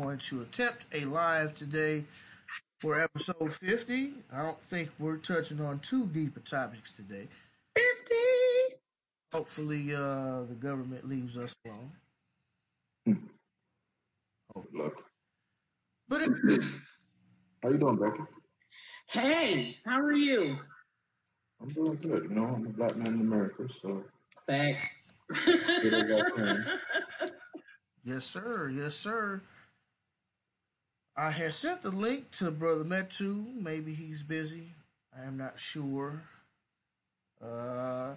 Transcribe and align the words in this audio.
going 0.00 0.18
to 0.18 0.42
attempt 0.42 0.86
a 0.94 1.04
live 1.06 1.56
today 1.56 2.04
for 2.78 3.00
episode 3.00 3.52
50. 3.52 4.12
I 4.32 4.42
don't 4.42 4.60
think 4.62 4.90
we're 5.00 5.16
touching 5.16 5.60
on 5.60 5.80
too 5.80 6.06
deep 6.06 6.36
a 6.36 6.40
topics 6.40 6.92
today. 6.92 7.26
50! 7.76 8.14
Hopefully, 9.34 9.92
uh, 9.92 10.44
the 10.48 10.56
government 10.58 11.08
leaves 11.08 11.36
us 11.36 11.54
alone. 11.66 11.90
Oh, 14.56 14.64
look. 14.72 15.04
But 16.08 16.22
it, 16.22 16.30
How 17.62 17.70
you 17.70 17.78
doing, 17.78 17.96
Becky? 17.96 18.22
Hey, 19.10 19.78
how 19.84 20.00
are 20.00 20.12
you? 20.12 20.58
I'm 21.60 21.68
doing 21.70 21.96
good. 21.96 22.28
You 22.30 22.36
know, 22.36 22.44
I'm 22.44 22.66
a 22.66 22.70
black 22.70 22.96
man 22.96 23.14
in 23.14 23.20
America, 23.20 23.66
so 23.82 24.04
Thanks. 24.46 25.18
Good 25.44 25.94
as 25.94 26.10
I 26.10 26.30
can. 26.36 26.64
yes, 28.04 28.24
sir. 28.24 28.70
Yes, 28.70 28.94
sir. 28.94 29.42
I 31.18 31.32
had 31.32 31.52
sent 31.52 31.82
the 31.82 31.90
link 31.90 32.30
to 32.32 32.52
Brother 32.52 32.84
Metu. 32.84 33.44
Maybe 33.60 33.92
he's 33.92 34.22
busy. 34.22 34.68
I 35.16 35.24
am 35.24 35.36
not 35.36 35.58
sure. 35.58 36.22
Uh, 37.42 38.14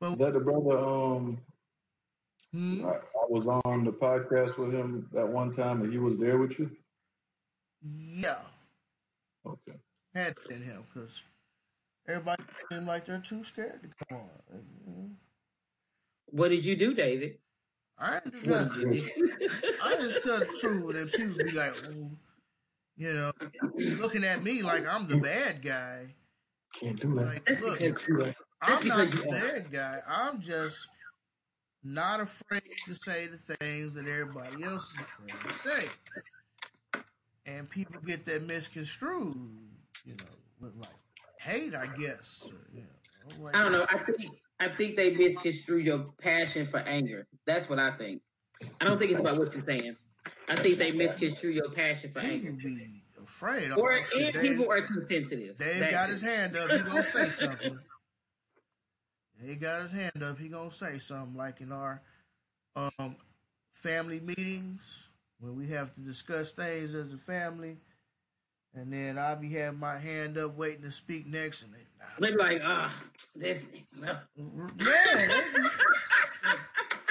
but 0.00 0.12
Is 0.12 0.18
that 0.18 0.32
the 0.32 0.40
brother? 0.40 0.78
Um, 0.78 1.38
hmm? 2.52 2.86
I, 2.86 2.90
I 2.92 3.26
was 3.28 3.48
on 3.48 3.84
the 3.84 3.90
podcast 3.92 4.58
with 4.58 4.72
him 4.72 5.08
that 5.12 5.28
one 5.28 5.50
time, 5.50 5.82
and 5.82 5.92
he 5.92 5.98
was 5.98 6.18
there 6.18 6.38
with 6.38 6.56
you. 6.60 6.70
yeah, 7.82 8.38
Okay. 9.44 9.78
had 10.14 10.36
to 10.36 10.42
send 10.42 10.64
him 10.64 10.84
because 10.92 11.20
everybody 12.06 12.44
seemed 12.70 12.86
like 12.86 13.06
they're 13.06 13.18
too 13.18 13.42
scared 13.42 13.80
to 13.82 13.88
come 14.08 14.18
on. 14.18 15.16
what 16.26 16.50
did 16.50 16.64
you 16.64 16.76
do, 16.76 16.94
David? 16.94 17.38
I 18.00 18.14
ain't 18.16 18.42
do 18.44 18.50
What 18.50 18.60
nothing. 18.62 18.90
did 18.92 19.02
you 19.16 19.38
do? 19.38 19.50
I 19.84 19.96
just 19.96 20.26
tell 20.26 20.38
the 20.38 20.46
truth, 20.46 20.96
and 20.96 21.12
people 21.12 21.36
be 21.44 21.50
like, 21.50 21.74
"Ooh," 21.90 22.10
you 22.96 23.12
know, 23.12 23.32
looking 24.00 24.24
at 24.24 24.42
me 24.42 24.62
like 24.62 24.86
I'm 24.86 25.06
the 25.06 25.18
bad 25.18 25.62
guy. 25.62 26.14
Can't 26.80 26.98
do 27.00 27.14
that. 27.14 27.26
Like, 27.26 27.44
That's 27.44 27.62
look, 27.62 27.78
because 27.78 28.08
you 28.08 28.22
are. 28.22 28.34
I'm 28.62 28.86
not 28.88 29.06
the 29.08 29.28
bad 29.30 29.70
guy. 29.70 29.98
I'm 30.06 30.40
just 30.40 30.86
not 31.82 32.20
afraid 32.20 32.62
to 32.86 32.94
say 32.94 33.26
the 33.26 33.38
things 33.38 33.94
that 33.94 34.06
everybody 34.06 34.64
else 34.64 34.92
is 34.94 35.00
afraid 35.00 35.34
to 35.48 35.52
say. 35.52 35.88
And 37.46 37.68
people 37.68 38.00
get 38.06 38.26
that 38.26 38.46
misconstrued, 38.46 39.34
you 40.04 40.12
know, 40.12 40.24
with 40.60 40.76
like 40.76 40.90
hate, 41.38 41.74
I 41.74 41.86
guess. 41.86 42.50
Or, 42.52 42.58
you 42.72 42.82
know, 42.82 43.44
like, 43.44 43.56
I 43.56 43.62
don't 43.62 43.72
know. 43.72 43.86
I 43.90 43.98
think 43.98 44.30
I 44.60 44.68
think 44.68 44.94
they 44.94 45.12
misconstrue 45.12 45.78
your 45.78 46.04
passion 46.20 46.66
for 46.66 46.78
anger. 46.78 47.26
That's 47.46 47.68
what 47.70 47.78
I 47.78 47.90
think. 47.92 48.20
I 48.78 48.84
don't 48.84 48.98
think 48.98 49.10
it's 49.10 49.18
about 49.18 49.38
what 49.38 49.52
you're 49.52 49.64
saying. 49.64 49.94
I 50.48 50.56
think 50.56 50.76
they 50.76 50.92
misconstrue 50.92 51.50
your 51.50 51.70
passion 51.70 52.10
for 52.10 52.20
anger. 52.20 52.52
be 52.52 53.02
afraid. 53.20 53.72
Or 53.72 54.04
shit, 54.04 54.34
and 54.34 54.42
people 54.42 54.70
are 54.70 54.82
too 54.82 55.00
sensitive. 55.00 55.56
Dave 55.56 55.90
got 55.90 56.10
his 56.10 56.20
hand 56.20 56.56
up. 56.56 56.70
He 56.70 56.78
gonna 56.78 57.04
say 57.04 57.30
something. 57.30 57.78
He 59.42 59.54
got 59.54 59.82
his 59.82 59.92
hand 59.92 60.22
up. 60.22 60.38
He 60.38 60.48
gonna 60.48 60.70
say 60.70 60.98
something 60.98 61.34
like 61.34 61.62
in 61.62 61.72
our 61.72 62.02
um, 62.76 63.16
family 63.72 64.20
meetings 64.20 65.08
when 65.38 65.56
we 65.56 65.68
have 65.68 65.94
to 65.94 66.00
discuss 66.00 66.52
things 66.52 66.94
as 66.94 67.10
a 67.14 67.16
family, 67.16 67.78
and 68.74 68.92
then 68.92 69.18
I'll 69.18 69.36
be 69.36 69.50
having 69.50 69.80
my 69.80 69.96
hand 69.96 70.36
up 70.36 70.54
waiting 70.54 70.82
to 70.82 70.90
speak 70.90 71.26
next, 71.26 71.62
and 71.62 71.72
they, 71.72 71.86
They 72.18 72.30
be 72.30 72.36
like, 72.36 72.60
ah, 72.64 72.94
this. 73.34 73.84
No. 74.00 74.16
yeah, 74.36 75.42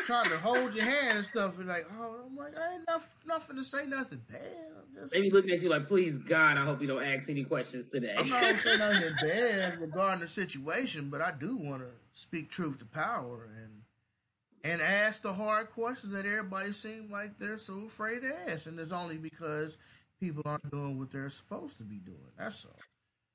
trying 0.10 0.30
to 0.30 0.38
hold 0.38 0.74
your 0.74 0.86
hand 0.86 1.18
and 1.18 1.26
stuff. 1.26 1.60
And 1.60 1.68
like, 1.68 1.86
oh, 1.94 2.24
I'm 2.26 2.36
like, 2.36 2.58
I 2.58 2.74
ain't 2.74 2.84
not, 2.88 3.04
nothing 3.28 3.56
to 3.58 3.64
say 3.64 3.86
nothing 3.86 4.22
bad. 4.28 4.42
I'm 4.76 5.02
just 5.02 5.14
They 5.14 5.22
be 5.22 5.30
looking 5.30 5.52
at 5.52 5.62
you 5.62 5.70
like, 5.70 5.86
please 5.86 6.18
God, 6.18 6.58
I 6.58 6.66
hope 6.66 6.82
you 6.82 6.88
don't 6.88 7.04
ask 7.04 7.30
any 7.30 7.44
questions 7.44 7.90
today. 7.90 8.16
I'm 8.18 8.28
not 8.28 8.42
gonna 8.42 8.58
say 8.58 8.78
nothing 8.78 9.14
bad 9.22 9.80
regarding 9.80 10.22
the 10.22 10.28
situation, 10.28 11.10
but 11.12 11.22
I 11.22 11.32
do 11.32 11.56
want 11.56 11.84
to 11.84 11.90
speak 12.14 12.50
truth 12.50 12.80
to 12.80 12.86
power 12.86 13.50
and 13.56 13.70
and 14.64 14.82
ask 14.82 15.22
the 15.22 15.32
hard 15.32 15.70
questions 15.70 16.12
that 16.12 16.26
everybody 16.26 16.74
seems 16.74 17.10
like 17.10 17.38
they're 17.40 17.58
so 17.58 17.86
afraid 17.86 18.22
to 18.22 18.52
ask, 18.52 18.66
and 18.66 18.80
it's 18.80 18.92
only 18.92 19.18
because 19.18 19.78
people 20.20 20.42
aren't 20.46 20.70
doing 20.72 20.98
what 20.98 21.12
they're 21.12 21.30
supposed 21.30 21.78
to 21.78 21.84
be 21.84 21.98
doing. 21.98 22.18
That's 22.38 22.66
all. 22.66 22.76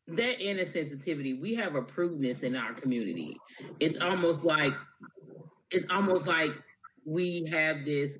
That 0.08 0.38
insensitivity, 0.38 1.40
we 1.40 1.54
have 1.54 1.74
a 1.74 1.82
prudeness 1.82 2.42
in 2.42 2.56
our 2.56 2.74
community. 2.74 3.36
It's 3.80 3.98
almost 3.98 4.44
like 4.44 4.74
it's 5.70 5.86
almost 5.90 6.26
like 6.26 6.52
we 7.06 7.46
have 7.50 7.84
this. 7.84 8.18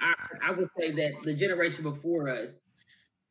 I, 0.00 0.14
I 0.42 0.50
would 0.52 0.68
say 0.78 0.92
that 0.92 1.22
the 1.22 1.34
generation 1.34 1.82
before 1.82 2.28
us, 2.28 2.62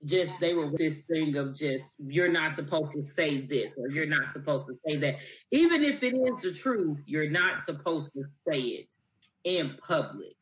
just 0.05 0.39
they 0.39 0.53
were 0.53 0.69
this 0.75 1.05
thing 1.05 1.37
of 1.37 1.55
just 1.55 1.95
you're 1.99 2.31
not 2.31 2.55
supposed 2.55 2.91
to 2.91 3.01
say 3.01 3.41
this 3.41 3.73
or 3.77 3.89
you're 3.89 4.05
not 4.05 4.31
supposed 4.31 4.67
to 4.67 4.75
say 4.85 4.97
that. 4.97 5.19
Even 5.51 5.83
if 5.83 6.03
it 6.03 6.13
is 6.13 6.41
the 6.41 6.53
truth, 6.53 7.01
you're 7.05 7.29
not 7.29 7.63
supposed 7.63 8.11
to 8.11 8.23
say 8.23 8.59
it 8.59 8.93
in 9.45 9.75
public. 9.87 10.35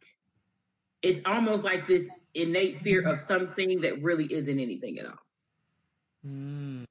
It's 1.03 1.21
almost 1.25 1.63
like 1.63 1.85
this 1.87 2.09
innate 2.33 2.79
fear 2.79 3.07
of 3.07 3.19
something 3.19 3.81
that 3.81 4.01
really 4.01 4.31
isn't 4.33 4.59
anything 4.59 4.99
at 4.99 5.05
all. 5.07 5.19
Mm, 6.25 6.85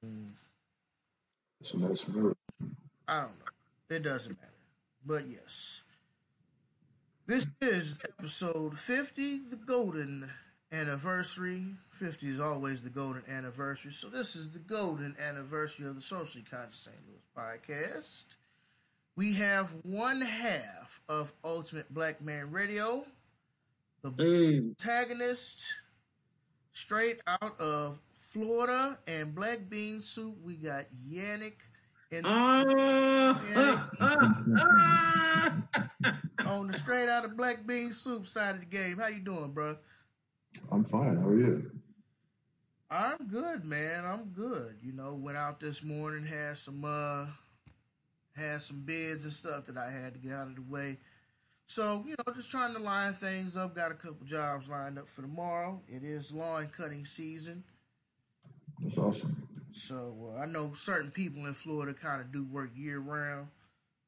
So 1.61 1.77
that's 1.77 2.03
good. 2.05 2.35
I 3.07 3.21
don't 3.21 3.29
know. 3.39 3.95
It 3.95 4.03
doesn't 4.03 4.31
matter. 4.39 4.47
But 5.05 5.27
yes, 5.27 5.81
this 7.27 7.47
is 7.61 7.97
episode 8.17 8.77
50, 8.79 9.39
the 9.49 9.55
golden 9.55 10.29
anniversary. 10.71 11.65
50 11.91 12.29
is 12.29 12.39
always 12.39 12.81
the 12.81 12.89
golden 12.89 13.23
anniversary. 13.29 13.91
So 13.91 14.07
this 14.09 14.35
is 14.35 14.51
the 14.51 14.59
golden 14.59 15.15
anniversary 15.19 15.87
of 15.87 15.95
the 15.95 16.01
Socially 16.01 16.43
Conscious 16.49 16.79
St. 16.79 16.95
Louis 17.07 17.21
podcast. 17.37 18.25
We 19.15 19.33
have 19.33 19.69
one 19.83 20.21
half 20.21 21.01
of 21.09 21.33
Ultimate 21.43 21.93
Black 21.93 22.21
Man 22.21 22.51
Radio, 22.51 23.05
the 24.01 24.11
Mm. 24.11 24.77
protagonist 24.77 25.73
straight 26.73 27.21
out 27.27 27.59
of 27.59 27.99
Florida 28.31 28.97
and 29.07 29.35
Black 29.35 29.69
Bean 29.69 29.99
Soup. 29.99 30.37
We 30.41 30.55
got 30.55 30.85
Yannick 31.05 31.55
and 32.13 32.25
Oh, 32.25 33.41
Yeah. 33.49 33.87
ah, 33.99 34.43
ah. 36.05 36.17
on 36.45 36.67
the 36.67 36.77
straight 36.77 37.09
out 37.09 37.25
of 37.25 37.35
Black 37.35 37.67
Bean 37.67 37.91
Soup 37.91 38.25
side 38.25 38.55
of 38.55 38.61
the 38.61 38.67
game. 38.67 38.97
How 38.99 39.07
you 39.07 39.19
doing, 39.19 39.51
bro? 39.51 39.75
I'm 40.71 40.85
fine. 40.85 41.17
How 41.17 41.27
are 41.27 41.37
you? 41.37 41.71
I'm 42.89 43.17
good, 43.27 43.65
man. 43.65 44.05
I'm 44.05 44.29
good. 44.29 44.77
You 44.81 44.93
know, 44.93 45.13
went 45.13 45.37
out 45.37 45.59
this 45.59 45.83
morning, 45.83 46.25
had 46.25 46.57
some 46.57 46.85
uh 46.85 47.25
had 48.33 48.61
some 48.61 48.83
bids 48.85 49.25
and 49.25 49.33
stuff 49.33 49.65
that 49.65 49.75
I 49.77 49.91
had 49.91 50.13
to 50.13 50.19
get 50.21 50.31
out 50.31 50.47
of 50.47 50.55
the 50.55 50.61
way. 50.61 50.99
So, 51.65 52.05
you 52.07 52.15
know, 52.17 52.33
just 52.33 52.49
trying 52.49 52.73
to 52.75 52.79
line 52.79 53.11
things 53.11 53.57
up. 53.57 53.75
Got 53.75 53.91
a 53.91 53.95
couple 53.95 54.25
jobs 54.25 54.69
lined 54.69 54.97
up 54.97 55.07
for 55.09 55.21
tomorrow. 55.21 55.81
It 55.89 56.03
is 56.05 56.31
lawn 56.31 56.69
cutting 56.75 57.05
season. 57.05 57.65
That's 58.83 58.97
awesome. 58.97 59.47
So 59.71 60.33
uh, 60.35 60.39
I 60.41 60.45
know 60.45 60.73
certain 60.73 61.11
people 61.11 61.45
in 61.45 61.53
Florida 61.53 61.93
kind 61.93 62.21
of 62.21 62.31
do 62.31 62.43
work 62.45 62.71
year 62.75 62.99
round, 62.99 63.47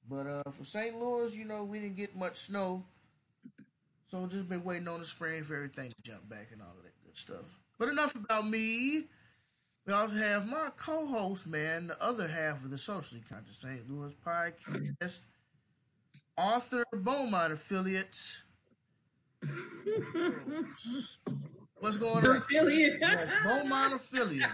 but 0.09 0.27
uh, 0.27 0.51
for 0.51 0.65
St. 0.65 0.97
Louis, 0.97 1.35
you 1.35 1.45
know, 1.45 1.63
we 1.63 1.79
didn't 1.79 1.95
get 1.95 2.15
much 2.15 2.35
snow, 2.35 2.83
so 4.09 4.25
just 4.27 4.49
been 4.49 4.63
waiting 4.63 4.87
on 4.87 4.99
the 4.99 5.05
spring 5.05 5.43
for 5.43 5.55
everything 5.55 5.89
to 5.89 5.95
jump 6.03 6.27
back 6.29 6.49
and 6.51 6.61
all 6.61 6.75
of 6.77 6.83
that 6.83 6.93
good 7.05 7.17
stuff. 7.17 7.59
But 7.79 7.89
enough 7.89 8.15
about 8.15 8.49
me. 8.49 9.05
We 9.85 9.91
also 9.91 10.15
have 10.15 10.47
my 10.47 10.69
co-host, 10.77 11.45
man, 11.45 11.87
the 11.87 12.01
other 12.01 12.25
half 12.27 12.63
of 12.63 12.71
the 12.71 12.77
Socially 12.77 13.21
Conscious 13.29 13.57
St. 13.57 13.81
Louis 13.89 14.13
podcast, 14.25 15.19
author, 16.37 16.85
Beaumont 16.93 17.51
affiliate. 17.51 18.37
What's 21.83 21.97
going 21.97 22.25
on? 22.25 22.37
Affiliate. 22.37 22.97
Yes, 23.01 23.33
Beaumont 23.43 23.93
affiliate. 23.93 24.49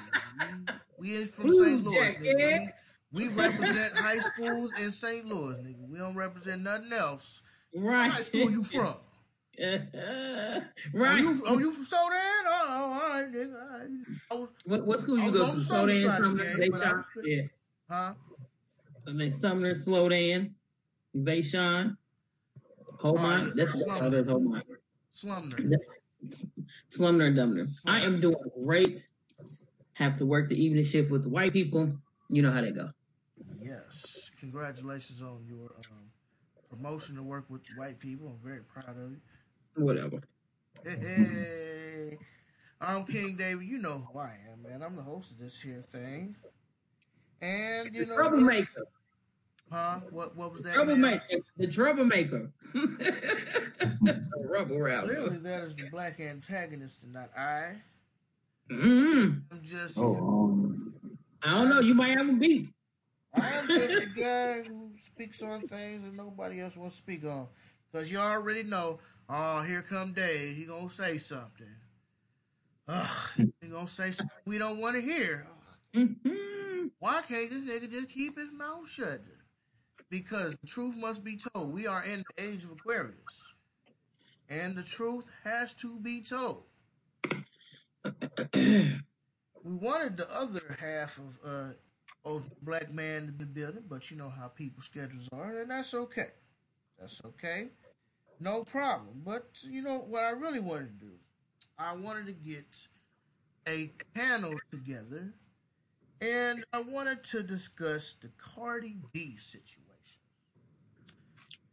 We, 0.97 1.19
we 1.19 1.25
from 1.25 1.53
St. 1.53 1.83
Louis, 1.83 2.15
nigga. 2.15 2.71
We, 3.11 3.27
we 3.27 3.33
represent 3.35 3.95
high 3.95 4.17
schools 4.17 4.71
in 4.81 4.89
St. 4.91 5.27
Louis, 5.27 5.53
nigga. 5.57 5.87
We 5.87 5.99
don't 5.99 6.15
represent 6.15 6.63
nothing 6.63 6.91
else. 6.91 7.43
right. 7.75 8.07
What 8.07 8.11
high 8.13 8.23
school 8.23 8.49
you 8.49 8.63
from? 8.63 8.95
right. 9.59 10.63
Oh, 10.95 11.17
you, 11.17 11.43
oh, 11.45 11.59
you 11.59 11.71
from 11.71 11.85
Soldan? 11.85 12.19
Oh, 12.47 12.65
oh, 12.67 12.99
all 13.03 13.09
right, 13.11 13.31
nigga. 13.31 13.53
All 14.31 14.39
right. 14.39 14.39
Was- 14.39 14.49
what, 14.65 14.85
what 14.87 14.99
school 14.99 15.19
you 15.19 15.31
go 15.31 15.49
to? 15.49 15.55
the 15.55 15.61
Slow 15.61 15.87
southern 15.87 16.01
down, 16.01 16.09
side 16.09 16.21
of 16.23 16.37
the 16.39 16.43
Sumner, 16.45 16.57
game, 16.57 16.71
they 16.71 16.83
I 16.83 16.91
was- 16.93 17.05
Yeah. 17.23 17.41
huh? 17.91 18.13
And 19.05 19.21
then 19.21 19.31
Sumner, 19.31 19.75
Slow 19.75 20.09
down, 20.09 20.55
Vashon, 21.15 21.95
Holmont. 22.99 23.45
Right. 23.45 23.51
That's 23.55 23.83
Slum. 23.83 24.01
oh, 24.01 24.61
Slumner. 25.13 25.75
Slumner 26.89 27.27
and 27.27 27.35
Dumner. 27.35 27.67
I 27.85 28.01
am 28.01 28.19
doing 28.19 28.35
great. 28.63 29.07
Have 29.93 30.15
to 30.15 30.25
work 30.25 30.49
the 30.49 30.61
evening 30.61 30.83
shift 30.83 31.11
with 31.11 31.23
the 31.23 31.29
white 31.29 31.53
people. 31.53 31.91
You 32.29 32.41
know 32.41 32.51
how 32.51 32.61
they 32.61 32.71
go. 32.71 32.89
Yes. 33.59 34.31
Congratulations 34.39 35.21
on 35.21 35.45
your 35.47 35.71
um, 35.91 36.09
promotion 36.69 37.15
to 37.15 37.23
work 37.23 37.45
with 37.49 37.61
white 37.75 37.99
people. 37.99 38.27
I'm 38.27 38.47
very 38.47 38.61
proud 38.61 38.89
of 38.89 39.11
you. 39.11 39.17
Whatever. 39.75 40.21
Hey, 40.83 40.97
hey. 40.99 42.17
I'm 42.81 43.05
King 43.05 43.35
David. 43.35 43.67
You 43.67 43.79
know 43.79 44.07
who 44.11 44.19
I 44.19 44.37
am, 44.51 44.63
man. 44.63 44.81
I'm 44.81 44.95
the 44.95 45.01
host 45.01 45.31
of 45.31 45.39
this 45.39 45.59
here 45.59 45.81
thing. 45.81 46.35
And 47.41 47.93
you 47.93 48.05
The 48.05 48.11
know, 48.11 48.15
troublemaker. 48.15 48.85
Huh? 49.71 49.99
What 50.11 50.35
what 50.35 50.51
was 50.51 50.61
that? 50.61 50.75
man? 50.75 50.75
Troublemaker. 50.75 51.21
The 51.57 51.67
troublemaker. 51.67 52.51
A 52.75 54.47
rebel 54.47 54.79
rouser. 54.79 55.07
Clearly, 55.13 55.37
that 55.37 55.63
is 55.63 55.75
the 55.75 55.89
black 55.89 56.19
antagonist, 56.19 57.03
and 57.03 57.13
not 57.13 57.29
I. 57.37 57.75
Mm, 58.71 59.41
I'm 59.51 59.61
just, 59.63 59.97
Oh, 59.97 60.15
um, 60.15 60.93
I 61.41 61.53
don't 61.53 61.69
know. 61.69 61.79
You 61.79 61.95
might 61.95 62.15
have 62.17 62.29
a 62.29 62.33
beat. 62.33 62.69
I'm 63.33 63.67
just 63.67 64.03
a 64.03 64.05
guy 64.15 64.61
who 64.67 64.91
speaks 65.03 65.41
on 65.41 65.67
things 65.67 66.03
that 66.03 66.13
nobody 66.15 66.61
else 66.61 66.75
wants 66.75 66.95
to 66.97 67.01
speak 67.01 67.25
on. 67.25 67.47
Cause 67.91 68.11
you 68.11 68.17
already 68.19 68.63
know. 68.63 68.99
Oh, 69.27 69.61
here 69.63 69.81
come 69.81 70.13
Dave. 70.13 70.55
He 70.55 70.65
gonna 70.65 70.89
say 70.89 71.17
something. 71.17 71.65
Ugh, 72.87 73.29
he 73.61 73.67
gonna 73.67 73.87
say 73.87 74.11
something 74.11 74.35
we 74.45 74.57
don't 74.57 74.79
want 74.79 74.95
to 74.95 75.01
hear. 75.01 75.47
Mhm. 75.95 76.91
Why 76.99 77.21
can't 77.27 77.49
this 77.49 77.63
nigga 77.63 77.89
just 77.91 78.09
keep 78.09 78.37
his 78.37 78.51
mouth 78.51 78.89
shut? 78.89 79.21
Because 80.09 80.55
the 80.61 80.67
truth 80.67 80.95
must 80.97 81.23
be 81.23 81.37
told. 81.37 81.73
We 81.73 81.87
are 81.87 82.03
in 82.03 82.23
the 82.35 82.43
age 82.43 82.63
of 82.63 82.71
Aquarius. 82.71 83.53
And 84.49 84.75
the 84.75 84.83
truth 84.83 85.29
has 85.43 85.73
to 85.75 85.99
be 85.99 86.21
told. 86.21 86.63
we 88.55 89.01
wanted 89.63 90.17
the 90.17 90.27
other 90.33 90.77
half 90.79 91.19
of 91.19 91.39
uh 91.45 91.69
old 92.25 92.43
black 92.61 92.91
man 92.91 93.27
to 93.27 93.31
be 93.31 93.45
building, 93.45 93.83
but 93.87 94.09
you 94.09 94.17
know 94.17 94.29
how 94.29 94.47
people's 94.47 94.85
schedules 94.85 95.29
are, 95.31 95.61
and 95.61 95.71
that's 95.71 95.93
okay. 95.93 96.29
That's 96.99 97.21
okay. 97.23 97.69
No 98.39 98.63
problem. 98.63 99.21
But 99.25 99.59
you 99.63 99.81
know 99.81 99.99
what 99.99 100.23
I 100.23 100.31
really 100.31 100.59
wanted 100.59 100.99
to 100.99 101.05
do? 101.05 101.11
I 101.77 101.95
wanted 101.95 102.25
to 102.27 102.33
get 102.33 102.87
a 103.67 103.91
panel 104.13 104.53
together 104.71 105.33
and 106.21 106.63
I 106.73 106.81
wanted 106.81 107.23
to 107.25 107.43
discuss 107.43 108.13
the 108.13 108.29
Cardi 108.37 108.97
B 109.13 109.37
situation. 109.37 109.88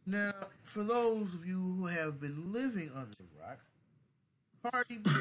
Now, 0.09 0.31
for 0.63 0.83
those 0.83 1.33
of 1.33 1.45
you 1.45 1.75
who 1.77 1.85
have 1.87 2.19
been 2.21 2.53
living 2.53 2.91
under 2.95 3.11
the 3.17 3.25
rock, 3.41 3.59
Cardi 4.63 4.99
B 4.99 5.11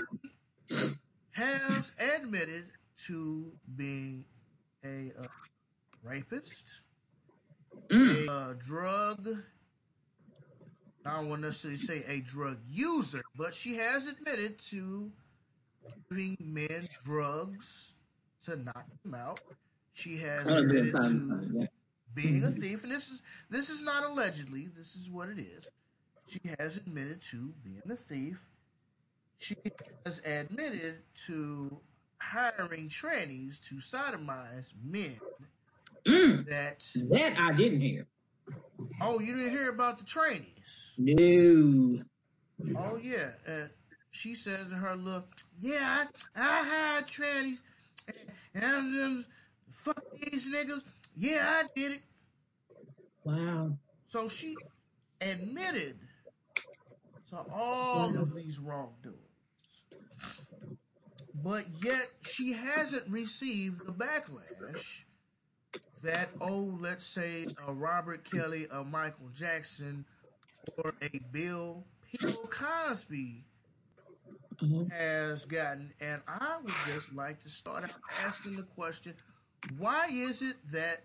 has 1.33 1.91
admitted 1.99 2.67
to 3.07 3.53
being 3.77 4.25
a 4.85 5.11
uh, 5.21 5.27
rapist, 6.05 6.83
Mm. 7.91 8.27
a 8.27 8.33
uh, 8.33 8.53
drug. 8.59 9.29
I 11.05 11.17
don't 11.17 11.29
want 11.29 11.43
to 11.43 11.49
necessarily 11.49 11.79
say 11.79 12.03
a 12.09 12.21
drug 12.21 12.59
user, 12.69 13.21
but 13.37 13.55
she 13.55 13.77
has 13.77 14.07
admitted 14.07 14.59
to 14.71 15.13
giving 16.09 16.37
men 16.41 16.89
drugs 17.05 17.95
to 18.45 18.57
knock 18.57 18.87
them 19.05 19.15
out. 19.15 19.41
She 19.93 20.17
has 20.19 20.47
I 20.49 20.55
don't 20.55 20.69
do 20.69 20.79
admitted 20.79 21.03
to. 21.03 21.69
Being 22.17 22.43
a 22.43 22.51
thief, 22.51 22.83
and 22.83 22.91
this 22.91 23.09
is 23.09 23.23
this 23.51 23.71
is 23.71 23.83
not 23.83 24.03
allegedly. 24.05 24.69
This 24.77 24.97
is 24.97 25.09
what 25.09 25.29
it 25.29 25.39
is. 25.39 25.69
She 26.27 26.41
has 26.59 26.79
admitted 26.79 27.21
to 27.31 27.53
being 27.63 27.83
a 27.89 27.97
thief. 27.97 28.45
She 29.39 29.55
has 30.05 30.21
admitted 30.25 30.97
to 31.27 31.79
hiring 32.19 32.89
trannies 32.89 33.61
to 33.69 33.77
sodomize 33.77 34.73
men. 34.83 35.21
Mm. 36.07 36.47
That 36.49 36.81
That 37.11 37.39
I 37.39 37.53
didn't 37.53 37.81
hear. 37.83 38.07
oh, 39.01 39.21
you 39.21 39.37
didn't 39.37 39.51
hear 39.51 39.71
about 39.71 39.99
the 39.99 40.05
trannies? 40.05 40.95
No. 40.99 42.03
Oh 42.79 42.97
yeah, 42.97 43.33
uh, 43.47 43.67
she 44.11 44.35
says 44.35 44.73
in 44.73 44.79
her 44.79 44.97
look, 44.97 45.29
yeah, 45.61 46.07
I, 46.35 46.41
I 46.41 46.65
hired 46.65 47.07
trannies, 47.07 47.59
and, 48.55 48.65
and 48.65 49.05
um, 49.05 49.25
fuck 49.71 50.03
these 50.19 50.49
niggas. 50.53 50.81
Yeah, 51.17 51.63
I 51.63 51.65
did 51.75 51.93
it. 51.93 52.03
Wow. 53.25 53.79
So 54.07 54.29
she 54.29 54.55
admitted 55.21 55.99
to 57.31 57.39
all 57.53 58.17
of 58.17 58.35
these 58.35 58.59
wrongdoings. 58.59 59.17
But 61.43 61.67
yet 61.83 62.09
she 62.23 62.53
hasn't 62.53 63.09
received 63.09 63.87
the 63.87 63.93
backlash 63.93 65.05
that, 66.03 66.31
oh, 66.41 66.77
let's 66.81 67.07
say 67.07 67.47
a 67.67 67.73
Robert 67.73 68.29
Kelly, 68.31 68.67
a 68.71 68.85
Michael 68.85 69.29
Jackson, 69.35 70.05
or 70.79 70.95
a 71.03 71.19
Bill 71.33 71.85
Bill 72.21 72.33
Cosby 72.51 73.45
Mhm. 74.57 74.91
has 74.91 75.45
gotten. 75.45 75.93
And 76.01 76.23
I 76.27 76.59
would 76.63 76.73
just 76.87 77.13
like 77.13 77.43
to 77.43 77.49
start 77.49 77.85
out 77.85 77.99
asking 78.25 78.55
the 78.55 78.63
question 78.63 79.15
why 79.79 80.09
is 80.11 80.43
it 80.43 80.57
that 80.73 81.05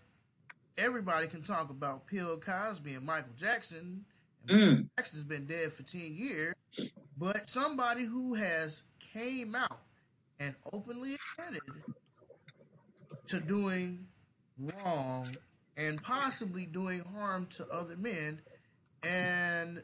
everybody 0.78 1.28
can 1.28 1.42
talk 1.42 1.69
about 1.69 2.08
Bill 2.08 2.38
Cosby 2.38 2.94
and 2.94 3.06
Michael 3.06 3.34
Jackson? 3.38 4.06
And 4.48 4.58
Michael 4.60 4.74
Mm. 4.75 4.90
Jackson's 4.98 5.24
been 5.24 5.46
dead 5.46 5.72
for 5.72 5.84
10 5.84 6.16
years, 6.16 6.56
but 7.18 7.48
somebody 7.48 8.06
who 8.06 8.34
has 8.34 8.81
came 9.00 9.54
out 9.54 9.81
and 10.40 10.56
openly 10.74 11.16
admitted 11.38 11.62
to 13.28 13.40
doing 13.40 14.08
wrong 14.58 15.28
and 15.78 16.02
possibly 16.02 16.66
doing 16.66 17.04
harm 17.16 17.46
to 17.48 17.68
other 17.68 17.96
men 17.96 18.42
and 19.04 19.84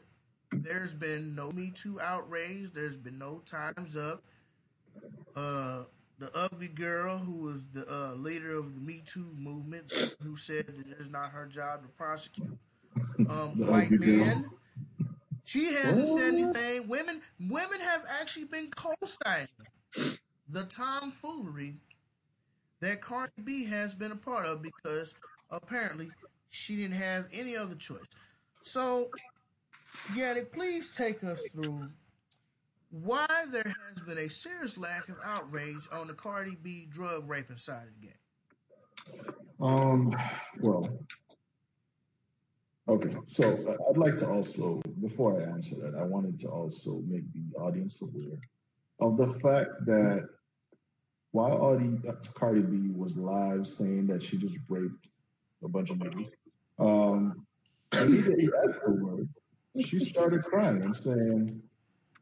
there's 0.50 0.92
been 0.92 1.34
no 1.34 1.52
Me 1.52 1.70
Too 1.74 2.00
outrage. 2.00 2.70
There's 2.72 2.96
been 2.96 3.18
no 3.18 3.42
Times 3.44 3.96
Up. 3.96 4.22
Uh, 5.36 5.82
the 6.18 6.30
ugly 6.34 6.68
girl 6.68 7.18
who 7.18 7.38
was 7.44 7.62
the 7.72 7.86
uh, 7.92 8.14
leader 8.14 8.56
of 8.56 8.74
the 8.74 8.80
Me 8.80 9.02
Too 9.06 9.26
movement, 9.38 9.92
who 10.22 10.36
said 10.36 10.66
that 10.66 10.78
it 10.78 11.00
is 11.00 11.10
not 11.10 11.30
her 11.30 11.46
job 11.46 11.82
to 11.82 11.88
prosecute 11.90 12.58
um, 13.28 13.66
white 13.66 13.90
girl. 13.90 13.98
men. 14.00 14.50
She 15.44 15.72
hasn't 15.72 16.08
said 16.18 16.34
anything. 16.34 16.88
Women, 16.88 17.22
women 17.40 17.80
have 17.80 18.04
actually 18.20 18.44
been 18.44 18.68
co-signing 18.70 19.46
the 20.50 20.64
tomfoolery 20.64 21.76
that 22.80 23.00
Cardi 23.00 23.32
B 23.44 23.64
has 23.64 23.94
been 23.94 24.12
a 24.12 24.16
part 24.16 24.46
of 24.46 24.62
because 24.62 25.14
apparently 25.50 26.10
she 26.50 26.76
didn't 26.76 26.96
have 26.96 27.26
any 27.32 27.56
other 27.56 27.74
choice. 27.74 28.00
So, 28.60 29.08
Yannick, 30.12 30.52
please 30.52 30.94
take 30.94 31.22
us 31.24 31.42
through 31.52 31.88
why 32.90 33.26
there 33.50 33.64
has 33.64 34.02
been 34.04 34.18
a 34.18 34.28
serious 34.28 34.78
lack 34.78 35.08
of 35.08 35.16
outrage 35.24 35.86
on 35.92 36.06
the 36.06 36.14
Cardi 36.14 36.56
B 36.62 36.86
drug 36.88 37.28
raping 37.28 37.56
side 37.56 37.86
of 37.86 38.00
the 38.00 38.06
game. 38.06 39.34
Um, 39.60 40.16
well, 40.60 40.88
okay. 42.88 43.14
So 43.26 43.56
I'd 43.90 43.98
like 43.98 44.16
to 44.18 44.28
also, 44.28 44.80
before 45.00 45.40
I 45.40 45.44
answer 45.44 45.76
that, 45.76 45.94
I 45.98 46.04
wanted 46.04 46.38
to 46.40 46.48
also 46.48 47.02
make 47.06 47.24
the 47.32 47.58
audience 47.58 48.00
aware 48.00 48.38
of 49.00 49.16
the 49.16 49.28
fact 49.40 49.70
that 49.86 50.26
while 51.32 51.62
Audi, 51.62 51.98
uh, 52.08 52.12
Cardi 52.34 52.62
B 52.62 52.90
was 52.90 53.16
live 53.16 53.66
saying 53.66 54.06
that 54.06 54.22
she 54.22 54.38
just 54.38 54.58
raped 54.68 55.08
a 55.62 55.68
bunch 55.68 55.90
of 55.90 55.98
niggas, 55.98 56.30
um, 56.78 57.46
afterward, 57.92 59.28
she 59.78 60.00
started 60.00 60.42
crying 60.42 60.82
and 60.82 60.94
saying, 60.94 61.62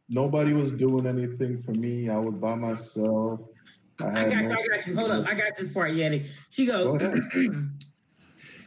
Nobody 0.08 0.52
was 0.52 0.72
doing 0.72 1.06
anything 1.06 1.58
for 1.58 1.72
me. 1.72 2.08
I 2.08 2.18
was 2.18 2.34
by 2.34 2.54
myself. 2.54 3.40
I 4.00 4.06
I 4.06 4.25
got 4.28 4.44
no 4.44 4.50
you. 4.50 4.56
I 4.56 4.76
got 4.76 4.86
you. 4.86 4.96
Hold 4.96 5.10
up. 5.10 5.26
I 5.26 5.34
got 5.34 5.56
this 5.56 5.72
part, 5.72 5.92
Yannick. 5.92 6.30
She 6.50 6.66
goes, 6.66 7.02
ahead. 7.02 7.20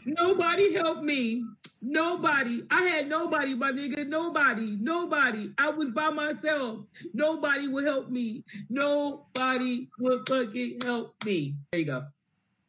Nobody 0.05 0.73
helped 0.73 1.03
me. 1.03 1.43
Nobody. 1.81 2.63
I 2.71 2.81
had 2.83 3.07
nobody, 3.07 3.55
my 3.55 3.71
nigga. 3.71 4.05
Nobody. 4.07 4.77
Nobody. 4.81 5.51
I 5.57 5.69
was 5.69 5.89
by 5.89 6.09
myself. 6.09 6.85
Nobody 7.13 7.67
would 7.67 7.85
help 7.85 8.09
me. 8.09 8.43
Nobody 8.69 9.87
would 9.99 10.27
fucking 10.27 10.79
help 10.83 11.15
me. 11.23 11.55
There 11.71 11.79
you 11.79 11.85
go. 11.85 12.05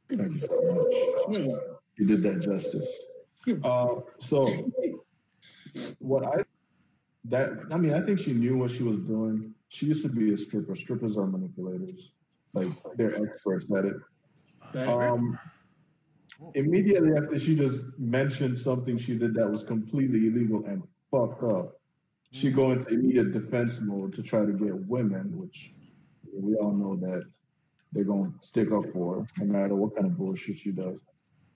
Thank 0.08 0.32
you 0.32 0.38
so 0.38 0.60
much. 1.28 1.46
You 1.96 2.06
did 2.06 2.22
that 2.22 2.40
justice. 2.40 3.06
Uh, 3.64 3.94
so, 4.18 4.70
what 5.98 6.26
I 6.26 6.44
that 7.30 7.50
I 7.70 7.76
mean, 7.76 7.94
I 7.94 8.00
think 8.00 8.18
she 8.18 8.32
knew 8.32 8.56
what 8.56 8.70
she 8.70 8.82
was 8.82 9.00
doing. 9.00 9.54
She 9.68 9.86
used 9.86 10.04
to 10.04 10.12
be 10.12 10.34
a 10.34 10.38
stripper. 10.38 10.74
Strippers 10.74 11.16
are 11.16 11.26
manipulators. 11.26 12.12
Like 12.52 12.68
they're 12.96 13.22
experts 13.22 13.70
at 13.76 13.84
it. 13.84 13.96
Um, 14.88 15.38
immediately 16.54 17.12
after 17.16 17.38
she 17.38 17.56
just 17.56 17.98
mentioned 17.98 18.58
something 18.58 18.98
she 18.98 19.16
did 19.16 19.34
that 19.34 19.48
was 19.48 19.62
completely 19.62 20.26
illegal 20.28 20.64
and 20.66 20.82
fucked 21.10 21.44
up, 21.44 21.80
she 22.32 22.50
go 22.50 22.72
into 22.72 22.88
immediate 22.88 23.32
defense 23.32 23.80
mode 23.82 24.12
to 24.14 24.22
try 24.22 24.44
to 24.44 24.52
get 24.52 24.74
women, 24.86 25.36
which 25.36 25.72
we 26.32 26.54
all 26.56 26.72
know 26.72 26.96
that 26.96 27.24
they're 27.92 28.04
gonna 28.04 28.32
stick 28.40 28.72
up 28.72 28.84
for 28.92 29.20
her, 29.20 29.26
no 29.38 29.52
matter 29.52 29.74
what 29.74 29.94
kind 29.94 30.06
of 30.06 30.16
bullshit 30.16 30.58
she 30.58 30.72
does. 30.72 31.04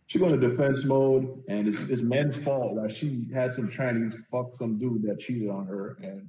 She 0.07 0.19
went 0.19 0.35
into 0.35 0.49
defense 0.49 0.85
mode, 0.85 1.43
and 1.49 1.67
it's, 1.67 1.89
it's 1.89 2.03
men's 2.03 2.37
fault 2.37 2.77
that 2.83 2.91
she 2.91 3.27
had 3.33 3.53
some 3.53 3.69
trannies 3.69 4.15
fuck 4.27 4.55
some 4.55 4.79
dude 4.79 5.03
that 5.05 5.19
cheated 5.19 5.49
on 5.49 5.67
her, 5.67 5.97
and 6.03 6.29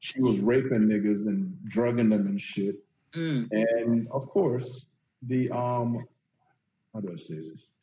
she 0.00 0.20
was 0.20 0.40
raping 0.40 0.88
niggas 0.88 1.20
and 1.26 1.56
drugging 1.66 2.08
them 2.08 2.26
and 2.26 2.40
shit. 2.40 2.76
Mm. 3.14 3.48
And 3.50 4.08
of 4.10 4.26
course, 4.28 4.86
the 5.22 5.50
um, 5.50 6.04
how 6.92 7.00
do 7.00 7.10
I 7.12 7.16
say 7.16 7.36
this? 7.36 7.74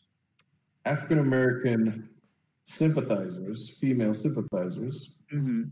African 0.85 1.19
American 1.19 2.09
sympathizers, 2.65 3.69
female 3.69 4.13
sympathizers, 4.13 5.13
hmm 5.29 5.63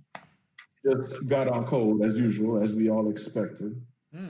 just 0.87 1.29
got 1.29 1.47
on 1.47 1.65
cold 1.65 2.03
as 2.03 2.17
usual, 2.17 2.61
as 2.61 2.73
we 2.73 2.89
all 2.89 3.09
expected. 3.09 3.81
Hmm. 4.13 4.27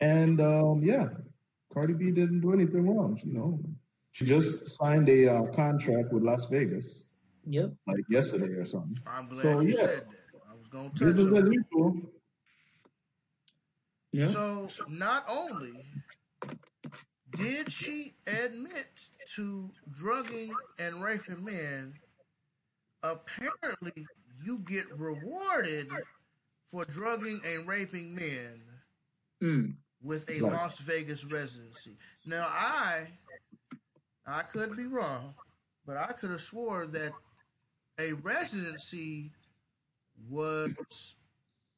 And 0.00 0.40
um, 0.40 0.82
yeah, 0.82 1.08
Cardi 1.72 1.94
B 1.94 2.10
didn't 2.10 2.40
do 2.40 2.52
anything 2.52 2.88
wrong. 2.88 3.18
You 3.24 3.32
know, 3.32 3.60
she 4.14 4.24
just 4.24 4.68
signed 4.78 5.08
a 5.08 5.26
uh, 5.26 5.42
contract 5.46 6.12
with 6.12 6.22
Las 6.22 6.46
Vegas 6.46 7.08
Yep. 7.46 7.72
like 7.88 8.04
yesterday 8.08 8.54
or 8.54 8.64
something. 8.64 8.96
I'm 9.06 9.26
glad 9.28 9.42
So, 9.42 9.60
you 9.60 9.70
yeah. 9.70 9.76
said 9.76 9.88
that. 9.90 10.40
I 10.48 10.54
was 10.54 10.68
gonna 10.70 10.88
touch 10.90 10.98
Business 11.00 11.32
on 11.32 11.36
as 11.42 11.50
usual. 11.50 11.96
Yeah. 14.12 14.26
So 14.26 14.68
not 14.88 15.24
only 15.28 15.84
did 17.36 17.72
she 17.72 18.14
admit 18.28 18.86
to 19.34 19.70
drugging 19.90 20.54
and 20.78 21.02
raping 21.02 21.42
men, 21.44 21.94
apparently 23.02 24.06
you 24.44 24.58
get 24.60 24.84
rewarded 24.96 25.90
for 26.66 26.84
drugging 26.84 27.40
and 27.44 27.66
raping 27.66 28.14
men 28.14 28.62
Mm. 29.42 29.74
with 30.00 30.30
a 30.30 30.40
Right. 30.40 30.52
Las 30.52 30.78
Vegas 30.78 31.24
residency. 31.32 31.98
Now 32.24 32.46
I 32.46 33.08
I 34.26 34.42
could 34.42 34.76
be 34.76 34.86
wrong, 34.86 35.34
but 35.86 35.96
I 35.96 36.12
could 36.12 36.30
have 36.30 36.40
swore 36.40 36.86
that 36.86 37.12
a 37.98 38.12
residency 38.12 39.32
was 40.28 41.14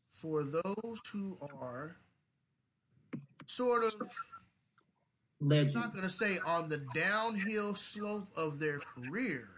for 0.08 0.44
those 0.44 1.00
who 1.12 1.36
are 1.60 1.96
sort 3.46 3.84
of 3.84 3.94
I'm 5.40 5.48
not 5.48 5.92
going 5.92 6.02
to 6.02 6.08
say 6.08 6.38
on 6.46 6.68
the 6.68 6.82
downhill 6.94 7.74
slope 7.74 8.28
of 8.36 8.58
their 8.58 8.78
career. 8.78 9.48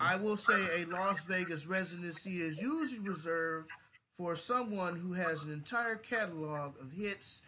I 0.00 0.16
will 0.16 0.36
say 0.36 0.82
a 0.82 0.84
Las 0.86 1.26
Vegas 1.26 1.66
residency 1.66 2.42
is 2.42 2.60
usually 2.60 3.00
reserved 3.00 3.70
for 4.16 4.34
someone 4.34 4.96
who 4.96 5.12
has 5.12 5.44
an 5.44 5.52
entire 5.52 5.96
catalog 5.96 6.74
of 6.80 6.90
hits 6.92 7.42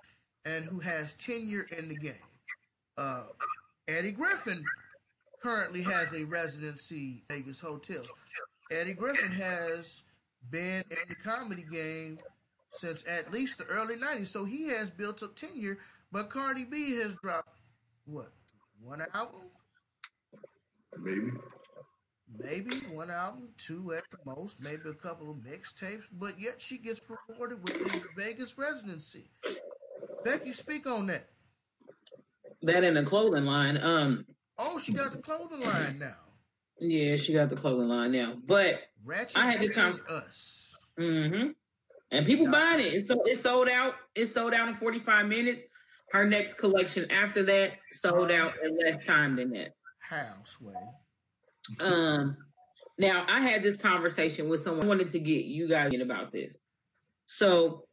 and 0.44 0.64
who 0.64 0.78
has 0.80 1.14
tenure 1.14 1.66
in 1.76 1.88
the 1.88 1.96
game. 1.96 2.14
Uh, 2.96 3.24
Eddie 3.88 4.12
Griffin 4.12 4.62
currently 5.42 5.80
has 5.82 6.12
a 6.12 6.24
residency 6.24 7.22
at 7.30 7.36
Vegas 7.36 7.58
Hotel. 7.58 8.02
Eddie 8.70 8.92
Griffin 8.92 9.32
has 9.32 10.02
been 10.50 10.84
in 10.90 11.08
the 11.08 11.14
comedy 11.14 11.64
game 11.70 12.18
since 12.70 13.02
at 13.08 13.32
least 13.32 13.56
the 13.56 13.64
early 13.64 13.96
90s, 13.96 14.26
so 14.26 14.44
he 14.44 14.68
has 14.68 14.90
built 14.90 15.22
up 15.22 15.34
tenure. 15.34 15.78
But 16.12 16.28
Cardi 16.28 16.64
B 16.64 16.96
has 16.96 17.14
dropped, 17.22 17.58
what, 18.04 18.30
one 18.82 19.02
album? 19.14 19.40
Maybe. 20.98 21.30
Maybe 22.38 22.70
one 22.92 23.10
album, 23.10 23.48
two 23.56 23.94
at 23.94 24.04
the 24.10 24.18
most, 24.26 24.62
maybe 24.62 24.82
a 24.90 24.92
couple 24.92 25.30
of 25.30 25.38
mixtapes, 25.38 26.02
but 26.12 26.38
yet 26.38 26.60
she 26.60 26.76
gets 26.76 27.00
rewarded 27.08 27.62
with 27.62 27.82
the 27.84 28.22
Vegas 28.22 28.58
residency. 28.58 29.30
Becky, 30.24 30.52
speak 30.52 30.86
on 30.86 31.06
that. 31.06 31.26
That 32.62 32.84
in 32.84 32.94
the 32.94 33.04
clothing 33.04 33.44
line. 33.44 33.78
Um. 33.82 34.24
Oh, 34.58 34.78
she 34.78 34.92
got 34.92 35.12
the 35.12 35.18
clothing 35.18 35.60
line 35.60 35.98
now. 35.98 36.16
Yeah, 36.80 37.16
she 37.16 37.32
got 37.32 37.48
the 37.48 37.56
clothing 37.56 37.88
line 37.88 38.12
now. 38.12 38.34
But 38.44 38.80
Ratchet 39.04 39.36
I 39.36 39.46
had 39.46 39.60
this 39.60 39.72
con- 39.72 39.94
Us. 40.10 40.76
hmm 40.96 41.48
And 42.10 42.26
people 42.26 42.50
buying 42.50 42.80
it. 42.80 43.06
So 43.06 43.22
it 43.24 43.38
sold 43.38 43.68
out. 43.68 43.94
It 44.14 44.26
sold 44.26 44.54
out 44.54 44.68
in 44.68 44.74
45 44.74 45.26
minutes. 45.26 45.64
Her 46.10 46.24
next 46.24 46.54
collection 46.54 47.10
after 47.10 47.42
that 47.44 47.72
sold 47.90 48.30
out 48.30 48.54
in 48.64 48.78
less 48.78 49.04
time 49.04 49.36
than 49.36 49.50
that. 49.50 49.74
How, 49.98 50.34
Sway? 50.44 50.72
Um 51.80 52.36
now 52.98 53.24
I 53.28 53.40
had 53.40 53.62
this 53.62 53.76
conversation 53.76 54.48
with 54.48 54.60
someone 54.60 54.86
I 54.86 54.88
wanted 54.88 55.08
to 55.08 55.20
get 55.20 55.44
you 55.44 55.68
guys 55.68 55.92
in 55.92 56.00
about 56.00 56.32
this. 56.32 56.58
So 57.26 57.84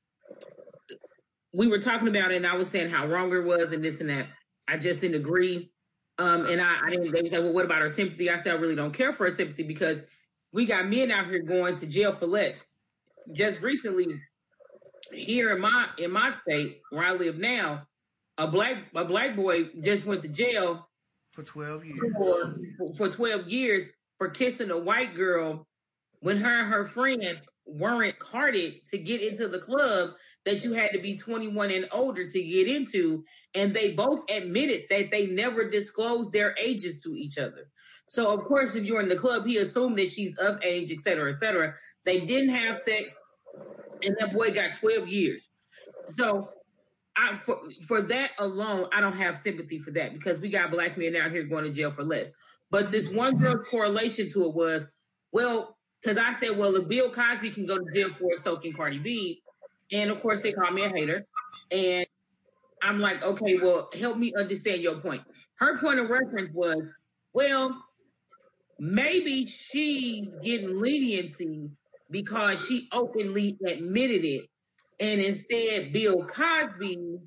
we 1.54 1.68
were 1.68 1.80
talking 1.80 2.08
about 2.08 2.32
it 2.32 2.38
and 2.38 2.48
I 2.48 2.56
was 2.56 2.70
saying 2.70 2.90
how 2.90 3.06
wrong 3.06 3.34
it 3.34 3.44
was 3.44 3.74
and 3.74 3.84
this 3.84 4.02
and 4.02 4.10
that. 4.10 4.28
I 4.68 4.78
just 4.78 5.02
didn't 5.02 5.18
agree. 5.18 5.70
Um 6.18 6.46
and 6.46 6.62
I, 6.62 6.86
I 6.86 6.90
didn't 6.90 7.12
they 7.12 7.22
was 7.22 7.34
like, 7.34 7.42
well, 7.42 7.54
what 7.54 7.66
about 7.66 7.82
our 7.82 7.90
sympathy? 7.90 8.30
I 8.30 8.38
said 8.38 8.56
I 8.56 8.60
really 8.60 8.76
don't 8.76 8.94
care 8.94 9.12
for 9.14 9.26
our 9.26 9.32
sympathy 9.32 9.64
because 9.64 10.06
we 10.52 10.66
got 10.66 10.88
men 10.88 11.12
out 11.12 11.28
here 11.28 11.40
going 11.40 11.76
to 11.76 11.86
jail 11.86 12.14
for 12.14 12.28
less. 12.28 12.64
Just 13.34 13.62
recently, 13.62 14.08
here 15.12 15.54
in 15.54 15.62
my 15.62 15.88
in 15.98 16.12
my 16.12 16.30
state 16.30 16.82
where 16.92 17.04
I 17.04 17.14
live 17.14 17.38
now, 17.38 17.86
a 18.38 18.48
black 18.48 18.78
a 18.96 19.04
black 19.06 19.36
boy 19.36 19.66
just 19.82 20.06
went 20.06 20.22
to 20.22 20.30
jail 20.30 20.88
For 21.30 21.44
12 21.44 21.86
years. 21.86 22.00
for, 22.18 22.96
for 22.96 23.10
12 23.10 23.50
years 23.50 23.92
for 24.18 24.30
kissing 24.30 24.72
a 24.72 24.78
white 24.78 25.16
girl 25.16 25.68
when 26.22 26.38
her 26.38 26.60
and 26.60 26.68
her 26.70 26.86
friend 26.86 27.42
weren't 27.66 28.18
carded 28.20 28.86
to 28.86 28.98
get 28.98 29.22
into 29.22 29.48
the 29.48 29.60
club 29.60 30.12
that 30.46 30.64
you 30.64 30.74
had 30.74 30.92
to 30.92 31.00
be 31.00 31.18
21 31.18 31.72
and 31.72 31.88
older 31.92 32.26
to 32.26 32.44
get 32.44 32.68
into 32.68 33.24
and 33.56 33.74
they 33.74 33.92
both 33.92 34.24
admitted 34.30 34.84
that 34.90 35.10
they 35.10 35.28
never 35.28 35.70
disclosed 35.70 36.32
their 36.32 36.56
ages 36.62 37.02
to 37.02 37.16
each 37.16 37.38
other. 37.38 37.68
So 38.08 38.32
of 38.32 38.46
course 38.46 38.76
if 38.76 38.84
you're 38.84 39.02
in 39.02 39.10
the 39.10 39.16
club 39.16 39.46
he 39.46 39.58
assumed 39.58 39.98
that 39.98 40.10
she's 40.10 40.38
of 40.38 40.64
age 40.64 40.92
et 40.92 41.02
cetera 41.02 41.32
et 41.32 41.40
cetera. 41.40 41.74
They 42.04 42.20
didn't 42.22 42.52
have 42.52 42.78
sex 42.78 43.18
and 44.04 44.16
that 44.20 44.34
boy 44.34 44.52
got 44.52 44.76
12 44.76 45.08
years. 45.08 45.50
So 46.06 46.50
I, 47.16 47.36
for, 47.36 47.60
for 47.88 48.02
that 48.02 48.32
alone, 48.40 48.88
I 48.94 49.02
don't 49.02 49.16
have 49.16 49.38
sympathy 49.38 49.80
for 49.80 49.92
that 49.92 50.14
because 50.14 50.40
we 50.40 50.50
got 50.50 50.72
black 50.72 50.98
men 50.98 51.16
out 51.16 51.32
here 51.32 51.44
going 51.44 51.64
to 51.64 51.72
jail 51.72 51.92
for 51.92 52.04
less. 52.04 52.32
But 52.72 52.92
this 52.92 53.10
one 53.10 53.38
girl's 53.38 53.68
correlation 53.70 54.30
to 54.32 54.46
it 54.46 54.54
was, 54.54 54.90
well, 55.32 55.75
because 56.06 56.20
I 56.20 56.34
said, 56.34 56.58
well, 56.58 56.76
if 56.76 56.88
Bill 56.88 57.10
Cosby 57.10 57.50
can 57.50 57.66
go 57.66 57.80
to 57.80 57.86
jail 57.94 58.10
for 58.10 58.36
soaking 58.36 58.74
Cardi 58.74 59.00
B, 59.00 59.42
and 59.92 60.12
of 60.12 60.22
course 60.22 60.42
they 60.42 60.52
call 60.52 60.72
me 60.72 60.84
a 60.84 60.90
hater, 60.90 61.26
and 61.72 62.06
I'm 62.84 63.00
like, 63.00 63.24
okay, 63.24 63.58
well, 63.58 63.90
help 64.00 64.18
me 64.18 64.32
understand 64.38 64.84
your 64.84 65.00
point. 65.00 65.24
Her 65.58 65.78
point 65.78 66.00
of 66.00 66.10
reference 66.10 66.52
was, 66.54 66.92
well, 67.34 67.84
maybe 68.78 69.48
she's 69.48 70.36
getting 70.44 70.80
leniency 70.80 71.72
because 72.12 72.66
she 72.66 72.88
openly 72.94 73.58
admitted 73.66 74.24
it 74.24 74.46
and 75.00 75.22
instead, 75.22 75.92
Bill 75.92 76.26
Cosby 76.26 77.18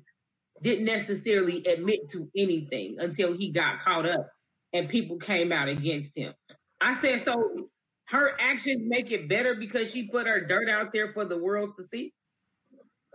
didn't 0.61 0.85
necessarily 0.85 1.63
admit 1.65 2.09
to 2.09 2.29
anything 2.35 2.97
until 2.99 3.37
he 3.37 3.51
got 3.51 3.79
caught 3.79 4.05
up 4.05 4.27
and 4.73 4.89
people 4.89 5.17
came 5.17 5.51
out 5.51 5.67
against 5.67 6.17
him. 6.17 6.33
I 6.81 6.95
said, 6.95 7.21
so 7.21 7.69
her 8.09 8.31
actions 8.39 8.81
make 8.85 9.11
it 9.11 9.29
better 9.29 9.55
because 9.55 9.91
she 9.91 10.07
put 10.07 10.27
her 10.27 10.41
dirt 10.41 10.69
out 10.69 10.93
there 10.93 11.07
for 11.07 11.25
the 11.25 11.37
world 11.37 11.71
to 11.77 11.83
see? 11.83 12.13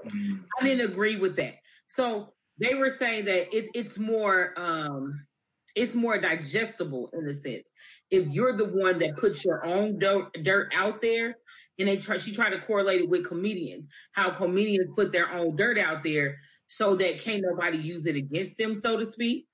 I 0.04 0.64
didn't 0.64 0.90
agree 0.90 1.16
with 1.16 1.36
that. 1.36 1.54
So 1.86 2.32
they 2.58 2.74
were 2.74 2.90
saying 2.90 3.24
that 3.26 3.54
it's 3.54 3.70
it's 3.74 3.98
more 3.98 4.54
um 4.56 5.26
it's 5.74 5.94
more 5.94 6.20
digestible 6.20 7.10
in 7.12 7.28
a 7.28 7.34
sense. 7.34 7.72
If 8.10 8.28
you're 8.28 8.56
the 8.56 8.66
one 8.66 9.00
that 9.00 9.16
puts 9.16 9.44
your 9.44 9.66
own 9.66 9.98
dirt, 9.98 10.32
dirt 10.44 10.72
out 10.72 11.00
there, 11.00 11.36
and 11.78 11.88
they 11.88 11.96
try, 11.96 12.16
she 12.18 12.32
tried 12.32 12.50
to 12.50 12.60
correlate 12.60 13.00
it 13.00 13.08
with 13.08 13.26
comedians, 13.26 13.88
how 14.12 14.30
comedians 14.30 14.94
put 14.94 15.10
their 15.10 15.32
own 15.32 15.56
dirt 15.56 15.76
out 15.76 16.04
there 16.04 16.36
so 16.68 16.94
that 16.94 17.18
can't 17.18 17.42
nobody 17.42 17.78
use 17.78 18.06
it 18.06 18.14
against 18.14 18.56
them, 18.56 18.76
so 18.76 18.96
to 18.96 19.04
speak. 19.04 19.46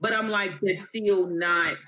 But 0.00 0.12
I'm 0.12 0.28
like, 0.28 0.52
that's 0.60 0.88
still 0.88 1.28
not 1.28 1.78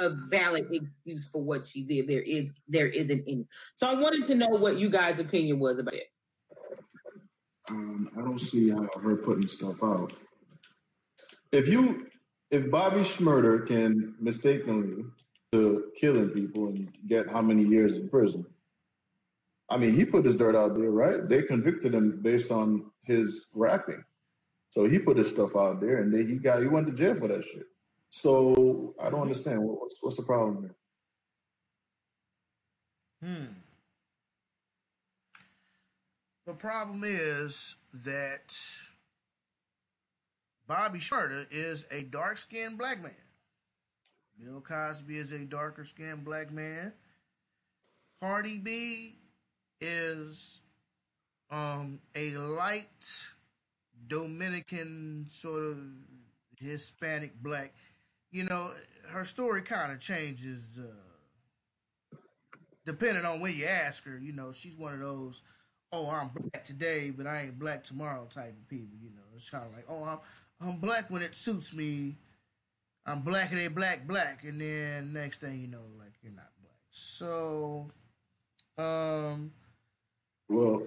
a 0.00 0.10
valid 0.28 0.66
excuse 0.72 1.28
for 1.28 1.42
what 1.42 1.66
she 1.66 1.82
did. 1.82 2.08
There 2.08 2.22
is 2.22 2.54
there 2.68 2.88
isn't 2.88 3.22
any. 3.28 3.46
So 3.74 3.86
I 3.86 3.94
wanted 3.94 4.24
to 4.26 4.34
know 4.34 4.48
what 4.48 4.78
you 4.78 4.90
guys' 4.90 5.18
opinion 5.18 5.58
was 5.58 5.78
about 5.78 5.94
it. 5.94 6.08
Um, 7.68 8.10
I 8.16 8.20
don't 8.22 8.40
see 8.40 8.70
how 8.70 8.88
her 9.00 9.16
putting 9.16 9.46
stuff 9.46 9.84
out. 9.84 10.12
If 11.52 11.68
you, 11.68 12.08
if 12.50 12.70
Bobby 12.70 13.00
Shmurda 13.00 13.66
can 13.66 14.14
mistakenly 14.18 15.04
to 15.52 15.90
killing 15.96 16.30
people 16.30 16.68
and 16.68 16.88
get 17.06 17.28
how 17.28 17.42
many 17.42 17.64
years 17.64 17.98
in 17.98 18.08
prison, 18.08 18.46
I 19.68 19.76
mean, 19.76 19.94
he 19.94 20.04
put 20.04 20.24
his 20.24 20.34
dirt 20.34 20.56
out 20.56 20.74
there, 20.74 20.90
right? 20.90 21.28
They 21.28 21.42
convicted 21.42 21.94
him 21.94 22.20
based 22.22 22.50
on 22.50 22.90
his 23.04 23.50
rapping, 23.54 24.02
so 24.70 24.84
he 24.84 24.98
put 24.98 25.16
his 25.16 25.30
stuff 25.30 25.54
out 25.54 25.80
there, 25.80 25.98
and 25.98 26.12
then 26.12 26.26
he 26.26 26.36
got 26.36 26.62
he 26.62 26.66
went 26.66 26.86
to 26.88 26.92
jail 26.92 27.14
for 27.14 27.28
that 27.28 27.44
shit. 27.44 27.66
So 28.10 28.94
I 29.00 29.08
don't 29.08 29.22
understand 29.22 29.62
What- 29.62 29.80
what's 29.80 30.02
what's 30.02 30.16
the 30.16 30.22
problem 30.24 30.62
there. 30.62 30.76
Hmm. 33.22 33.52
The 36.46 36.54
problem 36.54 37.04
is 37.04 37.76
that 37.92 38.56
Bobby 40.66 40.98
Shmurda 40.98 41.46
is 41.50 41.86
a 41.90 42.02
dark 42.02 42.38
skinned 42.38 42.78
black 42.78 43.00
man. 43.00 43.14
Bill 44.38 44.60
Cosby 44.60 45.18
is 45.18 45.32
a 45.32 45.40
darker 45.40 45.84
skinned 45.84 46.24
black 46.24 46.50
man. 46.50 46.94
Cardi 48.18 48.56
B 48.56 49.18
is 49.80 50.60
um, 51.50 52.00
a 52.14 52.32
light 52.32 53.22
Dominican 54.08 55.26
sort 55.30 55.62
of 55.64 55.78
Hispanic 56.58 57.40
black. 57.42 57.74
You 58.30 58.44
know, 58.44 58.70
her 59.08 59.24
story 59.24 59.62
kind 59.62 59.92
of 59.92 60.00
changes 60.00 60.78
uh, 60.78 62.16
depending 62.86 63.24
on 63.24 63.40
when 63.40 63.56
you 63.56 63.66
ask 63.66 64.04
her. 64.04 64.18
You 64.18 64.32
know, 64.32 64.52
she's 64.52 64.76
one 64.76 64.94
of 64.94 65.00
those, 65.00 65.42
oh, 65.92 66.08
I'm 66.10 66.28
black 66.28 66.64
today, 66.64 67.10
but 67.10 67.26
I 67.26 67.42
ain't 67.42 67.58
black 67.58 67.84
tomorrow 67.84 68.26
type 68.32 68.54
of 68.60 68.68
people. 68.68 68.96
You 69.02 69.10
know, 69.10 69.22
it's 69.34 69.50
kind 69.50 69.64
of 69.64 69.72
like, 69.72 69.86
oh, 69.88 70.04
I'm 70.04 70.18
I'm 70.60 70.76
black 70.76 71.10
when 71.10 71.22
it 71.22 71.34
suits 71.34 71.72
me. 71.72 72.16
I'm 73.06 73.22
black 73.22 73.50
and 73.50 73.58
they 73.58 73.68
black 73.68 74.06
black, 74.06 74.44
and 74.44 74.60
then 74.60 75.12
next 75.12 75.40
thing 75.40 75.60
you 75.60 75.66
know, 75.66 75.82
like 75.98 76.12
you're 76.22 76.32
not 76.32 76.50
black. 76.60 76.76
So, 76.90 77.88
um, 78.76 79.52
well, 80.48 80.82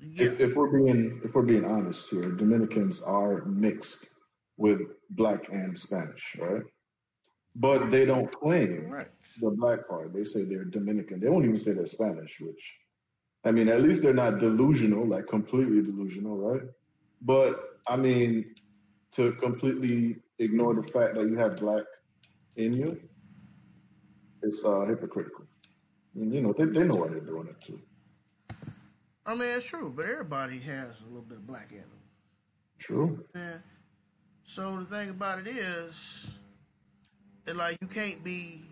yeah. 0.00 0.24
if, 0.24 0.40
if 0.40 0.56
we're 0.56 0.66
being 0.66 1.20
if 1.24 1.34
we're 1.34 1.42
being 1.42 1.64
honest 1.64 2.10
here, 2.10 2.30
Dominicans 2.30 3.02
are 3.02 3.44
mixed 3.44 4.17
with 4.58 4.98
black 5.10 5.48
and 5.50 5.76
Spanish, 5.76 6.36
right? 6.38 6.62
But 7.56 7.90
they 7.90 8.04
don't 8.04 8.30
claim 8.30 8.90
right. 8.90 9.08
the 9.40 9.50
black 9.50 9.88
part. 9.88 10.12
They 10.12 10.24
say 10.24 10.44
they're 10.44 10.64
Dominican. 10.64 11.20
They 11.20 11.28
won't 11.28 11.44
even 11.44 11.56
say 11.56 11.72
they're 11.72 11.86
Spanish, 11.86 12.38
which 12.40 12.78
I 13.44 13.52
mean, 13.52 13.68
at 13.68 13.80
least 13.80 14.02
they're 14.02 14.12
not 14.12 14.38
delusional, 14.38 15.06
like 15.06 15.26
completely 15.26 15.80
delusional, 15.80 16.36
right? 16.36 16.62
But 17.22 17.80
I 17.88 17.96
mean, 17.96 18.54
to 19.12 19.32
completely 19.32 20.18
ignore 20.38 20.74
the 20.74 20.82
fact 20.82 21.14
that 21.14 21.26
you 21.28 21.36
have 21.36 21.56
black 21.56 21.84
in 22.56 22.74
you, 22.74 23.00
it's 24.42 24.64
uh, 24.64 24.84
hypocritical. 24.84 25.46
Mean, 26.14 26.32
you 26.32 26.40
know, 26.40 26.52
they, 26.52 26.64
they 26.64 26.84
know 26.84 27.00
why 27.00 27.08
they're 27.08 27.20
doing 27.20 27.48
it 27.48 27.60
too. 27.60 27.80
I 29.24 29.34
mean, 29.34 29.48
it's 29.48 29.66
true, 29.66 29.92
but 29.94 30.06
everybody 30.06 30.58
has 30.60 31.00
a 31.00 31.04
little 31.04 31.22
bit 31.22 31.38
of 31.38 31.46
black 31.46 31.70
in 31.70 31.78
them. 31.78 31.88
True. 32.78 33.24
Yeah. 33.34 33.58
So 34.48 34.78
the 34.78 34.86
thing 34.86 35.10
about 35.10 35.40
it 35.40 35.46
is, 35.46 36.30
it 37.46 37.54
like 37.54 37.76
you 37.82 37.86
can't 37.86 38.24
be 38.24 38.62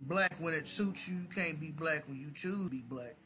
black 0.00 0.36
when 0.38 0.54
it 0.54 0.68
suits 0.68 1.08
you. 1.08 1.16
You 1.16 1.26
can't 1.34 1.58
be 1.58 1.72
black 1.72 2.06
when 2.06 2.20
you 2.20 2.30
choose 2.32 2.62
to 2.62 2.70
be 2.70 2.82
black. 2.82 3.16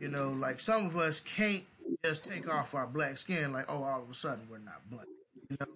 You 0.00 0.06
know, 0.06 0.30
like 0.30 0.60
some 0.60 0.86
of 0.86 0.96
us 0.96 1.18
can't 1.18 1.64
just 2.04 2.22
take 2.22 2.48
off 2.48 2.72
our 2.72 2.86
black 2.86 3.18
skin 3.18 3.52
like, 3.52 3.64
oh, 3.68 3.82
all 3.82 4.00
of 4.00 4.10
a 4.10 4.14
sudden 4.14 4.46
we're 4.48 4.58
not 4.58 4.88
black. 4.88 5.08
You 5.50 5.56
know? 5.58 5.66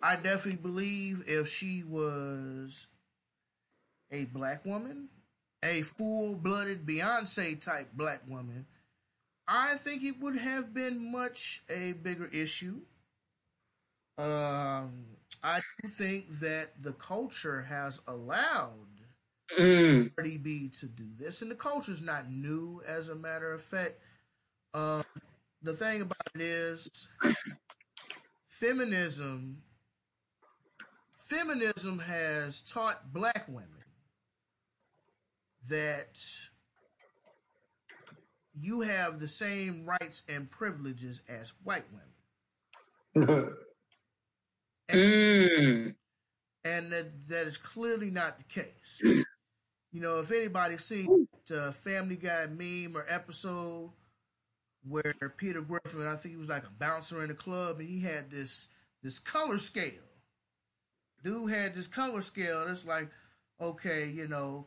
I 0.00 0.14
definitely 0.14 0.62
believe 0.62 1.24
if 1.26 1.48
she 1.48 1.82
was 1.82 2.86
a 4.12 4.26
black 4.26 4.64
woman, 4.64 5.08
a 5.64 5.82
full 5.82 6.36
blooded 6.36 6.86
Beyonce 6.86 7.60
type 7.60 7.88
black 7.92 8.20
woman, 8.28 8.66
I 9.48 9.74
think 9.74 10.04
it 10.04 10.20
would 10.20 10.38
have 10.38 10.72
been 10.72 11.10
much 11.10 11.64
a 11.68 11.90
bigger 11.90 12.26
issue. 12.26 12.82
Um, 14.16 15.06
I 15.42 15.60
do 15.82 15.88
think 15.88 16.28
that 16.40 16.82
the 16.82 16.92
culture 16.92 17.62
has 17.62 18.00
allowed 18.06 18.70
mm. 19.58 20.14
Cardi 20.14 20.38
B 20.38 20.68
to 20.80 20.86
do 20.86 21.06
this, 21.18 21.42
and 21.42 21.50
the 21.50 21.56
culture 21.56 21.92
is 21.92 22.00
not 22.00 22.30
new. 22.30 22.82
As 22.86 23.08
a 23.08 23.14
matter 23.14 23.52
of 23.52 23.62
fact, 23.62 23.98
um, 24.72 25.04
the 25.62 25.72
thing 25.72 26.02
about 26.02 26.28
it 26.34 26.40
is 26.40 27.08
feminism 28.48 29.62
feminism 31.16 31.98
has 32.00 32.60
taught 32.60 33.12
black 33.12 33.46
women 33.48 33.68
that 35.70 36.20
you 38.60 38.82
have 38.82 39.18
the 39.18 39.28
same 39.28 39.86
rights 39.86 40.22
and 40.28 40.50
privileges 40.50 41.22
as 41.28 41.52
white 41.64 41.84
women. 43.16 43.48
and, 44.88 45.00
mm. 45.00 45.94
and 46.64 46.92
that, 46.92 47.28
that 47.28 47.46
is 47.46 47.56
clearly 47.56 48.10
not 48.10 48.38
the 48.38 48.44
case. 48.44 49.24
You 49.94 50.00
know, 50.00 50.18
if 50.18 50.32
anybody's 50.32 50.82
seen 50.82 51.28
the 51.46 51.70
Family 51.70 52.16
Guy 52.16 52.46
meme 52.46 52.96
or 52.96 53.06
episode 53.08 53.92
where 54.88 55.14
Peter 55.36 55.60
Griffin, 55.60 56.04
I 56.04 56.16
think 56.16 56.34
he 56.34 56.36
was 56.36 56.48
like 56.48 56.64
a 56.64 56.80
bouncer 56.80 57.22
in 57.22 57.28
the 57.28 57.34
club, 57.34 57.78
and 57.78 57.88
he 57.88 58.00
had 58.00 58.28
this 58.28 58.66
this 59.04 59.20
color 59.20 59.56
scale. 59.56 59.92
Dude 61.22 61.48
had 61.48 61.76
this 61.76 61.86
color 61.86 62.22
scale 62.22 62.66
that's 62.66 62.84
like, 62.84 63.08
okay, 63.60 64.08
you 64.08 64.26
know, 64.26 64.66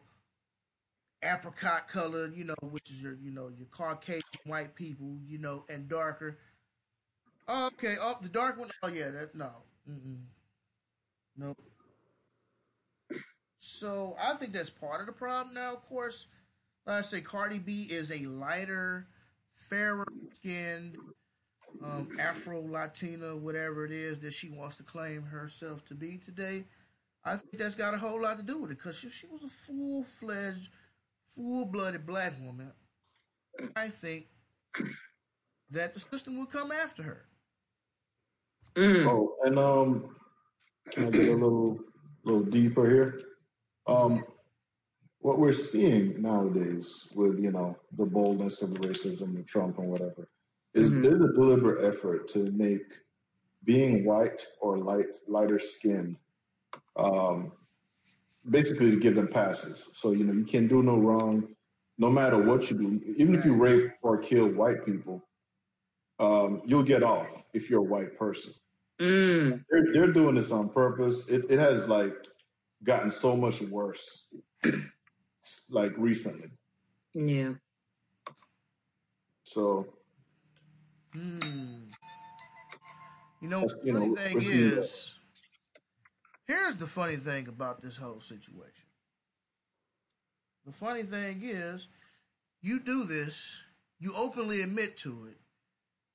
apricot 1.21 1.89
color, 1.89 2.32
you 2.34 2.45
know, 2.45 2.56
which 2.62 2.89
is 2.89 3.03
your, 3.03 3.15
you 3.21 3.32
know, 3.32 3.49
your 3.49 3.67
Caucasian 3.67 4.21
white 4.45 4.75
people, 4.75 5.17
you 5.27 5.39
know, 5.39 5.65
and 5.69 5.89
darker. 5.89 6.38
Okay, 7.49 7.95
oh, 7.99 8.15
the 8.21 8.30
dark 8.30 8.58
one. 8.58 8.69
Oh 8.82 8.88
yeah, 8.88 9.10
that 9.10 9.36
no, 9.36 9.49
Mm-mm. 9.88 10.28
nope. 11.38 11.58
So 13.60 14.15
I 14.19 14.34
think 14.36 14.54
that's 14.54 14.69
part 14.69 15.02
of 15.02 15.08
the 15.08 15.13
problem. 15.13 15.56
Now, 15.56 15.73
of 15.73 15.84
course, 15.88 16.28
like 16.86 16.97
I 17.00 17.02
say, 17.02 17.21
Cardi 17.21 17.60
B 17.60 17.84
is 17.84 18.12
a 18.12 18.19
lighter 18.26 19.08
fairer 19.54 20.08
skinned, 20.36 20.97
um, 21.84 22.10
Afro 22.19 22.62
Latina, 22.62 23.36
whatever 23.38 23.86
it 23.86 23.91
is 23.91 24.19
that 24.19 24.34
she 24.34 24.50
wants 24.50 24.78
to 24.78 24.84
claim 24.84 25.23
herself 25.23 25.86
to 25.88 25.95
be 25.95 26.17
today. 26.17 26.65
I 27.26 27.38
think 27.38 27.58
that's 27.58 27.76
got 27.76 27.93
a 27.93 27.97
whole 27.97 28.21
lot 28.21 28.38
to 28.38 28.43
do 28.43 28.60
with 28.60 28.71
it 28.71 28.78
because 28.78 29.04
if 29.04 29.13
she 29.13 29.28
was 29.28 29.43
a 29.43 29.50
full 29.50 30.04
fledged, 30.04 30.69
full 31.26 31.65
blooded 31.65 32.06
black 32.06 32.34
woman, 32.41 32.71
I 33.76 33.89
think 33.89 34.28
that 35.69 35.93
the 35.93 36.00
system 36.00 36.38
would 36.38 36.50
come 36.52 36.71
after 36.71 37.04
her. 37.04 37.26
Mm. 38.78 39.08
Oh, 39.08 39.36
and 39.44 39.58
um, 39.58 40.16
can 40.92 41.08
I 41.08 41.10
get 41.10 41.30
a 41.30 41.34
little, 41.34 41.80
little 42.24 42.44
deeper 42.44 42.88
here? 42.88 43.20
Um, 43.88 44.24
what 45.20 45.40
we're 45.40 45.52
seeing 45.52 46.22
nowadays 46.22 47.12
with 47.16 47.40
you 47.40 47.52
know 47.52 47.76
the 47.98 48.06
boldness 48.06 48.62
of 48.62 48.70
racism 48.82 49.36
and 49.36 49.48
Trump 49.48 49.80
and 49.80 49.90
whatever 49.90 50.30
is 50.74 50.94
mm-hmm. 50.94 51.04
there's 51.04 51.22
a 51.22 51.34
deliberate 51.34 51.84
effort 51.84 52.28
to 52.30 52.52
make 52.52 52.84
being 53.63 54.06
white 54.06 54.46
or 54.62 54.78
light 54.78 55.18
lighter 55.28 55.60
skinned 55.60 56.18
um, 56.98 57.52
basically 58.50 58.92
to 58.92 59.00
give 59.00 59.16
them 59.16 59.28
passes. 59.28 59.90
So 59.94 60.12
you 60.12 60.24
know 60.24 60.34
you 60.34 60.46
can 60.46 60.68
do 60.68 60.84
no 60.84 60.98
wrong, 60.98 61.48
no 61.98 62.10
matter 62.10 62.38
what 62.38 62.70
you 62.70 62.78
do. 62.78 63.13
Even 63.18 63.34
if 63.34 63.44
you 63.44 63.56
rape 63.56 63.92
or 64.02 64.18
kill 64.20 64.48
white 64.48 64.86
people, 64.86 65.28
um, 66.20 66.62
you'll 66.66 66.84
get 66.84 67.04
off 67.04 67.44
if 67.54 67.70
you're 67.70 67.80
a 67.80 67.84
white 67.84 68.16
person. 68.18 68.54
Mm. 69.01 69.63
They're, 69.69 69.93
they're 69.93 70.12
doing 70.12 70.36
this 70.36 70.51
on 70.51 70.69
purpose. 70.69 71.29
It, 71.29 71.45
it 71.49 71.60
has 71.60 71.88
like 71.88 72.15
gotten 72.83 73.12
so 73.12 73.36
much 73.36 73.62
worse 73.62 74.33
like 75.71 75.93
recently. 75.97 76.49
Yeah. 77.13 77.53
So. 79.43 79.88
Hmm. 81.13 81.88
You 83.41 83.49
know, 83.49 83.62
the 83.62 83.91
funny 83.93 84.07
know, 84.07 84.15
thing 84.15 84.38
is, 84.41 85.15
here's 86.47 86.75
the 86.75 86.88
funny 86.88 87.17
thing 87.17 87.47
about 87.47 87.81
this 87.81 87.95
whole 87.97 88.19
situation. 88.19 88.88
The 90.65 90.71
funny 90.71 91.03
thing 91.03 91.41
is, 91.43 91.88
you 92.62 92.79
do 92.79 93.03
this, 93.05 93.62
you 93.99 94.13
openly 94.15 94.62
admit 94.62 94.97
to 94.97 95.27
it, 95.29 95.38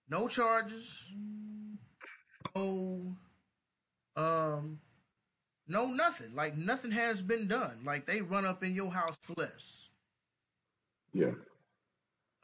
no 0.08 0.26
charges, 0.26 1.10
no 2.54 3.16
um 4.16 4.78
no, 5.68 5.86
nothing. 5.86 6.34
Like 6.34 6.56
nothing 6.56 6.90
has 6.90 7.22
been 7.22 7.46
done. 7.48 7.78
Like 7.84 8.06
they 8.06 8.20
run 8.20 8.44
up 8.44 8.62
in 8.62 8.74
your 8.74 8.90
house 8.90 9.16
for 9.22 9.34
less. 9.36 9.88
Yeah. 11.12 11.32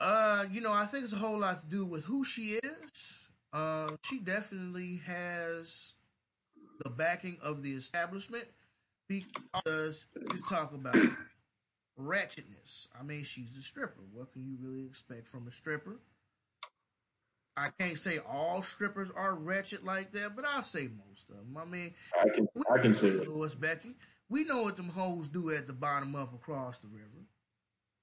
Uh, 0.01 0.44
you 0.51 0.61
know, 0.61 0.73
I 0.73 0.87
think 0.87 1.05
it's 1.05 1.12
a 1.12 1.16
whole 1.16 1.38
lot 1.38 1.62
to 1.62 1.77
do 1.77 1.85
with 1.85 2.05
who 2.05 2.25
she 2.25 2.59
is. 2.62 3.18
Uh, 3.53 3.90
she 4.05 4.18
definitely 4.18 5.01
has 5.07 5.94
the 6.85 6.90
backing 6.90 7.37
of 7.42 7.62
the 7.62 7.73
establishment 7.73 8.44
because 9.09 10.07
let's 10.14 10.49
talk 10.49 10.73
about 10.73 10.94
ratchetness. 12.01 12.87
I 12.99 13.03
mean, 13.03 13.25
she's 13.25 13.59
a 13.59 13.62
stripper. 13.62 14.05
What 14.12 14.33
can 14.33 14.47
you 14.47 14.57
really 14.61 14.87
expect 14.87 15.27
from 15.27 15.49
a 15.49 15.51
stripper? 15.51 15.97
I 17.59 17.71
can't 17.79 17.99
say 17.99 18.18
all 18.18 18.62
strippers 18.62 19.09
are 19.14 19.35
wretched 19.35 19.83
like 19.83 20.12
that, 20.12 20.37
but 20.37 20.44
I'll 20.44 20.62
say 20.62 20.88
most 21.09 21.29
of 21.29 21.37
them. 21.37 21.57
I 21.57 21.64
mean, 21.64 21.94
I 22.18 22.29
can 22.29 22.49
I 22.73 22.79
can 22.79 22.94
say 22.94 23.11
that. 23.11 23.29
Louis 23.29 23.55
Becky, 23.55 23.97
we 24.29 24.44
know 24.44 24.62
what 24.62 24.77
them 24.77 24.88
hoes 24.88 25.29
do 25.29 25.51
at 25.51 25.66
the 25.66 25.73
bottom 25.73 26.14
up 26.14 26.33
across 26.33 26.79
the 26.79 26.88
river. 26.88 27.27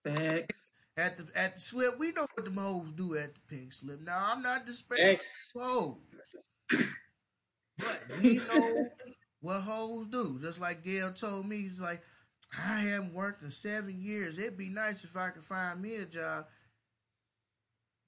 Thanks. 0.04 0.72
At 0.98 1.18
the 1.18 1.28
at 1.36 1.56
the 1.56 1.62
slip, 1.62 1.98
we 1.98 2.12
know 2.12 2.28
what 2.34 2.46
them 2.46 2.58
hoes 2.58 2.92
do 2.92 3.16
at 3.16 3.34
the 3.34 3.40
pink 3.48 3.72
slip. 3.72 4.02
Now 4.02 4.32
I'm 4.32 4.42
not 4.42 4.66
disparaging 4.66 5.20
hoes, 5.56 5.96
but 7.78 8.02
we 8.22 8.42
know 8.50 8.88
what 9.42 9.62
hoes 9.62 10.08
do. 10.08 10.38
Just 10.42 10.60
like 10.60 10.84
Gail 10.84 11.14
told 11.14 11.48
me, 11.48 11.62
he's 11.62 11.80
like, 11.80 12.02
I 12.58 12.80
haven't 12.82 13.14
worked 13.14 13.44
in 13.44 13.52
seven 13.52 14.02
years. 14.02 14.38
It'd 14.38 14.58
be 14.58 14.70
nice 14.70 15.04
if 15.04 15.16
I 15.16 15.30
could 15.30 15.44
find 15.44 15.82
me 15.82 15.96
a 15.96 16.06
job 16.06 16.46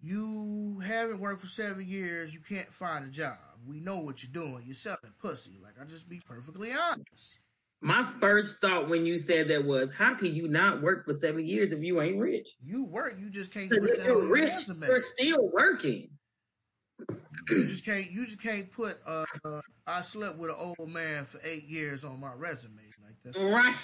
you 0.01 0.79
haven't 0.85 1.19
worked 1.19 1.41
for 1.41 1.47
seven 1.47 1.87
years, 1.87 2.33
you 2.33 2.39
can't 2.39 2.71
find 2.71 3.05
a 3.05 3.09
job. 3.09 3.37
We 3.65 3.79
know 3.79 3.99
what 3.99 4.23
you're 4.23 4.31
doing. 4.31 4.63
You're 4.65 4.75
selling 4.75 4.99
pussy. 5.21 5.59
Like 5.61 5.73
I'll 5.79 5.87
just 5.87 6.07
be 6.07 6.21
perfectly 6.25 6.71
honest. 6.71 7.39
My 7.81 8.03
first 8.19 8.59
thought 8.59 8.89
when 8.89 9.05
you 9.05 9.17
said 9.17 9.49
that 9.49 9.63
was, 9.63 9.93
how 9.93 10.15
can 10.15 10.33
you 10.33 10.47
not 10.47 10.81
work 10.81 11.05
for 11.05 11.13
seven 11.13 11.45
years 11.45 11.71
if 11.71 11.83
you 11.83 12.01
ain't 12.01 12.19
rich? 12.19 12.55
You 12.63 12.85
work, 12.85 13.17
you 13.19 13.29
just 13.29 13.53
can't 13.53 13.69
put 13.69 13.81
that 13.81 14.05
you're 14.05 14.17
on 14.17 14.23
your 14.23 14.31
rich, 14.31 14.49
resume. 14.49 14.87
you're 14.87 14.99
still 14.99 15.49
working. 15.51 16.09
You 17.49 17.67
just 17.67 17.85
can't. 17.85 18.11
You 18.11 18.25
just 18.25 18.41
can't 18.41 18.69
put. 18.71 18.97
Uh, 19.05 19.25
uh, 19.45 19.61
I 19.85 20.01
slept 20.01 20.37
with 20.37 20.49
an 20.49 20.55
old 20.59 20.89
man 20.89 21.23
for 21.25 21.39
eight 21.43 21.65
years 21.65 22.03
on 22.03 22.19
my 22.19 22.33
resume. 22.33 22.81
Like 23.03 23.15
that. 23.23 23.37
Right. 23.39 23.75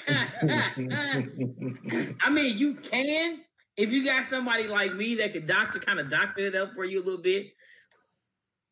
I 2.21 2.29
mean, 2.29 2.57
you 2.57 2.75
can 2.75 3.39
if 3.77 3.91
you 3.91 4.05
got 4.05 4.25
somebody 4.25 4.67
like 4.67 4.93
me 4.93 5.15
that 5.15 5.33
could 5.33 5.47
doctor 5.47 5.79
kind 5.79 5.99
of 5.99 6.09
doctor 6.09 6.41
it 6.41 6.55
up 6.55 6.73
for 6.73 6.85
you 6.85 7.01
a 7.01 7.05
little 7.05 7.21
bit, 7.21 7.47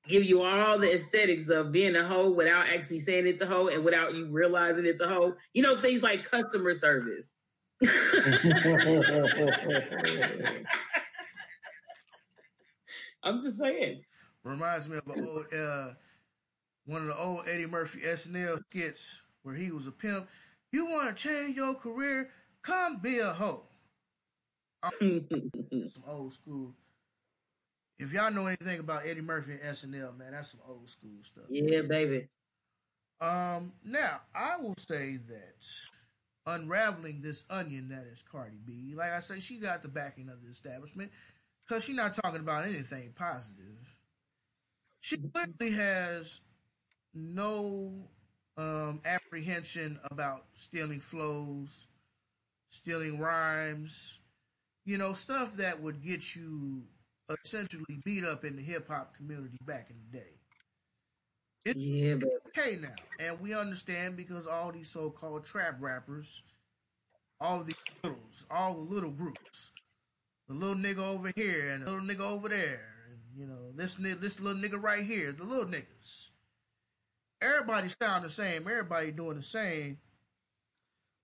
give 0.08 0.24
you 0.24 0.42
all 0.44 0.78
the 0.78 0.94
aesthetics 0.94 1.50
of 1.50 1.72
being 1.72 1.96
a 1.96 2.04
hoe 2.04 2.30
without 2.30 2.68
actually 2.68 3.00
saying 3.00 3.26
it's 3.28 3.42
a 3.42 3.46
hoe 3.46 3.68
and 3.68 3.84
without 3.84 4.14
you 4.14 4.28
realizing 4.28 4.86
it's 4.86 5.02
a 5.02 5.08
hoe. 5.08 5.36
You 5.54 5.64
know, 5.64 5.82
things 5.82 6.04
like 6.04 6.30
customer 6.30 6.74
service. 6.74 7.36
I'm 13.24 13.40
just 13.40 13.58
saying. 13.60 14.02
reminds 14.44 14.90
me 14.90 14.98
of 14.98 15.08
an 15.08 15.28
old, 15.28 15.54
uh, 15.54 15.94
one 16.86 17.02
of 17.02 17.08
the 17.08 17.18
old 17.18 17.48
Eddie 17.48 17.68
Murphy 17.68 18.02
SNL 18.02 18.64
skits 18.70 19.20
where 19.44 19.56
he 19.56 19.72
was 19.72 19.88
a 19.88 19.92
pimp. 19.92 20.28
You 20.72 20.86
want 20.86 21.16
to 21.16 21.24
change 21.24 21.56
your 21.56 21.74
career? 21.74 22.30
Come 22.62 22.98
be 22.98 23.20
a 23.20 23.34
hoe. 23.34 23.66
Some 25.00 26.04
old 26.08 26.34
school. 26.34 26.74
If 28.00 28.14
y'all 28.14 28.32
know 28.32 28.48
anything 28.48 28.80
about 28.80 29.06
Eddie 29.06 29.22
Murphy 29.22 29.52
and 29.52 29.62
SNL, 29.62 30.18
man, 30.18 30.32
that's 30.32 30.52
some 30.52 30.62
old 30.68 30.90
school 30.90 31.12
stuff. 31.22 31.44
yeah, 31.50 31.82
baby. 31.82 32.28
Um, 33.20 33.74
now 33.84 34.22
I 34.34 34.58
will 34.58 34.74
say 34.78 35.18
that 35.28 35.66
unraveling 36.48 37.22
this 37.22 37.44
onion 37.52 37.90
that 37.90 38.08
is 38.12 38.24
Cardi 38.32 38.58
B, 38.66 38.96
like 38.96 39.12
I 39.12 39.20
say, 39.20 39.40
she 39.40 39.58
got 39.58 39.84
the 39.84 39.88
backing 39.88 40.30
of 40.30 40.42
the 40.44 40.50
establishment 40.50 41.12
because 41.68 41.84
she's 41.84 41.96
not 41.96 42.14
talking 42.16 42.40
about 42.40 42.66
anything 42.66 43.14
positive. 43.16 43.96
She 45.02 45.18
clearly 45.18 45.76
has 45.76 46.40
no 47.14 47.92
um, 48.58 49.02
apprehension 49.06 50.00
about 50.10 50.46
stealing 50.56 51.00
flows, 51.00 51.86
stealing 52.68 53.20
rhymes, 53.20 54.18
you 54.86 54.98
know, 54.98 55.14
stuff 55.14 55.56
that 55.58 55.82
would 55.82 56.02
get 56.04 56.36
you 56.36 56.84
essentially 57.46 57.98
beat 58.04 58.24
up 58.26 58.44
in 58.44 58.56
the 58.56 58.62
hip 58.62 58.88
hop 58.88 59.16
community 59.16 59.58
back 59.66 59.90
in 59.90 59.96
the 60.12 60.18
day. 60.20 60.34
It's 61.66 61.80
Yeah, 61.84 62.16
baby. 62.16 62.28
okay 62.48 62.78
now, 62.82 62.96
and 63.20 63.40
we 63.40 63.54
understand 63.54 64.18
because 64.18 64.48
all 64.48 64.72
these 64.72 64.90
so-called 64.90 65.46
trap 65.46 65.76
rappers, 65.80 66.42
all 67.40 67.64
the 67.64 67.76
littles, 68.04 68.46
all 68.50 68.74
the 68.74 68.80
little 68.82 69.12
groups, 69.12 69.70
the 70.48 70.56
little 70.56 70.76
nigga 70.76 71.00
over 71.00 71.32
here 71.36 71.70
and 71.70 71.84
the 71.86 71.92
little 71.92 72.08
nigga 72.08 72.22
over 72.32 72.50
there, 72.50 72.82
and 73.10 73.20
you 73.36 73.46
know 73.46 73.72
this 73.76 73.96
this 73.96 74.40
little 74.40 74.62
nigga 74.62 74.82
right 74.82 75.06
here, 75.06 75.32
the 75.32 75.44
little 75.44 75.66
niggas. 75.66 76.30
Everybody 77.42 77.90
sound 77.90 78.24
the 78.26 78.30
same. 78.30 78.68
Everybody 78.68 79.12
doing 79.12 79.38
the 79.38 79.44
same. 79.44 80.00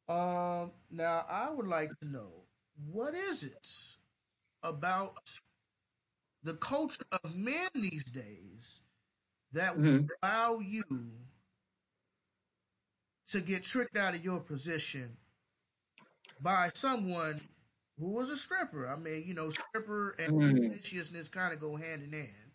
Um, 0.09 0.71
now 0.89 1.25
I 1.29 1.49
would 1.51 1.67
like 1.67 1.89
to 1.99 2.07
know 2.07 2.46
what 2.85 3.13
is 3.13 3.43
it 3.43 3.67
about 4.63 5.39
the 6.43 6.53
culture 6.55 7.03
of 7.23 7.35
men 7.35 7.69
these 7.75 8.03
days 8.05 8.81
that 9.53 9.77
will 9.77 9.83
Mhm. 9.83 10.09
allow 10.23 10.59
you 10.59 10.83
to 13.27 13.41
get 13.41 13.63
tricked 13.63 13.95
out 13.97 14.15
of 14.15 14.23
your 14.23 14.39
position 14.39 15.17
by 16.41 16.69
someone 16.73 17.41
who 17.99 18.07
was 18.09 18.29
a 18.29 18.37
stripper. 18.37 18.87
I 18.87 18.95
mean, 18.95 19.23
you 19.25 19.33
know, 19.33 19.49
stripper 19.49 20.11
and 20.19 20.29
Mhm. 20.29 20.71
viciousness 20.71 21.29
kind 21.29 21.53
of 21.53 21.59
go 21.59 21.75
hand 21.75 22.03
in 22.03 22.11
hand. 22.13 22.51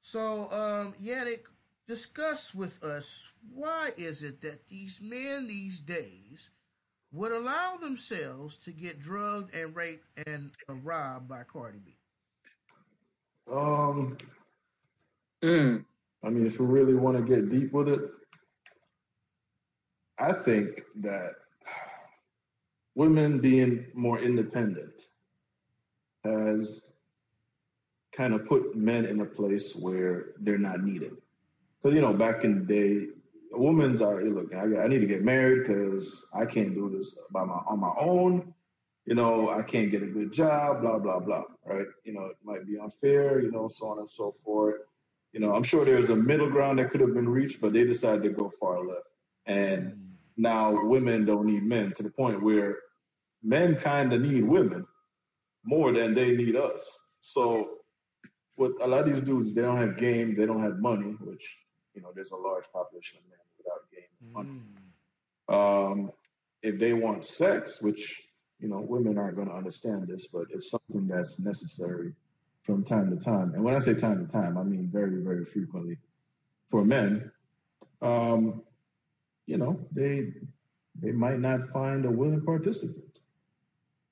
So, 0.00 0.50
um, 0.50 0.94
Yannick, 1.02 1.46
discuss 1.86 2.54
with 2.54 2.82
us 2.82 3.26
why 3.52 3.92
is 3.96 4.22
it 4.22 4.40
that 4.42 4.68
these 4.68 5.00
men 5.00 5.46
these 5.48 5.80
days 5.80 6.50
would 7.12 7.32
allow 7.32 7.76
themselves 7.76 8.56
to 8.58 8.72
get 8.72 9.00
drugged 9.00 9.54
and 9.54 9.74
raped 9.74 10.06
and 10.26 10.52
uh, 10.68 10.74
robbed 10.74 11.28
by 11.28 11.42
Cardi 11.44 11.80
B? 11.84 11.96
um, 13.50 14.16
Mm. 15.42 15.84
I 16.22 16.28
mean, 16.30 16.46
if 16.46 16.58
you 16.58 16.66
really 16.66 16.94
want 16.94 17.16
to 17.16 17.22
get 17.22 17.48
deep 17.48 17.72
with 17.72 17.88
it, 17.88 18.00
I 20.18 20.32
think 20.32 20.82
that 20.96 21.32
women 22.94 23.40
being 23.40 23.86
more 23.94 24.18
independent 24.18 25.02
has 26.24 26.92
kind 28.12 28.34
of 28.34 28.44
put 28.44 28.76
men 28.76 29.06
in 29.06 29.20
a 29.20 29.24
place 29.24 29.74
where 29.74 30.32
they're 30.40 30.58
not 30.58 30.82
needed. 30.82 31.16
Because, 31.82 31.94
you 31.94 32.02
know, 32.02 32.12
back 32.12 32.44
in 32.44 32.58
the 32.58 32.74
day, 32.74 33.06
women's 33.52 34.00
are, 34.00 34.20
hey, 34.20 34.28
look, 34.28 34.54
I, 34.54 34.82
I 34.82 34.88
need 34.88 35.00
to 35.00 35.06
get 35.06 35.22
married 35.22 35.66
because 35.66 36.30
I 36.34 36.46
can't 36.46 36.74
do 36.74 36.90
this 36.90 37.18
by 37.32 37.44
my 37.44 37.54
on 37.66 37.80
my 37.80 37.92
own. 37.98 38.54
You 39.06 39.14
know, 39.14 39.50
I 39.50 39.62
can't 39.62 39.90
get 39.90 40.02
a 40.02 40.06
good 40.06 40.32
job, 40.32 40.82
blah, 40.82 40.98
blah, 40.98 41.20
blah, 41.20 41.44
right? 41.66 41.86
You 42.04 42.12
know, 42.12 42.26
it 42.26 42.36
might 42.44 42.66
be 42.66 42.78
unfair, 42.78 43.40
you 43.40 43.50
know, 43.50 43.66
so 43.68 43.86
on 43.86 43.98
and 43.98 44.08
so 44.08 44.30
forth. 44.30 44.76
You 45.32 45.40
know, 45.40 45.54
I'm 45.54 45.62
sure 45.64 45.84
there's 45.84 46.10
a 46.10 46.16
middle 46.16 46.50
ground 46.50 46.78
that 46.78 46.90
could 46.90 47.00
have 47.00 47.14
been 47.14 47.28
reached, 47.28 47.60
but 47.60 47.72
they 47.72 47.84
decided 47.84 48.22
to 48.24 48.30
go 48.30 48.48
far 48.48 48.86
left. 48.86 49.08
And 49.46 50.14
now 50.36 50.86
women 50.86 51.24
don't 51.24 51.46
need 51.46 51.64
men 51.64 51.92
to 51.94 52.02
the 52.02 52.10
point 52.10 52.42
where 52.42 52.78
men 53.42 53.76
kind 53.76 54.12
of 54.12 54.20
need 54.22 54.44
women 54.44 54.86
more 55.64 55.92
than 55.92 56.14
they 56.14 56.36
need 56.36 56.56
us. 56.56 57.00
So, 57.20 57.70
with 58.58 58.72
a 58.82 58.88
lot 58.88 59.02
of 59.02 59.06
these 59.06 59.22
dudes, 59.22 59.54
they 59.54 59.62
don't 59.62 59.78
have 59.78 59.96
game, 59.98 60.36
they 60.36 60.46
don't 60.46 60.60
have 60.60 60.78
money, 60.78 61.16
which, 61.20 61.58
you 61.94 62.02
know, 62.02 62.12
there's 62.14 62.32
a 62.32 62.36
large 62.36 62.66
population 62.72 63.18
of 63.18 63.30
men 63.30 63.39
Mm. 64.22 64.60
Um, 65.48 66.12
if 66.62 66.78
they 66.78 66.92
want 66.92 67.24
sex, 67.24 67.82
which 67.82 68.22
you 68.60 68.68
know 68.68 68.80
women 68.80 69.18
aren't 69.18 69.36
going 69.36 69.48
to 69.48 69.54
understand 69.54 70.08
this, 70.08 70.26
but 70.26 70.46
it's 70.50 70.70
something 70.70 71.06
that's 71.06 71.40
necessary 71.40 72.12
from 72.64 72.84
time 72.84 73.16
to 73.16 73.22
time. 73.22 73.54
And 73.54 73.64
when 73.64 73.74
I 73.74 73.78
say 73.78 73.94
time 73.94 74.24
to 74.24 74.30
time, 74.30 74.58
I 74.58 74.62
mean 74.62 74.88
very, 74.92 75.22
very 75.22 75.44
frequently 75.44 75.98
for 76.68 76.84
men. 76.84 77.30
Um, 78.02 78.62
you 79.46 79.56
know, 79.56 79.80
they 79.92 80.32
they 81.00 81.12
might 81.12 81.40
not 81.40 81.68
find 81.68 82.04
a 82.04 82.10
willing 82.10 82.42
participant 82.42 83.18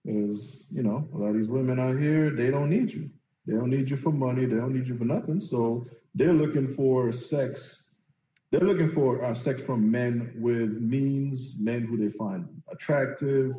because 0.04 0.66
you 0.70 0.82
know 0.82 1.08
a 1.14 1.16
lot 1.16 1.28
of 1.28 1.36
these 1.36 1.48
women 1.48 1.78
out 1.78 1.98
here 1.98 2.30
they 2.30 2.50
don't 2.50 2.70
need 2.70 2.90
you. 2.90 3.10
They 3.46 3.54
don't 3.54 3.70
need 3.70 3.88
you 3.88 3.96
for 3.96 4.12
money. 4.12 4.44
They 4.44 4.56
don't 4.56 4.74
need 4.74 4.88
you 4.88 4.96
for 4.98 5.04
nothing. 5.04 5.40
So 5.40 5.86
they're 6.14 6.34
looking 6.34 6.68
for 6.68 7.12
sex 7.12 7.87
they're 8.50 8.60
looking 8.60 8.88
for 8.88 9.24
uh, 9.24 9.34
sex 9.34 9.60
from 9.60 9.90
men 9.90 10.32
with 10.36 10.70
means, 10.80 11.60
men 11.62 11.82
who 11.82 11.96
they 11.96 12.08
find 12.10 12.48
attractive. 12.70 13.54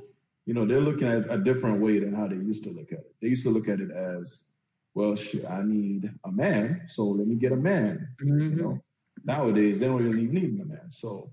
You 0.45 0.53
know, 0.55 0.65
they're 0.65 0.81
looking 0.81 1.07
at 1.07 1.31
a 1.31 1.37
different 1.37 1.79
way 1.81 1.99
than 1.99 2.13
how 2.13 2.27
they 2.27 2.35
used 2.37 2.63
to 2.63 2.71
look 2.71 2.91
at 2.91 2.99
it. 2.99 3.15
They 3.21 3.27
used 3.29 3.43
to 3.43 3.51
look 3.51 3.67
at 3.67 3.79
it 3.79 3.91
as, 3.91 4.53
well, 4.95 5.15
shit, 5.15 5.45
I 5.45 5.61
need 5.63 6.11
a 6.25 6.31
man, 6.31 6.83
so 6.87 7.05
let 7.05 7.27
me 7.27 7.35
get 7.35 7.51
a 7.51 7.55
man. 7.55 8.07
You 8.19 8.33
Mhm. 8.33 8.57
know, 8.57 8.79
nowadays 9.23 9.79
they 9.79 9.85
don't 9.85 10.03
really 10.03 10.25
need 10.25 10.59
a 10.59 10.65
man. 10.65 10.91
So 10.91 11.31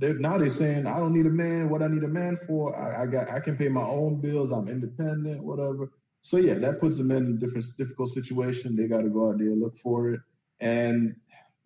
they're 0.00 0.18
now 0.18 0.38
they're 0.38 0.50
saying, 0.50 0.86
I 0.86 0.98
don't 0.98 1.12
need 1.14 1.26
a 1.26 1.30
man. 1.30 1.68
What 1.70 1.82
I 1.82 1.88
need 1.88 2.04
a 2.04 2.08
man 2.08 2.36
for? 2.36 2.76
I, 2.76 3.02
I 3.02 3.06
got, 3.06 3.30
I 3.30 3.40
can 3.40 3.56
pay 3.56 3.68
my 3.68 3.82
own 3.82 4.20
bills. 4.20 4.52
I'm 4.52 4.68
independent, 4.68 5.42
whatever. 5.42 5.90
So 6.20 6.36
yeah, 6.36 6.54
that 6.54 6.78
puts 6.80 6.98
them 6.98 7.10
in 7.10 7.26
a 7.26 7.32
different, 7.32 7.66
difficult 7.78 8.10
situation. 8.10 8.76
They 8.76 8.86
got 8.86 9.02
to 9.02 9.08
go 9.08 9.30
out 9.30 9.38
there 9.38 9.48
and 9.48 9.60
look 9.60 9.76
for 9.78 10.10
it. 10.10 10.20
And 10.60 11.16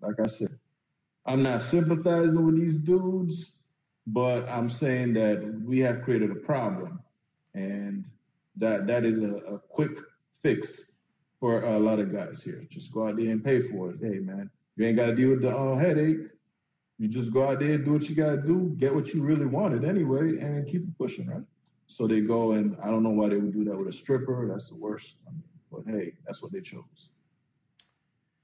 like 0.00 0.18
I 0.20 0.26
said, 0.28 0.48
I'm 1.26 1.42
not 1.42 1.60
sympathizing 1.60 2.46
with 2.46 2.56
these 2.56 2.78
dudes, 2.78 3.64
but 4.06 4.48
I'm 4.48 4.68
saying 4.68 5.14
that 5.14 5.60
we 5.64 5.80
have 5.80 6.02
created 6.02 6.30
a 6.30 6.36
problem, 6.36 7.00
and 7.54 8.04
that 8.56 8.86
that 8.86 9.04
is 9.04 9.18
a, 9.20 9.36
a 9.36 9.58
quick 9.58 9.98
fix 10.32 10.98
for 11.40 11.64
a 11.64 11.78
lot 11.78 11.98
of 11.98 12.12
guys 12.12 12.42
here. 12.42 12.64
Just 12.70 12.92
go 12.92 13.08
out 13.08 13.16
there 13.16 13.30
and 13.30 13.44
pay 13.44 13.60
for 13.60 13.90
it. 13.90 13.98
Hey, 14.00 14.20
man, 14.20 14.48
you 14.76 14.86
ain't 14.86 14.96
got 14.96 15.06
to 15.06 15.14
deal 15.14 15.30
with 15.30 15.42
the 15.42 15.54
uh, 15.54 15.76
headache. 15.76 16.28
You 16.98 17.08
just 17.08 17.32
go 17.32 17.48
out 17.48 17.58
there, 17.58 17.72
and 17.72 17.84
do 17.84 17.92
what 17.94 18.08
you 18.08 18.14
got 18.14 18.30
to 18.30 18.42
do, 18.42 18.74
get 18.78 18.94
what 18.94 19.12
you 19.12 19.22
really 19.22 19.46
wanted 19.46 19.84
anyway, 19.84 20.38
and 20.38 20.66
keep 20.66 20.82
pushing, 20.96 21.26
right? 21.26 21.42
So 21.88 22.06
they 22.06 22.20
go, 22.20 22.52
and 22.52 22.76
I 22.82 22.86
don't 22.86 23.02
know 23.02 23.10
why 23.10 23.28
they 23.28 23.36
would 23.36 23.52
do 23.52 23.64
that 23.64 23.76
with 23.76 23.88
a 23.88 23.92
stripper. 23.92 24.48
That's 24.48 24.70
the 24.70 24.76
worst. 24.76 25.16
I 25.26 25.30
mean, 25.32 25.42
but 25.70 25.82
hey, 25.86 26.12
that's 26.24 26.40
what 26.40 26.52
they 26.52 26.60
chose. 26.60 27.10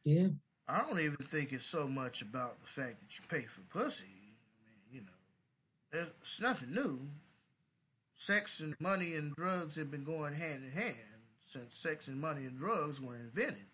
Yeah. 0.05 0.29
I 0.73 0.81
don't 0.89 1.01
even 1.01 1.17
think 1.17 1.53
it's 1.53 1.67
so 1.67 1.87
much 1.87 2.23
about 2.23 2.59
the 2.63 2.67
fact 2.67 3.01
that 3.01 3.19
you 3.19 3.23
pay 3.29 3.45
for 3.47 3.61
pussy. 3.79 4.07
I 4.07 4.95
mean, 4.95 5.05
you 5.93 6.01
know, 6.01 6.07
it's 6.23 6.41
nothing 6.41 6.73
new. 6.73 6.99
Sex 8.17 8.61
and 8.61 8.75
money 8.81 9.15
and 9.15 9.35
drugs 9.35 9.77
have 9.77 9.91
been 9.91 10.05
going 10.05 10.33
hand 10.33 10.63
in 10.65 10.71
hand 10.71 10.97
since 11.47 11.75
sex 11.75 12.09
and 12.09 12.19
money 12.19 12.47
and 12.47 12.59
drugs 12.59 13.03
were 13.03 13.17
invented. 13.17 13.67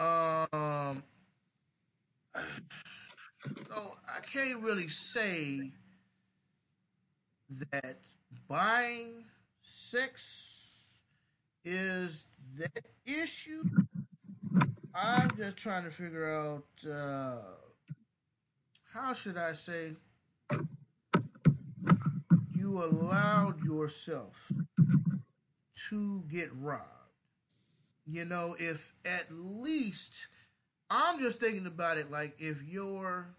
Um, 0.00 1.04
so 3.68 3.96
I 4.08 4.20
can't 4.32 4.62
really 4.62 4.88
say 4.88 5.70
that 7.70 7.98
buying 8.48 9.26
sex 9.60 10.98
is 11.64 12.24
that 12.58 12.84
issue. 13.06 13.62
I'm 14.94 15.30
just 15.36 15.56
trying 15.56 15.84
to 15.84 15.90
figure 15.90 16.30
out 16.30 16.66
uh, 16.90 17.38
how 18.92 19.14
should 19.14 19.38
I 19.38 19.54
say 19.54 19.92
you 22.54 22.84
allowed 22.84 23.64
yourself 23.64 24.52
to 25.88 26.22
get 26.30 26.50
robbed. 26.54 26.86
You 28.06 28.24
know, 28.24 28.54
if 28.58 28.92
at 29.04 29.26
least 29.30 30.26
I'm 30.90 31.20
just 31.20 31.40
thinking 31.40 31.66
about 31.66 31.96
it 31.96 32.10
like 32.10 32.34
if 32.38 32.62
you're 32.62 33.34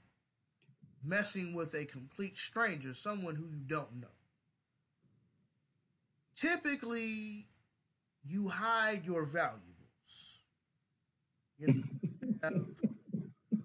messing 1.03 1.53
with 1.53 1.75
a 1.75 1.85
complete 1.85 2.37
stranger, 2.37 2.93
someone 2.93 3.35
who 3.35 3.45
you 3.45 3.61
don't 3.67 4.01
know. 4.01 4.07
Typically, 6.35 7.47
you 8.25 8.49
hide 8.49 9.05
your 9.05 9.25
valuables. 9.25 9.72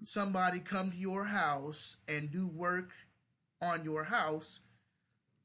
Somebody 0.03 0.59
come 0.59 0.91
to 0.91 0.97
your 0.97 1.25
house 1.25 1.97
and 2.07 2.31
do 2.31 2.47
work 2.47 2.91
on 3.61 3.83
your 3.83 4.03
house. 4.03 4.59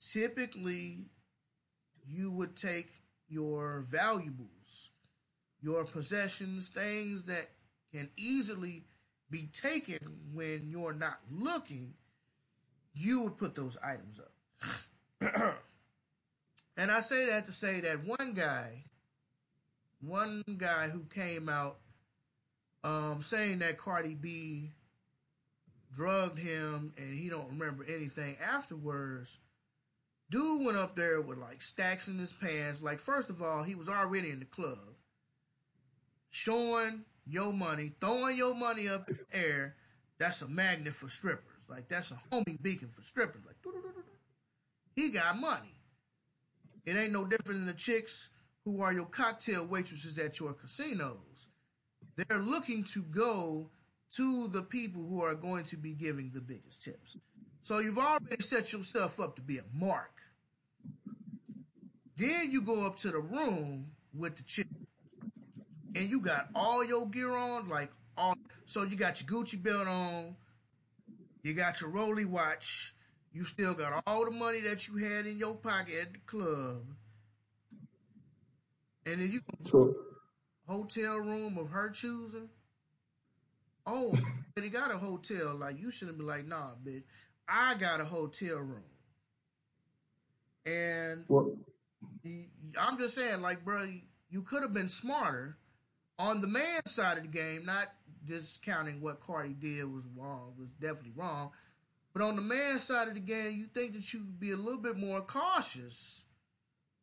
Typically, 0.00 1.06
you 2.06 2.30
would 2.30 2.56
take 2.56 2.90
your 3.28 3.84
valuables, 3.86 4.90
your 5.60 5.84
possessions, 5.84 6.70
things 6.70 7.24
that 7.24 7.48
can 7.92 8.08
easily 8.16 8.84
be 9.30 9.48
taken 9.52 9.98
when 10.32 10.68
you're 10.68 10.92
not 10.92 11.18
looking, 11.30 11.94
you 12.92 13.22
would 13.22 13.36
put 13.36 13.54
those 13.54 13.76
items 13.82 14.20
up. 14.20 15.54
and 16.76 16.90
I 16.90 17.00
say 17.00 17.26
that 17.26 17.46
to 17.46 17.52
say 17.52 17.80
that 17.80 18.04
one 18.04 18.34
guy, 18.34 18.84
one 20.00 20.42
guy 20.58 20.88
who 20.88 21.04
came 21.12 21.48
out 21.48 21.78
um, 22.84 23.22
saying 23.22 23.60
that 23.60 23.78
Cardi 23.78 24.14
B 24.14 24.70
drugged 25.92 26.38
him 26.38 26.92
and 26.98 27.18
he 27.18 27.28
don't 27.28 27.48
remember 27.48 27.84
anything 27.88 28.36
afterwards. 28.44 29.38
Dude 30.30 30.64
went 30.64 30.78
up 30.78 30.94
there 30.94 31.20
with 31.20 31.38
like 31.38 31.62
stacks 31.62 32.08
in 32.08 32.18
his 32.18 32.32
pants. 32.32 32.82
Like, 32.82 33.00
first 33.00 33.30
of 33.30 33.42
all, 33.42 33.62
he 33.62 33.74
was 33.74 33.88
already 33.88 34.30
in 34.30 34.38
the 34.38 34.44
club, 34.44 34.78
showing 36.30 37.04
your 37.26 37.52
money, 37.52 37.92
throwing 38.00 38.36
your 38.36 38.54
money 38.54 38.88
up 38.88 39.08
in 39.08 39.18
the 39.18 39.36
air. 39.36 39.76
That's 40.18 40.42
a 40.42 40.48
magnet 40.48 40.94
for 40.94 41.08
strippers. 41.08 41.44
Like, 41.68 41.88
that's 41.88 42.10
a 42.10 42.20
homing 42.30 42.58
beacon 42.60 42.88
for 42.88 43.02
strippers. 43.02 43.42
Like, 43.46 43.56
he 44.94 45.10
got 45.10 45.40
money. 45.40 45.80
It 46.84 46.96
ain't 46.96 47.12
no 47.12 47.24
different 47.24 47.60
than 47.60 47.66
the 47.66 47.72
chicks 47.72 48.28
who 48.64 48.82
are 48.82 48.92
your 48.92 49.06
cocktail 49.06 49.64
waitresses 49.64 50.18
at 50.18 50.38
your 50.38 50.52
casinos. 50.52 51.46
They're 52.16 52.38
looking 52.38 52.84
to 52.92 53.02
go 53.02 53.70
to 54.12 54.48
the 54.48 54.62
people 54.62 55.02
who 55.02 55.22
are 55.22 55.34
going 55.34 55.64
to 55.64 55.76
be 55.76 55.92
giving 55.92 56.30
the 56.32 56.40
biggest 56.40 56.82
tips. 56.82 57.16
So 57.62 57.78
you've 57.78 57.98
already 57.98 58.42
set 58.42 58.72
yourself 58.72 59.18
up 59.20 59.36
to 59.36 59.42
be 59.42 59.58
a 59.58 59.64
mark. 59.72 60.12
Then 62.16 62.52
you 62.52 62.60
go 62.60 62.86
up 62.86 62.96
to 62.98 63.10
the 63.10 63.18
room 63.18 63.86
with 64.16 64.36
the 64.36 64.44
chick, 64.44 64.68
and 65.96 66.08
you 66.08 66.20
got 66.20 66.48
all 66.54 66.84
your 66.84 67.06
gear 67.08 67.32
on, 67.32 67.68
like 67.68 67.90
all. 68.16 68.36
So 68.66 68.84
you 68.84 68.96
got 68.96 69.20
your 69.20 69.44
Gucci 69.44 69.60
belt 69.60 69.88
on, 69.88 70.36
you 71.42 71.54
got 71.54 71.80
your 71.80 71.90
Rolly 71.90 72.24
watch, 72.24 72.94
you 73.32 73.42
still 73.42 73.74
got 73.74 74.02
all 74.06 74.24
the 74.24 74.30
money 74.30 74.60
that 74.60 74.86
you 74.86 74.96
had 74.96 75.26
in 75.26 75.36
your 75.38 75.54
pocket 75.54 75.94
at 76.00 76.12
the 76.12 76.20
club, 76.24 76.84
and 79.06 79.20
then 79.20 79.32
you 79.32 79.40
So 79.64 79.94
hotel 80.66 81.16
room 81.18 81.58
of 81.58 81.70
her 81.70 81.90
choosing. 81.90 82.48
Oh, 83.86 84.14
but 84.54 84.64
he 84.64 84.70
got 84.70 84.90
a 84.90 84.98
hotel. 84.98 85.54
Like 85.56 85.80
you 85.80 85.90
shouldn't 85.90 86.18
be 86.18 86.24
like, 86.24 86.46
nah, 86.46 86.70
bitch. 86.84 87.02
I 87.48 87.74
got 87.74 88.00
a 88.00 88.04
hotel 88.06 88.56
room, 88.56 88.82
and 90.64 91.26
I'm 92.80 92.98
just 92.98 93.14
saying, 93.14 93.42
like, 93.42 93.64
bro, 93.66 93.86
you 94.30 94.42
could 94.42 94.62
have 94.62 94.72
been 94.72 94.88
smarter 94.88 95.58
on 96.18 96.40
the 96.40 96.46
man 96.46 96.80
side 96.86 97.18
of 97.18 97.24
the 97.24 97.28
game. 97.28 97.66
Not 97.66 97.88
discounting 98.24 99.02
what 99.02 99.20
Cardi 99.20 99.52
did 99.52 99.84
was 99.92 100.04
wrong, 100.16 100.54
was 100.58 100.70
definitely 100.80 101.12
wrong. 101.14 101.50
But 102.14 102.22
on 102.22 102.36
the 102.36 102.42
man 102.42 102.78
side 102.78 103.08
of 103.08 103.14
the 103.14 103.20
game, 103.20 103.58
you 103.58 103.66
think 103.66 103.92
that 103.94 104.12
you 104.14 104.20
could 104.20 104.40
be 104.40 104.52
a 104.52 104.56
little 104.56 104.80
bit 104.80 104.96
more 104.96 105.20
cautious 105.20 106.24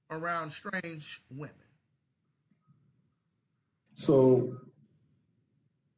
around 0.09 0.51
strange 0.51 1.21
women. 1.29 1.53
So 3.95 4.57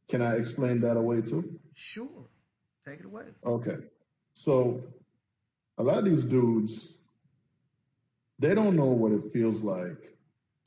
can 0.09 0.21
I 0.21 0.35
explain 0.35 0.81
that 0.81 0.97
away 0.97 1.21
too? 1.21 1.59
Sure, 1.73 2.27
take 2.85 2.99
it 2.99 3.05
away. 3.05 3.25
Okay. 3.45 3.77
So 4.33 4.83
a 5.77 5.83
lot 5.83 5.99
of 5.99 6.05
these 6.05 6.23
dudes, 6.23 6.99
they 8.39 8.53
don't 8.53 8.75
know 8.75 8.85
what 8.85 9.11
it 9.11 9.23
feels 9.31 9.63
like 9.63 10.17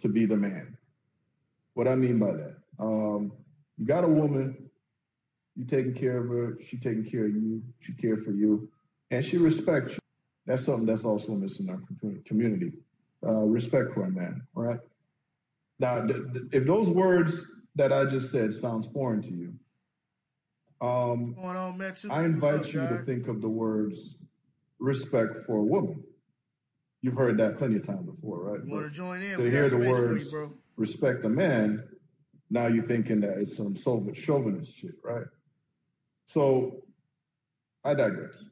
to 0.01 0.09
be 0.09 0.27
the 0.27 0.37
man. 0.37 0.77
What 1.75 1.89
I 1.89 1.95
mean 1.95 2.19
by 2.19 2.33
that, 2.33 2.57
um, 2.79 3.33
you 3.77 3.87
got 3.87 4.05
a 4.05 4.09
woman, 4.09 4.71
you 5.57 5.65
taking 5.65 5.95
care 5.95 6.19
of 6.19 6.29
her, 6.29 6.59
she 6.65 6.79
taking 6.79 7.05
care 7.05 7.27
of 7.27 7.35
you, 7.35 7.63
she 7.81 7.93
care 7.93 8.17
for 8.17 8.31
you, 8.31 8.69
and 9.11 9.25
she 9.25 9.37
respects 9.37 9.95
you. 9.95 9.99
That's 10.47 10.65
something 10.65 10.87
that's 10.87 11.05
also 11.05 11.35
missing 11.35 11.69
in 11.69 11.75
our 11.75 12.23
community. 12.25 12.73
Uh, 13.27 13.45
respect 13.45 13.93
for 13.93 14.05
a 14.05 14.11
man, 14.11 14.47
right? 14.55 14.79
Now, 15.79 16.07
th- 16.07 16.33
th- 16.33 16.45
if 16.53 16.67
those 16.67 16.89
words 16.89 17.63
that 17.75 17.93
I 17.93 18.07
just 18.07 18.31
said 18.31 18.55
sounds 18.55 18.87
foreign 18.87 19.23
to 19.23 19.31
you, 19.31 19.55
um, 20.81 21.35
What's 21.35 21.43
going 21.43 21.57
on? 21.57 22.11
I 22.11 22.25
invite 22.25 22.61
up, 22.61 22.73
you 22.73 22.81
to 22.81 23.03
think 23.05 23.29
of 23.29 23.41
the 23.41 23.49
words 23.49 24.17
respect 24.79 25.39
for 25.47 25.57
a 25.57 25.63
woman. 25.63 26.03
You've 27.03 27.17
heard 27.17 27.39
that 27.39 27.59
plenty 27.59 27.77
of 27.77 27.87
times 27.87 28.07
before, 28.07 28.53
right? 28.53 28.65
You 28.65 28.73
want 28.73 28.85
to 28.87 28.91
join 28.91 29.23
in? 29.23 29.37
to 29.37 29.43
We 29.43 29.51
hear 29.51 29.69
the 29.69 29.79
words 29.79 30.33
you, 30.33 30.59
respect 30.77 31.25
a 31.25 31.29
man, 31.29 31.83
now 32.51 32.67
you're 32.67 32.85
thinking 32.85 33.21
that 33.21 33.39
it's 33.39 33.57
some 33.57 33.75
Soviet 33.75 34.17
chauvinist 34.17 34.77
shit, 34.77 34.95
right? 35.03 35.27
So 36.27 36.83
I 37.85 37.95
digress. 37.95 38.45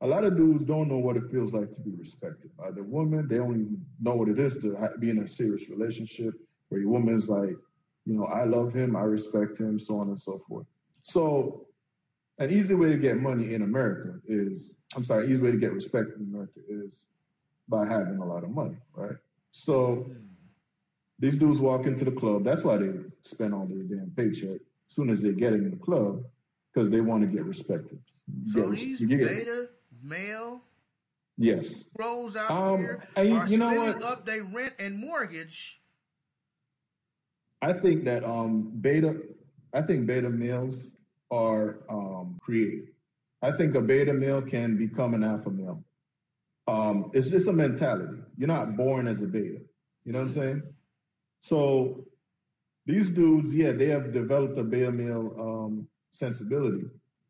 A 0.00 0.06
lot 0.06 0.24
of 0.24 0.36
dudes 0.36 0.64
don't 0.64 0.88
know 0.88 0.98
what 0.98 1.16
it 1.16 1.30
feels 1.30 1.54
like 1.54 1.72
to 1.72 1.80
be 1.80 1.92
respected 1.92 2.50
by 2.56 2.70
the 2.70 2.82
woman. 2.82 3.28
They 3.28 3.36
even 3.36 3.84
know 4.00 4.14
what 4.14 4.28
it 4.28 4.38
is 4.38 4.60
to 4.62 4.90
be 4.98 5.10
in 5.10 5.18
a 5.20 5.28
serious 5.28 5.68
relationship 5.70 6.34
where 6.68 6.80
your 6.80 6.90
woman's 6.90 7.28
like, 7.28 7.56
you 8.06 8.14
know, 8.14 8.24
I 8.26 8.44
love 8.44 8.72
him, 8.72 8.96
I 8.96 9.02
respect 9.02 9.58
him, 9.58 9.78
so 9.78 9.98
on 9.98 10.08
and 10.08 10.18
so 10.18 10.38
forth. 10.38 10.66
So 11.02 11.66
an 12.38 12.50
easy 12.50 12.74
way 12.74 12.90
to 12.90 12.98
get 12.98 13.16
money 13.20 13.54
in 13.54 13.62
America 13.62 14.18
is, 14.26 14.80
I'm 14.96 15.04
sorry, 15.04 15.30
easy 15.30 15.42
way 15.42 15.50
to 15.52 15.56
get 15.58 15.72
respect 15.72 16.10
in 16.16 16.22
America 16.22 16.60
is 16.68 17.06
by 17.68 17.86
having 17.86 18.18
a 18.18 18.24
lot 18.26 18.44
of 18.44 18.50
money, 18.50 18.76
right? 18.94 19.16
So 19.52 20.06
these 21.18 21.38
dudes 21.38 21.60
walk 21.60 21.86
into 21.86 22.04
the 22.04 22.10
club. 22.10 22.44
That's 22.44 22.64
why 22.64 22.76
they 22.76 22.92
spend 23.22 23.54
all 23.54 23.66
their 23.66 23.82
damn 23.84 24.12
paycheck 24.16 24.60
as 24.60 24.60
soon 24.88 25.08
as 25.10 25.22
they 25.22 25.32
get 25.32 25.52
in 25.52 25.70
the 25.70 25.76
club 25.76 26.24
because 26.72 26.90
they 26.90 27.00
want 27.00 27.26
to 27.26 27.32
get 27.32 27.44
respected. 27.44 28.00
So 28.48 28.70
get 28.70 28.78
these 28.80 29.00
get- 29.00 29.20
beta 29.20 29.68
male 30.02 30.60
yes. 31.38 31.84
bros 31.96 32.36
out 32.36 32.50
Um, 32.50 32.78
here 32.80 33.02
and 33.16 33.28
you- 33.28 33.34
are 33.36 33.48
you 33.48 33.58
know 33.58 33.70
spending 33.70 34.00
what? 34.00 34.02
up 34.02 34.26
their 34.26 34.42
rent 34.42 34.74
and 34.78 34.98
mortgage. 34.98 35.80
I 37.64 37.72
think 37.72 38.04
that 38.04 38.24
um, 38.24 38.72
beta, 38.78 39.16
I 39.72 39.80
think 39.80 40.06
beta 40.06 40.28
males 40.28 40.90
are 41.30 41.78
um, 41.88 42.38
creative. 42.42 42.88
I 43.40 43.52
think 43.52 43.74
a 43.74 43.80
beta 43.80 44.12
male 44.12 44.42
can 44.42 44.76
become 44.76 45.14
an 45.14 45.24
alpha 45.24 45.48
male. 45.48 45.82
Um, 46.66 47.10
it's 47.14 47.30
just 47.30 47.48
a 47.48 47.54
mentality. 47.54 48.18
You're 48.36 48.48
not 48.48 48.76
born 48.76 49.08
as 49.08 49.22
a 49.22 49.26
beta. 49.26 49.60
You 50.04 50.12
know 50.12 50.18
what 50.18 50.28
I'm 50.28 50.34
saying? 50.34 50.62
So 51.40 52.04
these 52.84 53.12
dudes, 53.12 53.54
yeah, 53.54 53.72
they 53.72 53.86
have 53.86 54.12
developed 54.12 54.58
a 54.58 54.62
beta 54.62 54.92
male 54.92 55.34
um, 55.40 55.88
sensibility 56.10 56.84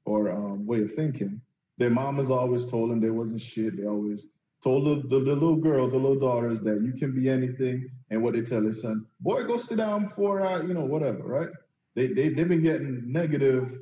or 0.04 0.32
um, 0.32 0.66
way 0.66 0.82
of 0.82 0.92
thinking. 0.94 1.42
Their 1.78 1.90
mamas 1.90 2.32
always 2.32 2.66
told 2.66 2.90
them 2.90 2.98
they 2.98 3.10
wasn't 3.10 3.40
shit. 3.40 3.76
They 3.76 3.86
always 3.86 4.32
told 4.64 4.84
the, 4.84 5.08
the, 5.08 5.24
the 5.24 5.34
little 5.34 5.56
girls, 5.56 5.92
the 5.92 5.98
little 5.98 6.18
daughters, 6.18 6.60
that 6.62 6.82
you 6.82 6.92
can 6.92 7.14
be 7.14 7.28
anything. 7.28 7.88
And 8.14 8.22
what 8.22 8.34
they 8.34 8.42
tell 8.42 8.62
their 8.62 8.72
son, 8.72 9.04
boy, 9.20 9.42
go 9.44 9.56
sit 9.56 9.78
down 9.78 10.06
for, 10.06 10.46
uh, 10.46 10.62
you 10.62 10.72
know, 10.72 10.84
whatever, 10.84 11.24
right? 11.24 11.48
They, 11.96 12.06
they, 12.06 12.28
they've 12.28 12.48
been 12.48 12.62
getting 12.62 13.10
negative 13.10 13.80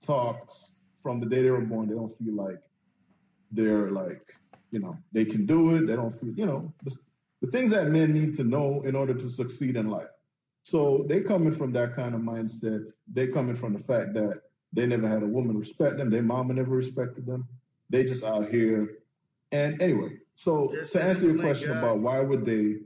talks 0.00 0.74
from 1.02 1.18
the 1.18 1.26
day 1.26 1.42
they 1.42 1.50
were 1.50 1.60
born. 1.60 1.88
They 1.88 1.94
don't 1.94 2.08
feel 2.16 2.34
like 2.34 2.60
they're 3.50 3.90
like, 3.90 4.22
you 4.70 4.78
know, 4.78 4.96
they 5.12 5.24
can 5.24 5.44
do 5.44 5.74
it. 5.74 5.86
They 5.86 5.96
don't 5.96 6.12
feel, 6.12 6.32
you 6.34 6.46
know, 6.46 6.72
the, 6.84 6.96
the 7.42 7.50
things 7.50 7.72
that 7.72 7.88
men 7.88 8.12
need 8.12 8.36
to 8.36 8.44
know 8.44 8.82
in 8.84 8.94
order 8.94 9.14
to 9.14 9.28
succeed 9.28 9.74
in 9.74 9.90
life. 9.90 10.08
So 10.62 11.04
they 11.08 11.20
coming 11.20 11.52
from 11.52 11.72
that 11.72 11.96
kind 11.96 12.14
of 12.14 12.20
mindset. 12.20 12.92
They 13.12 13.26
coming 13.26 13.56
from 13.56 13.72
the 13.72 13.80
fact 13.80 14.14
that 14.14 14.40
they 14.72 14.86
never 14.86 15.08
had 15.08 15.24
a 15.24 15.26
woman 15.26 15.58
respect 15.58 15.98
them. 15.98 16.10
Their 16.10 16.22
mama 16.22 16.54
never 16.54 16.76
respected 16.76 17.26
them. 17.26 17.48
They 17.90 18.04
just 18.04 18.24
out 18.24 18.48
here. 18.48 18.98
And 19.50 19.82
anyway, 19.82 20.18
so 20.36 20.70
just 20.72 20.92
to 20.92 21.02
answer 21.02 21.26
your 21.26 21.40
question 21.40 21.72
God. 21.72 21.78
about 21.78 21.98
why 21.98 22.20
would 22.20 22.46
they 22.46 22.76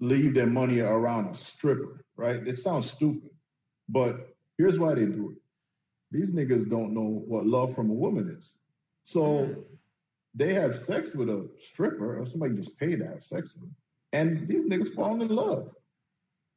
leave 0.00 0.34
their 0.34 0.46
money 0.46 0.80
around 0.80 1.28
a 1.28 1.34
stripper, 1.34 2.04
right? 2.16 2.46
It 2.46 2.58
sounds 2.58 2.90
stupid, 2.90 3.30
but 3.88 4.34
here's 4.58 4.78
why 4.78 4.94
they 4.94 5.06
do 5.06 5.30
it. 5.30 5.38
These 6.10 6.34
niggas 6.34 6.68
don't 6.68 6.94
know 6.94 7.24
what 7.26 7.46
love 7.46 7.74
from 7.74 7.90
a 7.90 7.94
woman 7.94 8.36
is. 8.38 8.52
So 9.04 9.44
hmm. 9.44 9.60
they 10.34 10.54
have 10.54 10.76
sex 10.76 11.14
with 11.14 11.28
a 11.28 11.48
stripper 11.58 12.20
or 12.20 12.26
somebody 12.26 12.54
just 12.54 12.78
paid 12.78 13.00
to 13.00 13.06
have 13.06 13.22
sex 13.22 13.54
with 13.54 13.62
them. 13.62 13.76
And 14.12 14.48
these 14.48 14.64
niggas 14.64 14.94
fall 14.94 15.20
in 15.20 15.28
love. 15.28 15.74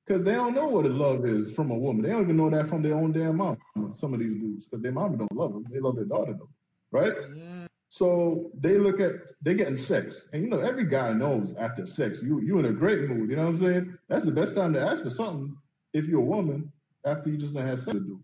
Because 0.06 0.23
they 0.23 0.34
don't 0.34 0.54
know 0.54 0.67
what 0.67 0.86
a 0.86 0.89
love 0.89 1.26
is 1.26 1.54
from 1.54 1.69
a 1.69 1.78
woman. 1.78 2.04
They 2.04 2.10
don't 2.10 2.21
even 2.21 2.38
know 2.38 2.50
that 2.50 2.69
from 2.69 2.82
their 2.82 2.93
own 2.93 3.12
damn 3.12 3.38
mom. 3.38 3.58
Some 3.91 4.13
of 4.13 4.19
these 4.19 4.39
dudes, 4.39 4.65
because 4.65 4.82
their 4.82 4.93
mama 4.93 5.17
don't 5.17 5.36
love 5.36 5.52
them. 5.54 5.65
They 5.69 5.80
love 5.80 5.95
their 5.95 6.06
daughter 6.06 6.34
though, 6.34 6.50
right? 6.91 7.13
Hmm. 7.13 7.65
So 7.89 8.52
they 8.60 8.78
look 8.78 9.00
at 9.00 9.13
they 9.41 9.54
getting 9.54 9.78
sex, 9.78 10.30
and 10.34 10.43
you 10.43 10.50
know 10.50 10.60
every 10.60 10.86
guy 10.86 11.13
knows 11.13 11.56
after 11.56 11.86
sex 11.88 12.21
you 12.23 12.41
you 12.41 12.60
in 12.60 12.65
a 12.65 12.73
great 12.73 13.02
mood. 13.10 13.30
You 13.30 13.38
know 13.38 13.43
what 13.43 13.50
I'm 13.50 13.58
saying? 13.58 13.97
That's 14.10 14.26
the 14.26 14.32
best 14.32 14.56
time 14.56 14.73
to 14.73 14.82
ask 14.82 15.04
for 15.04 15.10
something 15.10 15.56
if 15.93 16.08
you're 16.08 16.21
a 16.21 16.26
woman 16.26 16.71
after 17.06 17.30
you 17.30 17.38
just 17.38 17.56
had 17.58 17.80
sex 17.80 17.93
to 17.93 18.00
do. 18.00 18.23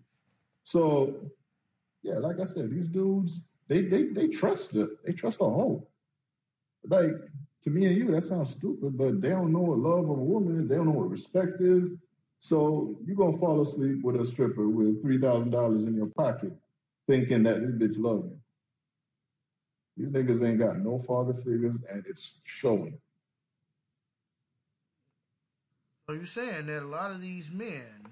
So 0.63 1.31
yeah, 2.03 2.15
like 2.15 2.39
I 2.39 2.43
said, 2.45 2.69
these 2.69 2.87
dudes 2.89 3.51
they 3.69 3.81
they 3.81 4.03
they 4.05 4.27
trust 4.27 4.73
the 4.73 4.97
they 5.05 5.13
trust 5.13 5.39
the 5.39 5.45
hoe. 5.45 5.87
Like 6.87 7.13
to 7.61 7.69
me 7.69 7.85
and 7.85 7.95
you, 7.95 8.11
that 8.11 8.21
sounds 8.21 8.49
stupid, 8.51 8.97
but 8.97 9.21
they 9.21 9.29
don't 9.29 9.53
know 9.53 9.59
what 9.59 9.79
love 9.79 10.03
of 10.09 10.09
a 10.09 10.13
woman 10.13 10.61
is. 10.61 10.69
They 10.69 10.75
don't 10.75 10.87
know 10.87 10.91
what 10.91 11.09
respect 11.09 11.61
is. 11.61 11.91
So 12.39 12.97
you're 13.05 13.15
gonna 13.15 13.37
fall 13.37 13.61
asleep 13.61 14.03
with 14.03 14.19
a 14.19 14.25
stripper 14.25 14.67
with 14.67 15.01
three 15.01 15.19
thousand 15.19 15.51
dollars 15.51 15.85
in 15.85 15.95
your 15.95 16.09
pocket, 16.09 16.53
thinking 17.07 17.43
that 17.43 17.61
this 17.61 17.71
bitch 17.71 17.97
love 17.97 18.25
you. 18.25 18.39
These 19.97 20.09
niggas 20.09 20.47
ain't 20.47 20.59
got 20.59 20.79
no 20.79 20.97
father 20.97 21.33
figures, 21.33 21.75
and 21.91 22.03
it's 22.07 22.39
showing. 22.45 22.97
So 26.07 26.15
you're 26.15 26.25
saying 26.25 26.65
that 26.65 26.83
a 26.83 26.87
lot 26.87 27.11
of 27.11 27.21
these 27.21 27.51
men 27.51 28.03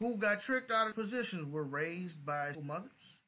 who 0.00 0.16
got 0.16 0.40
tricked 0.40 0.70
out 0.70 0.88
of 0.88 0.94
positions 0.94 1.50
were 1.50 1.64
raised 1.64 2.24
by 2.24 2.52
mothers? 2.62 3.18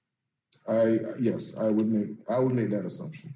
I 0.68 0.98
yes, 1.18 1.56
I 1.56 1.70
would 1.70 1.86
make 1.86 2.16
I 2.28 2.38
would 2.38 2.54
make 2.54 2.70
that 2.70 2.84
assumption. 2.84 3.34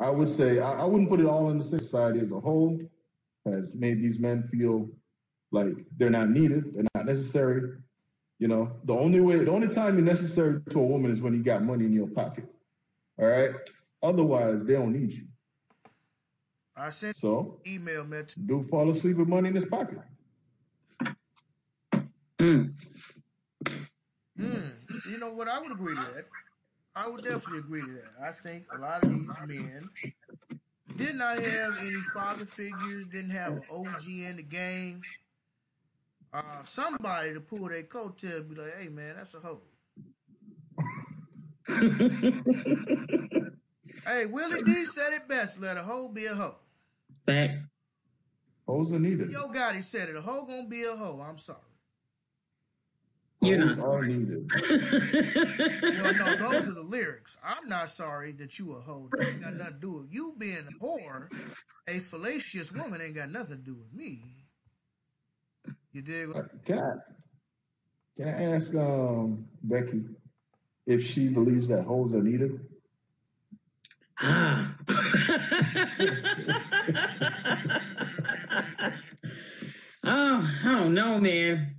I 0.00 0.10
would 0.10 0.28
say 0.28 0.60
I, 0.60 0.82
I 0.82 0.84
wouldn't 0.84 1.08
put 1.08 1.20
it 1.20 1.26
all 1.26 1.50
in 1.50 1.58
the 1.58 1.64
society 1.64 2.20
as 2.20 2.32
a 2.32 2.40
whole 2.40 2.78
has 3.46 3.74
made 3.74 4.00
these 4.00 4.18
men 4.18 4.42
feel 4.42 4.88
like 5.50 5.74
they're 5.98 6.10
not 6.10 6.30
needed, 6.30 6.74
they're 6.74 6.86
not 6.94 7.06
necessary, 7.06 7.76
you 8.38 8.48
know, 8.48 8.72
the 8.84 8.94
only 8.94 9.20
way, 9.20 9.36
the 9.36 9.50
only 9.50 9.68
time 9.68 9.94
you're 9.94 10.04
necessary 10.04 10.60
to 10.70 10.78
a 10.80 10.82
woman 10.82 11.10
is 11.10 11.20
when 11.20 11.34
you 11.34 11.42
got 11.42 11.62
money 11.62 11.84
in 11.84 11.92
your 11.92 12.08
pocket. 12.08 12.46
All 13.18 13.26
right. 13.26 13.50
Otherwise, 14.02 14.64
they 14.64 14.74
don't 14.74 14.92
need 14.92 15.12
you. 15.12 15.24
I 16.76 16.90
sent 16.90 17.16
so 17.16 17.60
email 17.66 18.04
man. 18.04 18.26
Do 18.46 18.60
fall 18.62 18.90
asleep 18.90 19.18
with 19.18 19.28
money 19.28 19.48
in 19.48 19.54
his 19.54 19.66
pocket. 19.66 19.98
Mm. 22.38 22.74
Mm. 24.38 24.72
You 25.08 25.18
know 25.18 25.30
what? 25.30 25.46
I 25.46 25.60
would 25.60 25.70
agree 25.70 25.94
to 25.94 26.02
that. 26.02 26.26
I 26.96 27.08
would 27.08 27.24
definitely 27.24 27.60
agree 27.60 27.82
to 27.82 27.92
that. 27.92 28.28
I 28.28 28.32
think 28.32 28.64
a 28.74 28.78
lot 28.78 29.04
of 29.04 29.10
these 29.10 29.28
men 29.46 29.88
did 30.96 31.14
not 31.14 31.38
have 31.38 31.78
any 31.80 31.92
father 32.12 32.44
figures, 32.44 33.08
didn't 33.08 33.30
have 33.30 33.52
an 33.52 33.62
OG 33.70 34.08
in 34.08 34.36
the 34.36 34.42
game 34.42 35.00
uh, 36.34 36.64
somebody 36.64 37.32
to 37.32 37.40
pull 37.40 37.68
their 37.68 37.84
coattail 37.84 38.48
be 38.48 38.56
like, 38.56 38.74
hey 38.78 38.88
man, 38.88 39.14
that's 39.16 39.34
a 39.34 39.38
hoe. 39.38 39.60
hey, 44.06 44.26
Willie 44.26 44.62
D 44.62 44.84
said 44.84 45.12
it 45.12 45.28
best. 45.28 45.60
Let 45.60 45.76
a 45.76 45.82
hoe 45.82 46.08
be 46.08 46.26
a 46.26 46.34
hoe. 46.34 46.56
Facts. 47.24 47.68
Hoes 48.66 48.92
are 48.92 48.98
needed. 48.98 49.30
Yo 49.30 49.48
Gotti 49.48 49.84
said 49.84 50.08
it. 50.08 50.16
A 50.16 50.20
hoe 50.20 50.44
gonna 50.44 50.66
be 50.66 50.82
a 50.84 50.96
hoe. 50.96 51.24
I'm 51.26 51.38
sorry. 51.38 51.58
You're 53.40 53.58
not 53.58 53.76
sorry. 53.76 54.14
needed. 54.14 54.50
well, 56.02 56.14
no, 56.14 56.50
those 56.50 56.68
are 56.68 56.74
the 56.74 56.86
lyrics. 56.86 57.36
I'm 57.44 57.68
not 57.68 57.90
sorry 57.90 58.32
that 58.32 58.58
you 58.58 58.72
a 58.72 58.80
hoe. 58.80 59.08
That 59.12 59.28
ain't 59.28 59.42
got 59.42 59.54
nothing 59.54 59.74
to 59.74 59.80
do 59.80 59.90
with 59.92 60.06
you 60.10 60.34
being 60.38 60.66
a 60.68 60.84
whore. 60.84 61.28
A 61.86 61.98
fallacious 61.98 62.72
woman 62.72 63.00
ain't 63.02 63.14
got 63.14 63.30
nothing 63.30 63.58
to 63.58 63.62
do 63.62 63.74
with 63.74 63.92
me. 63.92 64.33
You 65.94 66.02
dig? 66.02 66.30
Uh, 66.34 66.42
can 66.64 66.78
I 66.80 66.92
can 68.16 68.28
I 68.28 68.54
ask 68.56 68.74
um, 68.74 69.46
Becky 69.62 70.02
if 70.88 71.06
she 71.06 71.28
believes 71.28 71.68
that 71.68 71.84
hoes 71.84 72.16
are 72.16 72.22
needed? 72.22 72.58
Ah. 74.20 74.74
oh, 80.04 80.56
I 80.64 80.68
don't 80.68 80.94
know, 80.94 81.20
man. 81.20 81.76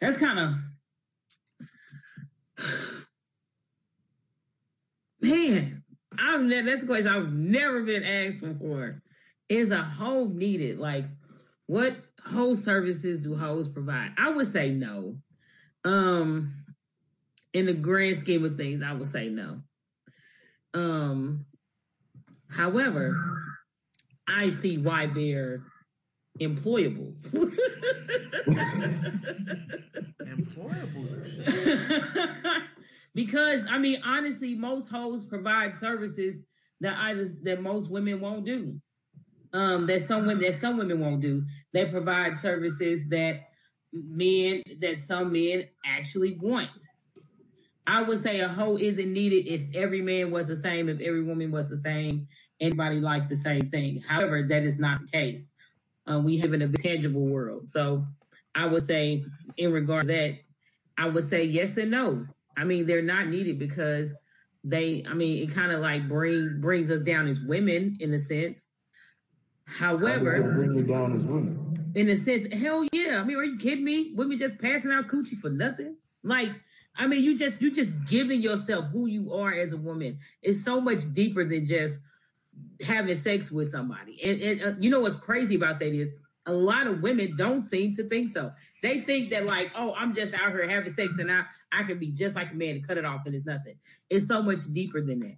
That's 0.00 0.18
kind 0.18 0.40
of 0.40 0.54
man. 5.20 5.84
I've 6.18 6.42
never. 6.42 6.70
That's 6.70 6.82
a 6.82 6.86
question 6.88 7.12
I've 7.12 7.32
never 7.32 7.84
been 7.84 8.02
asked 8.02 8.40
before. 8.40 9.00
Is 9.48 9.70
a 9.70 9.84
hoe 9.84 10.24
needed? 10.24 10.80
Like, 10.80 11.04
what 11.66 11.94
hoe 12.26 12.54
services 12.54 13.22
do 13.22 13.34
hoes 13.34 13.68
provide? 13.68 14.12
I 14.18 14.30
would 14.30 14.46
say 14.46 14.70
no. 14.70 15.16
Um, 15.84 16.52
in 17.52 17.66
the 17.66 17.74
grand 17.74 18.18
scheme 18.18 18.44
of 18.44 18.54
things, 18.54 18.82
I 18.82 18.92
would 18.92 19.08
say 19.08 19.28
no. 19.28 19.60
Um, 20.72 21.44
however, 22.50 23.16
I 24.26 24.50
see 24.50 24.78
why 24.78 25.06
they're 25.06 25.62
employable. 26.40 27.14
employable. 30.20 31.00
because 33.14 33.64
I 33.68 33.78
mean, 33.78 34.00
honestly, 34.04 34.54
most 34.54 34.88
hoes 34.88 35.24
provide 35.24 35.76
services 35.76 36.40
that 36.80 36.96
either 36.98 37.28
that 37.42 37.62
most 37.62 37.90
women 37.90 38.20
won't 38.20 38.44
do 38.44 38.80
um, 39.54 39.86
that 39.86 40.02
some 40.02 40.26
women 40.26 40.42
that 40.42 40.58
some 40.58 40.76
women 40.76 41.00
won't 41.00 41.22
do. 41.22 41.44
They 41.74 41.86
provide 41.86 42.38
services 42.38 43.08
that 43.10 43.48
men 43.92 44.62
that 44.80 44.98
some 44.98 45.32
men 45.32 45.64
actually 45.84 46.38
want. 46.40 46.70
I 47.86 48.02
would 48.02 48.18
say 48.18 48.40
a 48.40 48.48
hoe 48.48 48.78
isn't 48.78 49.12
needed 49.12 49.46
if 49.46 49.62
every 49.74 50.00
man 50.00 50.30
was 50.30 50.48
the 50.48 50.56
same, 50.56 50.88
if 50.88 51.00
every 51.00 51.22
woman 51.22 51.50
was 51.50 51.68
the 51.68 51.76
same, 51.76 52.26
anybody 52.60 53.00
liked 53.00 53.28
the 53.28 53.36
same 53.36 53.62
thing. 53.62 54.00
However, 54.00 54.42
that 54.44 54.62
is 54.62 54.78
not 54.78 55.02
the 55.02 55.08
case. 55.08 55.48
Um, 56.06 56.24
we 56.24 56.40
live 56.40 56.54
in 56.54 56.62
a 56.62 56.68
tangible 56.68 57.26
world. 57.26 57.68
So 57.68 58.06
I 58.54 58.66
would 58.66 58.84
say, 58.84 59.24
in 59.58 59.72
regard 59.72 60.08
to 60.08 60.14
that, 60.14 60.34
I 60.96 61.08
would 61.08 61.26
say 61.26 61.44
yes 61.44 61.76
and 61.76 61.90
no. 61.90 62.24
I 62.56 62.64
mean, 62.64 62.86
they're 62.86 63.02
not 63.02 63.28
needed 63.28 63.58
because 63.58 64.14
they, 64.62 65.04
I 65.10 65.14
mean, 65.14 65.42
it 65.42 65.52
kind 65.52 65.72
of 65.72 65.80
like 65.80 66.08
bring 66.08 66.60
brings 66.60 66.90
us 66.90 67.02
down 67.02 67.26
as 67.26 67.40
women 67.40 67.96
in 68.00 68.14
a 68.14 68.18
sense. 68.18 68.68
However, 69.66 70.52
bring 70.52 70.74
you 70.74 70.82
down 70.82 71.14
as 71.14 71.24
women. 71.24 71.92
In 71.94 72.08
a 72.08 72.16
sense, 72.16 72.46
hell 72.52 72.86
yeah. 72.92 73.20
I 73.20 73.24
mean, 73.24 73.36
are 73.36 73.44
you 73.44 73.56
kidding 73.58 73.84
me? 73.84 74.12
Women 74.14 74.38
just 74.38 74.58
passing 74.58 74.92
out 74.92 75.08
coochie 75.08 75.38
for 75.38 75.50
nothing? 75.50 75.96
Like, 76.22 76.50
I 76.96 77.06
mean, 77.06 77.22
you 77.22 77.36
just 77.36 77.60
you 77.60 77.70
just 77.70 78.08
giving 78.08 78.40
yourself 78.40 78.88
who 78.88 79.06
you 79.06 79.32
are 79.34 79.52
as 79.52 79.72
a 79.72 79.76
woman. 79.76 80.18
It's 80.42 80.62
so 80.62 80.80
much 80.80 81.12
deeper 81.12 81.44
than 81.44 81.66
just 81.66 82.00
having 82.86 83.16
sex 83.16 83.50
with 83.50 83.70
somebody. 83.70 84.20
And, 84.22 84.40
and 84.40 84.62
uh, 84.62 84.72
you 84.78 84.90
know 84.90 85.00
what's 85.00 85.16
crazy 85.16 85.56
about 85.56 85.78
that 85.80 85.92
is 85.92 86.10
a 86.46 86.52
lot 86.52 86.86
of 86.86 87.00
women 87.00 87.36
don't 87.36 87.62
seem 87.62 87.94
to 87.94 88.04
think 88.04 88.30
so. 88.30 88.52
They 88.82 89.00
think 89.00 89.30
that 89.30 89.46
like, 89.46 89.70
oh, 89.74 89.94
I'm 89.96 90.14
just 90.14 90.34
out 90.34 90.52
here 90.52 90.68
having 90.68 90.92
sex 90.92 91.18
and 91.18 91.32
I 91.32 91.44
I 91.72 91.84
can 91.84 91.98
be 91.98 92.12
just 92.12 92.36
like 92.36 92.52
a 92.52 92.54
man 92.54 92.76
and 92.76 92.86
cut 92.86 92.98
it 92.98 93.04
off 93.04 93.22
and 93.26 93.34
it's 93.34 93.46
nothing. 93.46 93.76
It's 94.10 94.26
so 94.26 94.42
much 94.42 94.64
deeper 94.72 95.00
than 95.00 95.20
that. 95.20 95.36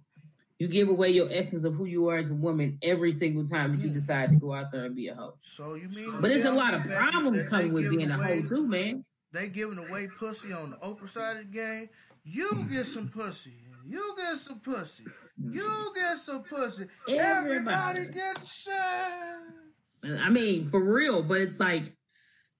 You 0.59 0.67
give 0.67 0.89
away 0.89 1.09
your 1.09 1.29
essence 1.31 1.65
of 1.65 1.75
who 1.75 1.85
you 1.85 2.09
are 2.09 2.17
as 2.17 2.31
a 2.31 2.35
woman 2.35 2.79
every 2.81 3.11
single 3.11 3.45
time 3.45 3.73
that 3.73 3.81
you 3.81 3.89
hmm. 3.89 3.93
decide 3.93 4.31
to 4.31 4.37
go 4.37 4.53
out 4.53 4.71
there 4.71 4.85
and 4.85 4.95
be 4.95 5.07
a 5.07 5.15
hoe. 5.15 5.37
So 5.41 5.75
you 5.75 5.87
mean? 5.89 6.19
But 6.19 6.29
there's 6.29 6.45
a 6.45 6.51
lot 6.51 6.73
of 6.73 6.83
problems 6.83 7.43
coming 7.43 7.73
with 7.73 7.89
being 7.89 8.09
a 8.09 8.17
hoe 8.17 8.41
too, 8.41 8.67
man. 8.67 9.05
They 9.33 9.49
giving 9.49 9.77
away 9.77 10.07
pussy 10.07 10.53
on 10.53 10.71
the 10.71 10.77
Oprah 10.77 11.09
side 11.09 11.37
of 11.37 11.51
the 11.51 11.51
game. 11.51 11.89
You 12.23 12.49
get 12.71 12.87
some 12.87 13.09
pussy. 13.09 13.53
You 13.85 14.15
get 14.17 14.37
some 14.37 14.59
pussy. 14.59 15.03
You 15.39 15.93
get 15.95 16.17
some 16.17 16.43
pussy. 16.43 16.87
Everybody, 17.07 17.99
Everybody 17.99 18.05
gets 18.13 18.63
some. 18.63 20.19
I 20.21 20.29
mean, 20.29 20.65
for 20.65 20.83
real, 20.83 21.23
but 21.23 21.39
it's 21.39 21.59
like 21.59 21.93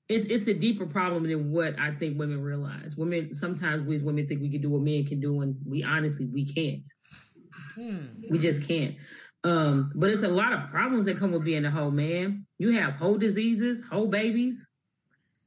it's 0.07 0.27
it's 0.27 0.47
a 0.47 0.53
deeper 0.53 0.85
problem 0.85 1.23
than 1.23 1.51
what 1.51 1.77
I 1.79 1.91
think 1.91 2.17
women 2.17 2.41
realize. 2.41 2.95
Women 2.95 3.33
sometimes 3.33 3.83
we 3.83 3.95
as 3.95 4.03
women 4.03 4.25
think 4.25 4.41
we 4.41 4.49
can 4.49 4.61
do 4.61 4.69
what 4.69 4.81
men 4.81 5.05
can 5.05 5.19
do, 5.19 5.41
and 5.41 5.55
we 5.65 5.83
honestly 5.83 6.27
we 6.27 6.45
can't. 6.45 6.87
Hmm. 7.75 8.05
We 8.29 8.39
just 8.39 8.67
can't. 8.67 8.95
Um, 9.43 9.91
but 9.95 10.09
it's 10.09 10.23
a 10.23 10.27
lot 10.27 10.53
of 10.53 10.69
problems 10.69 11.05
that 11.05 11.17
come 11.17 11.31
with 11.31 11.45
being 11.45 11.65
a 11.65 11.71
whole 11.71 11.91
man. 11.91 12.45
You 12.57 12.71
have 12.71 12.95
whole 12.95 13.17
diseases, 13.17 13.85
whole 13.85 14.07
babies. 14.07 14.69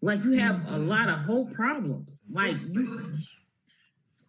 Like 0.03 0.25
you 0.25 0.33
have 0.33 0.67
a 0.69 0.79
lot 0.79 1.09
of 1.09 1.21
whole 1.21 1.47
problems. 1.47 2.21
Like 2.31 2.57
you, 2.71 3.19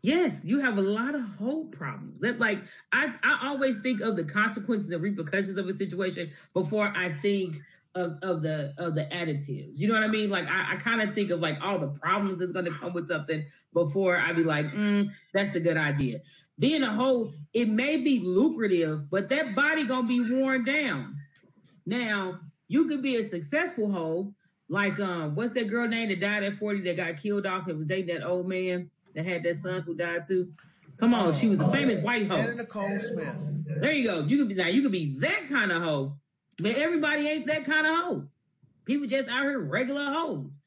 yes, 0.02 0.44
you 0.44 0.60
have 0.60 0.78
a 0.78 0.82
lot 0.82 1.16
of 1.16 1.24
whole 1.38 1.66
problems. 1.66 2.20
That 2.20 2.40
like 2.40 2.60
I, 2.92 3.14
I 3.24 3.48
always 3.48 3.80
think 3.80 4.02
of 4.02 4.18
the 4.18 4.26
consequences 4.26 4.90
and 4.90 5.02
repercussions 5.02 5.58
of 5.58 5.68
a 5.68 5.74
situation 5.74 6.32
before 6.54 6.92
I 6.94 7.14
think 7.22 7.62
of, 7.96 8.18
of 8.22 8.42
the 8.42 8.74
of 8.78 8.96
the 8.96 9.06
additives. 9.06 9.78
You 9.78 9.88
know 9.88 9.94
what 9.94 10.04
I 10.04 10.08
mean? 10.08 10.30
Like 10.30 10.48
I, 10.50 10.74
I 10.74 10.76
kind 10.78 11.02
of 11.02 11.14
think 11.14 11.32
of 11.32 11.40
like 11.40 11.64
all 11.64 11.80
the 11.80 11.90
problems 11.90 12.40
that's 12.40 12.52
going 12.52 12.66
to 12.66 12.72
come 12.72 12.94
with 12.94 13.08
something 13.08 13.46
before 13.74 14.18
I 14.18 14.34
be 14.34 14.44
like, 14.44 14.66
mm, 14.74 15.08
that's 15.34 15.56
a 15.56 15.60
good 15.60 15.78
idea. 15.78 16.20
Being 16.62 16.84
a 16.84 16.94
hoe, 16.94 17.34
it 17.56 17.70
may 17.70 17.98
be 17.98 18.20
lucrative, 18.20 19.10
but 19.10 19.30
that 19.30 19.56
body 19.56 19.84
gonna 19.84 20.08
be 20.08 20.22
worn 20.22 20.64
down. 20.64 21.16
Now 21.88 22.40
you 22.68 22.88
could 22.88 23.02
be 23.02 23.16
a 23.16 23.24
successful 23.24 23.92
hoe, 23.92 24.32
like 24.70 25.00
um, 25.00 25.34
what's 25.34 25.54
that 25.54 25.70
girl 25.70 25.88
name 25.88 26.10
that 26.10 26.20
died 26.20 26.44
at 26.44 26.54
forty 26.54 26.80
that 26.82 26.98
got 26.98 27.18
killed 27.18 27.48
off 27.48 27.68
and 27.68 27.80
was 27.80 27.88
dating 27.88 28.16
that 28.16 28.24
old 28.24 28.48
man 28.48 28.92
that 29.16 29.26
had 29.26 29.42
that 29.42 29.58
son 29.58 29.82
who 29.82 29.96
died 29.96 30.22
too. 30.28 30.54
Come 30.98 31.16
on, 31.16 31.34
she 31.34 31.50
was 31.50 31.62
a 31.62 31.68
famous 31.70 31.98
white 31.98 32.28
hoe. 32.28 32.36
Anna 32.36 32.54
Nicole 32.54 33.00
Smith. 33.00 33.36
There 33.66 33.92
you 33.92 34.08
go. 34.08 34.20
You 34.20 34.38
could 34.38 34.50
be 34.50 34.54
now. 34.54 34.68
You 34.68 34.84
could 34.84 34.92
be 34.92 35.16
that 35.18 35.48
kind 35.50 35.72
of 35.72 35.82
hoe, 35.82 36.16
but 36.60 36.76
everybody 36.76 37.28
ain't 37.28 37.48
that 37.48 37.66
kind 37.66 37.88
of 37.88 37.96
hoe. 37.96 38.28
People 38.86 39.08
just 39.08 39.30
out 39.32 39.46
here 39.46 39.60
regular 39.60 40.06
hoes, 40.06 40.60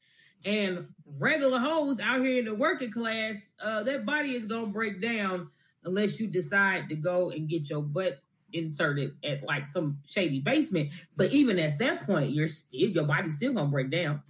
and 0.43 0.87
regular 1.17 1.57
hoes 1.57 2.01
out 2.01 2.19
here 2.19 2.39
in 2.39 2.43
the 2.43 2.53
working 2.53 2.91
class. 2.91 3.47
Uh, 3.63 3.83
that 3.83 4.05
body 4.05 4.35
is 4.35 4.45
gonna 4.45 4.67
break 4.67 4.99
down 4.99 5.47
unless 5.85 6.19
you 6.19 6.27
decide 6.27 6.89
to 6.89 6.95
go 6.95 7.29
and 7.29 7.47
get 7.47 7.69
your 7.69 7.81
butt 7.81 8.19
inserted 8.53 9.15
at 9.23 9.43
like 9.43 9.67
some 9.67 9.99
shady 10.07 10.39
basement. 10.39 10.89
But 11.17 11.31
even 11.31 11.59
at 11.59 11.79
that 11.79 12.05
point, 12.05 12.31
you're 12.31 12.47
still 12.47 12.89
your 12.89 13.05
body's 13.05 13.37
still 13.37 13.53
gonna 13.53 13.69
break 13.69 13.89
down. 13.89 14.21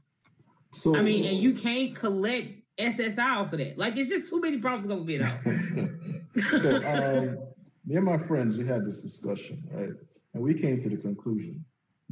So 0.72 0.96
I 0.96 1.02
mean, 1.02 1.26
and 1.26 1.38
you 1.38 1.54
can't 1.54 1.96
collect 1.96 2.50
SSI 2.78 3.50
for 3.50 3.58
that. 3.58 3.78
Like 3.78 3.98
it's 3.98 4.10
just 4.10 4.30
too 4.30 4.42
many 4.42 4.58
problems 4.58 4.88
gonna 4.88 5.04
be 5.04 5.22
out. 5.22 5.32
so 6.60 6.76
um, 6.86 7.38
me 7.86 7.96
and 7.96 8.06
my 8.06 8.18
friends 8.18 8.58
we 8.58 8.66
had 8.66 8.86
this 8.86 9.02
discussion, 9.02 9.64
right? 9.72 9.92
And 10.34 10.44
we 10.44 10.54
came 10.54 10.82
to 10.82 10.90
the 10.90 10.98
conclusion 10.98 11.64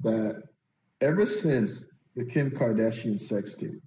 that 0.01 0.43
ever 1.01 1.25
since 1.25 1.89
the 2.15 2.23
Kim 2.23 2.51
Kardashian 2.51 3.19
sex 3.19 3.55
tape, 3.55 3.81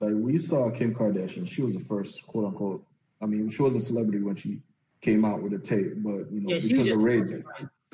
like 0.00 0.12
we 0.14 0.38
saw 0.38 0.70
Kim 0.70 0.94
Kardashian, 0.94 1.48
she 1.48 1.62
was 1.62 1.74
the 1.74 1.84
first 1.84 2.24
quote 2.26 2.44
unquote. 2.44 2.84
I 3.20 3.26
mean, 3.26 3.50
she 3.50 3.62
was 3.62 3.74
a 3.74 3.80
celebrity 3.80 4.22
when 4.22 4.36
she 4.36 4.60
came 5.00 5.24
out 5.24 5.42
with 5.42 5.52
a 5.52 5.58
tape, 5.58 5.94
but 5.96 6.30
you 6.30 6.40
know, 6.40 6.54
yeah, 6.54 6.58
she 6.58 6.68
because 6.68 6.86
just 6.86 6.96
of 6.98 7.02
Ray 7.02 7.22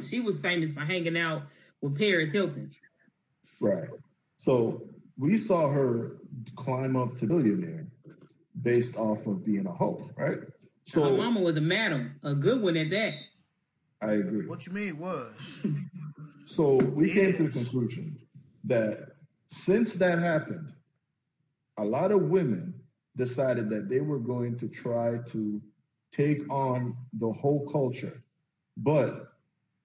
she 0.02 0.20
was 0.20 0.38
famous 0.40 0.72
for 0.72 0.80
hanging 0.80 1.16
out 1.16 1.42
with 1.80 1.96
Paris 1.98 2.32
Hilton. 2.32 2.70
Right. 3.60 3.88
So 4.38 4.82
we 5.16 5.36
saw 5.38 5.70
her 5.70 6.16
climb 6.56 6.96
up 6.96 7.16
to 7.16 7.26
billionaire 7.26 7.86
based 8.62 8.96
off 8.96 9.26
of 9.26 9.44
being 9.44 9.66
a 9.66 9.72
hoe, 9.72 10.10
right? 10.16 10.38
Her 10.38 10.52
So 10.84 11.16
mama 11.16 11.40
was 11.40 11.56
a 11.56 11.60
madam, 11.60 12.18
a 12.22 12.34
good 12.34 12.60
one 12.60 12.76
at 12.76 12.90
that. 12.90 13.14
I 14.02 14.12
agree. 14.12 14.46
What 14.46 14.66
you 14.66 14.72
mean 14.72 14.98
was? 14.98 15.60
So 16.46 16.76
we 16.76 17.10
came 17.10 17.32
to 17.34 17.44
the 17.44 17.48
conclusion 17.48 18.18
that 18.64 19.14
since 19.46 19.94
that 19.94 20.18
happened, 20.18 20.74
a 21.78 21.84
lot 21.84 22.12
of 22.12 22.24
women 22.24 22.74
decided 23.16 23.70
that 23.70 23.88
they 23.88 24.00
were 24.00 24.18
going 24.18 24.58
to 24.58 24.68
try 24.68 25.18
to 25.28 25.62
take 26.14 26.48
on 26.50 26.96
the 27.14 27.32
whole 27.32 27.66
culture. 27.66 28.22
But 28.76 29.32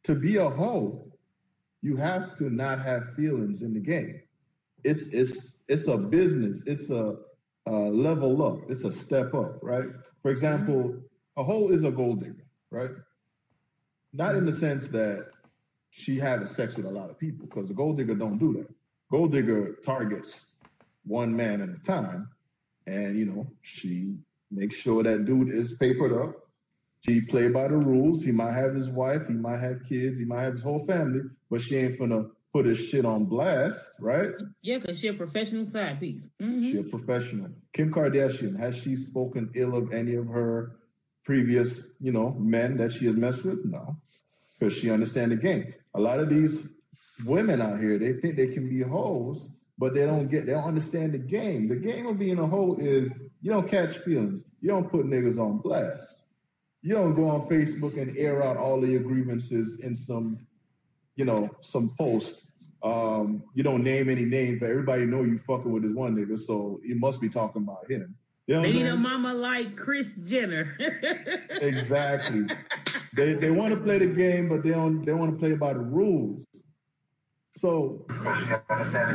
to 0.04 0.16
be 0.16 0.38
a 0.38 0.50
hoe, 0.50 1.12
you 1.82 1.96
have 1.96 2.36
to 2.38 2.50
not 2.50 2.80
have 2.80 3.14
feelings 3.16 3.62
in 3.62 3.74
the 3.74 3.80
game. 3.80 4.22
It's 4.84 5.14
it's 5.14 5.64
it's 5.68 5.88
a 5.88 5.98
business. 5.98 6.66
It's 6.68 6.90
a, 6.92 7.18
a 7.66 7.72
level 7.72 8.44
up. 8.46 8.70
It's 8.70 8.84
a 8.84 8.92
step 8.92 9.34
up, 9.34 9.60
right? 9.62 9.90
For 10.22 10.32
example, 10.32 10.96
a 11.38 11.44
hoe 11.44 11.70
is 11.70 11.84
a 11.84 11.92
gold 11.92 12.20
digger, 12.20 12.46
right? 12.72 12.92
Not 14.14 14.36
in 14.36 14.46
the 14.46 14.52
sense 14.52 14.90
that 14.90 15.28
she 15.92 16.18
having 16.18 16.48
sex 16.48 16.78
with 16.78 16.86
a 16.86 16.92
lot 16.92 17.10
of 17.10 17.18
people, 17.20 17.46
because 17.46 17.68
the 17.68 17.74
gold 17.74 17.98
digger 17.98 18.16
don't 18.16 18.38
do 18.38 18.54
that. 18.54 18.68
Gold 19.12 19.32
digger 19.32 19.76
targets 19.84 20.54
one 21.06 21.36
man 21.36 21.62
at 21.62 21.70
a 21.70 21.80
time, 21.80 22.30
and 22.88 23.18
you 23.18 23.26
know 23.26 23.48
she 23.62 24.18
makes 24.52 24.76
sure 24.76 25.04
that 25.04 25.26
dude 25.26 25.50
is 25.50 25.78
papered 25.78 26.14
up. 26.14 26.36
She 27.06 27.22
play 27.22 27.48
by 27.50 27.68
the 27.70 27.78
rules. 27.78 28.24
He 28.24 28.32
might 28.32 28.54
have 28.54 28.76
his 28.76 28.90
wife, 28.90 29.28
he 29.28 29.34
might 29.34 29.60
have 29.60 29.84
kids, 29.84 30.20
he 30.20 30.26
might 30.26 30.42
have 30.42 30.54
his 30.54 30.64
whole 30.64 30.86
family, 30.86 31.22
but 31.50 31.62
she 31.62 31.78
ain't 31.78 31.98
finna 31.98 32.30
put 32.52 32.66
his 32.66 32.80
shit 32.80 33.06
on 33.06 33.26
blast, 33.26 33.94
right? 34.02 34.32
Yeah, 34.62 34.80
because 34.80 35.00
she 35.00 35.08
a 35.08 35.14
professional 35.14 35.66
side 35.66 36.00
piece. 36.00 36.26
Mhm. 36.42 36.64
She 36.64 36.78
a 36.78 36.84
professional. 36.84 37.52
Kim 37.74 37.92
Kardashian, 37.92 38.58
has 38.58 38.76
she 38.76 38.96
spoken 38.96 39.52
ill 39.56 39.76
of 39.76 39.94
any 39.94 40.16
of 40.16 40.28
her 40.28 40.78
previous, 41.24 41.96
you 42.00 42.12
know, 42.12 42.32
men 42.32 42.78
that 42.78 42.92
she 42.92 43.06
has 43.06 43.16
messed 43.16 43.46
with? 43.46 43.64
No. 43.66 43.98
Because 44.60 44.74
she 44.74 44.90
understand 44.90 45.32
the 45.32 45.38
game. 45.38 45.74
A 45.94 46.02
lot 46.02 46.20
of 46.20 46.28
these 46.30 46.68
women 47.26 47.62
out 47.62 47.80
here, 47.80 47.98
they 47.98 48.14
think 48.14 48.36
they 48.36 48.48
can 48.48 48.68
be 48.68 48.82
hoes, 48.82 49.48
but 49.78 49.94
they 49.94 50.06
don't 50.06 50.28
get 50.28 50.46
they 50.46 50.54
don't 50.54 50.64
understand 50.64 51.14
the 51.14 51.20
game. 51.20 51.68
The 51.68 51.76
game 51.76 52.08
of 52.08 52.18
being 52.18 52.40
a 52.40 52.48
hoe 52.48 52.76
is 52.80 53.14
you 53.42 53.52
don't 53.52 53.68
catch 53.68 53.98
feelings. 53.98 54.46
You 54.62 54.70
don't 54.70 54.90
put 54.90 55.06
niggas 55.06 55.40
on 55.40 55.60
blast. 55.60 56.26
You 56.82 56.96
don't 56.96 57.14
go 57.14 57.28
on 57.30 57.42
Facebook 57.42 57.98
and 58.02 58.16
air 58.18 58.44
out 58.44 58.58
all 58.58 58.84
of 58.84 58.90
your 58.90 59.02
grievances 59.02 59.82
in 59.82 59.96
some, 59.96 60.40
you 61.16 61.26
know, 61.26 61.50
some 61.62 61.92
post. 61.98 62.48
Um, 62.82 63.44
you 63.54 63.64
don't 63.64 63.84
name 63.84 64.10
any 64.10 64.24
names, 64.24 64.60
but 64.60 64.70
everybody 64.70 65.06
know 65.06 65.24
you 65.24 65.38
fucking 65.38 65.72
with 65.72 65.84
this 65.84 65.94
one 65.94 66.16
nigga, 66.16 66.40
so 66.40 66.80
you 66.84 66.96
must 66.96 67.20
be 67.20 67.28
talking 67.28 67.64
about 67.64 67.90
him. 67.90 68.16
You 68.48 68.56
know 68.56 68.62
what 68.62 68.70
I'm 68.70 68.78
Ain't 68.78 68.90
a 68.90 68.96
mama 68.96 69.34
like 69.34 69.76
Kris 69.76 70.16
Jenner. 70.16 70.76
Exactly. 71.62 72.46
They 73.14 73.34
they 73.34 73.50
want 73.50 73.74
to 73.74 73.80
play 73.80 73.98
the 73.98 74.06
game, 74.06 74.48
but 74.48 74.62
they 74.62 74.70
don't 74.70 75.04
they 75.04 75.14
want 75.14 75.32
to 75.32 75.38
play 75.38 75.56
by 75.56 75.74
the 75.74 75.80
rules. 75.80 76.46
So 77.60 78.06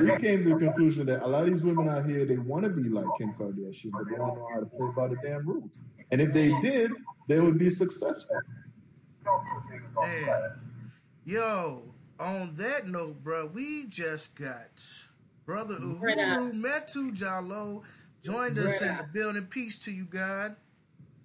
we 0.02 0.16
came 0.18 0.44
to 0.44 0.50
the 0.50 0.56
conclusion 0.58 1.06
that 1.06 1.22
a 1.22 1.26
lot 1.26 1.44
of 1.44 1.48
these 1.48 1.62
women 1.62 1.88
out 1.88 2.04
here 2.04 2.26
they 2.26 2.36
want 2.36 2.64
to 2.64 2.68
be 2.68 2.90
like 2.90 3.06
Kim 3.16 3.32
Kardashian, 3.32 3.90
but 3.92 4.04
they 4.06 4.16
don't 4.16 4.34
know 4.36 4.46
how 4.52 4.60
to 4.60 4.66
play 4.66 4.88
by 4.94 5.08
the 5.08 5.16
damn 5.24 5.48
rules. 5.48 5.80
And 6.10 6.20
if 6.20 6.34
they 6.34 6.52
did, 6.60 6.92
they 7.26 7.40
would 7.40 7.58
be 7.58 7.70
successful. 7.70 8.36
Yeah. 10.02 10.48
Yo, 11.24 11.84
on 12.20 12.54
that 12.56 12.86
note, 12.86 13.24
bro, 13.24 13.46
we 13.46 13.86
just 13.86 14.34
got 14.34 14.68
brother 15.46 15.78
Brother. 15.78 15.96
Uhuru 15.96 16.52
Metu 16.52 17.16
Jalo 17.16 17.80
joined 18.22 18.58
us 18.58 18.82
in 18.82 18.94
the 18.94 19.06
building. 19.10 19.46
Peace 19.46 19.78
to 19.78 19.90
you, 19.90 20.04
God. 20.04 20.54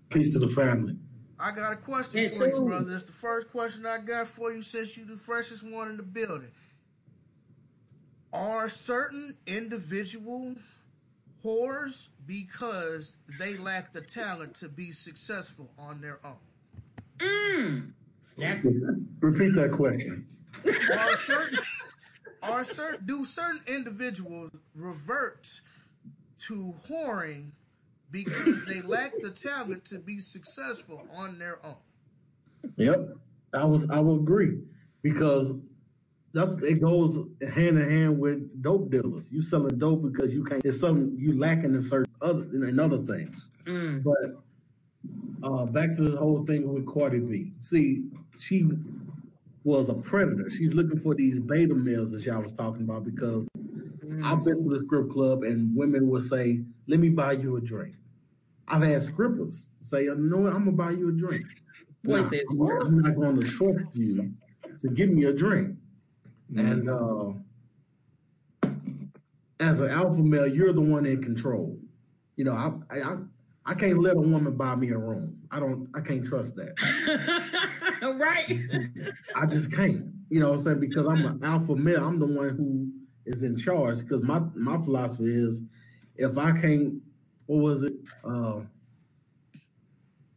Peace 0.09 0.31
to 0.31 0.39
the 0.39 0.47
family. 0.47 0.95
I 1.37 1.51
got 1.51 1.73
a 1.73 1.75
question 1.75 2.21
Me 2.21 2.29
for 2.29 2.45
you, 2.45 2.51
too. 2.51 2.65
brother. 2.65 2.95
It's 2.95 3.03
the 3.03 3.11
first 3.11 3.49
question 3.49 3.85
I 3.85 3.97
got 3.97 4.29
for 4.29 4.53
you 4.53 4.61
since 4.61 4.95
you 4.95 5.03
the 5.03 5.17
freshest 5.17 5.63
one 5.69 5.89
in 5.89 5.97
the 5.97 6.03
building. 6.03 6.51
Are 8.31 8.69
certain 8.69 9.35
individual 9.47 10.55
whores 11.43 12.09
because 12.27 13.15
they 13.39 13.57
lack 13.57 13.93
the 13.93 14.01
talent 14.01 14.55
to 14.55 14.69
be 14.69 14.91
successful 14.91 15.69
on 15.77 16.01
their 16.01 16.19
own? 16.23 16.37
mm. 17.17 17.91
That's 18.37 18.65
Repeat 19.19 19.55
that 19.55 19.71
question. 19.71 20.25
are 20.65 21.17
certain 21.17 21.59
are 22.41 22.63
certain 22.63 23.05
do 23.05 23.25
certain 23.25 23.61
individuals 23.67 24.51
revert 24.75 25.61
to 26.39 26.73
whoring 26.89 27.51
because 28.11 28.63
they 28.65 28.81
lack 28.81 29.19
the 29.21 29.29
talent 29.29 29.85
to 29.85 29.99
be 29.99 30.19
successful 30.19 31.05
on 31.13 31.37
their 31.37 31.63
own? 31.65 31.75
Yep, 32.77 33.09
I 33.53 33.65
was. 33.65 33.89
I 33.89 33.99
will 33.99 34.17
agree 34.17 34.59
because 35.01 35.53
that's 36.33 36.55
it 36.61 36.81
goes 36.81 37.17
hand 37.53 37.79
in 37.79 37.89
hand 37.89 38.19
with 38.19 38.61
dope 38.61 38.89
dealers. 38.89 39.31
You 39.31 39.41
selling 39.41 39.77
dope 39.77 40.03
because 40.03 40.33
you 40.33 40.43
can't. 40.43 40.63
It's 40.63 40.79
something 40.79 41.15
you 41.17 41.37
lacking 41.37 41.75
in 41.75 41.81
certain 41.81 42.13
other 42.21 42.43
in 42.43 42.79
other 42.79 42.97
things. 42.97 43.35
mm. 43.65 44.03
But 44.03 45.47
uh, 45.47 45.65
back 45.65 45.95
to 45.95 46.03
the 46.03 46.17
whole 46.17 46.45
thing 46.45 46.71
with 46.71 46.85
Cardi 46.85 47.19
B. 47.19 47.53
See, 47.61 48.05
she 48.37 48.69
was 49.63 49.89
a 49.89 49.93
predator. 49.93 50.49
She's 50.49 50.73
looking 50.73 50.99
for 50.99 51.15
these 51.15 51.39
beta 51.39 51.73
males 51.73 52.11
that 52.11 52.23
y'all 52.23 52.41
was 52.41 52.53
talking 52.53 52.83
about 52.83 53.05
because 53.05 53.47
I've 54.23 54.43
been 54.43 54.63
to 54.63 54.77
the 54.77 54.83
strip 54.85 55.09
club 55.09 55.43
and 55.43 55.75
women 55.75 56.09
will 56.09 56.21
say, 56.21 56.61
"Let 56.87 56.99
me 56.99 57.09
buy 57.09 57.33
you 57.33 57.57
a 57.57 57.61
drink." 57.61 57.95
I've 58.67 58.83
had 58.83 59.01
strippers 59.01 59.67
say, 59.81 60.05
"No, 60.15 60.45
I'm 60.47 60.65
gonna 60.65 60.71
buy 60.73 60.91
you 60.91 61.09
a 61.09 61.11
drink." 61.11 61.45
Boy 62.03 62.21
Now, 62.21 62.29
says 62.29 62.41
I'm, 62.51 62.57
not, 62.57 62.85
I'm 62.85 62.99
not 62.99 63.15
going 63.15 63.41
to 63.41 63.47
trust 63.47 63.85
you 63.93 64.31
to 64.79 64.89
give 64.89 65.09
me 65.09 65.25
a 65.25 65.33
drink. 65.33 65.75
And 66.57 66.89
uh, 66.89 67.33
as 69.59 69.81
an 69.81 69.89
alpha 69.91 70.19
male, 70.21 70.47
you're 70.47 70.73
the 70.73 70.81
one 70.81 71.05
in 71.07 71.21
control. 71.23 71.77
You 72.37 72.45
know, 72.45 72.53
I, 72.53 72.73
I 72.95 73.17
I 73.65 73.75
can't 73.75 73.99
let 73.99 74.17
a 74.17 74.21
woman 74.21 74.55
buy 74.57 74.75
me 74.75 74.91
a 74.91 74.99
room. 74.99 75.37
I 75.51 75.59
don't. 75.59 75.89
I 75.95 76.01
can't 76.01 76.25
trust 76.25 76.55
that. 76.57 76.75
right? 78.19 78.59
I 79.35 79.47
just 79.47 79.73
can't. 79.73 80.05
You 80.29 80.41
know 80.41 80.51
what 80.51 80.59
I'm 80.59 80.63
saying? 80.65 80.81
Because 80.81 81.07
I'm 81.07 81.25
an 81.25 81.41
alpha 81.43 81.75
male. 81.75 82.05
I'm 82.07 82.19
the 82.19 82.27
one 82.27 82.49
who 82.57 82.91
is 83.25 83.43
in 83.43 83.57
charge. 83.57 83.99
Because 83.99 84.23
my 84.23 84.41
my 84.55 84.77
philosophy 84.79 85.33
is, 85.35 85.61
if 86.17 86.37
I 86.39 86.53
can't, 86.53 86.95
what 87.47 87.59
was 87.63 87.83
it? 87.83 87.93
Uh, 88.25 88.61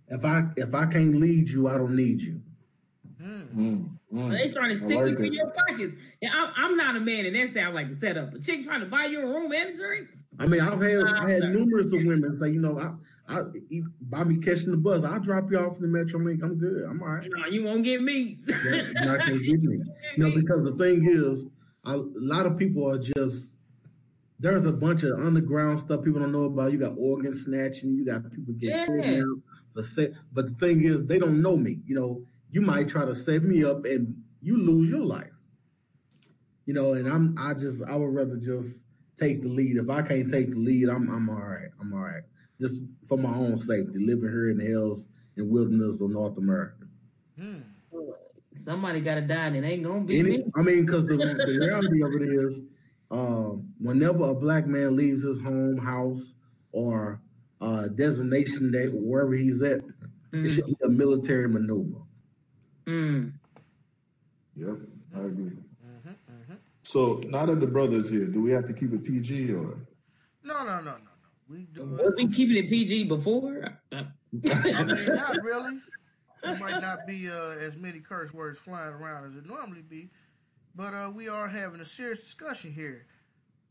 if 0.08 0.24
I 0.26 0.44
if 0.58 0.74
I 0.74 0.86
can't 0.86 1.16
lead 1.16 1.50
you, 1.50 1.68
I 1.68 1.78
don't 1.78 1.96
need 1.96 2.22
you. 2.22 2.41
Mm, 3.54 3.88
mm. 4.12 4.30
They 4.30 4.50
trying 4.50 4.76
to 4.78 4.82
I 4.82 4.86
stick 4.86 4.98
like 4.98 5.18
you 5.18 5.24
in 5.24 5.32
your 5.32 5.50
pockets. 5.50 5.94
And 6.22 6.32
I'm, 6.32 6.52
I'm 6.56 6.76
not 6.76 6.96
a 6.96 7.00
man, 7.00 7.26
and 7.26 7.36
that 7.36 7.50
sound 7.50 7.74
like 7.74 7.88
a 7.88 7.94
setup. 7.94 8.34
A 8.34 8.38
chick 8.38 8.64
trying 8.64 8.80
to 8.80 8.86
buy 8.86 9.06
you 9.06 9.20
a 9.20 9.26
room 9.26 9.52
and 9.52 9.74
a 9.74 9.76
drink. 9.76 10.08
I 10.38 10.46
mean, 10.46 10.60
I've 10.60 10.80
had 10.80 11.00
I 11.02 11.30
had 11.30 11.42
numerous 11.50 11.92
of 11.92 12.04
women 12.04 12.36
say, 12.38 12.50
you 12.50 12.60
know, 12.60 12.78
I, 12.78 12.94
I 13.36 13.42
you 13.68 13.90
buy 14.00 14.24
me 14.24 14.38
catching 14.38 14.70
the 14.70 14.76
bus. 14.78 15.04
I'll 15.04 15.20
drop 15.20 15.50
you 15.50 15.58
off 15.58 15.76
in 15.76 15.82
the 15.82 15.88
Metro 15.88 16.20
Link. 16.20 16.42
I'm 16.42 16.56
good. 16.58 16.84
I'm 16.88 17.02
all 17.02 17.08
right. 17.08 17.28
No, 17.36 17.46
you 17.46 17.62
won't 17.64 17.84
get 17.84 18.02
me. 18.02 18.38
You're 18.46 19.06
not 19.06 19.20
gonna 19.20 19.38
get 19.38 19.62
me. 19.62 19.78
You 20.16 20.24
know, 20.24 20.34
because 20.34 20.64
the 20.64 20.76
thing 20.76 21.06
is, 21.08 21.46
a 21.84 21.96
lot 22.16 22.44
of 22.46 22.58
people 22.58 22.86
are 22.90 22.98
just 22.98 23.58
there's 24.40 24.64
a 24.64 24.72
bunch 24.72 25.04
of 25.04 25.12
underground 25.18 25.80
stuff 25.80 26.02
people 26.04 26.20
don't 26.20 26.32
know 26.32 26.44
about. 26.44 26.72
You 26.72 26.78
got 26.78 26.94
organ 26.98 27.32
snatching, 27.32 27.94
you 27.94 28.04
got 28.04 28.28
people 28.30 28.54
getting 28.54 28.76
Yeah. 28.76 28.86
kidnapped 28.86 29.40
for 29.72 29.82
se- 29.82 30.12
but 30.32 30.46
the 30.48 30.54
thing 30.54 30.82
is, 30.82 31.04
they 31.06 31.18
don't 31.18 31.40
know 31.40 31.56
me. 31.56 31.78
You 31.86 31.94
know, 31.94 32.22
you 32.52 32.62
might 32.62 32.88
try 32.88 33.04
to 33.04 33.16
save 33.16 33.42
me 33.44 33.64
up 33.64 33.84
and 33.86 34.22
you 34.42 34.58
lose 34.58 34.90
your 34.90 35.04
life. 35.04 35.32
You 36.66 36.74
know, 36.74 36.94
and 36.94 37.08
I'm 37.08 37.36
I 37.38 37.54
just 37.54 37.82
I 37.84 37.96
would 37.96 38.14
rather 38.14 38.36
just 38.36 38.86
take 39.16 39.42
the 39.42 39.48
lead. 39.48 39.76
If 39.76 39.90
I 39.90 40.02
can't 40.02 40.30
take 40.30 40.50
the 40.50 40.58
lead, 40.58 40.88
I'm 40.88 41.10
I'm 41.10 41.28
all 41.28 41.36
right. 41.36 41.70
I'm 41.80 41.92
all 41.92 42.00
right. 42.00 42.22
Just 42.60 42.82
for 43.08 43.18
my 43.18 43.34
own 43.34 43.58
safety, 43.58 43.98
living 43.98 44.30
here 44.30 44.50
in 44.50 44.58
the 44.58 44.64
hills 44.64 45.06
and 45.36 45.50
wilderness 45.50 46.00
of 46.00 46.10
North 46.10 46.38
America. 46.38 46.86
Hmm. 47.38 47.58
Somebody 48.54 49.00
got 49.00 49.16
to 49.16 49.22
die, 49.22 49.46
and 49.46 49.56
it 49.56 49.64
ain't 49.64 49.82
gonna 49.82 50.02
be 50.04 50.18
Any, 50.18 50.38
me. 50.38 50.44
I 50.54 50.62
mean, 50.62 50.84
because 50.86 51.06
the, 51.06 51.16
the 51.16 51.58
reality 51.58 52.02
of 52.02 52.14
it 52.14 52.22
is, 52.22 52.60
um, 53.10 53.72
whenever 53.80 54.30
a 54.30 54.34
black 54.34 54.66
man 54.66 54.94
leaves 54.96 55.22
his 55.24 55.40
home, 55.40 55.78
house, 55.78 56.34
or 56.72 57.20
uh, 57.60 57.88
designation 57.88 58.70
that 58.72 58.90
wherever 58.92 59.32
he's 59.34 59.62
at, 59.62 59.80
it 59.80 59.84
Mm, 60.32 60.48
should 60.50 60.66
be 60.66 60.76
a 60.84 60.88
military 60.88 61.48
maneuver. 61.48 62.00
Mm. 62.86 63.32
Yep, 64.56 64.76
I 65.16 65.18
agree. 65.20 65.50
hmm 65.82 66.10
hmm 66.28 66.54
So 66.82 67.20
now 67.26 67.46
that 67.46 67.60
the 67.60 67.66
brother's 67.66 68.08
here, 68.10 68.26
do 68.26 68.42
we 68.42 68.50
have 68.52 68.64
to 68.66 68.72
keep 68.72 68.92
it 68.92 69.04
PG 69.04 69.52
or? 69.52 69.76
No, 70.44 70.64
no, 70.64 70.64
no, 70.64 70.80
no, 70.80 70.92
no. 70.92 70.96
We 71.48 71.66
do 71.72 71.84
Was 71.86 72.00
it. 72.00 72.14
we 72.16 72.28
keeping 72.28 72.56
it 72.56 72.68
PG 72.68 73.04
before? 73.04 73.78
Uh, 73.92 73.96
I 73.96 74.02
mean, 74.32 75.06
not 75.14 75.42
really. 75.42 75.78
There 76.42 76.56
might 76.58 76.80
not 76.82 77.06
be 77.06 77.30
uh, 77.30 77.50
as 77.60 77.76
many 77.76 78.00
curse 78.00 78.32
words 78.34 78.58
flying 78.58 78.94
around 78.94 79.30
as 79.30 79.36
it 79.36 79.46
normally 79.48 79.82
be, 79.82 80.10
but 80.74 80.92
uh, 80.92 81.10
we 81.14 81.28
are 81.28 81.46
having 81.46 81.80
a 81.80 81.86
serious 81.86 82.20
discussion 82.20 82.72
here. 82.72 83.06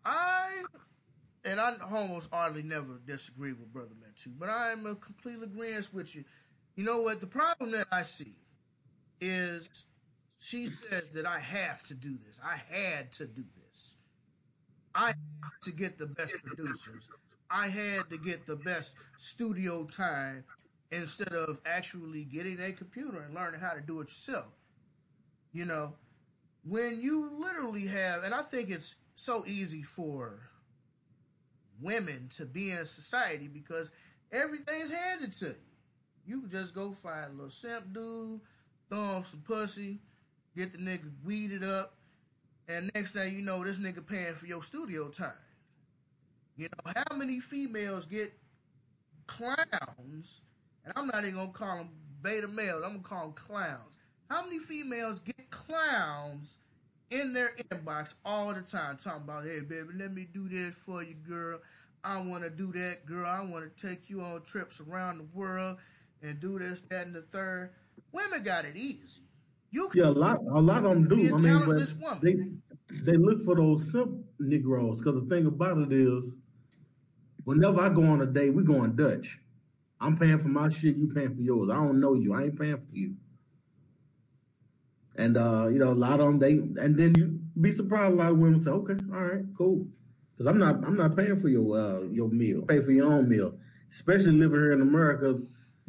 I 0.06 0.64
and 1.44 1.60
I 1.60 1.76
almost 1.92 2.30
hardly 2.32 2.62
never 2.64 3.00
disagree 3.06 3.52
with 3.54 3.74
Brother 3.74 3.96
Metu, 3.96 4.28
but 4.40 4.50
I 4.50 4.72
am 4.72 4.86
in 4.86 4.96
complete 4.96 5.42
agreement 5.44 5.94
with 5.94 6.16
you. 6.16 6.24
You 6.76 6.86
know 6.86 7.02
what? 7.02 7.20
The 7.20 7.28
problem 7.28 7.72
that 7.72 7.88
I 7.92 8.04
see 8.04 8.36
is 9.22 9.86
she 10.40 10.68
says 10.90 11.10
that 11.14 11.26
I 11.26 11.40
have 11.40 11.84
to 11.84 11.94
do 11.94 12.18
this. 12.26 12.40
I 12.44 12.58
had 12.74 13.12
to 13.14 13.26
do 13.26 13.44
this. 13.56 13.96
I 14.94 15.08
had 15.08 15.16
to 15.64 15.72
get 15.72 15.98
the 15.98 16.08
best 16.08 16.36
producers. 16.44 17.08
I 17.50 17.68
had 17.68 18.10
to 18.10 18.18
get 18.18 18.46
the 18.46 18.56
best 18.56 18.94
studio 19.18 19.86
time 19.86 20.44
instead 20.92 21.34
of 21.34 21.62
actually 21.66 22.24
getting 22.24 22.60
a 22.60 22.72
computer 22.72 23.22
and 23.22 23.34
learning 23.34 23.60
how 23.62 23.74
to 23.74 23.82
do 23.82 24.02
it 24.02 24.10
yourself. 24.10 24.48
You 25.54 25.66
know, 25.66 25.94
when 26.66 27.00
you 27.02 27.30
literally 27.38 27.88
have, 27.88 28.24
and 28.24 28.34
I 28.34 28.42
think 28.42 28.70
it's 28.70 28.96
so 29.16 29.44
easy 29.46 29.84
for 29.84 30.40
women 31.82 32.28
to 32.38 32.46
be 32.46 32.72
in 32.72 32.86
society 32.86 33.48
because 33.48 33.92
everything's 34.32 34.92
handed 34.92 35.34
to 35.34 35.48
you. 35.48 35.56
You 36.26 36.48
just 36.48 36.74
go 36.74 36.94
find 36.94 37.32
a 37.32 37.34
little 37.34 37.50
simp 37.50 37.94
dude, 37.94 38.42
throw 38.92 39.18
him 39.18 39.24
some 39.24 39.42
pussy, 39.42 40.00
get 40.56 40.74
the 40.74 40.78
nigga 40.78 41.10
weeded 41.24 41.64
up, 41.64 41.94
and 42.68 42.92
next 42.94 43.14
thing 43.14 43.38
you 43.38 43.44
know, 43.44 43.64
this 43.64 43.78
nigga 43.78 44.06
paying 44.06 44.36
for 44.36 44.46
your 44.48 44.62
studio 44.62 45.08
time. 45.08 45.32
You 46.58 46.68
know, 46.68 46.92
how 46.96 47.16
many 47.16 47.40
females 47.40 48.06
get 48.06 48.34
clowns, 49.28 50.42
and 50.84 50.94
I'm 50.96 51.08
not 51.08 51.24
even 51.24 51.36
gonna 51.36 51.52
call 51.52 51.78
them 51.78 51.90
beta 52.22 52.48
males, 52.48 52.84
I'm 52.86 52.92
gonna 52.92 53.04
call 53.04 53.24
them 53.24 53.34
clowns. 53.34 53.96
How 54.30 54.44
many 54.44 54.60
females 54.60 55.20
get 55.22 55.50
clowns 55.50 56.58
in 57.10 57.34
their 57.34 57.56
inbox 57.72 58.16
all 58.26 58.54
the 58.54 58.62
time 58.62 58.98
talking 58.98 59.24
about, 59.24 59.46
hey 59.46 59.62
baby, 59.62 59.90
let 59.96 60.14
me 60.14 60.28
do 60.34 60.48
this 60.48 60.76
for 60.76 61.02
you, 61.02 61.16
girl. 61.16 61.60
I 62.04 62.22
wanna 62.22 62.50
do 62.50 62.72
that, 62.74 63.06
girl. 63.06 63.26
I 63.26 63.42
wanna 63.42 63.70
take 63.82 64.10
you 64.10 64.22
on 64.22 64.42
trips 64.44 64.82
around 64.82 65.20
the 65.20 65.28
world 65.34 65.78
and 66.22 66.40
do 66.40 66.60
this, 66.60 66.82
that, 66.90 67.08
and 67.08 67.16
the 67.16 67.22
third. 67.22 67.72
Women 68.12 68.44
got 68.44 68.66
it 68.66 68.76
easy. 68.76 69.22
You 69.72 69.88
can 69.88 70.02
Yeah, 70.02 70.10
a 70.10 70.12
lot, 70.12 70.40
a 70.52 70.62
lot 70.62 70.84
of 70.86 70.92
them 70.92 71.08
do. 71.08 71.34
I 71.34 71.38
mean, 71.38 71.60
but 71.66 71.94
woman. 72.00 72.62
they 72.92 73.12
they 73.12 73.18
look 73.18 73.44
for 73.46 73.56
those 73.56 73.92
simp 73.92 74.18
Negroes 74.40 75.00
because 75.02 75.22
the 75.22 75.34
thing 75.34 75.48
about 75.48 75.78
it 75.78 75.94
is, 75.94 76.42
whenever 77.46 77.80
I 77.80 77.90
go 77.90 78.04
on 78.04 78.22
a 78.22 78.26
date, 78.26 78.54
we 78.54 78.64
going 78.64 78.96
Dutch. 78.96 79.40
I'm 80.02 80.18
paying 80.18 80.40
for 80.40 80.50
my 80.50 80.70
shit, 80.70 80.98
you 80.98 81.08
paying 81.14 81.36
for 81.36 81.42
yours. 81.42 81.70
I 81.70 81.76
don't 81.76 82.00
know 82.00 82.16
you, 82.16 82.34
I 82.34 82.46
ain't 82.46 82.60
paying 82.60 82.78
for 82.78 82.96
you. 82.96 83.16
And 85.16 85.38
uh, 85.38 85.68
you 85.72 85.80
know, 85.80 85.92
a 85.92 85.94
lot 85.94 86.20
of 86.20 86.26
them 86.26 86.40
they 86.40 86.54
and 86.82 86.98
then 86.98 87.16
you 87.16 87.40
be 87.60 87.72
surprised 87.72 88.14
a 88.14 88.18
lot 88.18 88.32
of 88.32 88.38
women 88.40 88.60
say, 88.60 88.72
Okay, 88.72 88.96
all 89.14 89.24
right, 89.24 89.46
cool. 89.58 89.88
Because 90.34 90.48
I'm 90.48 90.58
not 90.58 90.84
I'm 90.86 90.98
not 90.98 91.16
paying 91.16 91.40
for 91.40 91.48
your 91.48 91.78
uh 91.78 92.02
your 92.10 92.30
meal. 92.30 92.66
Pay 92.66 92.82
for 92.82 92.92
your 92.92 93.14
own 93.14 93.30
meal. 93.30 93.58
Especially 93.92 94.32
living 94.32 94.60
here 94.60 94.72
in 94.72 94.82
America, 94.82 95.40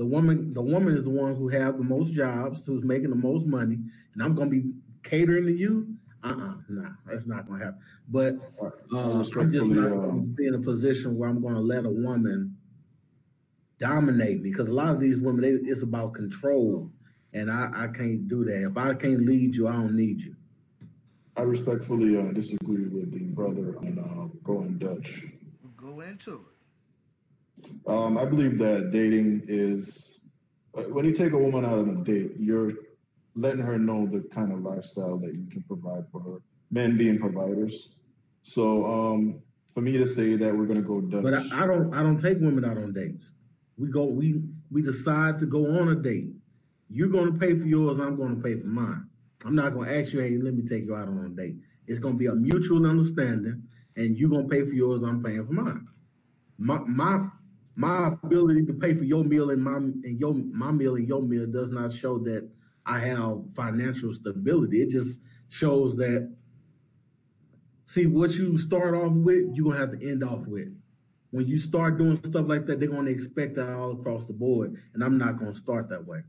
the 0.02 0.06
woman 0.06 0.52
the 0.52 0.60
woman 0.60 0.96
is 0.96 1.04
the 1.04 1.10
one 1.10 1.36
who 1.36 1.46
have 1.46 1.78
the 1.78 1.84
most 1.84 2.12
jobs, 2.12 2.66
who's 2.66 2.82
making 2.82 3.10
the 3.10 3.14
most 3.14 3.46
money, 3.46 3.78
and 4.14 4.22
I'm 4.22 4.34
gonna 4.34 4.50
be 4.50 4.74
catering 5.04 5.46
to 5.46 5.52
you. 5.52 5.94
Uh-uh, 6.24 6.54
nah, 6.68 6.88
that's 7.06 7.28
not 7.28 7.46
gonna 7.46 7.64
happen. 7.64 7.80
But 8.08 8.34
I 8.60 8.96
uh, 8.96 9.24
I'm 9.38 9.52
just 9.52 9.70
not 9.70 9.90
gonna 9.90 10.22
be 10.22 10.48
in 10.48 10.54
a 10.56 10.58
position 10.58 11.16
where 11.16 11.28
I'm 11.28 11.40
gonna 11.40 11.60
let 11.60 11.84
a 11.84 11.88
woman 11.88 12.56
dominate 13.78 14.42
me 14.42 14.50
because 14.50 14.70
a 14.70 14.74
lot 14.74 14.92
of 14.92 14.98
these 14.98 15.20
women, 15.20 15.40
they, 15.40 15.70
it's 15.70 15.82
about 15.82 16.14
control, 16.14 16.90
and 17.32 17.48
I, 17.48 17.70
I 17.72 17.86
can't 17.86 18.26
do 18.26 18.44
that. 18.46 18.64
If 18.64 18.76
I 18.76 18.94
can't 18.94 19.20
lead 19.20 19.54
you, 19.54 19.68
I 19.68 19.72
don't 19.74 19.94
need 19.94 20.20
you. 20.20 20.34
I 21.36 21.42
respectfully 21.42 22.18
uh, 22.18 22.32
disagree 22.32 22.88
with 22.88 23.12
the 23.12 23.20
brother 23.20 23.78
on 23.78 23.98
uh, 24.00 24.36
going 24.42 24.78
Dutch. 24.78 25.26
go 25.76 26.00
into 26.00 26.34
it. 26.34 26.51
Um, 27.86 28.18
I 28.18 28.24
believe 28.24 28.58
that 28.58 28.90
dating 28.90 29.44
is 29.48 30.30
uh, 30.76 30.82
when 30.82 31.04
you 31.04 31.12
take 31.12 31.32
a 31.32 31.38
woman 31.38 31.64
out 31.64 31.78
on 31.78 31.90
a 31.90 32.04
date, 32.04 32.32
you're 32.38 32.72
letting 33.34 33.60
her 33.60 33.78
know 33.78 34.06
the 34.06 34.20
kind 34.20 34.52
of 34.52 34.60
lifestyle 34.60 35.18
that 35.18 35.34
you 35.36 35.46
can 35.50 35.62
provide 35.62 36.04
for 36.10 36.20
her. 36.20 36.38
Men 36.70 36.96
being 36.96 37.18
providers. 37.18 37.94
So 38.42 38.86
um, 38.86 39.42
for 39.72 39.80
me 39.80 39.92
to 39.98 40.06
say 40.06 40.36
that 40.36 40.56
we're 40.56 40.66
gonna 40.66 40.82
go 40.82 41.00
Dutch, 41.00 41.22
But 41.22 41.34
I, 41.34 41.64
I 41.64 41.66
don't 41.66 41.94
I 41.94 42.02
don't 42.02 42.20
take 42.20 42.38
women 42.40 42.64
out 42.64 42.76
on 42.76 42.92
dates. 42.92 43.30
We 43.78 43.88
go 43.88 44.04
we 44.04 44.42
we 44.70 44.82
decide 44.82 45.38
to 45.40 45.46
go 45.46 45.78
on 45.78 45.88
a 45.88 45.94
date. 45.94 46.30
You're 46.90 47.08
gonna 47.08 47.32
pay 47.32 47.54
for 47.54 47.66
yours, 47.66 47.98
I'm 47.98 48.16
gonna 48.16 48.36
pay 48.36 48.60
for 48.60 48.68
mine. 48.68 49.06
I'm 49.44 49.54
not 49.54 49.74
gonna 49.74 49.90
ask 49.90 50.12
you, 50.12 50.20
hey, 50.20 50.36
let 50.38 50.54
me 50.54 50.62
take 50.62 50.84
you 50.84 50.94
out 50.94 51.08
on 51.08 51.24
a 51.26 51.28
date. 51.28 51.56
It's 51.86 51.98
gonna 51.98 52.16
be 52.16 52.26
a 52.26 52.34
mutual 52.34 52.86
understanding, 52.86 53.62
and 53.96 54.16
you're 54.16 54.30
gonna 54.30 54.48
pay 54.48 54.64
for 54.64 54.74
yours, 54.74 55.02
I'm 55.02 55.22
paying 55.22 55.46
for 55.46 55.52
mine. 55.52 55.88
My 56.58 56.78
my 56.86 57.28
my 57.74 58.12
ability 58.22 58.66
to 58.66 58.74
pay 58.74 58.94
for 58.94 59.04
your 59.04 59.24
meal 59.24 59.50
and 59.50 59.62
my 59.62 59.76
and 59.76 60.20
your 60.20 60.34
my 60.34 60.70
meal 60.70 60.96
and 60.96 61.08
your 61.08 61.22
meal 61.22 61.46
does 61.46 61.70
not 61.70 61.92
show 61.92 62.18
that 62.18 62.48
I 62.84 62.98
have 63.00 63.50
financial 63.54 64.12
stability. 64.14 64.82
It 64.82 64.90
just 64.90 65.20
shows 65.48 65.96
that 65.96 66.34
see 67.86 68.06
what 68.06 68.32
you 68.32 68.56
start 68.58 68.94
off 68.94 69.12
with, 69.12 69.54
you're 69.54 69.72
gonna 69.72 69.78
have 69.78 69.98
to 69.98 70.08
end 70.08 70.24
off 70.24 70.46
with 70.46 70.68
when 71.32 71.48
you 71.48 71.58
start 71.58 71.98
doing 71.98 72.22
stuff 72.22 72.46
like 72.46 72.66
that, 72.66 72.78
they're 72.78 72.90
going 72.90 73.06
to 73.06 73.10
expect 73.10 73.56
that 73.56 73.70
all 73.70 73.92
across 73.92 74.26
the 74.26 74.34
board, 74.34 74.76
and 74.92 75.02
I'm 75.02 75.16
not 75.16 75.38
going 75.38 75.52
to 75.52 75.58
start 75.58 75.88
that 75.88 76.06
way. 76.06 76.20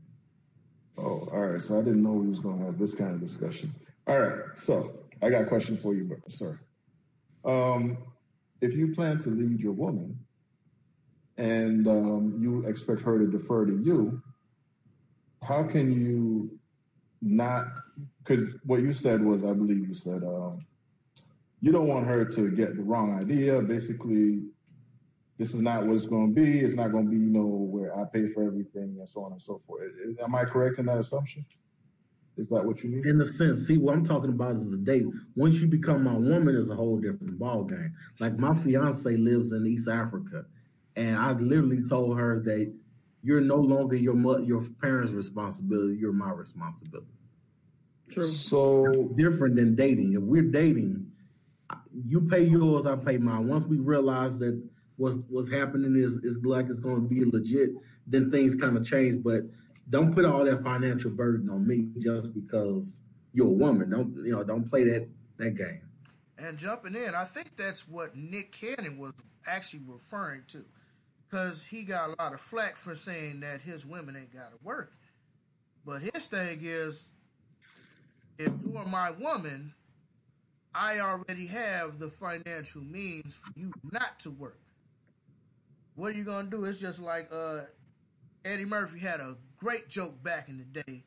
Oh, 0.96 1.28
all 1.30 1.40
right. 1.40 1.62
So 1.62 1.78
I 1.78 1.82
didn't 1.82 2.02
know 2.02 2.12
we 2.12 2.28
was 2.28 2.40
gonna 2.40 2.64
have 2.64 2.78
this 2.78 2.94
kind 2.94 3.14
of 3.14 3.20
discussion. 3.20 3.74
All 4.06 4.18
right. 4.18 4.42
So 4.54 5.00
I 5.22 5.28
got 5.28 5.42
a 5.42 5.46
question 5.46 5.76
for 5.76 5.92
you, 5.92 6.16
sir. 6.28 6.58
Um, 7.44 7.98
if 8.60 8.74
you 8.74 8.94
plan 8.94 9.18
to 9.20 9.30
lead 9.30 9.60
your 9.60 9.72
woman 9.72 10.23
and 11.36 11.86
um, 11.88 12.38
you 12.40 12.66
expect 12.66 13.02
her 13.02 13.18
to 13.18 13.26
defer 13.26 13.66
to 13.66 13.82
you, 13.82 14.22
how 15.42 15.64
can 15.64 15.92
you 15.92 16.58
not? 17.20 17.66
Because 18.18 18.54
what 18.64 18.80
you 18.80 18.92
said 18.92 19.22
was, 19.22 19.44
I 19.44 19.52
believe 19.52 19.86
you 19.86 19.94
said, 19.94 20.22
um, 20.22 20.64
you 21.60 21.72
don't 21.72 21.86
want 21.86 22.06
her 22.06 22.24
to 22.24 22.50
get 22.50 22.76
the 22.76 22.82
wrong 22.82 23.18
idea. 23.18 23.60
Basically, 23.60 24.42
this 25.38 25.54
is 25.54 25.60
not 25.60 25.86
what 25.86 25.94
it's 25.94 26.06
going 26.06 26.34
to 26.34 26.40
be. 26.40 26.60
It's 26.60 26.76
not 26.76 26.92
going 26.92 27.06
to 27.06 27.10
be, 27.10 27.16
you 27.16 27.30
know, 27.30 27.46
where 27.46 27.98
I 27.98 28.04
pay 28.04 28.26
for 28.26 28.44
everything 28.44 28.96
and 28.98 29.08
so 29.08 29.22
on 29.22 29.32
and 29.32 29.42
so 29.42 29.58
forth. 29.58 29.82
Am 30.22 30.34
I 30.34 30.44
correct 30.44 30.78
in 30.78 30.86
that 30.86 30.98
assumption? 30.98 31.44
Is 32.36 32.48
that 32.48 32.64
what 32.64 32.82
you 32.82 32.90
mean? 32.90 33.02
In 33.06 33.18
the 33.18 33.26
sense, 33.26 33.66
see, 33.66 33.78
what 33.78 33.94
I'm 33.94 34.04
talking 34.04 34.30
about 34.30 34.56
is 34.56 34.72
a 34.72 34.76
date. 34.76 35.04
Once 35.36 35.60
you 35.60 35.68
become 35.68 36.02
my 36.02 36.14
woman, 36.14 36.56
is 36.56 36.70
a 36.70 36.74
whole 36.74 36.98
different 36.98 37.38
ball 37.38 37.64
game. 37.64 37.94
Like 38.18 38.38
my 38.38 38.54
fiance 38.54 39.08
lives 39.16 39.52
in 39.52 39.66
East 39.66 39.88
Africa, 39.88 40.44
and 40.96 41.16
I 41.16 41.32
literally 41.32 41.82
told 41.84 42.18
her 42.18 42.40
that 42.44 42.72
you're 43.22 43.40
no 43.40 43.56
longer 43.56 43.96
your 43.96 44.14
mo- 44.14 44.38
your 44.38 44.60
parents' 44.80 45.12
responsibility. 45.12 45.96
You're 45.96 46.12
my 46.12 46.30
responsibility. 46.30 47.08
True. 48.10 48.26
So 48.26 49.10
Different 49.16 49.56
than 49.56 49.74
dating. 49.74 50.12
If 50.12 50.22
we're 50.22 50.42
dating, 50.42 51.10
you 52.06 52.20
pay 52.20 52.44
yours, 52.44 52.86
I 52.86 52.96
pay 52.96 53.18
mine. 53.18 53.48
Once 53.48 53.64
we 53.64 53.78
realize 53.78 54.38
that 54.38 54.62
what's 54.96 55.24
what's 55.28 55.50
happening 55.50 55.96
is 55.96 56.16
is 56.18 56.38
like 56.44 56.66
it's 56.68 56.80
going 56.80 56.96
to 56.96 57.08
be 57.08 57.24
legit, 57.24 57.70
then 58.06 58.30
things 58.30 58.54
kind 58.54 58.76
of 58.76 58.86
change. 58.86 59.22
But 59.22 59.42
don't 59.90 60.14
put 60.14 60.24
all 60.24 60.44
that 60.44 60.62
financial 60.62 61.10
burden 61.10 61.48
on 61.50 61.66
me 61.66 61.88
just 61.98 62.34
because 62.34 63.00
you're 63.32 63.48
a 63.48 63.50
woman. 63.50 63.90
Don't 63.90 64.14
you 64.16 64.32
know? 64.32 64.44
Don't 64.44 64.68
play 64.68 64.84
that 64.84 65.08
that 65.38 65.56
game. 65.56 65.80
And 66.38 66.58
jumping 66.58 66.94
in, 66.94 67.14
I 67.14 67.24
think 67.24 67.56
that's 67.56 67.88
what 67.88 68.16
Nick 68.16 68.52
Cannon 68.52 68.98
was 68.98 69.12
actually 69.46 69.82
referring 69.86 70.42
to. 70.48 70.64
Because 71.28 71.62
he 71.62 71.82
got 71.82 72.10
a 72.10 72.22
lot 72.22 72.32
of 72.32 72.40
flack 72.40 72.76
for 72.76 72.94
saying 72.94 73.40
that 73.40 73.60
his 73.60 73.84
women 73.84 74.16
ain't 74.16 74.32
got 74.32 74.50
to 74.50 74.58
work. 74.62 74.92
But 75.84 76.02
his 76.02 76.26
thing 76.26 76.60
is, 76.62 77.08
if 78.38 78.52
you 78.64 78.76
are 78.76 78.86
my 78.86 79.10
woman, 79.10 79.74
I 80.74 81.00
already 81.00 81.46
have 81.46 81.98
the 81.98 82.08
financial 82.08 82.82
means 82.82 83.36
for 83.36 83.58
you 83.58 83.72
not 83.92 84.18
to 84.20 84.30
work. 84.30 84.58
What 85.94 86.14
are 86.14 86.16
you 86.18 86.24
gonna 86.24 86.50
do? 86.50 86.64
It's 86.64 86.80
just 86.80 86.98
like 86.98 87.30
uh, 87.32 87.60
Eddie 88.44 88.64
Murphy 88.64 88.98
had 88.98 89.20
a 89.20 89.36
great 89.56 89.88
joke 89.88 90.20
back 90.24 90.48
in 90.48 90.58
the 90.58 90.82
day, 90.82 91.04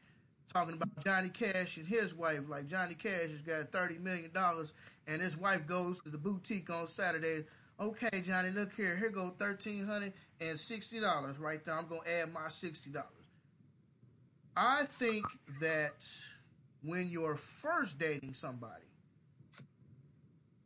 talking 0.54 0.76
about 0.76 1.04
Johnny 1.04 1.30
Cash 1.30 1.76
and 1.78 1.86
his 1.86 2.16
wife. 2.16 2.48
Like 2.48 2.68
Johnny 2.68 2.94
Cash 2.94 3.32
has 3.32 3.42
got 3.42 3.72
thirty 3.72 3.98
million 3.98 4.32
dollars, 4.32 4.72
and 5.06 5.22
his 5.22 5.36
wife 5.36 5.68
goes 5.68 6.00
to 6.02 6.10
the 6.10 6.18
boutique 6.18 6.70
on 6.70 6.88
Saturday. 6.88 7.44
Okay, 7.80 8.22
Johnny, 8.22 8.50
look 8.50 8.74
here. 8.74 8.96
Here 8.98 9.10
go 9.10 9.34
thirteen 9.38 9.86
hundred 9.86 10.14
and 10.42 10.60
sixty 10.60 11.00
dollars 11.00 11.38
right 11.38 11.64
there. 11.64 11.76
I'm 11.76 11.88
gonna 11.88 12.02
add 12.10 12.34
my 12.34 12.50
sixty 12.50 12.90
dollars. 12.90 13.12
I 14.56 14.86
think 14.86 15.26
that 15.62 16.06
when 16.82 17.08
you're 17.08 17.36
first 17.36 18.00
dating 18.00 18.34
somebody, 18.34 18.86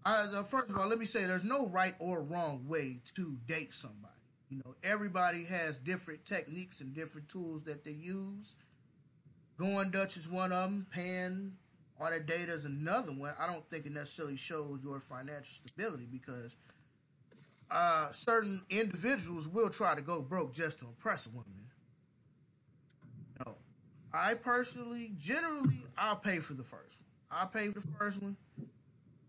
I, 0.05 0.21
uh, 0.21 0.43
first 0.43 0.69
of 0.69 0.77
all, 0.77 0.87
let 0.87 0.99
me 0.99 1.05
say 1.05 1.25
there's 1.25 1.43
no 1.43 1.67
right 1.67 1.95
or 1.99 2.21
wrong 2.21 2.65
way 2.67 3.01
to 3.15 3.37
date 3.45 3.73
somebody. 3.73 4.13
You 4.49 4.59
know, 4.59 4.75
everybody 4.81 5.43
has 5.45 5.79
different 5.79 6.23
techniques 6.23 6.79
and 6.79 6.93
different 6.93 7.27
tools 7.27 7.63
that 7.63 7.83
they 7.83 7.91
use. 7.91 8.55
Going 9.57 9.91
Dutch 9.91 10.15
is 10.15 10.29
one 10.29 10.53
of 10.53 10.69
them. 10.69 10.87
Paying 10.91 11.53
on 11.99 12.13
a 12.13 12.19
date 12.21 12.47
is 12.47 12.63
another 12.63 13.11
one. 13.11 13.33
I 13.37 13.47
don't 13.47 13.69
think 13.69 13.85
it 13.85 13.91
necessarily 13.91 14.37
shows 14.37 14.79
your 14.81 15.01
financial 15.01 15.53
stability 15.53 16.07
because 16.09 16.55
uh, 17.71 18.11
certain 18.11 18.63
individuals 18.69 19.47
will 19.47 19.69
try 19.69 19.95
to 19.95 20.01
go 20.01 20.21
broke 20.21 20.53
just 20.53 20.79
to 20.79 20.85
impress 20.85 21.25
a 21.25 21.29
woman. 21.29 21.45
No, 23.45 23.55
I 24.13 24.33
personally, 24.33 25.13
generally, 25.17 25.83
I'll 25.97 26.17
pay 26.17 26.39
for 26.39 26.53
the 26.53 26.63
first 26.63 26.99
one. 26.99 27.39
I'll 27.39 27.47
pay 27.47 27.69
for 27.69 27.79
the 27.79 27.87
first 27.97 28.21
one. 28.21 28.35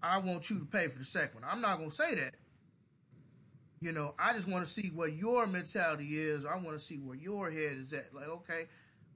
I 0.02 0.18
want 0.18 0.50
you 0.50 0.58
to 0.58 0.64
pay 0.64 0.88
for 0.88 0.98
the 0.98 1.04
second 1.04 1.42
one. 1.42 1.50
I'm 1.50 1.60
not 1.60 1.78
gonna 1.78 1.92
say 1.92 2.16
that. 2.16 2.34
You 3.80 3.92
know, 3.92 4.14
I 4.18 4.32
just 4.32 4.48
want 4.48 4.64
to 4.64 4.72
see 4.72 4.92
what 4.94 5.12
your 5.12 5.44
mentality 5.46 6.20
is. 6.20 6.44
I 6.44 6.54
want 6.54 6.78
to 6.78 6.78
see 6.78 6.98
where 6.98 7.16
your 7.16 7.50
head 7.50 7.78
is 7.82 7.92
at. 7.92 8.14
Like, 8.14 8.28
okay, 8.28 8.66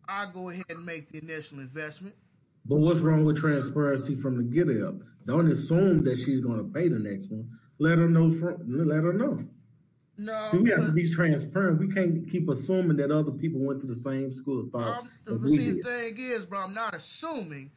I'll 0.08 0.32
go 0.32 0.48
ahead 0.48 0.64
and 0.70 0.84
make 0.84 1.10
the 1.12 1.18
initial 1.18 1.60
investment. 1.60 2.16
But 2.64 2.78
what's 2.78 2.98
wrong 2.98 3.24
with 3.24 3.38
transparency 3.38 4.16
from 4.16 4.36
the 4.36 4.42
get 4.42 4.68
up? 4.82 4.96
Don't 5.24 5.46
assume 5.46 6.02
that 6.02 6.18
she's 6.18 6.40
going 6.40 6.56
to 6.56 6.64
pay 6.64 6.88
the 6.88 6.98
next 6.98 7.30
one. 7.30 7.48
Let 7.78 7.98
her 7.98 8.08
know. 8.08 8.30
From, 8.30 8.56
let 8.66 9.02
her 9.02 9.12
know. 9.12 9.44
No, 10.18 10.46
See, 10.50 10.58
we 10.58 10.70
have 10.70 10.86
to 10.86 10.92
be 10.92 11.08
transparent. 11.10 11.78
We 11.78 11.92
can't 11.92 12.28
keep 12.30 12.48
assuming 12.48 12.96
that 12.96 13.10
other 13.10 13.30
people 13.30 13.60
went 13.60 13.80
to 13.82 13.86
the 13.86 13.94
same 13.94 14.32
school 14.32 14.60
of 14.60 14.70
thought. 14.70 15.00
Um, 15.00 15.10
that 15.26 15.32
but 15.32 15.40
we 15.42 15.56
see, 15.56 15.66
did. 15.66 15.78
the 15.78 15.82
thing 15.82 16.18
is, 16.18 16.46
bro, 16.46 16.60
I'm 16.60 16.72
not 16.74 16.94
assuming, 16.94 17.70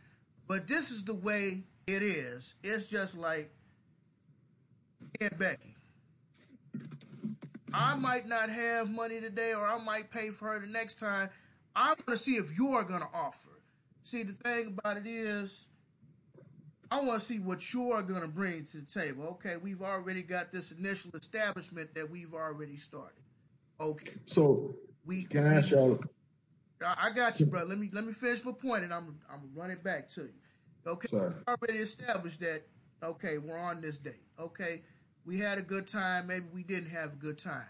but 0.48 0.66
this 0.66 0.90
is 0.90 1.04
the 1.04 1.16
way 1.16 1.64
it 1.86 2.02
is. 2.02 2.56
It's 2.64 2.88
just 2.88 3.18
like 3.18 3.52
and 5.20 5.38
Becky. 5.38 5.76
I 7.74 7.96
might 7.96 8.28
not 8.28 8.50
have 8.50 8.90
money 8.90 9.20
today, 9.20 9.54
or 9.54 9.66
I 9.66 9.78
might 9.84 10.10
pay 10.10 10.30
for 10.30 10.54
her 10.54 10.60
the 10.60 10.68
next 10.68 10.98
time. 10.98 11.30
I 11.76 11.90
want 11.90 12.08
to 12.08 12.18
see 12.18 12.36
if 12.36 12.58
you're 12.58 12.84
gonna 12.84 13.10
offer. 13.14 13.50
See, 14.02 14.24
the 14.24 14.34
thing 14.34 14.68
about 14.68 14.98
it 14.98 15.06
is, 15.08 15.68
I 16.92 17.02
want 17.02 17.20
to 17.20 17.26
see 17.26 17.40
what 17.40 17.74
you're 17.74 18.02
gonna 18.02 18.28
bring 18.28 18.66
to 18.68 18.78
the 18.78 18.86
table. 18.86 19.26
Okay, 19.32 19.58
we've 19.58 19.82
already 19.82 20.24
got 20.24 20.52
this 20.52 20.72
initial 20.72 21.12
establishment 21.14 21.94
that 21.94 22.10
we've 22.10 22.34
already 22.34 22.78
started. 22.78 23.22
Okay, 23.80 24.14
so 24.26 24.76
we 25.06 25.24
can 25.24 25.46
I 25.46 25.56
ask 25.56 25.72
y'all? 25.72 26.00
I 26.84 27.12
got 27.12 27.40
you, 27.40 27.46
bro. 27.46 27.64
Let 27.64 27.78
me 27.78 27.90
let 27.94 28.06
me 28.06 28.14
finish 28.14 28.44
my 28.44 28.54
point, 28.54 28.84
and 28.84 28.94
I'm 28.94 29.20
I'm 29.32 29.40
gonna 29.40 29.52
run 29.54 29.72
it 29.72 29.84
back 29.84 30.10
to 30.12 30.22
you. 30.22 30.34
Okay, 30.88 31.08
Sorry. 31.10 31.30
we 31.30 31.54
already 31.54 31.80
established 31.80 32.40
that. 32.40 32.64
Okay, 33.04 33.38
we're 33.38 33.58
on 33.58 33.82
this 33.82 33.98
date. 33.98 34.24
Okay, 34.40 34.82
we 35.26 35.38
had 35.38 35.58
a 35.58 35.62
good 35.62 35.88
time. 35.88 36.28
Maybe 36.28 36.46
we 36.52 36.64
didn't 36.64 36.90
have 36.90 37.14
a 37.14 37.18
good 37.18 37.38
time. 37.38 37.68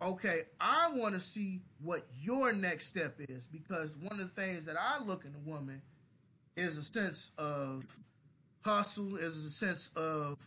Okay, 0.00 0.42
I 0.60 0.90
want 0.92 1.14
to 1.14 1.20
see 1.20 1.60
what 1.80 2.06
your 2.20 2.52
next 2.52 2.86
step 2.86 3.16
is 3.28 3.46
because 3.46 3.96
one 3.96 4.12
of 4.12 4.18
the 4.18 4.28
things 4.28 4.64
that 4.66 4.76
I 4.78 5.02
look 5.02 5.24
in 5.24 5.34
a 5.34 5.48
woman 5.48 5.82
is 6.56 6.76
a 6.76 6.82
sense 6.82 7.32
of 7.38 7.84
hustle, 8.64 9.16
is 9.16 9.44
a 9.44 9.50
sense 9.50 9.90
of 9.96 10.38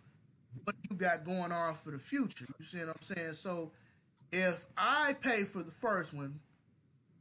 what 0.63 0.75
you 0.89 0.95
got 0.95 1.25
going 1.25 1.51
on 1.51 1.75
for 1.75 1.91
the 1.91 1.99
future. 1.99 2.45
You 2.59 2.65
see 2.65 2.79
what 2.79 2.89
I'm 2.89 3.01
saying? 3.01 3.33
So 3.33 3.71
if 4.31 4.65
I 4.77 5.13
pay 5.13 5.43
for 5.43 5.63
the 5.63 5.71
first 5.71 6.13
one, 6.13 6.39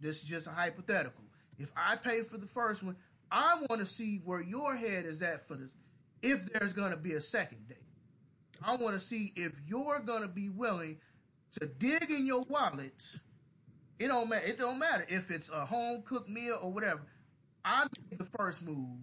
this 0.00 0.22
is 0.22 0.28
just 0.28 0.46
a 0.46 0.50
hypothetical. 0.50 1.24
If 1.58 1.72
I 1.76 1.96
pay 1.96 2.22
for 2.22 2.38
the 2.38 2.46
first 2.46 2.82
one, 2.82 2.96
I 3.30 3.62
want 3.68 3.80
to 3.80 3.86
see 3.86 4.20
where 4.24 4.40
your 4.40 4.76
head 4.76 5.06
is 5.06 5.22
at 5.22 5.46
for 5.46 5.56
this. 5.56 5.70
If 6.22 6.46
there's 6.52 6.72
going 6.72 6.90
to 6.90 6.96
be 6.96 7.14
a 7.14 7.20
second 7.20 7.68
date, 7.68 7.78
I 8.62 8.76
want 8.76 8.94
to 8.94 9.00
see 9.00 9.32
if 9.36 9.60
you're 9.66 10.00
going 10.00 10.22
to 10.22 10.28
be 10.28 10.48
willing 10.48 10.98
to 11.52 11.66
dig 11.66 12.10
in 12.10 12.26
your 12.26 12.44
wallet. 12.48 13.02
It 13.98 14.08
don't 14.08 14.28
matter. 14.28 14.46
It 14.46 14.58
don't 14.58 14.78
matter 14.78 15.06
if 15.08 15.30
it's 15.30 15.50
a 15.50 15.64
home 15.64 16.02
cooked 16.02 16.28
meal 16.28 16.58
or 16.60 16.70
whatever. 16.72 17.02
I 17.66 17.86
made 18.10 18.18
the 18.18 18.24
first 18.24 18.64
move. 18.64 18.98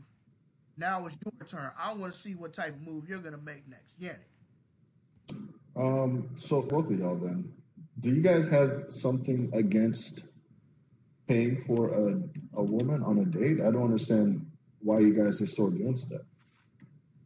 Now 0.78 1.06
it's 1.06 1.18
your 1.24 1.46
turn. 1.46 1.70
I 1.78 1.94
want 1.94 2.14
to 2.14 2.18
see 2.18 2.34
what 2.34 2.54
type 2.54 2.70
of 2.70 2.82
move 2.82 3.08
you're 3.08 3.20
going 3.20 3.36
to 3.36 3.42
make 3.42 3.68
next. 3.68 4.00
Yannick. 4.02 4.20
Um, 5.76 6.30
so 6.36 6.62
both 6.62 6.90
of 6.90 6.98
y'all 6.98 7.16
then, 7.16 7.52
do 8.00 8.10
you 8.10 8.22
guys 8.22 8.48
have 8.50 8.86
something 8.90 9.52
against 9.54 10.28
paying 11.28 11.58
for 11.62 11.90
a, 11.90 12.24
a 12.56 12.64
woman 12.64 13.04
on 13.04 13.20
a 13.20 13.26
date? 13.26 13.60
I 13.60 13.70
don't 13.70 13.84
understand 13.84 14.50
why 14.82 15.00
you 15.00 15.14
guys 15.14 15.42
are 15.42 15.48
so 15.48 15.68
against 15.68 16.10
that. 16.10 16.22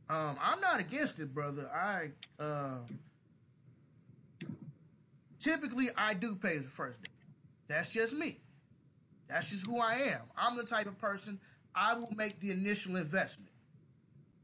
Um, 0.09 0.37
I'm 0.41 0.59
not 0.61 0.79
against 0.79 1.19
it, 1.19 1.33
brother. 1.33 1.69
I 1.73 2.09
uh, 2.41 2.77
typically 5.39 5.89
I 5.95 6.13
do 6.13 6.35
pay 6.35 6.57
the 6.57 6.69
first 6.69 7.03
date. 7.03 7.11
That's 7.67 7.91
just 7.91 8.13
me. 8.13 8.39
That's 9.29 9.49
just 9.49 9.65
who 9.65 9.79
I 9.79 9.95
am. 9.95 10.21
I'm 10.37 10.55
the 10.55 10.63
type 10.63 10.87
of 10.87 10.97
person 10.97 11.39
I 11.75 11.93
will 11.93 12.11
make 12.15 12.39
the 12.39 12.51
initial 12.51 12.95
investment. 12.95 13.51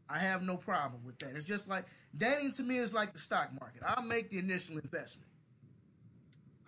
I 0.10 0.20
have 0.20 0.44
no 0.44 0.58
problem 0.58 1.02
with 1.06 1.18
that. 1.20 1.36
It's 1.36 1.46
just 1.46 1.68
like 1.68 1.86
dating 2.16 2.52
to 2.54 2.64
me 2.64 2.78
is 2.78 2.94
like 2.94 3.14
the 3.14 3.20
stock 3.20 3.50
market. 3.60 3.82
I'll 3.86 4.04
make 4.04 4.30
the 4.30 4.38
initial 4.38 4.78
investment. 4.78 5.28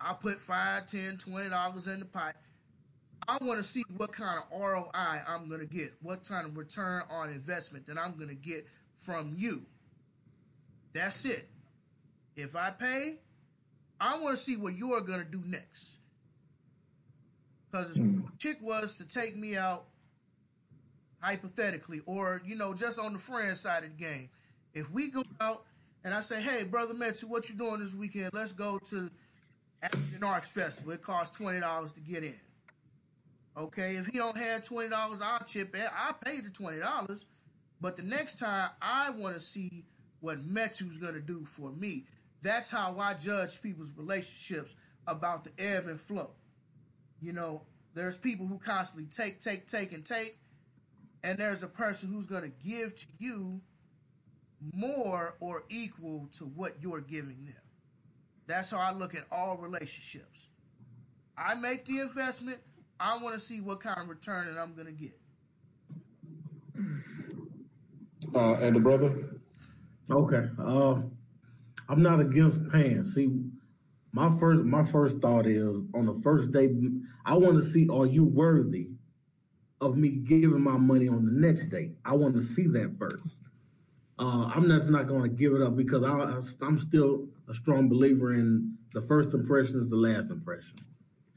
I'll 0.00 0.14
put 0.14 0.40
five, 0.40 0.86
ten, 0.86 1.16
twenty 1.18 1.48
dollars 1.48 1.86
in 1.86 2.00
the 2.00 2.06
pot. 2.06 2.34
I 3.28 3.38
want 3.40 3.58
to 3.58 3.64
see 3.64 3.82
what 3.96 4.12
kind 4.12 4.38
of 4.38 4.60
ROI 4.60 4.90
I'm 4.94 5.48
going 5.48 5.60
to 5.60 5.66
get, 5.66 5.94
what 6.00 6.26
kind 6.28 6.46
of 6.46 6.56
return 6.56 7.02
on 7.10 7.30
investment 7.30 7.86
that 7.86 7.98
I'm 7.98 8.16
going 8.16 8.28
to 8.28 8.34
get 8.34 8.66
from 8.96 9.32
you. 9.36 9.62
That's 10.92 11.24
it. 11.24 11.48
If 12.36 12.54
I 12.54 12.70
pay, 12.70 13.16
I 14.00 14.18
want 14.18 14.36
to 14.36 14.42
see 14.42 14.56
what 14.56 14.76
you're 14.76 15.00
going 15.00 15.18
to 15.18 15.24
do 15.24 15.42
next. 15.44 15.96
Because 17.76 17.96
Hmm. 17.96 18.20
chick 18.38 18.58
was 18.62 18.94
to 18.94 19.04
take 19.04 19.36
me 19.36 19.56
out, 19.56 19.86
hypothetically, 21.20 22.00
or, 22.06 22.40
you 22.44 22.54
know, 22.56 22.72
just 22.74 22.98
on 22.98 23.12
the 23.12 23.18
friend 23.18 23.56
side 23.56 23.84
of 23.84 23.90
the 23.90 23.96
game, 23.96 24.30
if 24.72 24.90
we 24.90 25.10
go 25.10 25.22
out 25.40 25.64
and 26.04 26.14
I 26.14 26.20
say, 26.20 26.40
hey, 26.40 26.64
Brother 26.64 26.94
Metu, 26.94 27.24
what 27.24 27.48
you 27.48 27.54
doing 27.54 27.80
this 27.80 27.94
weekend? 27.94 28.30
Let's 28.32 28.52
go 28.52 28.78
to 28.78 29.10
African 29.82 30.24
Arts 30.24 30.50
Festival. 30.50 30.92
It 30.92 31.02
costs 31.02 31.36
$20 31.36 31.92
to 31.92 32.00
get 32.00 32.24
in. 32.24 32.40
Okay, 33.56 33.96
if 33.96 34.06
he 34.06 34.18
don't 34.18 34.36
have 34.36 34.66
twenty 34.66 34.90
dollars, 34.90 35.22
I'll 35.22 35.38
chip 35.38 35.74
in. 35.74 35.80
I 35.80 36.12
pay 36.12 36.42
the 36.42 36.50
twenty 36.50 36.78
dollars, 36.78 37.24
but 37.80 37.96
the 37.96 38.02
next 38.02 38.38
time 38.38 38.68
I 38.82 39.08
want 39.08 39.34
to 39.34 39.40
see 39.40 39.86
what 40.20 40.46
Metu's 40.46 40.98
gonna 40.98 41.20
do 41.20 41.46
for 41.46 41.70
me. 41.72 42.04
That's 42.42 42.68
how 42.68 42.98
I 42.98 43.14
judge 43.14 43.62
people's 43.62 43.90
relationships 43.96 44.74
about 45.06 45.44
the 45.44 45.52
ebb 45.58 45.86
and 45.88 45.98
flow. 45.98 46.32
You 47.20 47.32
know, 47.32 47.62
There's 47.94 48.18
people 48.18 48.46
who 48.46 48.58
constantly 48.58 49.08
take, 49.10 49.40
take, 49.40 49.66
take, 49.66 49.92
and 49.92 50.04
take, 50.04 50.38
and 51.24 51.38
there's 51.38 51.62
a 51.62 51.66
person 51.66 52.12
who's 52.12 52.26
going 52.26 52.42
to 52.42 52.52
give 52.62 52.94
to 52.94 53.06
you 53.18 53.60
more 54.74 55.34
or 55.40 55.64
equal 55.70 56.28
to 56.32 56.44
what 56.44 56.76
you're 56.82 57.00
giving 57.00 57.46
them. 57.46 57.56
That's 58.46 58.70
how 58.70 58.78
I 58.78 58.92
look 58.92 59.14
at 59.14 59.24
all 59.32 59.56
relationships. 59.56 60.48
I 61.38 61.54
make 61.54 61.86
the 61.86 62.00
investment. 62.00 62.58
I 63.00 63.16
want 63.16 63.34
to 63.34 63.40
see 63.40 63.60
what 63.60 63.80
kind 63.80 63.98
of 63.98 64.08
return 64.08 64.54
that 64.54 64.60
I'm 64.60 64.74
going 64.74 64.86
to 64.86 64.92
get. 64.92 65.18
Uh, 68.34 68.54
and 68.54 68.76
the 68.76 68.80
brother? 68.80 69.40
Okay. 70.10 70.48
Uh, 70.58 71.00
I'm 71.88 72.02
not 72.02 72.20
against 72.20 72.70
paying. 72.70 73.04
See, 73.04 73.30
my 74.16 74.30
first 74.40 74.64
my 74.64 74.82
first 74.82 75.18
thought 75.18 75.46
is 75.46 75.82
on 75.92 76.06
the 76.06 76.14
first 76.24 76.50
day, 76.50 76.70
I 77.26 77.36
want 77.36 77.56
to 77.56 77.62
see 77.62 77.86
are 77.92 78.06
you 78.06 78.24
worthy 78.24 78.88
of 79.82 79.98
me 79.98 80.08
giving 80.08 80.62
my 80.62 80.78
money 80.78 81.06
on 81.06 81.26
the 81.26 81.32
next 81.32 81.66
day? 81.66 81.92
I 82.02 82.14
want 82.14 82.34
to 82.34 82.40
see 82.40 82.66
that 82.68 82.96
first. 82.98 83.22
Uh, 84.18 84.50
I'm 84.54 84.68
just 84.68 84.88
not 84.88 85.06
going 85.06 85.20
to 85.20 85.28
give 85.28 85.52
it 85.52 85.60
up 85.60 85.76
because 85.76 86.02
I, 86.02 86.66
I'm 86.66 86.78
still 86.78 87.28
a 87.46 87.54
strong 87.54 87.90
believer 87.90 88.32
in 88.32 88.78
the 88.94 89.02
first 89.02 89.34
impression 89.34 89.78
is 89.78 89.90
the 89.90 89.96
last 89.96 90.30
impression. 90.30 90.76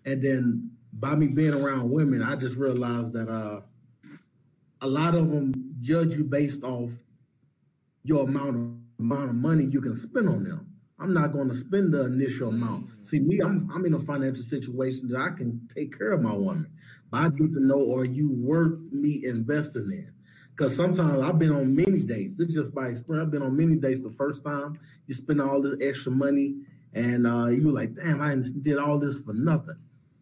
And 0.06 0.24
then 0.24 0.72
by 0.94 1.16
me 1.16 1.28
being 1.28 1.54
around 1.54 1.90
women, 1.90 2.24
I 2.24 2.38
just 2.38 2.56
realized 2.56 3.12
that 3.12 3.28
uh, 3.28 3.60
a 4.80 4.88
lot 4.88 5.16
of 5.16 5.30
them 5.30 5.76
judge 5.82 6.16
you 6.16 6.24
based 6.24 6.64
off 6.64 6.92
your 8.06 8.24
amount 8.24 8.56
of 8.56 8.62
amount 9.00 9.30
of 9.32 9.36
money 9.36 9.66
you 9.66 9.82
can 9.82 9.98
spend 9.98 10.30
on 10.30 10.46
them. 10.46 10.69
I'm 11.02 11.14
not 11.14 11.32
going 11.32 11.48
to 11.48 11.56
spend 11.56 11.94
the 11.94 12.06
initial 12.06 12.50
amount. 12.50 12.88
See, 13.06 13.20
me, 13.20 13.40
I'm 13.40 13.70
I'm 13.74 13.86
in 13.86 13.94
a 13.94 14.00
financial 14.00 14.44
situation 14.44 15.08
that 15.10 15.20
I 15.20 15.30
can 15.30 15.68
take 15.74 15.98
care 15.98 16.12
of 16.12 16.22
my 16.22 16.34
woman. 16.34 16.68
But 17.10 17.18
I 17.18 17.30
need 17.30 17.54
to 17.54 17.66
know 17.66 17.96
are 17.96 18.06
you 18.06 18.32
worth 18.34 18.92
me 18.92 19.22
investing 19.24 19.90
in? 19.92 20.12
Because 20.56 20.76
sometimes 20.76 21.24
I've 21.24 21.40
been 21.40 21.54
on 21.54 21.74
many 21.74 22.02
dates. 22.02 22.36
This 22.36 22.50
is 22.50 22.56
just 22.56 22.76
by 22.76 22.88
experience. 22.88 23.26
I've 23.26 23.32
been 23.32 23.42
on 23.42 23.56
many 23.56 23.78
dates 23.78 24.04
the 24.04 24.10
first 24.10 24.44
time. 24.44 24.78
You 25.08 25.14
spend 25.14 25.42
all 25.42 25.62
this 25.62 25.78
extra 25.82 26.12
money 26.12 26.56
and 26.94 27.26
uh, 27.26 27.48
you're 27.48 27.72
like, 27.72 27.96
damn, 27.96 28.22
I 28.22 28.36
did 28.62 28.78
all 28.78 29.00
this 29.00 29.22
for 29.22 29.34
nothing. 29.34 29.78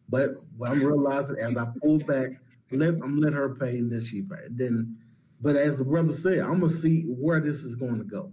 But 0.09 0.35
what 0.55 0.71
I'm 0.71 0.83
realizing 0.83 1.37
as 1.39 1.57
I 1.57 1.65
pull 1.81 1.97
back, 1.99 2.29
let 2.71 2.89
I'm 2.89 3.19
let 3.19 3.33
her 3.33 3.55
pay 3.55 3.77
and 3.77 3.91
then 3.91 4.03
she 4.03 4.21
pay. 4.21 4.45
Then, 4.49 4.97
but 5.41 5.55
as 5.55 5.79
the 5.79 5.85
brother 5.85 6.13
said, 6.13 6.39
I'm 6.39 6.59
gonna 6.59 6.69
see 6.69 7.03
where 7.03 7.39
this 7.39 7.63
is 7.63 7.75
going 7.75 7.97
to 7.97 8.03
go. 8.03 8.31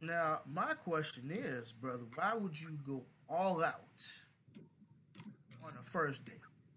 Now, 0.00 0.40
my 0.46 0.74
question 0.74 1.30
is, 1.30 1.72
brother, 1.72 2.04
why 2.14 2.34
would 2.34 2.58
you 2.60 2.70
go 2.86 3.02
all 3.28 3.64
out 3.64 3.82
on 5.64 5.72
the 5.76 5.82
first 5.82 6.24
date? 6.24 6.34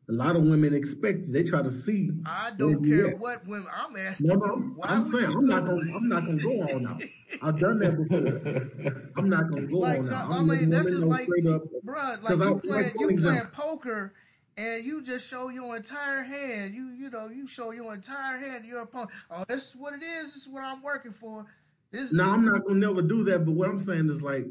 A 0.10 0.14
lot 0.14 0.36
of 0.36 0.42
women 0.44 0.74
expect 0.74 1.28
it. 1.28 1.32
They 1.32 1.44
try 1.44 1.62
to 1.62 1.72
see. 1.72 2.10
I 2.26 2.52
don't 2.58 2.84
care 2.84 3.16
what 3.16 3.48
women. 3.48 3.68
I'm 3.74 3.96
asking 3.96 4.28
No, 4.28 4.36
no, 4.36 4.76
I'm 4.84 5.06
saying 5.06 5.26
I'm 5.26 5.48
not 5.48 5.66
gonna 5.66 5.82
I'm 5.96 6.10
not 6.10 6.26
gonna 6.26 6.42
go 6.42 6.62
all 6.64 6.88
out. 6.88 7.04
I've 7.42 7.60
done 7.60 7.80
that 7.80 7.96
before. 7.96 9.04
I'm 9.18 9.30
not 9.30 9.50
gonna 9.52 9.68
go 9.68 9.78
Like, 9.78 10.02
uh, 10.02 10.14
out. 10.14 10.32
I 10.32 10.38
I'm 10.38 10.48
mean, 10.48 10.70
that's 10.70 10.90
just 10.90 11.06
like, 11.06 11.30
up. 11.48 11.62
bruh, 11.86 12.22
like 12.24 12.36
you 12.36 12.56
I- 12.56 12.60
playing, 12.60 12.84
like, 12.84 13.00
you 13.00 13.18
playing 13.22 13.46
poker, 13.54 14.14
and 14.58 14.84
you 14.84 15.02
just 15.02 15.30
show 15.30 15.48
your 15.50 15.78
entire 15.78 16.24
hand. 16.24 16.74
You, 16.74 16.90
you 16.90 17.10
know, 17.10 17.30
you 17.30 17.48
show 17.48 17.72
your 17.72 17.94
entire 17.94 18.38
hand 18.40 18.64
to 18.64 18.68
your 18.68 18.82
opponent. 18.82 19.12
Oh, 19.30 19.46
this 19.48 19.70
is 19.70 19.76
what 19.78 19.94
it 19.94 20.04
is. 20.04 20.34
This 20.34 20.42
is 20.42 20.50
what 20.50 20.64
I'm 20.64 20.82
working 20.82 21.14
for. 21.14 21.46
This. 21.92 22.14
No, 22.14 22.24
I'm 22.24 22.46
not 22.46 22.66
gonna 22.66 22.80
never 22.80 23.02
do 23.02 23.24
that. 23.26 23.46
But 23.46 23.52
what 23.54 23.70
I'm 23.70 23.80
saying 23.80 24.10
is 24.10 24.22
like, 24.22 24.48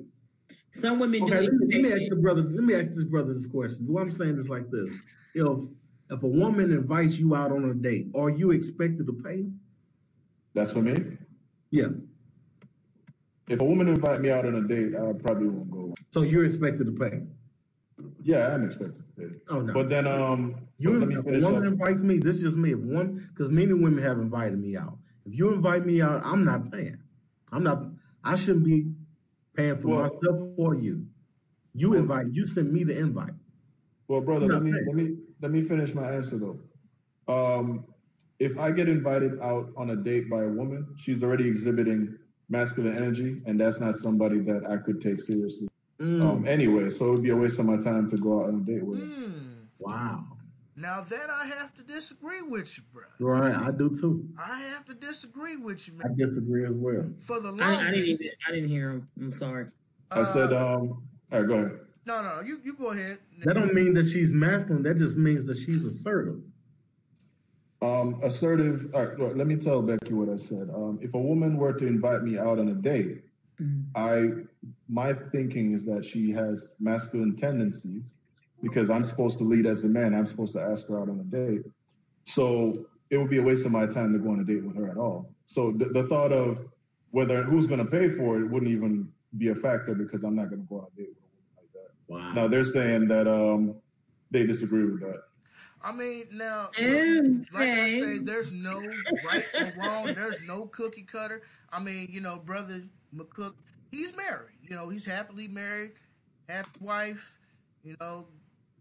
Some 0.70 0.98
women 0.98 1.22
okay, 1.22 1.40
do 1.40 1.44
let 1.44 1.52
me, 1.52 1.74
let 1.74 1.82
me 1.82 1.92
ask 1.92 2.10
the 2.10 2.16
brother. 2.16 2.42
Let 2.42 2.64
me 2.64 2.74
ask 2.74 2.90
this 2.90 3.04
brother 3.04 3.32
this 3.32 3.46
question. 3.46 3.86
What 3.86 4.02
I'm 4.02 4.10
saying 4.10 4.38
is 4.38 4.48
like 4.50 4.70
this: 4.70 4.94
if 5.34 5.60
if 6.10 6.22
a 6.22 6.28
woman 6.28 6.70
invites 6.70 7.18
you 7.18 7.34
out 7.34 7.52
on 7.52 7.64
a 7.64 7.74
date, 7.74 8.08
are 8.14 8.30
you 8.30 8.50
expected 8.50 9.06
to 9.06 9.12
pay? 9.12 9.46
That's 10.54 10.72
for 10.72 10.82
me. 10.82 11.16
Yeah. 11.70 11.88
If 13.48 13.60
a 13.60 13.64
woman 13.64 13.88
invite 13.88 14.20
me 14.20 14.30
out 14.30 14.46
on 14.46 14.54
a 14.56 14.62
date, 14.62 14.94
I 14.94 15.12
probably 15.12 15.48
won't 15.48 15.70
go. 15.70 15.94
So 16.12 16.22
you're 16.22 16.44
expected 16.44 16.86
to 16.86 16.92
pay. 16.92 17.22
Yeah, 18.22 18.54
I'm 18.54 18.64
expected 18.64 18.96
to 18.96 19.20
pay. 19.20 19.38
Oh 19.48 19.60
no. 19.60 19.72
But 19.72 19.88
then, 19.88 20.06
um, 20.06 20.56
You, 20.78 20.98
let 20.98 21.08
me 21.08 21.14
if 21.16 21.26
a 21.26 21.44
woman 21.46 21.66
up. 21.66 21.72
invites 21.72 22.02
me, 22.02 22.18
this 22.18 22.36
is 22.36 22.42
just 22.42 22.56
me. 22.56 22.72
If 22.72 22.80
one, 22.80 23.28
because 23.28 23.50
many 23.50 23.72
women 23.72 24.02
have 24.02 24.18
invited 24.18 24.58
me 24.60 24.76
out. 24.76 24.98
If 25.26 25.36
you 25.36 25.52
invite 25.52 25.84
me 25.86 26.00
out, 26.00 26.22
I'm 26.24 26.44
not 26.44 26.70
paying. 26.70 26.98
I'm 27.52 27.62
not. 27.62 27.84
I 28.24 28.36
shouldn't 28.36 28.64
be 28.64 28.86
paying 29.54 29.76
for 29.76 29.88
Well- 29.88 30.02
myself 30.02 30.56
for 30.56 30.74
you. 30.74 31.06
You 31.74 31.94
invite. 31.94 32.26
You 32.32 32.46
send 32.46 32.72
me 32.72 32.84
the 32.84 32.98
invite. 32.98 33.34
Well, 34.08 34.20
brother, 34.20 34.46
let 34.48 34.62
me 34.62 34.72
hey. 34.72 34.78
let 34.86 34.96
me 34.96 35.16
let 35.40 35.50
me 35.52 35.62
finish 35.62 35.94
my 35.94 36.10
answer 36.12 36.36
though. 36.36 36.58
Um, 37.32 37.84
if 38.40 38.58
I 38.58 38.72
get 38.72 38.88
invited 38.88 39.38
out 39.40 39.70
on 39.76 39.90
a 39.90 39.96
date 39.96 40.28
by 40.28 40.42
a 40.42 40.48
woman, 40.48 40.86
she's 40.96 41.22
already 41.22 41.46
exhibiting 41.48 42.16
masculine 42.48 42.96
energy, 42.96 43.40
and 43.46 43.60
that's 43.60 43.78
not 43.80 43.94
somebody 43.96 44.40
that 44.40 44.68
I 44.68 44.78
could 44.78 45.00
take 45.00 45.20
seriously. 45.20 45.68
Mm, 46.00 46.22
Um, 46.22 46.48
anyway, 46.48 46.88
so 46.88 47.10
it 47.10 47.14
would 47.14 47.22
be 47.22 47.30
a 47.30 47.36
waste 47.36 47.60
of 47.60 47.66
my 47.66 47.80
time 47.80 48.08
to 48.10 48.16
go 48.16 48.40
out 48.40 48.48
on 48.48 48.56
a 48.56 48.64
date 48.64 48.84
with 48.84 48.98
her. 49.00 49.06
Hmm. 49.06 49.32
wow. 49.78 50.24
Now 50.76 51.02
that 51.02 51.28
I 51.30 51.46
have 51.46 51.74
to 51.74 51.82
disagree 51.82 52.42
with 52.42 52.78
you, 52.78 52.84
bro. 52.92 53.02
Right. 53.18 53.54
I 53.54 53.70
do 53.70 53.90
too. 53.90 54.26
I 54.38 54.60
have 54.60 54.84
to 54.86 54.94
disagree 54.94 55.56
with 55.56 55.86
you, 55.86 55.94
man. 55.94 56.12
I 56.12 56.14
disagree 56.16 56.64
as 56.64 56.72
well. 56.74 57.10
For 57.18 57.40
the 57.40 57.48
I, 57.48 57.52
I 57.52 57.56
didn't 57.56 57.84
longest, 57.84 58.20
even 58.22 58.32
I 58.48 58.50
didn't 58.52 58.68
hear 58.68 58.90
him. 58.90 59.08
I'm 59.18 59.32
sorry. 59.32 59.66
I 60.10 60.22
said, 60.22 60.52
um, 60.52 61.02
all 61.32 61.40
right, 61.40 61.46
go 61.46 61.54
ahead. 61.54 61.78
no, 62.06 62.22
no, 62.22 62.40
you 62.40 62.60
you 62.64 62.74
go 62.74 62.88
ahead. 62.88 63.18
That 63.44 63.54
don't 63.54 63.74
mean 63.74 63.94
that 63.94 64.06
she's 64.06 64.32
masculine. 64.32 64.82
That 64.82 64.96
just 64.96 65.16
means 65.16 65.46
that 65.46 65.56
she's 65.56 65.84
assertive. 65.84 66.40
Um, 67.82 68.20
assertive. 68.22 68.90
All 68.94 69.06
right, 69.06 69.18
well, 69.18 69.32
let 69.32 69.46
me 69.46 69.56
tell 69.56 69.82
Becky 69.82 70.14
what 70.14 70.28
I 70.28 70.36
said. 70.36 70.68
Um, 70.74 70.98
if 71.02 71.14
a 71.14 71.18
woman 71.18 71.56
were 71.56 71.72
to 71.72 71.86
invite 71.86 72.22
me 72.22 72.38
out 72.38 72.58
on 72.58 72.68
a 72.68 72.74
date, 72.74 73.22
I 73.94 74.30
my 74.88 75.12
thinking 75.12 75.72
is 75.72 75.84
that 75.86 76.04
she 76.04 76.30
has 76.32 76.74
masculine 76.80 77.36
tendencies 77.36 78.16
because 78.62 78.90
I'm 78.90 79.04
supposed 79.04 79.38
to 79.38 79.44
lead 79.44 79.66
as 79.66 79.84
a 79.84 79.88
man. 79.88 80.14
I'm 80.14 80.26
supposed 80.26 80.54
to 80.54 80.60
ask 80.60 80.88
her 80.88 80.98
out 81.00 81.08
on 81.08 81.20
a 81.20 81.24
date. 81.24 81.62
So 82.24 82.86
it 83.10 83.18
would 83.18 83.30
be 83.30 83.38
a 83.38 83.42
waste 83.42 83.66
of 83.66 83.72
my 83.72 83.86
time 83.86 84.12
to 84.12 84.18
go 84.18 84.30
on 84.30 84.40
a 84.40 84.44
date 84.44 84.64
with 84.64 84.76
her 84.76 84.90
at 84.90 84.96
all. 84.96 85.30
So 85.44 85.72
the, 85.72 85.86
the 85.86 86.06
thought 86.06 86.32
of 86.32 86.68
whether 87.10 87.42
who's 87.42 87.66
going 87.66 87.84
to 87.84 87.90
pay 87.90 88.08
for 88.08 88.38
it 88.38 88.48
wouldn't 88.48 88.70
even 88.70 89.10
be 89.38 89.48
a 89.48 89.54
factor 89.54 89.94
because 89.94 90.22
I'm 90.24 90.36
not 90.36 90.48
going 90.50 90.62
to 90.62 90.68
go 90.68 90.76
on 90.80 90.86
a 90.94 90.96
date 90.96 91.08
with 91.08 91.18
a 91.18 91.30
woman 91.32 91.52
like 91.56 91.72
that. 91.72 91.90
Wow. 92.06 92.32
Now 92.32 92.48
they're 92.48 92.64
saying 92.64 93.08
that 93.08 93.26
um, 93.26 93.74
they 94.30 94.44
disagree 94.46 94.84
with 94.84 95.00
that. 95.00 95.22
I 95.82 95.92
mean, 95.92 96.26
now, 96.32 96.68
Okay. 96.68 97.20
like 97.54 97.68
I 97.68 97.98
say, 97.98 98.18
there's 98.18 98.52
no 98.52 98.80
right 99.26 99.44
or 99.58 99.72
wrong. 99.78 100.06
There's 100.14 100.42
no 100.42 100.66
cookie 100.66 101.02
cutter. 101.10 101.42
I 101.72 101.80
mean, 101.80 102.08
you 102.10 102.20
know, 102.20 102.36
brother 102.36 102.82
McCook, 103.16 103.54
he's 103.90 104.14
married. 104.14 104.56
You 104.62 104.76
know, 104.76 104.90
he's 104.90 105.06
happily 105.06 105.48
married, 105.48 105.92
happy 106.48 106.68
wife. 106.80 107.38
You 107.82 107.96
know, 107.98 108.26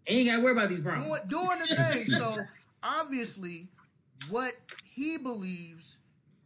Ain't 0.10 0.28
got 0.28 0.38
to 0.38 0.42
worry 0.42 0.54
about 0.54 0.70
these 0.70 0.82
problems. 0.82 1.20
doing, 1.28 1.46
doing 1.46 1.60
the 1.60 1.76
thing. 1.76 2.06
So 2.08 2.40
obviously, 2.82 3.68
what 4.30 4.54
he 4.84 5.18
believes 5.18 6.00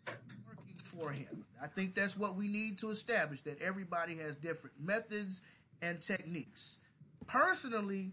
working 0.06 0.78
for 0.80 1.12
him. 1.12 1.46
I 1.62 1.68
think 1.68 1.96
that's 1.96 2.18
what 2.18 2.36
we 2.36 2.48
need 2.48 2.78
to 2.80 2.90
establish. 2.90 3.42
That 3.44 3.62
everybody 3.62 4.18
has 4.18 4.36
different 4.36 4.76
methods 4.82 5.42
and 5.82 6.02
techniques. 6.02 6.78
Personally, 7.26 8.12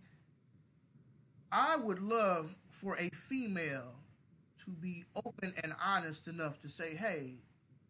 I 1.51 1.77
would 1.77 2.01
love 2.01 2.57
for 2.69 2.97
a 2.97 3.11
female 3.11 3.95
to 4.65 4.71
be 4.71 5.05
open 5.17 5.53
and 5.63 5.75
honest 5.85 6.29
enough 6.29 6.61
to 6.61 6.69
say, 6.69 6.95
"Hey, 6.95 7.39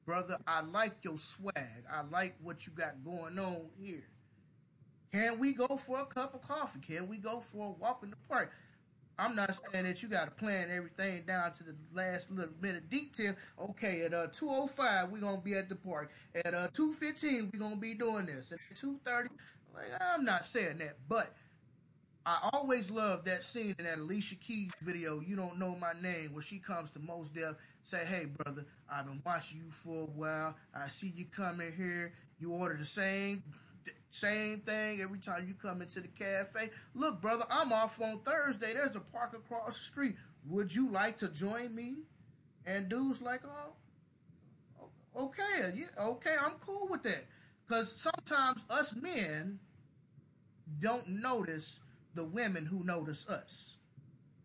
brother, 0.06 0.38
I 0.46 0.62
like 0.62 1.04
your 1.04 1.18
swag. 1.18 1.84
I 1.92 2.02
like 2.02 2.36
what 2.40 2.66
you 2.66 2.72
got 2.72 3.04
going 3.04 3.38
on 3.38 3.68
here." 3.78 4.09
Can 5.12 5.38
we 5.40 5.52
go 5.52 5.76
for 5.76 6.00
a 6.00 6.06
cup 6.06 6.34
of 6.34 6.42
coffee? 6.42 6.80
Can 6.80 7.08
we 7.08 7.16
go 7.16 7.40
for 7.40 7.68
a 7.68 7.70
walk 7.70 8.00
in 8.02 8.10
the 8.10 8.16
park? 8.28 8.52
I'm 9.18 9.34
not 9.34 9.54
saying 9.54 9.84
that 9.84 10.02
you 10.02 10.08
got 10.08 10.24
to 10.24 10.30
plan 10.30 10.70
everything 10.70 11.24
down 11.26 11.52
to 11.54 11.64
the 11.64 11.74
last 11.92 12.30
little 12.30 12.54
bit 12.60 12.76
of 12.76 12.88
detail. 12.88 13.34
Okay, 13.60 14.02
at 14.02 14.14
uh, 14.14 14.28
2:05 14.28 15.10
we're 15.10 15.18
gonna 15.18 15.40
be 15.40 15.54
at 15.54 15.68
the 15.68 15.74
park. 15.74 16.10
At 16.34 16.54
uh, 16.54 16.68
2:15 16.68 17.52
we're 17.52 17.58
gonna 17.60 17.76
be 17.76 17.94
doing 17.94 18.26
this. 18.26 18.52
At 18.52 18.60
2:30, 18.76 19.28
like 19.74 19.86
I'm 20.00 20.24
not 20.24 20.46
saying 20.46 20.78
that, 20.78 20.96
but 21.08 21.34
I 22.24 22.48
always 22.52 22.90
love 22.90 23.24
that 23.24 23.44
scene 23.44 23.74
in 23.78 23.84
that 23.84 23.98
Alicia 23.98 24.36
Keys 24.36 24.70
video. 24.80 25.20
You 25.20 25.36
don't 25.36 25.58
know 25.58 25.76
my 25.76 25.92
name, 26.00 26.32
where 26.32 26.42
she 26.42 26.58
comes 26.58 26.90
to 26.92 26.98
Mos 26.98 27.28
Def, 27.28 27.56
say, 27.82 28.06
"Hey 28.06 28.24
brother, 28.24 28.64
I've 28.90 29.06
been 29.06 29.20
watching 29.26 29.58
you 29.58 29.70
for 29.70 30.04
a 30.04 30.06
while. 30.06 30.56
I 30.74 30.88
see 30.88 31.12
you 31.14 31.26
coming 31.26 31.72
here. 31.72 32.14
You 32.38 32.52
order 32.52 32.76
the 32.76 32.86
same." 32.86 33.42
Same 34.10 34.60
thing 34.60 35.00
every 35.00 35.18
time 35.18 35.46
you 35.46 35.54
come 35.54 35.82
into 35.82 36.00
the 36.00 36.08
cafe. 36.08 36.70
Look, 36.94 37.20
brother, 37.20 37.44
I'm 37.50 37.72
off 37.72 38.00
on 38.00 38.20
Thursday. 38.20 38.74
There's 38.74 38.96
a 38.96 39.00
park 39.00 39.34
across 39.34 39.78
the 39.78 39.84
street. 39.84 40.16
Would 40.48 40.74
you 40.74 40.90
like 40.90 41.18
to 41.18 41.28
join 41.28 41.74
me? 41.74 41.96
And 42.66 42.88
dude's 42.88 43.22
like, 43.22 43.42
oh, 43.44 44.86
okay, 45.16 45.72
yeah, 45.74 45.86
okay, 45.98 46.34
I'm 46.40 46.54
cool 46.60 46.88
with 46.88 47.02
that. 47.04 47.24
Because 47.66 47.94
sometimes 47.94 48.64
us 48.68 48.94
men 48.94 49.58
don't 50.80 51.08
notice 51.08 51.80
the 52.14 52.24
women 52.24 52.66
who 52.66 52.84
notice 52.84 53.26
us. 53.28 53.76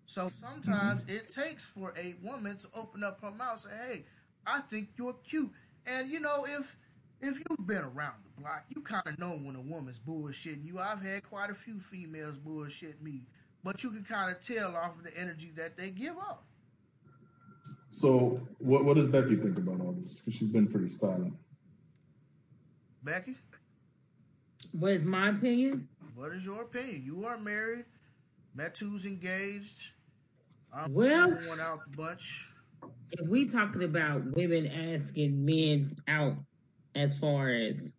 So 0.05 0.31
sometimes 0.39 1.01
it 1.07 1.31
takes 1.33 1.65
for 1.65 1.93
a 1.97 2.15
woman 2.21 2.57
to 2.57 2.67
open 2.75 3.03
up 3.03 3.21
her 3.21 3.31
mouth 3.31 3.65
and 3.65 3.71
say, 3.71 3.87
"Hey, 3.87 4.05
I 4.45 4.61
think 4.61 4.89
you're 4.97 5.13
cute." 5.13 5.51
And 5.85 6.09
you 6.09 6.19
know, 6.19 6.45
if 6.47 6.77
if 7.25 7.39
you've 7.49 7.67
been 7.67 7.83
around 7.83 8.15
the 8.23 8.41
block, 8.41 8.65
you 8.75 8.81
kind 8.81 9.03
of 9.05 9.17
know 9.19 9.31
when 9.31 9.55
a 9.55 9.61
woman's 9.61 9.99
bullshitting 9.99 10.63
you. 10.65 10.79
I've 10.79 11.01
had 11.01 11.23
quite 11.23 11.49
a 11.49 11.55
few 11.55 11.79
females 11.79 12.37
bullshit 12.37 13.01
me, 13.01 13.21
but 13.63 13.83
you 13.83 13.91
can 13.91 14.03
kind 14.03 14.33
of 14.35 14.39
tell 14.41 14.75
off 14.75 14.97
of 14.97 15.03
the 15.03 15.17
energy 15.19 15.51
that 15.57 15.77
they 15.77 15.89
give 15.89 16.17
off. 16.17 16.39
So, 17.91 18.41
what 18.59 18.83
what 18.85 18.95
does 18.97 19.07
Becky 19.07 19.35
think 19.37 19.57
about 19.57 19.79
all 19.81 19.93
this? 19.93 20.19
Because 20.19 20.33
she's 20.37 20.49
been 20.49 20.67
pretty 20.67 20.89
silent. 20.89 21.33
Becky, 23.03 23.35
What 24.71 24.91
is 24.91 25.05
my 25.05 25.29
opinion? 25.29 25.87
what 26.15 26.31
is 26.33 26.43
your 26.45 26.61
opinion? 26.63 27.03
You 27.05 27.25
are 27.25 27.37
married. 27.37 27.85
Metu's 28.57 29.05
engaged. 29.05 29.91
I'm 30.73 30.93
Well- 30.93 31.29
the 31.29 31.47
one 31.49 31.59
out 31.59 31.79
the 31.89 31.95
bunch. 31.95 32.49
If 33.11 33.27
we 33.27 33.47
talking 33.47 33.83
about 33.83 34.25
women 34.35 34.67
asking 34.67 35.43
men 35.45 35.95
out 36.07 36.37
as 36.95 37.17
far 37.17 37.49
as 37.49 37.95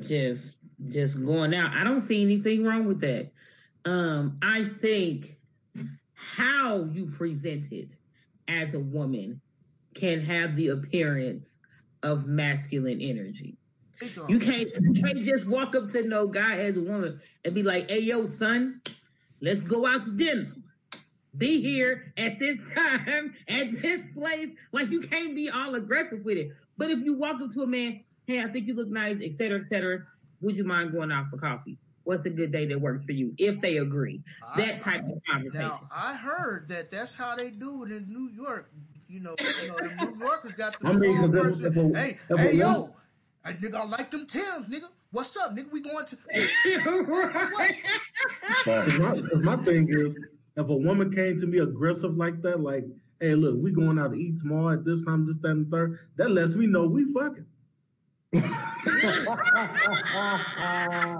just 0.00 0.58
just 0.88 1.24
going 1.24 1.54
out, 1.54 1.72
I 1.72 1.82
don't 1.84 2.00
see 2.00 2.22
anything 2.22 2.64
wrong 2.64 2.86
with 2.86 3.00
that. 3.00 3.30
Um, 3.84 4.38
I 4.42 4.64
think 4.64 5.38
how 6.14 6.84
you 6.84 7.06
present 7.06 7.72
it 7.72 7.96
as 8.48 8.74
a 8.74 8.80
woman 8.80 9.40
can 9.94 10.20
have 10.20 10.54
the 10.56 10.68
appearance 10.68 11.58
of 12.02 12.28
masculine 12.28 13.00
energy. 13.00 13.56
You 14.28 14.38
can't 14.38 14.68
you 14.80 14.92
can't 14.92 15.24
just 15.24 15.48
walk 15.48 15.74
up 15.74 15.88
to 15.90 16.06
no 16.06 16.28
guy 16.28 16.58
as 16.58 16.76
a 16.76 16.80
woman 16.82 17.20
and 17.44 17.54
be 17.54 17.62
like, 17.62 17.90
"Hey, 17.90 18.00
yo, 18.00 18.26
son, 18.26 18.80
let's 19.40 19.64
go 19.64 19.86
out 19.86 20.04
to 20.04 20.12
dinner. 20.12 20.52
Be 21.38 21.60
here 21.62 22.12
at 22.16 22.38
this 22.38 22.58
time 22.74 23.34
at 23.48 23.72
this 23.72 24.04
place." 24.14 24.50
Like 24.72 24.90
you 24.90 25.00
can't 25.00 25.34
be 25.34 25.48
all 25.50 25.74
aggressive 25.74 26.24
with 26.24 26.36
it. 26.36 26.48
But 26.76 26.90
if 26.90 27.00
you 27.00 27.14
walk 27.14 27.40
up 27.40 27.50
to 27.52 27.62
a 27.62 27.66
man, 27.66 28.04
"Hey, 28.26 28.40
I 28.42 28.48
think 28.48 28.66
you 28.66 28.74
look 28.74 28.88
nice," 28.88 29.18
et 29.22 29.32
cetera, 29.34 29.58
et 29.60 29.66
cetera. 29.68 30.00
Would 30.40 30.56
you 30.56 30.64
mind 30.64 30.92
going 30.92 31.10
out 31.10 31.28
for 31.30 31.36
coffee? 31.38 31.78
What's 32.04 32.24
a 32.26 32.30
good 32.30 32.52
day 32.52 32.64
that 32.66 32.80
works 32.80 33.04
for 33.04 33.12
you? 33.12 33.34
If 33.38 33.60
they 33.60 33.78
agree, 33.78 34.22
that 34.56 34.78
type 34.80 35.02
of 35.04 35.20
conversation. 35.28 35.68
Now 35.68 35.88
I 35.92 36.14
heard 36.14 36.68
that 36.68 36.90
that's 36.90 37.12
how 37.14 37.34
they 37.36 37.50
do 37.50 37.84
it 37.84 37.90
in 37.90 38.06
New 38.08 38.30
York. 38.30 38.70
You 39.08 39.20
know, 39.20 39.34
you 39.38 39.68
know 39.68 39.76
the 39.88 39.94
New 40.06 40.16
Yorkers 40.18 40.52
got 40.52 40.78
the 40.80 40.88
I 40.88 40.92
mean, 40.92 41.16
strong 41.16 41.32
'cause 41.32 41.60
person. 41.60 41.66
if 41.66 41.76
a- 41.76 41.98
hey, 41.98 42.18
if 42.30 42.38
hey, 42.38 42.52
yo, 42.56 42.72
woman- 42.72 42.92
hey, 43.44 43.52
nigga, 43.54 43.74
I 43.74 43.84
like 43.84 44.10
them 44.10 44.26
Tims, 44.26 44.68
nigga. 44.68 44.88
What's 45.10 45.36
up, 45.36 45.52
nigga? 45.56 45.72
We 45.72 45.80
going 45.80 46.06
to? 46.06 46.16
right. 47.08 47.74
Facts. 48.64 48.92
'Cause 48.92 48.98
my, 48.98 49.28
'cause 49.28 49.42
my 49.42 49.56
thing 49.64 49.88
is, 49.90 50.16
if 50.58 50.68
a 50.68 50.76
woman 50.76 51.14
came 51.14 51.38
to 51.38 51.46
me 51.46 51.58
aggressive 51.58 52.16
like 52.16 52.42
that, 52.42 52.60
like, 52.60 52.84
hey, 53.20 53.34
look, 53.34 53.56
we 53.62 53.70
going 53.70 53.98
out 53.98 54.10
to 54.12 54.18
eat 54.18 54.38
tomorrow 54.38 54.74
at 54.74 54.84
this 54.84 55.04
time, 55.04 55.24
this, 55.24 55.36
that, 55.38 55.50
and 55.50 55.70
third, 55.70 55.98
that 56.16 56.30
lets 56.30 56.54
me 56.54 56.66
know 56.66 56.86
we 56.86 57.04
fucking. 57.12 57.46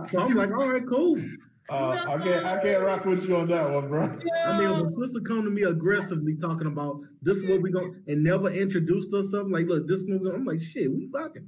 So 0.08 0.20
I'm 0.20 0.34
like, 0.34 0.50
all 0.50 0.68
right, 0.68 0.86
cool. 0.88 1.22
Uh, 1.70 2.02
I 2.08 2.18
can't 2.18 2.46
I 2.46 2.62
can't 2.62 2.82
rock 2.82 3.04
with 3.04 3.28
you 3.28 3.36
on 3.36 3.46
that 3.48 3.70
one, 3.70 3.88
bro. 3.88 4.10
I 4.46 4.58
mean, 4.58 4.70
if 4.70 4.86
a 4.86 5.00
sister 5.02 5.20
come 5.20 5.44
to 5.44 5.50
me 5.50 5.64
aggressively 5.64 6.34
talking 6.34 6.66
about 6.66 7.02
this 7.20 7.38
is 7.38 7.46
what 7.46 7.60
we 7.60 7.70
going 7.70 8.02
and 8.06 8.24
never 8.24 8.48
introduced 8.48 9.12
herself, 9.12 9.48
like, 9.50 9.66
look, 9.66 9.86
this 9.86 10.02
one, 10.02 10.26
I'm 10.34 10.44
like, 10.46 10.60
shit, 10.60 10.90
we 10.90 11.06
fucking. 11.08 11.46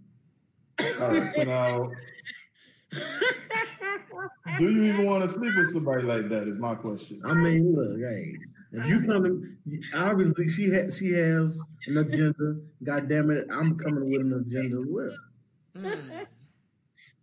All 1.00 1.08
right, 1.08 1.32
so 1.32 1.42
now, 1.44 1.90
do 4.58 4.70
you 4.70 4.92
even 4.92 5.06
want 5.06 5.22
to 5.22 5.28
sleep 5.28 5.54
with 5.56 5.72
somebody 5.72 6.02
like 6.02 6.28
that? 6.28 6.48
Is 6.48 6.58
my 6.58 6.74
question. 6.74 7.20
I 7.24 7.34
mean, 7.34 7.74
look, 7.74 7.98
hey, 7.98 8.36
if 8.72 8.86
you 8.86 9.06
come 9.06 9.24
to, 9.24 9.98
obviously 9.98 10.48
she 10.48 10.72
ha- 10.72 10.90
she 10.90 11.12
has 11.12 11.60
an 11.86 11.98
agenda. 11.98 12.60
God 12.84 13.08
damn 13.08 13.30
it, 13.30 13.46
I'm 13.52 13.76
coming 13.78 14.10
with 14.10 14.20
an 14.20 14.32
agenda 14.32 14.80
as 14.80 14.86
well. 14.88 15.16
Mm. 15.76 16.26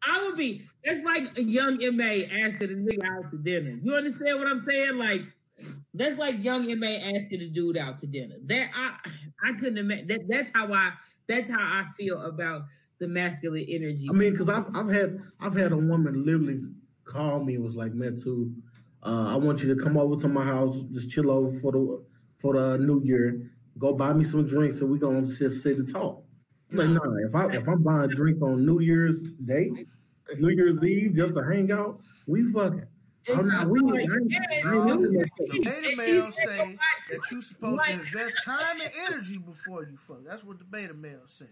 I 0.07 0.21
would 0.23 0.37
be. 0.37 0.61
That's 0.85 1.03
like 1.03 1.37
a 1.37 1.43
young 1.43 1.77
MA 1.95 2.25
asking 2.45 2.69
a 2.69 2.75
nigga 2.75 3.05
out 3.05 3.31
to 3.31 3.37
dinner. 3.37 3.77
You 3.81 3.95
understand 3.95 4.39
what 4.39 4.47
I'm 4.47 4.59
saying? 4.59 4.97
Like 4.97 5.21
that's 5.93 6.17
like 6.17 6.43
young 6.43 6.67
MA 6.79 6.87
asking 6.87 7.41
a 7.41 7.49
dude 7.49 7.77
out 7.77 7.97
to 7.99 8.07
dinner. 8.07 8.35
That 8.45 8.69
I 8.73 8.97
I 9.43 9.53
couldn't 9.53 9.77
imagine. 9.77 10.07
That 10.07 10.21
that's 10.27 10.51
how 10.53 10.71
I 10.73 10.91
that's 11.27 11.49
how 11.49 11.59
I 11.59 11.85
feel 11.97 12.21
about 12.21 12.63
the 12.99 13.07
masculine 13.07 13.65
energy. 13.67 14.07
I 14.09 14.13
mean, 14.13 14.31
because 14.31 14.49
I've 14.49 14.67
I've 14.75 14.89
had 14.89 15.21
I've 15.39 15.55
had 15.55 15.71
a 15.71 15.77
woman 15.77 16.25
literally 16.25 16.61
call 17.07 17.43
me 17.43 17.55
and 17.55 17.63
was 17.63 17.75
like, 17.75 17.93
Metu, 17.93 18.53
uh, 19.03 19.27
I 19.33 19.35
want 19.37 19.63
you 19.63 19.73
to 19.73 19.81
come 19.81 19.97
over 19.97 20.15
to 20.17 20.27
my 20.27 20.43
house, 20.43 20.79
just 20.91 21.09
chill 21.09 21.31
over 21.31 21.49
for 21.59 21.71
the 21.71 22.03
for 22.37 22.53
the 22.53 22.77
New 22.77 23.01
Year. 23.03 23.49
Go 23.77 23.93
buy 23.93 24.13
me 24.13 24.23
some 24.23 24.45
drinks, 24.45 24.81
and 24.81 24.91
we 24.91 24.99
gonna 24.99 25.21
just 25.25 25.61
sit 25.63 25.77
and 25.77 25.87
talk. 25.91 26.23
I'm 26.71 26.77
like, 26.77 26.89
nah, 26.89 27.15
if 27.27 27.35
I 27.35 27.55
if 27.55 27.67
I'm 27.67 27.81
buying 27.83 28.11
a 28.11 28.13
drink 28.13 28.41
on 28.41 28.65
New 28.65 28.79
Year's 28.81 29.31
Day, 29.45 29.69
New 30.37 30.49
Year's 30.49 30.83
Eve, 30.83 31.13
just 31.15 31.35
to 31.35 31.43
hang 31.43 31.71
out, 31.71 31.99
we 32.27 32.51
fucking. 32.51 32.83
Oh, 33.29 33.41
no, 33.41 33.67
we, 33.67 33.79
I 33.81 33.93
ain't- 33.93 34.65
I 34.65 34.73
ain't 34.75 34.89
into 34.89 35.09
that 35.09 35.29
The 35.37 35.59
beta 35.59 35.75
And 35.75 35.85
she 35.87 35.95
males 35.97 36.35
say 36.35 36.77
that 37.11 37.19
you 37.29 37.41
supposed 37.41 37.83
to 37.83 37.91
invest 37.91 38.35
time 38.45 38.79
and 38.81 38.91
energy 39.05 39.37
before 39.37 39.83
you 39.83 39.97
fuck. 39.97 40.19
That's 40.25 40.45
what 40.45 40.59
the 40.59 40.63
beta 40.65 40.93
males 40.93 41.33
say. 41.33 41.45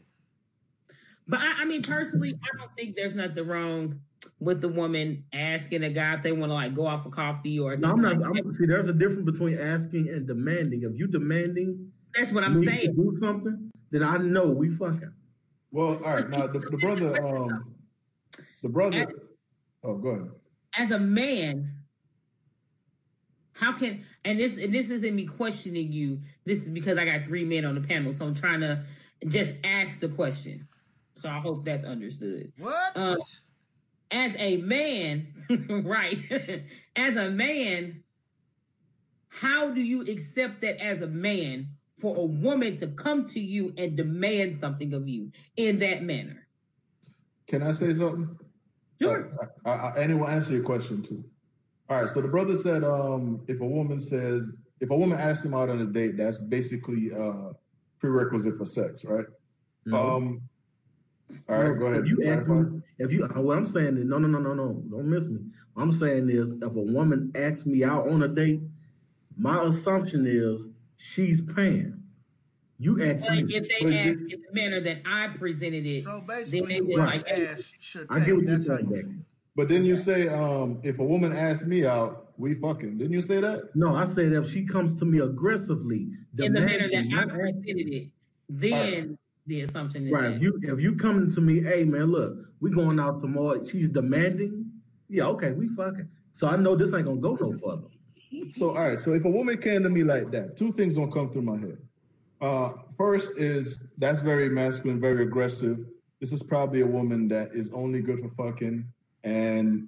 But 1.28 1.39
I, 1.41 1.61
I 1.61 1.65
mean, 1.65 1.82
personally, 1.82 2.36
I 2.43 2.57
don't 2.57 2.71
think 2.76 2.95
there's 2.95 3.15
nothing 3.15 3.47
wrong 3.47 3.99
with 4.39 4.61
the 4.61 4.67
woman 4.69 5.23
asking 5.34 5.84
a 5.84 5.89
guy 5.89 6.13
if 6.15 6.21
they 6.23 6.32
want 6.32 6.49
to 6.51 6.53
like 6.53 6.76
go 6.76 6.88
out 6.88 7.03
for 7.03 7.09
coffee 7.09 7.59
or 7.59 7.76
No, 7.76 7.89
I'm 7.91 8.01
something. 8.01 8.01
not. 8.01 8.11
like 8.21 8.34
that. 8.34 8.43
I'm, 8.45 8.51
see, 8.51 8.65
there's 8.65 8.88
a 8.89 8.93
difference 8.93 9.26
between 9.26 9.57
asking 9.57 10.09
and 10.09 10.28
demanding. 10.28 10.84
If 10.84 10.97
you 10.99 11.07
demanding 11.07 11.91
That's 12.15 12.32
what 12.32 12.43
I'm 12.43 12.53
me 12.59 12.65
to 12.65 12.71
saying. 12.71 12.95
do 12.95 13.17
something, 13.21 13.71
then 13.91 14.03
I 14.03 14.17
know 14.17 14.45
we 14.47 14.69
fucking. 14.69 15.13
Well, 15.71 15.95
all 16.03 16.15
right. 16.15 16.30
Now 16.30 16.47
the, 16.47 16.59
the 16.59 16.78
brother, 16.78 17.26
um, 17.28 17.76
the 18.61 18.69
brother. 18.69 19.07
Oh, 19.84 19.95
go 19.97 20.09
ahead. 20.09 20.30
as 20.78 20.91
a 20.91 20.99
man, 20.99 21.71
how 23.53 23.71
can 23.73 24.03
and 24.23 24.39
this 24.39 24.57
and 24.57 24.73
this 24.73 24.89
isn't 24.89 25.15
me 25.15 25.26
questioning 25.26 25.91
you. 25.91 26.21
This 26.43 26.63
is 26.63 26.69
because 26.71 26.97
I 26.97 27.05
got 27.05 27.26
three 27.26 27.45
men 27.45 27.65
on 27.65 27.76
the 27.76 27.86
panel, 27.88 28.13
so 28.13 28.26
I'm 28.26 28.36
trying 28.36 28.61
to 28.61 28.84
just 29.28 29.55
ask 29.63 29.99
the 29.99 30.09
question. 30.09 30.67
So 31.16 31.30
I 31.30 31.39
hope 31.39 31.66
that's 31.66 31.84
understood. 31.84 32.51
What? 32.59 32.91
Uh, 32.95 33.16
As 34.11 34.36
a 34.38 34.57
man, 34.57 35.34
right? 35.70 36.20
as 36.95 37.18
a 37.18 37.30
man, 37.30 38.03
how 39.30 39.72
do 39.72 39.82
you 39.82 40.01
accept 40.01 40.61
that 40.61 40.82
as 40.82 41.01
a 41.01 41.07
man 41.07 41.70
for 41.95 42.16
a 42.16 42.26
woman 42.26 42.76
to 42.78 42.88
come 42.88 43.28
to 43.30 43.39
you 43.39 43.74
and 43.78 43.95
demand 43.95 44.57
something 44.57 44.93
of 44.93 45.07
you 45.07 45.32
in 45.57 45.80
that 45.80 46.03
manner? 46.03 46.47
Can 47.47 47.63
I 47.63 47.72
say 47.72 47.93
something? 47.93 48.38
Sure. 49.01 49.38
I, 49.66 49.70
I, 49.70 49.74
I, 49.74 50.01
and 50.01 50.11
it 50.11 50.16
will 50.16 50.28
answer 50.28 50.53
your 50.53 50.63
question 50.63 51.01
too. 51.01 51.24
All 51.89 52.01
right. 52.01 52.09
So 52.09 52.22
the 52.22 52.28
brother 52.28 52.55
said, 52.55 52.84
um, 52.84 53.41
if 53.47 53.61
a 53.61 53.66
woman 53.66 53.99
says, 53.99 54.57
if 54.82 54.89
a 54.89 54.95
woman 54.95 55.20
asks 55.20 55.45
him 55.45 55.53
out 55.53 55.70
on 55.70 55.80
a 55.80 55.86
date, 55.86 56.18
that's 56.18 56.38
basically 56.38 57.11
uh, 57.13 57.53
prerequisite 57.99 58.57
for 58.57 58.66
sex, 58.66 59.05
right? 59.05 59.26
Um, 59.93 60.41
all 61.49 61.63
right. 61.69 61.78
Go 61.80 61.86
ahead. 61.88 62.01
If 62.01 62.07
you 62.09 62.23
ask 62.26 62.47
me, 62.47 62.82
if 62.99 63.11
you 63.11 63.26
what 63.28 63.57
I'm 63.57 63.65
saying 63.65 63.97
is 63.97 64.05
no, 64.05 64.17
no, 64.17 64.28
no, 64.28 64.39
no, 64.39 64.53
no, 64.53 64.84
don't 64.89 65.09
miss 65.09 65.26
me. 65.28 65.39
What 65.73 65.84
I'm 65.84 65.91
saying 65.91 66.30
is, 66.30 66.51
if 66.51 66.63
a 66.76 66.80
woman 66.82 67.32
asks 67.36 67.65
me 67.65 67.84
out 67.84 68.07
on 68.07 68.23
a 68.23 68.28
date, 68.28 68.61
my 69.38 69.63
assumption 69.63 70.26
is 70.28 70.65
she's 70.97 71.41
paying. 71.41 72.01
You 72.78 73.01
ask 73.03 73.26
But 73.28 73.36
me. 73.45 73.55
if 73.55 73.63
they 73.69 73.84
But 73.86 73.93
ask 73.93 74.19
did- 74.19 74.34
in 74.34 74.41
the 74.41 74.53
manner 74.53 74.80
that 74.82 75.01
I 75.05 75.30
presented 75.38 75.86
it, 75.86 76.03
So 76.03 76.17
then 76.19 76.28
basically, 76.28 76.67
they 76.67 76.76
you 76.76 76.88
was 76.88 76.97
like, 76.97 77.26
to 77.26 77.49
ask 77.51 77.73
should 77.80 78.07
I 78.09 78.19
get 78.19 78.36
what 78.36 78.43
you're 78.45 78.57
That's 78.57 78.67
saying, 78.67 78.89
you 78.91 79.15
But 79.55 79.69
then 79.69 79.86
you 79.86 79.95
say, 79.95 80.28
um, 80.28 80.80
if 80.84 80.99
a 80.99 81.03
woman 81.03 81.32
asks 81.32 81.65
me 81.65 81.86
out, 81.86 82.34
we 82.38 82.53
fucking. 82.55 82.97
Didn't 82.97 83.13
you 83.13 83.21
say 83.21 83.39
that? 83.39 83.73
No, 83.76 83.95
I 83.95 84.03
said 84.03 84.34
if 84.34 84.49
she 84.49 84.65
comes 84.65 84.99
to 84.99 85.05
me 85.05 85.19
aggressively, 85.19 86.09
in 86.38 86.51
the 86.53 86.59
manner 86.61 86.89
that 86.89 87.05
I 87.13 87.26
presented 87.26 87.88
it, 87.88 88.09
then 88.49 89.17
the 89.47 89.61
assumption 89.61 90.07
is 90.07 90.11
Right. 90.13 90.21
that. 90.29 90.35
If 90.35 90.41
you 90.41 90.59
if 90.63 90.79
you 90.79 90.95
coming 90.95 91.29
to 91.31 91.41
me, 91.41 91.61
hey 91.61 91.85
man, 91.85 92.05
look, 92.11 92.37
we 92.59 92.71
going 92.71 92.99
out 92.99 93.19
tomorrow. 93.21 93.63
She's 93.63 93.89
demanding. 93.89 94.71
Yeah, 95.09 95.27
okay, 95.27 95.51
we 95.51 95.67
fucking. 95.69 96.09
So 96.33 96.47
I 96.47 96.57
know 96.57 96.75
this 96.75 96.93
ain't 96.93 97.05
gonna 97.05 97.21
go 97.21 97.35
no 97.39 97.53
further. 97.53 97.87
So 98.51 98.69
all 98.69 98.75
right. 98.89 98.99
So 98.99 99.13
if 99.13 99.25
a 99.25 99.29
woman 99.29 99.57
came 99.57 99.83
to 99.83 99.89
me 99.89 100.03
like 100.03 100.31
that, 100.31 100.57
two 100.57 100.71
things 100.71 100.95
don't 100.95 101.11
come 101.11 101.31
through 101.31 101.43
my 101.43 101.57
head. 101.57 101.77
Uh, 102.41 102.71
first 102.97 103.39
is 103.39 103.93
that's 103.97 104.21
very 104.21 104.49
masculine, 104.49 104.99
very 104.99 105.23
aggressive. 105.23 105.77
This 106.19 106.33
is 106.33 106.43
probably 106.43 106.81
a 106.81 106.87
woman 106.87 107.27
that 107.29 107.53
is 107.53 107.71
only 107.71 108.01
good 108.01 108.19
for 108.19 108.29
fucking. 108.29 108.85
And 109.23 109.87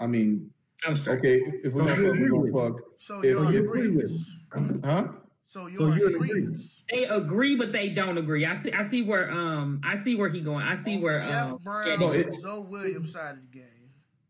I 0.00 0.06
mean, 0.06 0.50
okay, 0.88 1.36
if 1.64 1.72
we're 1.74 1.86
So 1.86 1.86
gonna 1.86 2.00
you 2.02 2.06
fuck, 2.06 2.14
agree 2.14 2.30
we're 2.30 2.40
with 2.40 2.52
gonna 2.52 2.74
fuck. 2.74 2.82
So 2.98 3.18
If 3.18 3.24
you're 3.24 3.50
you 3.52 3.58
in 3.58 3.64
agree 3.64 3.88
with. 3.88 4.84
Huh? 4.84 5.08
So 5.48 5.66
you're 5.68 5.76
So 5.78 5.86
in 5.92 5.98
you're 5.98 6.08
in 6.10 6.14
agreement. 6.16 6.38
agreement. 6.38 6.60
They 6.92 7.04
agree, 7.04 7.56
but 7.56 7.72
they 7.72 7.90
don't 7.90 8.18
agree. 8.18 8.44
I 8.46 8.56
see. 8.56 8.72
I 8.72 8.86
see 8.86 9.02
where. 9.02 9.30
Um. 9.30 9.80
I 9.84 9.96
see 9.96 10.14
where 10.16 10.28
he 10.28 10.40
going. 10.40 10.64
I 10.66 10.74
see 10.76 10.98
where. 10.98 11.20
Jeff 11.20 11.50
Um, 11.52 11.58
Brown 11.62 11.86
yeah, 11.88 11.96
No, 11.96 12.10
it- 12.12 12.34
Zoe 12.34 12.64
Williams 12.68 13.12
side 13.12 13.36
of 13.36 13.40
the 13.50 13.58
game. 13.58 13.68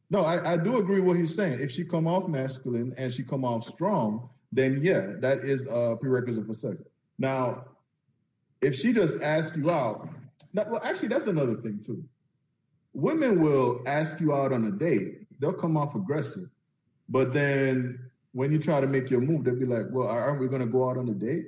No, 0.09 0.21
I, 0.21 0.53
I 0.53 0.57
do 0.57 0.77
agree 0.79 1.01
what 1.01 1.17
he's 1.17 1.35
saying. 1.35 1.59
If 1.61 1.73
she 1.73 1.85
come 1.85 2.07
off 2.07 2.29
masculine 2.29 2.95
and 2.97 3.13
she 3.13 3.25
come 3.25 3.45
off 3.45 3.65
strong, 3.67 4.29
then 4.53 4.81
yeah, 4.83 5.15
that 5.19 5.39
is 5.39 5.67
a 5.69 5.97
prerequisite 6.01 6.47
for 6.47 6.55
sex. 6.55 6.77
Now, 7.19 7.65
if 8.61 8.75
she 8.77 8.93
just 8.93 9.21
asks 9.23 9.57
you 9.57 9.69
out, 9.71 10.09
well, 10.55 10.81
actually, 10.85 11.09
that's 11.09 11.27
another 11.27 11.57
thing 11.57 11.83
too. 11.85 12.05
Women 12.93 13.41
will 13.41 13.83
ask 13.87 14.21
you 14.21 14.33
out 14.33 14.53
on 14.53 14.67
a 14.67 14.71
date. 14.71 15.27
They'll 15.41 15.53
come 15.53 15.77
off 15.77 15.95
aggressive, 15.97 16.49
but 17.09 17.33
then 17.33 17.99
when 18.37 18.53
you 18.53 18.59
try 18.59 18.83
to 18.83 18.87
make 18.87 19.09
your 19.09 19.23
move, 19.23 19.45
they'll 19.45 19.59
be 19.59 19.65
like, 19.65 19.87
"Well, 19.91 20.07
aren't 20.09 20.39
we 20.39 20.47
going 20.47 20.61
to 20.61 20.67
go 20.67 20.91
out 20.91 20.99
on 20.99 21.09
a 21.09 21.15
date?" 21.15 21.47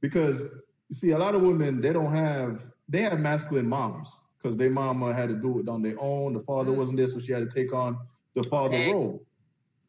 Because 0.00 0.40
you 0.88 0.96
see, 0.96 1.10
a 1.12 1.18
lot 1.18 1.36
of 1.36 1.42
women 1.42 1.80
they 1.80 1.92
don't 1.92 2.12
have 2.12 2.62
they 2.88 3.02
have 3.02 3.20
masculine 3.20 3.68
moms 3.68 4.24
because 4.36 4.56
their 4.56 4.70
mama 4.70 5.14
had 5.14 5.28
to 5.28 5.36
do 5.36 5.60
it 5.60 5.68
on 5.68 5.82
their 5.82 5.94
own. 6.00 6.32
The 6.32 6.40
father 6.40 6.72
mm. 6.72 6.78
wasn't 6.78 6.98
there, 6.98 7.06
so 7.06 7.20
she 7.20 7.30
had 7.30 7.48
to 7.48 7.54
take 7.54 7.72
on 7.72 7.96
the 8.34 8.42
father 8.42 8.76
role, 8.76 9.24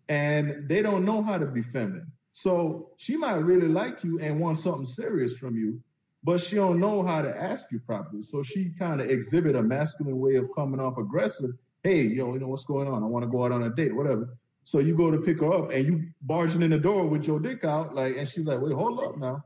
and 0.10 0.70
they 0.70 0.84
don't 0.84 1.06
know 1.06 1.24
how 1.24 1.40
to 1.40 1.48
be 1.48 1.64
feminine. 1.64 2.12
So 2.34 2.92
she 2.98 3.18
might 3.18 3.38
really 3.38 3.68
like 3.68 4.04
you 4.04 4.20
and 4.20 4.40
want 4.40 4.60
something 4.60 4.86
serious 4.86 5.36
from 5.36 5.56
you, 5.58 5.82
but 6.24 6.40
she 6.40 6.56
don't 6.56 6.80
know 6.80 7.02
how 7.02 7.24
to 7.24 7.36
ask 7.36 7.72
you 7.72 7.80
properly. 7.80 8.22
So 8.22 8.44
she 8.44 8.74
kind 8.78 9.02
of 9.02 9.10
exhibit 9.10 9.56
a 9.56 9.64
masculine 9.64 10.20
way 10.20 10.36
of 10.36 10.54
coming 10.56 10.80
off 10.80 11.00
aggressive. 11.00 11.50
Hey, 11.82 12.04
yo, 12.04 12.32
you 12.32 12.40
know 12.40 12.50
what's 12.50 12.66
going 12.66 12.88
on? 12.88 13.02
I 13.02 13.08
want 13.08 13.24
to 13.24 13.32
go 13.32 13.44
out 13.44 13.52
on 13.52 13.64
a 13.64 13.72
date, 13.72 13.96
whatever. 13.96 14.38
So 14.68 14.80
you 14.80 14.98
go 14.98 15.10
to 15.10 15.20
pick 15.20 15.40
her 15.40 15.54
up 15.54 15.72
and 15.72 15.86
you 15.86 16.04
barging 16.24 16.62
in 16.62 16.72
the 16.72 16.78
door 16.78 17.08
with 17.08 17.26
your 17.26 17.40
dick 17.40 17.64
out, 17.64 17.96
like, 17.96 18.18
and 18.18 18.28
she's 18.28 18.48
like, 18.48 18.60
wait, 18.60 18.74
hold 18.74 19.02
up 19.02 19.18
now. 19.18 19.42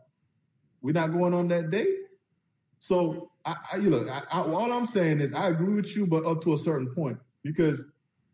We're 0.82 0.94
not 0.94 1.12
going 1.12 1.36
on 1.36 1.48
that 1.50 1.70
date. 1.70 1.96
So 2.80 3.30
I, 3.46 3.56
I 3.72 3.76
you 3.76 3.92
look, 3.92 4.10
I, 4.10 4.24
I, 4.32 4.42
all 4.42 4.74
I'm 4.74 4.88
saying 4.88 5.22
is 5.22 5.36
I 5.36 5.50
agree 5.50 5.76
with 5.76 5.96
you, 5.96 6.08
but 6.08 6.26
up 6.26 6.42
to 6.46 6.56
a 6.56 6.58
certain 6.58 6.88
point, 6.96 7.20
because 7.44 7.84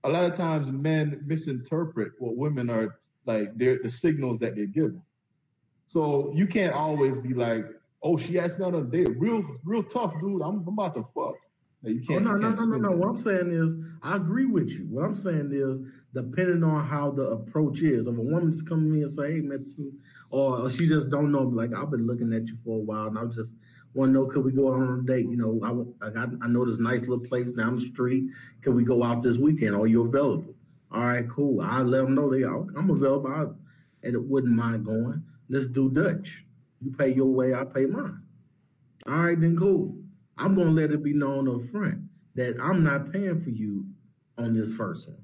a 0.06 0.10
lot 0.10 0.24
of 0.24 0.34
times 0.38 0.72
men 0.72 1.22
misinterpret 1.26 2.14
what 2.20 2.38
women 2.38 2.70
are 2.70 2.98
like, 3.26 3.50
they're 3.58 3.80
the 3.84 3.90
signals 3.90 4.40
that 4.40 4.56
they're 4.56 4.66
giving. 4.66 5.02
So 5.88 6.32
you 6.34 6.48
can't 6.48 6.74
always 6.74 7.20
be 7.20 7.34
like, 7.34 7.66
oh, 8.02 8.16
she 8.16 8.40
asked 8.40 8.60
me 8.60 8.66
on 8.66 8.76
a 8.76 8.84
date, 8.84 9.10
real, 9.18 9.44
real 9.66 9.84
tough, 9.84 10.14
dude. 10.22 10.42
I'm, 10.42 10.64
I'm 10.66 10.70
about 10.70 10.94
to 10.94 11.04
fuck. 11.14 11.36
You 11.84 12.02
oh, 12.04 12.08
can't, 12.08 12.28
oh, 12.28 12.36
no, 12.36 12.50
no, 12.50 12.56
no, 12.56 12.66
no, 12.66 12.78
no. 12.78 12.92
What 12.96 13.10
I'm 13.10 13.18
saying 13.18 13.52
is, 13.52 13.74
I 14.02 14.16
agree 14.16 14.46
with 14.46 14.70
you. 14.72 14.88
What 14.90 15.06
I'm 15.06 15.16
saying 15.16 15.52
is, 15.54 15.80
depending 16.14 16.64
on 16.64 16.86
how 16.86 17.12
the 17.12 17.24
approach 17.24 17.82
is, 17.82 18.08
if 18.08 18.18
a 18.18 18.22
woman 18.22 18.52
just 18.52 18.68
come 18.68 18.80
to 18.80 18.90
me 18.90 19.04
and 19.04 19.12
say, 19.12 19.34
"Hey, 19.34 19.42
Mitsu," 19.42 19.92
or 20.32 20.72
she 20.72 20.88
just 20.88 21.12
don't 21.12 21.32
know, 21.32 21.44
like 21.44 21.74
I've 21.76 21.92
been 21.92 22.08
looking 22.08 22.34
at 22.34 22.48
you 22.48 22.56
for 22.56 22.80
a 22.80 22.82
while, 22.82 23.08
and 23.08 23.20
I 23.20 23.26
just 23.26 23.54
want 23.94 24.10
to 24.10 24.14
know, 24.14 24.26
could 24.26 24.44
we 24.44 24.52
go 24.52 24.74
out 24.74 24.80
on 24.80 25.00
a 25.00 25.04
date? 25.04 25.28
You 25.30 25.38
know, 25.38 25.96
I, 26.02 26.08
I 26.08 26.10
got, 26.10 26.30
I 26.42 26.48
know 26.48 26.66
this 26.66 26.80
nice 26.80 27.02
little 27.02 27.26
place 27.26 27.52
down 27.52 27.76
the 27.76 27.86
street. 27.86 28.26
Can 28.62 28.74
we 28.74 28.84
go 28.84 29.04
out 29.04 29.22
this 29.22 29.38
weekend? 29.38 29.76
Are 29.76 29.88
you 29.88 30.04
available? 30.04 30.56
All 30.92 31.06
right, 31.06 31.30
cool. 31.30 31.62
I 31.62 31.82
let 31.82 32.04
them 32.04 32.16
know 32.16 32.30
they 32.30 32.44
are. 32.44 32.66
I'm 32.76 32.90
available, 32.90 33.30
I, 33.30 33.42
and 34.06 34.16
it 34.16 34.24
wouldn't 34.24 34.56
mind 34.56 34.86
going. 34.86 35.24
Let's 35.50 35.68
do 35.68 35.90
Dutch. 35.92 36.44
You 36.82 36.92
pay 36.92 37.14
your 37.14 37.28
way, 37.28 37.54
I 37.54 37.66
pay 37.66 37.86
mine. 37.86 38.22
All 39.08 39.18
right, 39.18 39.40
then 39.40 39.58
cool. 39.58 39.96
I'm 40.38 40.56
gonna 40.56 40.72
let 40.72 40.92
it 40.92 41.04
be 41.04 41.14
known 41.14 41.48
up 41.50 41.64
front 41.70 42.02
that 42.36 42.56
I'm 42.62 42.84
not 42.84 43.12
paying 43.12 43.38
for 43.38 43.50
you 43.50 43.86
on 44.38 44.54
this 44.54 44.76
first 44.76 45.08
one. 45.08 45.18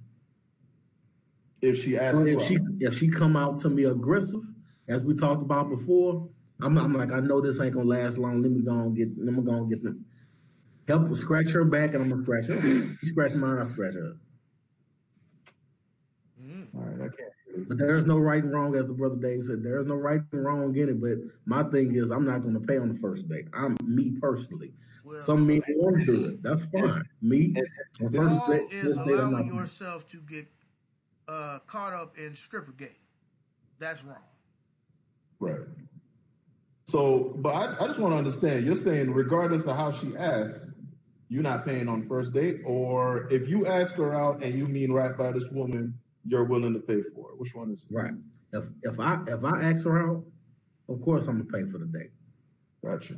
If 1.61 1.81
she 1.81 1.97
asks, 1.97 2.19
if 2.21 2.41
she 2.43 2.57
if 2.79 2.97
she 2.97 3.09
come 3.09 3.37
out 3.37 3.59
to 3.59 3.69
me 3.69 3.85
aggressive, 3.85 4.41
as 4.87 5.03
we 5.03 5.15
talked 5.15 5.41
about 5.41 5.69
before, 5.69 6.27
I'm, 6.61 6.77
I'm 6.77 6.93
like, 6.93 7.11
I 7.11 7.19
know 7.19 7.39
this 7.39 7.61
ain't 7.61 7.73
gonna 7.73 7.87
last 7.87 8.17
long. 8.17 8.41
Let 8.41 8.51
me 8.51 8.61
go 8.61 8.73
and 8.73 8.95
get. 8.95 9.09
Let 9.17 9.33
me 9.33 9.43
go 9.43 9.53
and 9.53 9.69
get 9.69 9.83
them. 9.83 10.05
Help 10.87 11.15
scratch 11.15 11.51
her 11.51 11.63
back, 11.63 11.93
and 11.93 12.03
I'm 12.03 12.09
gonna 12.09 12.23
scratch 12.23 12.47
her. 12.47 12.61
She 12.99 13.07
scratch 13.07 13.33
mine, 13.33 13.59
I 13.59 13.65
scratch 13.65 13.93
her. 13.93 14.17
Mm. 16.43 16.75
All 16.75 16.81
right, 16.81 16.95
I 16.95 17.15
can't. 17.15 17.33
But 17.67 17.77
there's 17.77 18.05
no 18.05 18.17
right 18.17 18.43
and 18.43 18.53
wrong, 18.53 18.75
as 18.75 18.87
the 18.87 18.93
brother 18.93 19.15
Dave 19.15 19.43
said. 19.45 19.63
There's 19.63 19.87
no 19.87 19.95
right 19.95 20.21
and 20.31 20.45
wrong 20.45 20.75
in 20.75 20.89
it. 20.89 21.01
But 21.01 21.17
my 21.45 21.63
thing 21.69 21.95
is, 21.95 22.11
I'm 22.11 22.25
not 22.25 22.41
going 22.41 22.53
to 22.53 22.59
pay 22.59 22.77
on 22.77 22.89
the 22.89 22.99
first 22.99 23.27
date. 23.27 23.47
I'm 23.53 23.77
me 23.83 24.11
personally. 24.21 24.73
Well, 25.03 25.19
Some 25.19 25.45
men 25.45 25.61
want 25.69 25.99
to 25.99 26.05
do 26.05 26.25
it. 26.25 26.43
That's 26.43 26.65
fine. 26.65 27.03
Me, 27.21 27.55
on 28.01 28.11
first 28.11 28.47
date, 28.47 28.71
is 28.71 28.95
allowing 28.95 29.49
date, 29.49 29.53
yourself 29.53 30.07
to 30.09 30.17
get 30.17 30.47
uh, 31.27 31.59
caught 31.67 31.93
up 31.93 32.17
in 32.17 32.35
stripper 32.35 32.71
gate. 32.71 32.97
That's 33.79 34.03
wrong. 34.03 34.17
Right. 35.39 35.59
So, 36.85 37.33
but 37.37 37.49
I, 37.49 37.83
I 37.83 37.87
just 37.87 37.99
want 37.99 38.13
to 38.13 38.17
understand. 38.17 38.65
You're 38.65 38.75
saying, 38.75 39.11
regardless 39.13 39.67
of 39.67 39.75
how 39.75 39.91
she 39.91 40.15
asks, 40.15 40.73
you're 41.29 41.43
not 41.43 41.65
paying 41.65 41.89
on 41.89 42.07
first 42.07 42.33
date, 42.33 42.61
or 42.63 43.27
if 43.31 43.49
you 43.49 43.65
ask 43.65 43.95
her 43.95 44.13
out 44.13 44.43
and 44.43 44.53
you 44.53 44.65
mean 44.67 44.91
right 44.91 45.17
by 45.17 45.31
this 45.31 45.49
woman, 45.49 45.97
you're 46.25 46.43
willing 46.45 46.73
to 46.73 46.79
pay 46.79 47.01
for 47.01 47.31
it. 47.31 47.39
Which 47.39 47.55
one 47.55 47.71
is 47.71 47.87
it? 47.89 47.95
right? 47.95 48.13
If 48.51 48.69
if 48.83 48.99
I 48.99 49.19
if 49.27 49.43
I 49.43 49.61
ask 49.61 49.85
her 49.85 50.09
out, 50.09 50.23
of 50.89 51.01
course 51.01 51.27
I'm 51.27 51.39
gonna 51.39 51.65
pay 51.65 51.69
for 51.69 51.77
the 51.77 51.85
date. 51.85 52.11
Gotcha. 52.83 53.15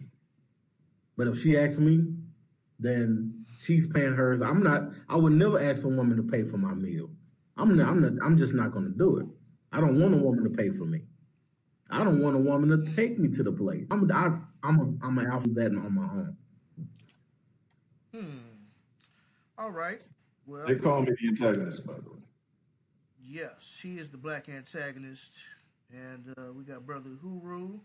But 1.17 1.27
if 1.27 1.41
she 1.41 1.57
asks 1.57 1.79
me, 1.79 2.05
then 2.79 3.45
she's 3.59 3.87
paying 3.87 4.13
hers. 4.13 4.41
I'm 4.41 4.61
not. 4.61 4.89
I 5.09 5.15
would 5.17 5.33
never 5.33 5.59
ask 5.59 5.85
a 5.85 5.89
woman 5.89 6.17
to 6.17 6.23
pay 6.23 6.43
for 6.43 6.57
my 6.57 6.73
meal. 6.73 7.09
I'm 7.57 7.75
not. 7.75 7.89
I'm 7.89 8.01
not. 8.01 8.25
I'm 8.25 8.37
just 8.37 8.53
not 8.53 8.71
gonna 8.71 8.89
do 8.89 9.17
it. 9.17 9.25
I 9.71 9.79
don't 9.79 9.99
want 9.99 10.13
a 10.13 10.17
woman 10.17 10.43
to 10.43 10.49
pay 10.49 10.69
for 10.69 10.85
me. 10.85 11.01
I 11.89 12.03
don't 12.03 12.21
want 12.21 12.35
a 12.35 12.39
woman 12.39 12.69
to 12.69 12.95
take 12.95 13.19
me 13.19 13.29
to 13.29 13.43
the 13.43 13.51
place. 13.51 13.85
I'm. 13.91 14.09
I, 14.11 14.37
I'm. 14.63 14.79
A, 14.79 15.05
I'm 15.05 15.17
an 15.17 15.27
alpha 15.27 15.49
that 15.49 15.67
on 15.67 15.95
my 15.95 16.03
own. 16.03 16.37
Hmm. 18.13 18.37
All 19.57 19.71
right. 19.71 19.99
Well, 20.45 20.67
they 20.67 20.75
call 20.75 21.01
me 21.01 21.11
the 21.19 21.27
antagonist, 21.27 21.85
by 21.87 21.93
the 21.93 22.11
way. 22.11 22.19
Yes, 23.35 23.81
he 23.83 23.97
is 23.97 24.09
the 24.11 24.17
black 24.17 24.47
antagonist. 24.47 25.41
And 25.91 26.33
uh, 26.37 26.53
we 26.53 26.63
got 26.63 26.85
Brother 26.85 27.09
Huru, 27.21 27.81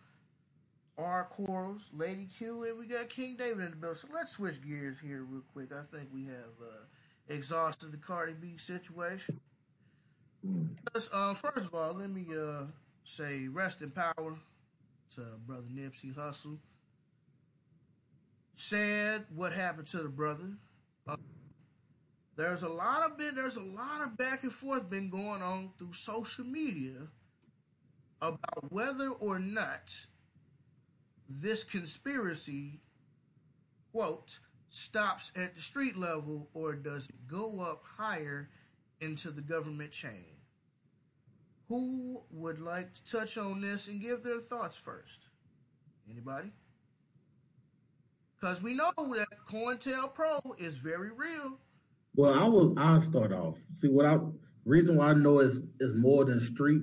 R. 0.97 1.25
Quarles, 1.29 1.91
Lady 1.93 2.29
Q, 2.39 2.63
and 2.63 2.79
we 2.79 2.87
got 2.87 3.09
King 3.09 3.35
David 3.37 3.65
in 3.65 3.71
the 3.71 3.77
building. 3.77 3.99
So 3.99 4.07
let's 4.15 4.31
switch 4.31 4.63
gears 4.63 4.99
here 5.03 5.25
real 5.29 5.43
quick. 5.53 5.71
I 5.73 5.83
think 5.93 6.09
we 6.15 6.27
have 6.27 6.55
uh, 6.63 6.85
exhausted 7.29 7.91
the 7.91 7.97
Cardi 7.97 8.35
B 8.41 8.59
situation. 8.59 9.41
Uh, 10.95 11.35
first 11.35 11.57
of 11.57 11.75
all, 11.75 11.95
let 11.95 12.11
me 12.11 12.27
uh, 12.33 12.67
say 13.03 13.49
rest 13.49 13.83
in 13.83 13.91
power 13.91 14.39
to 15.15 15.21
Brother 15.49 15.67
Nipsey 15.75 16.15
Hussle. 16.15 16.59
Sad 18.55 19.25
what 19.35 19.53
happened 19.53 19.89
to 19.89 19.99
the 19.99 20.09
brother. 20.09 20.51
There's 22.41 22.63
a 22.63 22.71
lot 22.71 23.03
of 23.03 23.19
been 23.19 23.35
there's 23.35 23.59
a 23.59 23.63
lot 23.63 24.01
of 24.01 24.17
back 24.17 24.45
and 24.45 24.53
forth 24.53 24.89
been 24.89 25.11
going 25.11 25.43
on 25.43 25.73
through 25.77 25.93
social 25.93 26.47
media 26.47 27.09
about 28.23 28.73
whether 28.73 29.11
or 29.11 29.39
not 29.39 29.95
this 31.29 31.65
conspiracy 31.65 32.81
quote 33.93 34.39
stops 34.71 35.33
at 35.37 35.55
the 35.55 35.61
street 35.61 35.99
level 35.99 36.49
or 36.55 36.73
does 36.73 37.11
it 37.11 37.29
go 37.29 37.61
up 37.61 37.83
higher 37.99 38.49
into 39.03 39.31
the 39.31 39.43
government 39.43 39.93
chain? 39.93 40.25
Who 41.69 42.23
would 42.31 42.59
like 42.59 42.95
to 42.95 43.05
touch 43.05 43.37
on 43.37 43.61
this 43.61 43.87
and 43.87 44.01
give 44.01 44.23
their 44.23 44.41
thoughts 44.41 44.79
first? 44.79 45.27
Anybody? 46.11 46.53
Because 48.41 48.63
we 48.63 48.73
know 48.73 48.93
that 48.97 49.29
COINTELPRO 49.47 50.59
is 50.59 50.79
very 50.79 51.11
real 51.11 51.59
well, 52.15 52.35
I 52.35 52.49
will. 52.49 52.75
I'll 52.79 53.03
start 53.03 53.33
off. 53.33 53.59
See, 53.75 53.89
what 53.89 54.07
I 54.07 54.19
reason 54.65 54.97
why 54.97 55.09
I 55.09 55.15
know 55.15 55.41
is 55.41 55.61
is 55.79 55.95
more 55.95 56.25
than 56.25 56.41
street. 56.41 56.83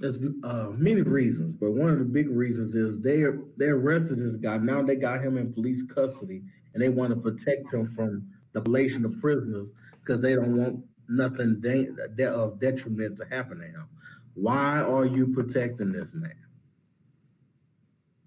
There's 0.00 0.18
uh, 0.44 0.68
many 0.76 1.02
reasons, 1.02 1.54
but 1.54 1.72
one 1.72 1.90
of 1.90 1.98
the 1.98 2.04
big 2.04 2.28
reasons 2.30 2.74
is 2.74 3.00
they 3.00 3.24
they 3.56 3.66
arrested 3.66 4.18
this 4.18 4.36
guy. 4.36 4.58
Now 4.58 4.82
they 4.82 4.96
got 4.96 5.22
him 5.24 5.38
in 5.38 5.52
police 5.52 5.82
custody, 5.82 6.42
and 6.74 6.82
they 6.82 6.88
want 6.88 7.10
to 7.10 7.16
protect 7.16 7.72
him 7.72 7.86
from 7.86 8.28
the 8.52 8.62
relation 8.62 9.04
of 9.04 9.20
prisoners 9.20 9.72
because 10.00 10.20
they 10.20 10.34
don't 10.34 10.56
want 10.56 10.84
nothing 11.08 11.60
de- 11.60 11.90
de- 12.14 12.30
of 12.32 12.60
detriment 12.60 13.16
to 13.18 13.24
happen 13.26 13.58
to 13.58 13.66
him. 13.66 13.86
Why 14.34 14.80
are 14.82 15.06
you 15.06 15.28
protecting 15.28 15.92
this 15.92 16.14
man? 16.14 16.34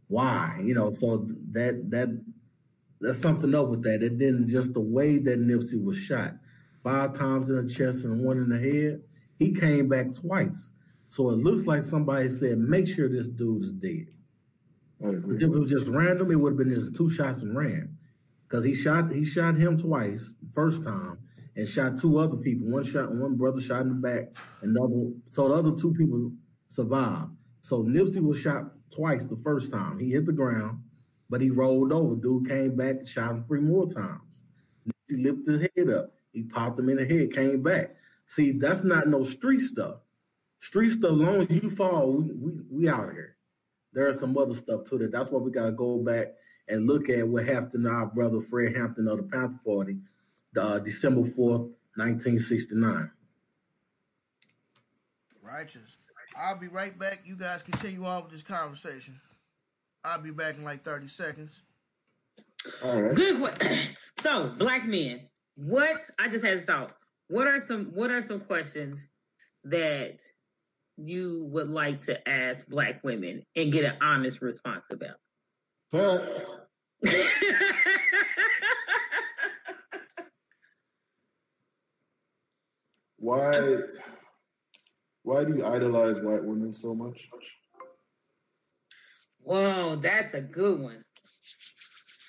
Why? 0.08 0.62
You 0.64 0.76
know, 0.76 0.94
so 0.94 1.28
that 1.52 1.89
that 1.92 2.10
there's 3.02 3.20
something 3.20 3.54
up 3.56 3.68
with 3.68 3.84
that. 3.84 4.04
It 4.04 4.20
didn't 4.20 4.47
just 4.47 4.74
the 4.74 4.80
way 4.80 5.18
that 5.18 5.39
Nipsey 5.39 5.84
was 5.84 5.97
shot, 5.97 6.36
five 6.84 7.14
times 7.14 7.49
in 7.49 7.66
the 7.66 7.74
chest 7.74 8.06
and 8.06 8.24
one 8.24 8.38
in 8.38 8.49
the 8.49 8.60
head. 8.60 9.02
He 9.39 9.54
came 9.54 9.89
back 9.89 10.14
twice. 10.14 10.72
So 11.10 11.32
it 11.32 11.39
looks 11.39 11.66
like 11.66 11.82
somebody 11.84 12.30
said, 12.30 12.60
make 12.60 12.88
sure 12.88 13.10
this 13.10 13.28
dude 13.28 13.64
is 13.64 13.72
dead. 13.72 14.08
If 14.99 15.41
it 15.41 15.49
was 15.49 15.70
just 15.70 15.88
random, 15.88 16.32
it 16.32 16.36
would 16.36 16.52
have 16.54 16.60
been 16.60 16.74
just 16.74 16.95
two 16.95 17.10
shots 17.10 17.41
and 17.41 17.58
ran. 17.58 17.97
Because 18.47 18.64
he 18.64 18.76
shot 18.76 19.12
he 19.12 19.26
shot 19.26 19.56
him 19.56 19.80
twice, 19.80 20.32
first 20.54 20.84
time, 20.84 21.18
and 21.56 21.68
shot 21.68 21.97
two 21.97 22.20
other 22.20 22.38
people. 22.38 22.70
One 22.70 22.84
shot, 22.84 23.12
one 23.12 23.36
brother 23.36 23.62
shot 23.62 23.82
in 23.82 23.89
the 23.89 23.95
back, 23.95 24.36
another 24.62 25.12
so 25.30 25.47
the 25.47 25.56
other 25.56 25.72
two 25.72 25.93
people 25.93 26.34
survived. 26.70 27.32
So 27.64 27.84
Nipsey 27.84 28.22
was 28.22 28.39
shot 28.39 28.66
twice 28.91 29.26
the 29.26 29.38
first 29.38 29.72
time. 29.72 29.97
He 29.99 30.12
hit 30.12 30.26
the 30.26 30.34
ground 30.34 30.84
but 31.32 31.41
he 31.41 31.49
rolled 31.49 31.91
over. 31.93 32.15
Dude 32.15 32.47
came 32.47 32.75
back 32.75 32.97
and 32.97 33.07
shot 33.07 33.32
him 33.32 33.43
three 33.45 33.61
more 33.61 33.88
times. 33.89 34.41
He 35.07 35.15
lifted 35.15 35.61
his 35.61 35.69
head 35.75 35.95
up. 35.95 36.11
He 36.34 36.43
popped 36.43 36.77
him 36.77 36.89
in 36.89 36.97
the 36.97 37.05
head, 37.05 37.34
came 37.34 37.63
back. 37.63 37.95
See, 38.27 38.51
that's 38.59 38.84
not 38.84 39.07
no 39.07 39.23
street 39.23 39.61
stuff. 39.61 39.95
street 40.59 40.91
stuff. 40.91 41.11
Long 41.13 41.41
as 41.41 41.49
you 41.49 41.69
fall, 41.69 42.11
we, 42.11 42.34
we, 42.36 42.51
we 42.69 42.89
out 42.89 43.09
of 43.09 43.13
here. 43.13 43.36
There 43.93 44.07
is 44.07 44.19
some 44.19 44.38
other 44.38 44.53
stuff 44.53 44.86
to 44.86 44.97
that. 44.99 45.11
That's 45.11 45.29
why 45.29 45.39
we 45.39 45.51
gotta 45.51 45.71
go 45.71 45.97
back 45.97 46.27
and 46.67 46.86
look 46.86 47.09
at 47.09 47.27
what 47.27 47.45
happened 47.45 47.84
to 47.86 47.89
our 47.89 48.05
brother 48.05 48.39
Fred 48.39 48.75
Hampton 48.77 49.07
of 49.07 49.17
the 49.17 49.23
Panther 49.23 49.59
Party, 49.65 49.97
uh, 50.57 50.79
December 50.79 51.25
fourth, 51.25 51.69
nineteen 51.97 52.39
sixty 52.39 52.75
nine. 52.75 53.11
Righteous. 55.41 55.97
I'll 56.38 56.57
be 56.57 56.69
right 56.69 56.97
back. 56.97 57.23
You 57.25 57.36
guys 57.36 57.63
continue 57.63 58.05
on 58.05 58.23
with 58.23 58.32
this 58.32 58.43
conversation. 58.43 59.19
I'll 60.04 60.22
be 60.22 60.32
back 60.32 60.58
in 60.58 60.64
like 60.64 60.84
30 60.84 61.08
seconds. 61.08 61.62
All 62.84 63.02
right. 63.02 63.16
Good. 63.16 63.52
So, 64.20 64.52
black 64.60 64.86
men, 64.86 65.22
what 65.56 65.97
I 66.20 66.30
just 66.30 66.45
had 66.45 66.60
to 66.60 66.64
thought. 66.64 66.93
What 67.28 67.47
are 67.47 67.60
some 67.60 67.86
What 67.95 68.12
are 68.12 68.22
some 68.22 68.39
questions 68.39 69.08
that 69.64 70.20
you 70.97 71.47
would 71.52 71.70
like 71.70 72.02
to 72.02 72.30
ask 72.30 72.68
black 72.68 73.04
women 73.04 73.43
and 73.56 73.72
get 73.72 73.86
an 73.86 73.97
honest 73.99 74.43
response 74.43 74.91
about? 74.91 75.16
Pat, 75.91 76.22
why 83.18 83.78
why 85.24 85.43
do 85.43 85.56
you 85.56 85.66
idolize 85.66 86.20
white 86.22 86.43
women 86.43 86.74
so 86.74 86.93
much? 86.93 87.30
Whoa, 89.44 89.96
that's 89.96 90.34
a 90.34 90.42
good 90.42 90.80
one. 90.80 91.04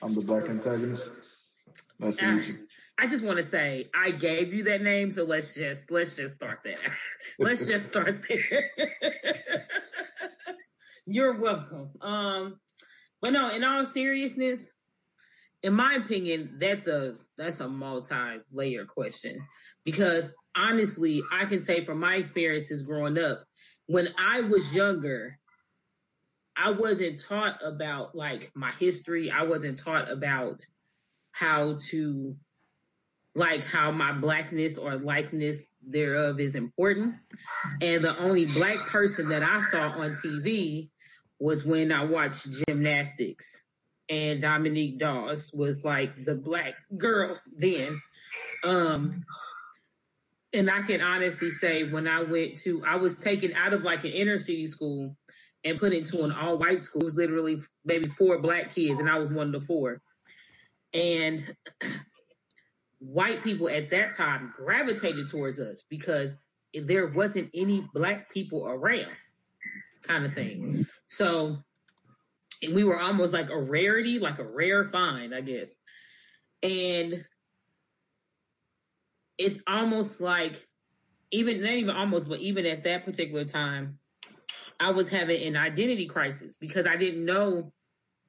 I'm 0.02 0.14
the 0.14 0.20
black 0.20 0.48
antagonist. 0.48 1.22
Nice 1.98 2.16
to 2.16 2.26
meet 2.26 2.48
you. 2.48 2.54
I 2.98 3.06
just 3.06 3.24
want 3.24 3.38
to 3.38 3.44
say 3.44 3.86
I 3.94 4.10
gave 4.10 4.52
you 4.52 4.64
that 4.64 4.82
name, 4.82 5.10
so 5.10 5.24
let's 5.24 5.54
just 5.54 5.90
let's 5.90 6.16
just 6.16 6.34
start 6.34 6.60
there. 6.64 6.76
let's 7.38 7.66
just 7.66 7.86
start 7.86 8.18
there. 8.28 8.70
You're 11.06 11.38
welcome. 11.38 11.90
Um, 12.00 12.60
but 13.20 13.32
no, 13.32 13.54
in 13.54 13.64
all 13.64 13.84
seriousness, 13.84 14.70
in 15.62 15.74
my 15.74 15.94
opinion, 15.94 16.56
that's 16.58 16.86
a 16.86 17.14
that's 17.36 17.60
a 17.60 17.68
multi-layer 17.68 18.84
question 18.84 19.40
because 19.84 20.34
honestly, 20.56 21.22
I 21.32 21.44
can 21.44 21.60
say 21.60 21.82
from 21.82 22.00
my 22.00 22.16
experiences 22.16 22.82
growing 22.82 23.18
up, 23.18 23.40
when 23.86 24.08
I 24.18 24.42
was 24.42 24.74
younger, 24.74 25.38
I 26.56 26.70
wasn't 26.70 27.20
taught 27.20 27.60
about 27.64 28.14
like 28.14 28.50
my 28.54 28.70
history. 28.72 29.30
I 29.30 29.44
wasn't 29.44 29.78
taught 29.78 30.10
about 30.10 30.60
how 31.32 31.78
to 31.88 32.36
like 33.34 33.64
how 33.64 33.90
my 33.90 34.12
blackness 34.12 34.76
or 34.76 34.96
likeness 34.96 35.68
thereof 35.86 36.38
is 36.38 36.54
important. 36.54 37.14
And 37.80 38.04
the 38.04 38.16
only 38.18 38.44
black 38.44 38.88
person 38.88 39.30
that 39.30 39.42
I 39.42 39.60
saw 39.60 39.88
on 39.88 40.10
TV 40.10 40.90
was 41.38 41.64
when 41.64 41.90
I 41.90 42.04
watched 42.04 42.48
gymnastics. 42.68 43.62
And 44.08 44.42
Dominique 44.42 44.98
Dawes 44.98 45.50
was 45.54 45.84
like 45.84 46.24
the 46.24 46.34
black 46.34 46.74
girl 46.96 47.38
then. 47.56 48.00
Um 48.62 49.24
and 50.52 50.70
I 50.70 50.82
can 50.82 51.00
honestly 51.00 51.50
say 51.50 51.84
when 51.84 52.06
I 52.06 52.22
went 52.22 52.56
to 52.60 52.84
I 52.86 52.96
was 52.96 53.18
taken 53.18 53.54
out 53.54 53.72
of 53.72 53.84
like 53.84 54.04
an 54.04 54.10
inner 54.10 54.38
city 54.38 54.66
school 54.66 55.16
and 55.64 55.78
put 55.78 55.92
into 55.92 56.24
an 56.24 56.32
all 56.32 56.58
white 56.58 56.82
school. 56.82 57.02
It 57.02 57.06
was 57.06 57.16
literally 57.16 57.58
maybe 57.84 58.08
four 58.08 58.38
black 58.40 58.74
kids 58.74 58.98
and 58.98 59.08
I 59.08 59.18
was 59.18 59.32
one 59.32 59.54
of 59.54 59.60
the 59.60 59.66
four. 59.66 60.00
And 60.92 61.54
white 62.98 63.42
people 63.42 63.68
at 63.68 63.90
that 63.90 64.12
time 64.12 64.52
gravitated 64.56 65.28
towards 65.28 65.58
us 65.58 65.84
because 65.88 66.36
there 66.74 67.08
wasn't 67.08 67.50
any 67.54 67.86
black 67.92 68.30
people 68.30 68.66
around 68.66 69.06
kind 70.02 70.24
of 70.24 70.32
thing 70.32 70.84
so 71.06 71.56
and 72.62 72.74
we 72.74 72.84
were 72.84 72.98
almost 73.00 73.32
like 73.32 73.50
a 73.50 73.58
rarity 73.58 74.18
like 74.18 74.38
a 74.38 74.44
rare 74.44 74.84
find 74.84 75.34
i 75.34 75.40
guess 75.40 75.76
and 76.62 77.24
it's 79.38 79.60
almost 79.66 80.20
like 80.20 80.66
even 81.30 81.62
not 81.62 81.72
even 81.72 81.94
almost 81.94 82.28
but 82.28 82.40
even 82.40 82.66
at 82.66 82.84
that 82.84 83.04
particular 83.04 83.44
time 83.44 83.98
i 84.80 84.90
was 84.90 85.08
having 85.08 85.42
an 85.42 85.56
identity 85.56 86.06
crisis 86.06 86.56
because 86.56 86.86
i 86.86 86.96
didn't 86.96 87.24
know 87.24 87.72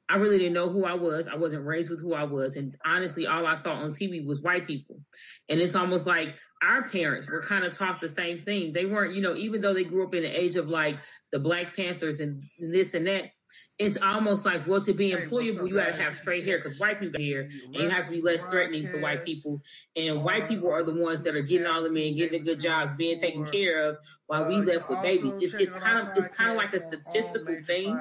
I 0.10 0.18
really 0.18 0.38
didn't 0.38 0.54
know 0.54 0.70
who 0.70 0.86
I 0.86 0.96
was. 0.96 1.28
I 1.28 1.36
wasn't 1.36 1.66
raised 1.66 1.89
with 1.89 2.02
who 2.02 2.14
I 2.14 2.26
was. 2.26 2.58
And 2.58 2.76
honestly, 2.86 3.26
all 3.26 3.46
I 3.46 3.56
saw 3.56 3.74
on 3.74 3.91
TV 3.91 4.26
was 4.26 4.41
white 4.41 4.68
people. 4.68 5.00
And 5.48 5.62
it's 5.62 5.76
almost 5.76 6.06
like 6.06 6.38
our 6.62 6.89
parents 6.89 7.30
were 7.30 7.41
kind 7.41 7.64
of 7.64 7.76
taught 7.76 8.02
the 8.02 8.10
same 8.10 8.41
thing. 8.41 8.74
They 8.74 8.86
weren't, 8.86 9.16
you 9.16 9.22
know, 9.22 9.34
even 9.36 9.62
though 9.62 9.74
they 9.74 9.86
grew 9.86 10.06
up 10.06 10.14
in 10.14 10.24
the 10.24 10.39
age 10.39 10.58
of 10.58 10.68
like 10.68 10.98
the 11.32 11.39
Black 11.39 11.76
Panthers 11.76 12.20
and 12.20 12.41
this 12.60 12.94
and 12.94 13.08
that, 13.08 13.32
it's 13.80 14.01
almost 14.01 14.45
like, 14.45 14.68
well, 14.68 14.82
to 14.82 14.93
be 14.93 15.12
employable, 15.12 15.68
you 15.68 15.76
got 15.76 15.88
to 15.88 16.01
have 16.01 16.16
straight 16.16 16.45
hair 16.45 16.58
because 16.58 16.80
white 16.80 16.99
people 16.99 17.20
here 17.20 17.49
and 17.66 17.76
you 17.76 17.89
have 17.89 18.06
to 18.06 18.12
be 18.12 18.22
less 18.22 18.45
threatening 18.45 18.86
to 18.88 18.99
white 18.99 19.26
people. 19.26 19.62
And 19.95 20.24
white 20.24 20.47
people 20.47 20.72
are 20.72 20.84
the 20.84 20.93
ones 20.93 21.24
that 21.24 21.36
are 21.36 21.41
getting 21.41 21.68
all 21.68 21.82
the 21.82 21.91
men, 21.91 22.16
getting 22.16 22.43
the 22.43 22.45
good 22.45 22.60
jobs, 22.60 22.91
being 22.97 23.20
taken 23.20 23.45
care 23.45 23.89
of 23.89 23.97
while 24.28 24.45
we 24.47 24.58
left 24.58 24.89
with 24.89 25.01
babies. 25.01 25.38
It's, 25.38 25.56
it's 25.56 25.74
kind 25.74 26.08
of, 26.08 26.16
it's 26.16 26.36
kind 26.36 26.51
of 26.51 26.58
like 26.58 26.74
a 26.74 26.78
podcast 26.78 26.86
on 26.86 26.93
all 26.93 27.04
statistical 27.06 27.58
thing, 27.66 27.99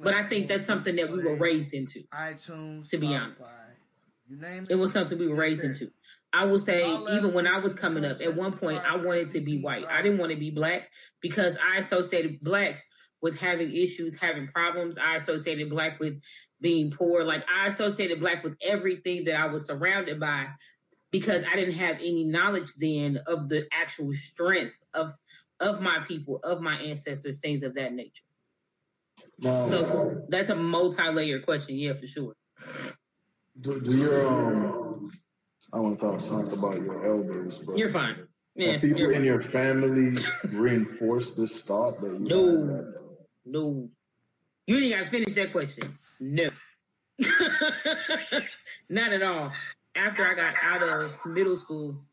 but 0.00 0.14
I 0.14 0.22
think 0.22 0.48
that's 0.48 0.64
something 0.64 0.96
that 0.96 1.10
we 1.10 1.22
were 1.22 1.36
raised 1.36 1.74
into. 1.74 2.02
iTunes, 2.14 2.88
to 2.90 2.98
be 2.98 3.14
honest. 3.14 3.42
Spotify. 3.42 3.70
You 4.30 4.36
name 4.36 4.66
It 4.70 4.76
was 4.76 4.92
something 4.92 5.18
we 5.18 5.26
were 5.26 5.34
raised 5.34 5.64
into. 5.64 5.90
I 6.32 6.46
will 6.46 6.60
say, 6.60 6.88
even 6.88 7.34
when 7.34 7.48
I 7.48 7.58
was 7.58 7.74
coming 7.74 8.04
up, 8.04 8.20
at 8.20 8.36
one 8.36 8.52
point, 8.52 8.80
I 8.86 8.96
wanted 8.96 9.30
to 9.30 9.40
be 9.40 9.60
white. 9.60 9.84
I 9.90 10.02
didn't 10.02 10.18
want 10.18 10.30
to 10.30 10.38
be 10.38 10.52
black 10.52 10.92
because 11.20 11.58
I 11.60 11.78
associated 11.78 12.40
black 12.40 12.84
with 13.22 13.38
having 13.38 13.74
issues, 13.74 14.18
having 14.18 14.48
problems. 14.48 14.98
I 14.98 15.16
associated 15.16 15.70
black 15.70 16.00
with 16.00 16.20
being 16.60 16.90
poor. 16.90 17.24
Like 17.24 17.44
I 17.52 17.66
associated 17.66 18.20
black 18.20 18.44
with 18.44 18.56
everything 18.62 19.24
that 19.24 19.36
I 19.36 19.46
was 19.46 19.66
surrounded 19.66 20.20
by 20.20 20.46
because 21.10 21.44
I 21.44 21.56
didn't 21.56 21.74
have 21.74 21.96
any 21.96 22.24
knowledge 22.24 22.74
then 22.74 23.18
of 23.26 23.48
the 23.48 23.66
actual 23.72 24.12
strength 24.12 24.78
of 24.94 25.10
of 25.60 25.82
my 25.82 25.98
people, 26.08 26.40
of 26.42 26.62
my 26.62 26.76
ancestors, 26.76 27.40
things 27.40 27.62
of 27.62 27.74
that 27.74 27.92
nature. 27.92 28.22
Now, 29.38 29.62
So 29.62 30.22
that's 30.28 30.48
a 30.48 30.54
multi-layered 30.54 31.44
question, 31.44 31.76
yeah, 31.76 31.92
for 31.92 32.06
sure. 32.06 32.34
do, 33.60 33.80
do 33.80 33.96
your 33.96 34.26
um, 34.26 35.10
I 35.72 35.80
want 35.80 35.98
to 35.98 36.04
talk 36.04 36.20
smack 36.20 36.52
about 36.52 36.76
your 36.80 37.04
elders, 37.06 37.58
but 37.58 37.76
You're 37.76 37.90
fine. 37.90 38.26
Yeah, 38.56 38.78
people 38.78 39.10
in 39.10 39.24
your 39.24 39.42
family 39.42 40.20
reinforce 40.50 41.34
this 41.34 41.62
thought 41.62 42.00
that 42.00 42.12
you 42.12 42.18
No. 42.18 42.94
No. 43.44 43.88
You 44.66 44.76
ain't 44.76 44.94
got 44.94 45.04
to 45.04 45.10
finish 45.10 45.34
that 45.34 45.52
question. 45.52 45.98
No. 46.20 46.48
Not 48.88 49.12
at 49.12 49.22
all. 49.22 49.52
After 49.96 50.24
I 50.24 50.34
got 50.34 50.54
out 50.62 50.82
of 50.82 51.18
middle 51.26 51.56
school, 51.56 52.04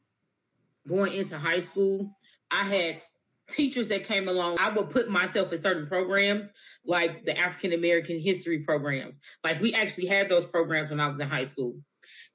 going 0.87 1.13
into 1.13 1.37
high 1.37 1.59
school, 1.59 2.15
I 2.49 2.63
had 2.63 3.01
teachers 3.49 3.89
that 3.89 4.05
came 4.05 4.27
along. 4.27 4.57
I 4.59 4.69
would 4.69 4.89
put 4.89 5.09
myself 5.09 5.51
in 5.51 5.57
certain 5.57 5.87
programs, 5.87 6.51
like 6.85 7.25
the 7.25 7.37
African 7.37 7.73
American 7.73 8.19
history 8.19 8.59
programs. 8.59 9.19
Like 9.43 9.61
we 9.61 9.73
actually 9.73 10.07
had 10.07 10.29
those 10.29 10.45
programs 10.45 10.89
when 10.89 10.99
I 10.99 11.07
was 11.07 11.19
in 11.19 11.27
high 11.27 11.43
school. 11.43 11.75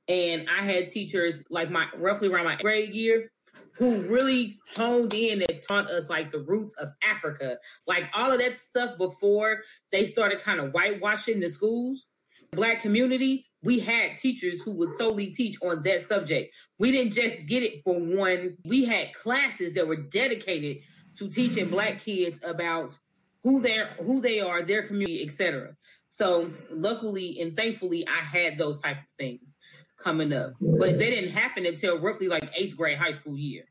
And 0.09 0.49
I 0.49 0.63
had 0.63 0.89
teachers 0.89 1.45
like 1.51 1.71
my 1.71 1.87
roughly 1.97 2.29
around 2.29 2.45
my 2.45 2.57
grade 2.57 2.95
year 2.95 3.32
who 3.77 4.03
really 4.03 4.59
honed 4.77 5.15
in 5.15 5.43
and 5.49 5.61
taught 5.69 5.91
us 5.91 6.09
like 6.11 6.31
the 6.31 6.41
roots 6.41 6.75
of 6.75 6.89
Africa. 7.03 7.59
Like 7.87 8.11
all 8.15 8.33
of 8.33 8.39
that 8.39 8.57
stuff 8.57 8.99
before 8.99 9.63
they 9.91 10.05
started 10.05 10.41
kind 10.41 10.61
of 10.61 10.73
whitewashing 10.73 11.41
the 11.41 11.49
schools. 11.49 12.09
Black 12.53 12.83
community, 12.83 13.47
we 13.63 13.79
had 13.79 14.19
teachers 14.19 14.61
who 14.61 14.73
would 14.79 14.93
solely 14.93 15.31
teach 15.31 15.57
on 15.63 15.83
that 15.85 16.03
subject. 16.03 16.55
We 16.79 16.93
didn't 16.93 17.13
just 17.13 17.47
get 17.47 17.63
it 17.63 17.83
for 17.85 17.95
one. 17.95 18.59
We 18.65 18.85
had 18.85 19.15
classes 19.15 19.75
that 19.75 19.87
were 19.87 19.97
dedicated 19.97 20.79
to 21.17 21.29
teaching 21.29 21.71
black 21.71 22.01
kids 22.01 22.41
about 22.45 22.97
who 23.43 23.61
they're 23.61 23.89
who 23.99 24.21
they 24.21 24.41
are, 24.41 24.63
their 24.63 24.83
community, 24.83 25.23
etc. 25.23 25.75
So 26.09 26.51
luckily 26.71 27.41
and 27.41 27.57
thankfully, 27.57 28.07
I 28.07 28.21
had 28.21 28.59
those 28.59 28.81
type 28.81 28.99
of 28.99 29.11
things 29.19 29.57
coming 30.03 30.33
up, 30.33 30.53
but 30.61 30.99
they 30.99 31.11
didn't 31.11 31.31
happen 31.31 31.67
until 31.67 31.99
roughly 31.99 32.29
like 32.29 32.51
eighth 32.57 32.77
grade 32.77 32.99
high 32.99 33.13
school 33.13 33.37
year. 33.37 33.65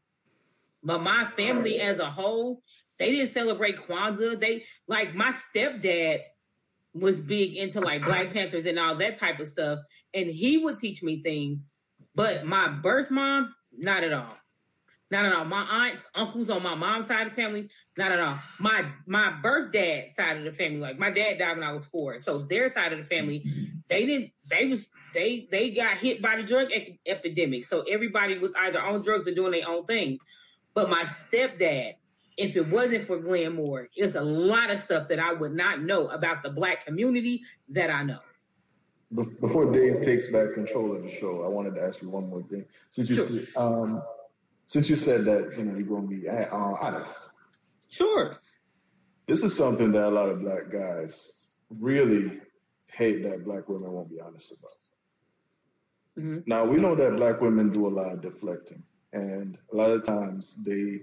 But 0.84 1.04
my 1.04 1.26
family 1.26 1.80
as 1.80 2.00
a 2.00 2.10
whole, 2.10 2.62
they 2.98 3.12
didn't 3.12 3.30
celebrate 3.30 3.78
Kwanzaa. 3.78 4.40
They 4.40 4.66
like 4.88 5.14
my 5.14 5.32
stepdad 5.32 6.22
was 6.94 7.22
big 7.22 7.56
into 7.56 7.82
like 7.82 8.04
Black 8.04 8.34
Panthers 8.34 8.66
and 8.66 8.80
all 8.80 8.96
that 8.96 9.16
type 9.16 9.40
of 9.40 9.48
stuff, 9.48 9.80
and 10.14 10.28
he 10.28 10.58
would 10.58 10.78
teach 10.78 11.04
me 11.04 11.22
things. 11.22 11.68
But 12.16 12.46
my 12.46 12.68
birth 12.68 13.12
mom, 13.12 13.54
not 13.72 14.04
at 14.04 14.14
all. 14.14 14.38
Not 15.10 15.26
at 15.26 15.34
all. 15.34 15.46
My 15.46 15.90
aunts, 15.90 16.10
uncles 16.16 16.50
on 16.50 16.64
my 16.64 16.74
mom's 16.74 17.08
side 17.08 17.28
of 17.28 17.36
the 17.36 17.42
family, 17.42 17.70
not 17.98 18.14
at 18.14 18.20
all. 18.20 18.38
My 18.60 18.86
my 19.08 19.32
birth 19.42 19.74
dad 19.74 20.10
side 20.10 20.38
of 20.38 20.46
the 20.46 20.54
family, 20.54 20.80
like 20.80 20.98
my 20.98 21.12
dad 21.12 21.38
died 21.38 21.58
when 21.58 21.68
I 21.68 21.74
was 21.74 21.86
four, 21.86 22.18
so 22.18 22.40
their 22.40 22.70
side 22.70 22.94
of 22.94 23.00
the 23.00 23.06
family, 23.06 23.44
they 23.90 24.06
didn't. 24.06 24.32
They 24.50 24.68
was 24.68 24.90
they 25.14 25.48
they 25.50 25.72
got 25.72 25.98
hit 25.98 26.22
by 26.22 26.38
the 26.38 26.44
drug 26.44 26.72
ec- 26.72 27.00
epidemic, 27.06 27.66
so 27.66 27.82
everybody 27.82 28.38
was 28.38 28.54
either 28.56 28.82
on 28.82 29.02
drugs 29.02 29.28
or 29.28 29.34
doing 29.34 29.52
their 29.52 29.68
own 29.68 29.86
thing. 29.86 30.20
But 30.74 30.90
my 30.90 31.04
stepdad, 31.04 31.96
if 32.38 32.56
it 32.56 32.68
wasn't 32.68 33.04
for 33.04 33.18
Glenn 33.18 33.56
Moore, 33.56 33.90
there's 33.98 34.16
a 34.16 34.22
lot 34.22 34.72
of 34.72 34.80
stuff 34.80 35.08
that 35.10 35.20
I 35.20 35.34
would 35.34 35.54
not 35.54 35.82
know 35.82 36.08
about 36.08 36.44
the 36.44 36.50
black 36.50 36.86
community 36.86 37.44
that 37.70 37.90
I 37.90 38.04
know. 38.04 38.20
Before 39.14 39.72
Dave 39.74 40.02
takes 40.02 40.32
back 40.32 40.54
control 40.54 40.96
of 40.96 41.04
the 41.04 41.10
show, 41.10 41.44
I 41.44 41.48
wanted 41.48 41.76
to 41.76 41.82
ask 41.82 42.02
you 42.02 42.10
one 42.10 42.30
more 42.30 42.44
thing. 42.44 42.66
Since 42.90 43.10
you 43.10 43.16
sure. 43.18 43.62
um, 43.62 44.04
since 44.68 44.90
you 44.90 44.96
said 44.96 45.26
that 45.26 45.58
you 45.58 45.66
know 45.66 45.78
you're 45.78 45.88
going 45.88 46.10
to 46.10 46.16
be 46.16 46.30
uh, 46.30 46.46
honest, 46.56 47.30
sure. 47.90 48.38
This 49.28 49.44
is 49.44 49.56
something 49.56 49.92
that 49.92 50.08
a 50.08 50.10
lot 50.10 50.30
of 50.30 50.40
black 50.40 50.70
guys 50.70 51.58
really 51.70 52.40
hate 52.88 53.24
that 53.24 53.44
black 53.44 53.68
women 53.68 53.92
won't 53.92 54.10
be 54.10 54.20
honest 54.20 54.58
about. 54.60 54.72
Mm-hmm. 56.20 56.40
Now 56.46 56.66
we 56.66 56.78
know 56.78 56.96
that 56.96 57.16
black 57.16 57.42
women 57.42 57.70
do 57.70 57.88
a 57.88 57.90
lot 57.90 58.14
of 58.14 58.22
deflecting, 58.22 58.84
and 59.14 59.58
a 59.72 59.76
lot 59.76 59.92
of 59.92 60.06
times 60.06 60.62
they 60.64 61.02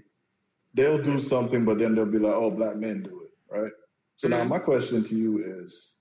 they'll 0.74 1.02
do 1.02 1.18
something, 1.18 1.64
but 1.64 1.78
then 1.78 1.94
they'll 1.94 2.06
be 2.06 2.18
like, 2.18 2.34
"Oh, 2.34 2.50
black 2.50 2.76
men 2.76 3.02
do 3.02 3.22
it," 3.22 3.30
right? 3.54 3.72
So 4.16 4.28
mm-hmm. 4.28 4.36
now 4.36 4.44
my 4.44 4.58
question 4.58 5.02
to 5.04 5.14
you 5.14 5.64
is 5.64 5.98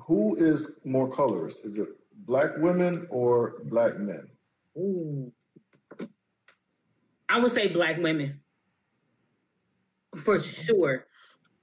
who 0.00 0.36
is 0.36 0.80
more 0.84 1.10
colorist? 1.10 1.64
Is 1.64 1.78
it 1.78 1.88
black 2.26 2.56
women 2.58 3.06
or 3.10 3.62
black 3.64 3.98
men? 3.98 4.28
Ooh. 4.76 5.32
I 7.28 7.40
would 7.40 7.50
say 7.50 7.68
black 7.68 7.98
women. 7.98 8.40
For 10.16 10.38
sure. 10.38 11.06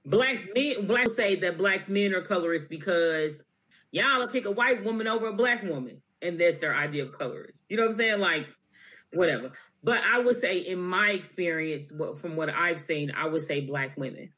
Black 0.06 0.48
men 0.54 0.86
black 0.86 1.08
say 1.08 1.36
that 1.36 1.58
black 1.58 1.88
men 1.88 2.14
are 2.14 2.22
colorists 2.22 2.66
because 2.66 3.44
y'all 3.92 4.18
will 4.18 4.28
pick 4.28 4.46
a 4.46 4.50
white 4.50 4.84
woman 4.84 5.06
over 5.06 5.28
a 5.28 5.32
black 5.32 5.62
woman. 5.62 6.02
And 6.22 6.38
that's 6.38 6.58
their 6.58 6.74
idea 6.74 7.04
of 7.04 7.12
colorist. 7.12 7.64
You 7.68 7.78
know 7.78 7.84
what 7.84 7.90
I'm 7.90 7.94
saying? 7.94 8.20
Like 8.20 8.46
whatever. 9.12 9.52
But 9.82 10.00
I 10.04 10.18
would 10.18 10.36
say 10.36 10.58
in 10.58 10.78
my 10.78 11.10
experience, 11.10 11.92
from 12.20 12.36
what 12.36 12.50
I've 12.50 12.78
seen, 12.78 13.12
I 13.16 13.26
would 13.26 13.42
say 13.42 13.62
black 13.62 13.96
women 13.96 14.30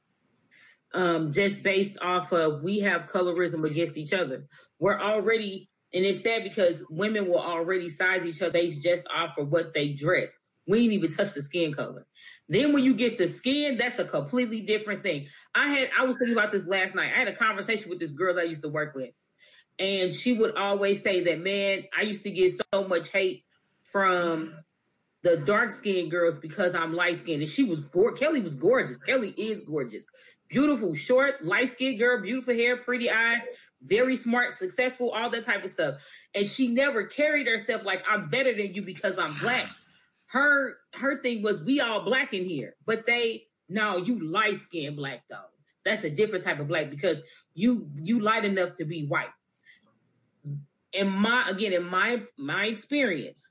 um, 0.95 1.33
just 1.33 1.63
based 1.63 1.99
off 2.03 2.33
of 2.33 2.63
we 2.63 2.81
have 2.81 3.07
colorism 3.07 3.69
against 3.69 3.97
each 3.97 4.13
other. 4.13 4.47
We're 4.81 5.01
already, 5.01 5.69
and 5.93 6.05
it's 6.05 6.23
sad 6.23 6.45
because 6.45 6.85
women 6.91 7.29
will 7.29 7.41
already 7.41 7.89
size 7.89 8.27
each 8.27 8.43
other 8.43 8.53
based 8.53 8.83
just 8.83 9.07
off 9.15 9.39
of 9.39 9.51
what 9.51 9.73
they 9.75 9.93
dress. 9.93 10.37
We 10.69 10.85
ain't 10.85 10.93
even 10.93 11.11
touch 11.11 11.35
the 11.35 11.43
skin 11.43 11.73
color. 11.73 12.07
Then 12.49 12.73
when 12.73 12.85
you 12.85 12.95
get 12.95 13.17
the 13.17 13.27
skin, 13.27 13.79
that's 13.79 13.99
a 13.99 14.05
completely 14.05 14.61
different 14.61 15.03
thing. 15.03 15.27
I 15.55 15.69
had 15.69 15.91
I 15.99 16.05
was 16.05 16.17
thinking 16.17 16.37
about 16.37 16.53
this 16.53 16.69
last 16.69 16.95
night. 16.95 17.11
I 17.13 17.19
had 17.19 17.29
a 17.29 17.35
conversation 17.35 17.91
with 17.91 17.99
this 17.99 18.13
girl 18.13 18.35
that 18.35 18.43
I 18.43 18.45
used 18.45 18.63
to 18.63 18.69
work 18.69 18.95
with. 18.95 19.11
And 19.79 20.15
she 20.15 20.33
would 20.35 20.57
always 20.57 21.03
say 21.03 21.25
that, 21.25 21.41
man, 21.41 21.85
I 21.97 22.03
used 22.03 22.23
to 22.25 22.31
get 22.31 22.53
so 22.73 22.85
much 22.87 23.09
hate 23.09 23.45
from 23.85 24.55
the 25.23 25.37
dark 25.37 25.71
skinned 25.71 26.11
girls 26.11 26.39
because 26.39 26.75
I'm 26.75 26.93
light 26.93 27.17
skinned. 27.17 27.43
And 27.43 27.51
she 27.51 27.65
was. 27.65 27.83
Kelly 28.17 28.41
was 28.41 28.55
gorgeous. 28.55 28.99
Kelly 28.99 29.35
is 29.37 29.61
gorgeous 29.63 30.07
beautiful, 30.53 30.95
short, 30.95 31.45
light 31.45 31.69
skinned 31.71 31.99
girl, 31.99 32.21
beautiful 32.21 32.55
hair, 32.55 32.77
pretty 32.77 33.11
eyes, 33.11 33.41
very 33.81 34.15
smart, 34.17 34.53
successful, 34.53 35.11
all 35.11 35.31
that 35.31 35.45
type 35.45 35.65
of 35.65 35.71
stuff. 35.71 36.07
And 36.35 36.47
she 36.47 36.69
never 36.69 37.05
carried 37.05 37.47
herself 37.47 37.85
like 37.85 38.05
I'm 38.09 38.29
better 38.29 38.55
than 38.55 38.75
you 38.75 38.83
because 38.83 39.19
I'm 39.19 39.33
black. 39.41 39.67
Her 40.27 40.77
her 40.95 41.21
thing 41.21 41.43
was 41.43 41.65
we 41.65 41.81
all 41.81 42.05
black 42.05 42.35
in 42.35 42.45
here, 42.45 42.77
but 42.87 43.07
they 43.07 43.45
no, 43.69 43.97
you 43.97 44.31
light 44.31 44.57
skinned 44.57 44.97
black 44.97 45.25
though. 45.29 45.37
That's 45.85 46.05
a 46.05 46.11
different 46.11 46.45
type 46.45 46.61
of 46.61 46.69
black 46.69 46.91
because 46.91 47.23
you 47.55 47.87
you 47.97 48.21
light 48.21 48.45
enough 48.45 48.77
to 48.77 48.85
be 48.85 49.07
white. 49.07 49.31
In 50.93 51.11
my 51.11 51.49
again, 51.49 51.73
in 51.73 51.85
my 51.85 52.23
my 52.37 52.67
experience, 52.67 53.51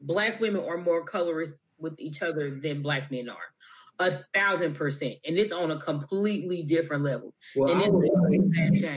black 0.00 0.40
women 0.40 0.64
are 0.64 0.78
more 0.78 1.04
colorist 1.04 1.64
with 1.78 1.94
each 1.98 2.22
other 2.22 2.58
than 2.60 2.82
black 2.82 3.10
men 3.10 3.28
are 3.28 3.52
a 3.98 4.12
thousand 4.34 4.74
percent, 4.74 5.16
and 5.24 5.38
it's 5.38 5.52
on 5.52 5.70
a 5.70 5.78
completely 5.78 6.62
different 6.62 7.04
level. 7.04 7.32
Well, 7.54 7.70
and 7.70 7.82
I 7.82 7.88
would, 7.88 8.08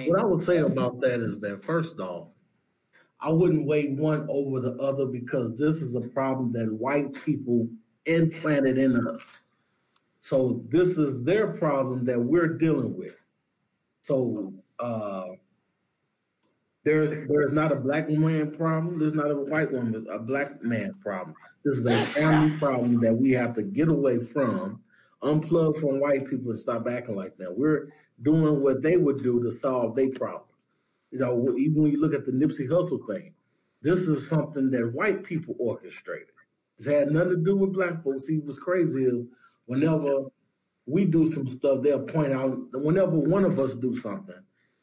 what 0.07 0.19
I 0.19 0.25
would 0.25 0.39
say 0.39 0.57
about 0.57 1.01
that 1.01 1.19
is 1.19 1.39
that 1.41 1.61
first 1.61 1.99
off, 1.99 2.29
I 3.19 3.31
wouldn't 3.31 3.67
weigh 3.67 3.89
one 3.93 4.27
over 4.29 4.59
the 4.59 4.73
other 4.77 5.05
because 5.05 5.55
this 5.55 5.81
is 5.81 5.95
a 5.95 6.01
problem 6.01 6.51
that 6.53 6.71
white 6.71 7.13
people 7.25 7.67
implanted 8.05 8.77
in 8.77 9.07
us. 9.07 9.21
So 10.21 10.63
this 10.69 10.97
is 10.97 11.23
their 11.23 11.47
problem 11.47 12.05
that 12.05 12.19
we're 12.19 12.57
dealing 12.57 12.97
with. 12.97 13.15
So 14.01 14.53
uh, 14.79 15.25
there's 16.85 17.27
there's 17.27 17.51
not 17.51 17.71
a 17.71 17.75
black 17.75 18.09
man 18.09 18.51
problem. 18.51 18.99
There's 18.99 19.13
not 19.13 19.31
a 19.31 19.35
white 19.35 19.71
woman, 19.71 20.05
a 20.09 20.19
black 20.19 20.63
man 20.63 20.93
problem. 21.01 21.35
This 21.63 21.75
is 21.75 21.85
a 21.87 22.05
family 22.05 22.55
problem 22.57 23.01
that 23.01 23.13
we 23.13 23.31
have 23.31 23.55
to 23.55 23.63
get 23.63 23.89
away 23.89 24.19
from 24.21 24.81
unplug 25.23 25.77
from 25.77 25.99
white 25.99 26.29
people 26.29 26.51
and 26.51 26.59
stop 26.59 26.87
acting 26.87 27.15
like 27.15 27.35
that. 27.37 27.57
We're 27.57 27.89
doing 28.21 28.61
what 28.61 28.83
they 28.83 28.97
would 28.97 29.23
do 29.23 29.41
to 29.41 29.51
solve 29.51 29.95
their 29.95 30.11
problems. 30.11 30.51
You 31.11 31.19
know, 31.19 31.55
even 31.57 31.81
when 31.81 31.91
you 31.91 31.99
look 31.99 32.13
at 32.13 32.25
the 32.25 32.31
Nipsey 32.31 32.69
Hussle 32.69 33.07
thing, 33.07 33.33
this 33.81 34.07
is 34.07 34.27
something 34.27 34.69
that 34.71 34.93
white 34.93 35.23
people 35.23 35.55
orchestrated. 35.57 36.27
It's 36.77 36.85
had 36.85 37.11
nothing 37.11 37.29
to 37.29 37.37
do 37.37 37.55
with 37.55 37.73
black 37.73 37.97
folks. 37.97 38.27
See, 38.27 38.37
what's 38.37 38.59
crazy 38.59 39.05
is 39.05 39.25
whenever 39.65 40.25
we 40.85 41.05
do 41.05 41.25
some 41.25 41.47
stuff, 41.47 41.81
they'll 41.81 42.03
point 42.03 42.33
out, 42.33 42.57
whenever 42.73 43.17
one 43.17 43.43
of 43.43 43.57
us 43.57 43.75
do 43.75 43.95
something, 43.95 44.35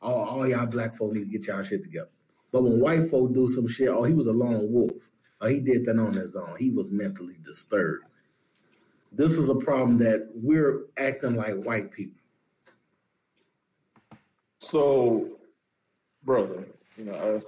oh, 0.02 0.24
all 0.24 0.48
y'all 0.48 0.66
black 0.66 0.94
folk 0.94 1.12
need 1.12 1.30
to 1.30 1.38
get 1.38 1.46
y'all 1.46 1.62
shit 1.62 1.82
together. 1.82 2.10
But 2.50 2.64
when 2.64 2.80
white 2.80 3.08
folk 3.10 3.32
do 3.32 3.48
some 3.48 3.66
shit, 3.66 3.88
oh, 3.88 4.04
he 4.04 4.14
was 4.14 4.26
a 4.26 4.32
lone 4.32 4.72
wolf. 4.72 5.10
Oh, 5.40 5.48
he 5.48 5.60
did 5.60 5.86
that 5.86 5.98
on 5.98 6.12
his 6.12 6.36
own. 6.36 6.56
He 6.58 6.70
was 6.70 6.92
mentally 6.92 7.36
disturbed 7.44 8.04
this 9.12 9.36
is 9.36 9.48
a 9.48 9.54
problem 9.54 9.98
that 9.98 10.28
we're 10.34 10.86
acting 10.96 11.36
like 11.36 11.62
white 11.62 11.92
people. 11.92 12.18
So, 14.58 15.38
brother, 16.24 16.64
you 16.96 17.04
know, 17.04 17.42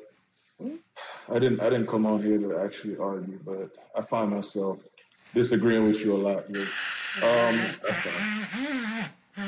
I, 0.60 1.34
I 1.34 1.38
didn't, 1.38 1.60
I 1.60 1.70
didn't 1.70 1.86
come 1.86 2.06
on 2.06 2.22
here 2.22 2.38
to 2.38 2.58
actually 2.58 2.98
argue, 2.98 3.38
but 3.44 3.76
I 3.96 4.02
find 4.02 4.30
myself 4.30 4.84
disagreeing 5.32 5.86
with 5.86 6.04
you 6.04 6.16
a 6.16 6.18
lot. 6.18 6.44
Here. 6.48 6.66
Um. 7.22 7.60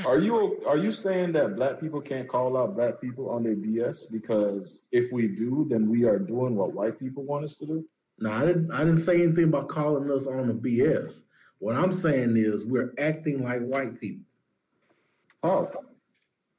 Are 0.04 0.18
you 0.18 0.62
are 0.66 0.76
you 0.76 0.90
saying 0.90 1.32
that 1.32 1.54
black 1.54 1.80
people 1.80 2.00
can't 2.00 2.26
call 2.26 2.56
out 2.56 2.74
black 2.74 3.00
people 3.00 3.30
on 3.30 3.44
their 3.44 3.54
BS 3.54 4.10
because 4.12 4.88
if 4.90 5.12
we 5.12 5.28
do, 5.28 5.66
then 5.68 5.88
we 5.88 6.04
are 6.04 6.18
doing 6.18 6.56
what 6.56 6.72
white 6.72 6.98
people 6.98 7.22
want 7.24 7.44
us 7.44 7.56
to 7.58 7.66
do? 7.66 7.84
No, 8.18 8.32
I 8.32 8.46
didn't. 8.46 8.70
I 8.72 8.80
didn't 8.80 8.98
say 8.98 9.22
anything 9.22 9.44
about 9.44 9.68
calling 9.68 10.10
us 10.10 10.26
on 10.26 10.48
the 10.48 10.54
BS. 10.54 11.22
What 11.58 11.76
I'm 11.76 11.92
saying 11.92 12.36
is 12.36 12.66
we're 12.66 12.92
acting 12.98 13.44
like 13.44 13.60
white 13.60 14.00
people. 14.00 14.24
Oh. 15.42 15.70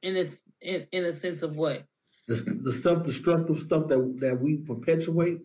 In 0.02 0.16
a, 0.16 0.24
in, 0.60 0.86
in 0.92 1.04
a 1.04 1.12
sense 1.12 1.42
of 1.42 1.56
what? 1.56 1.84
The, 2.26 2.34
the 2.62 2.72
self-destructive 2.72 3.58
stuff 3.58 3.88
that, 3.88 4.20
that 4.20 4.40
we 4.40 4.56
perpetuate, 4.58 5.40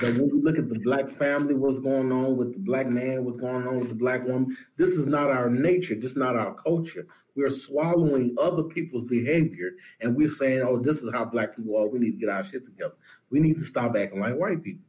that 0.00 0.14
when 0.14 0.28
we 0.30 0.40
look 0.40 0.58
at 0.58 0.68
the 0.68 0.78
black 0.80 1.08
family, 1.08 1.54
what's 1.54 1.78
going 1.78 2.10
on 2.10 2.36
with 2.36 2.52
the 2.52 2.58
black 2.58 2.88
man, 2.88 3.24
what's 3.24 3.36
going 3.36 3.66
on 3.66 3.78
with 3.78 3.88
the 3.88 3.94
black 3.94 4.24
woman, 4.26 4.56
this 4.76 4.90
is 4.90 5.06
not 5.06 5.30
our 5.30 5.50
nature. 5.50 5.94
This 5.94 6.12
is 6.12 6.16
not 6.16 6.36
our 6.36 6.54
culture. 6.54 7.06
We're 7.36 7.50
swallowing 7.50 8.34
other 8.40 8.64
people's 8.64 9.04
behavior 9.04 9.72
and 10.00 10.16
we're 10.16 10.28
saying, 10.28 10.62
oh, 10.62 10.78
this 10.78 11.02
is 11.02 11.12
how 11.12 11.26
black 11.26 11.56
people 11.56 11.76
are. 11.76 11.86
We 11.86 11.98
need 11.98 12.12
to 12.12 12.16
get 12.16 12.28
our 12.28 12.42
shit 12.42 12.64
together. 12.64 12.94
We 13.30 13.40
need 13.40 13.58
to 13.58 13.64
stop 13.64 13.94
acting 13.96 14.20
like 14.20 14.34
white 14.34 14.62
people. 14.62 14.84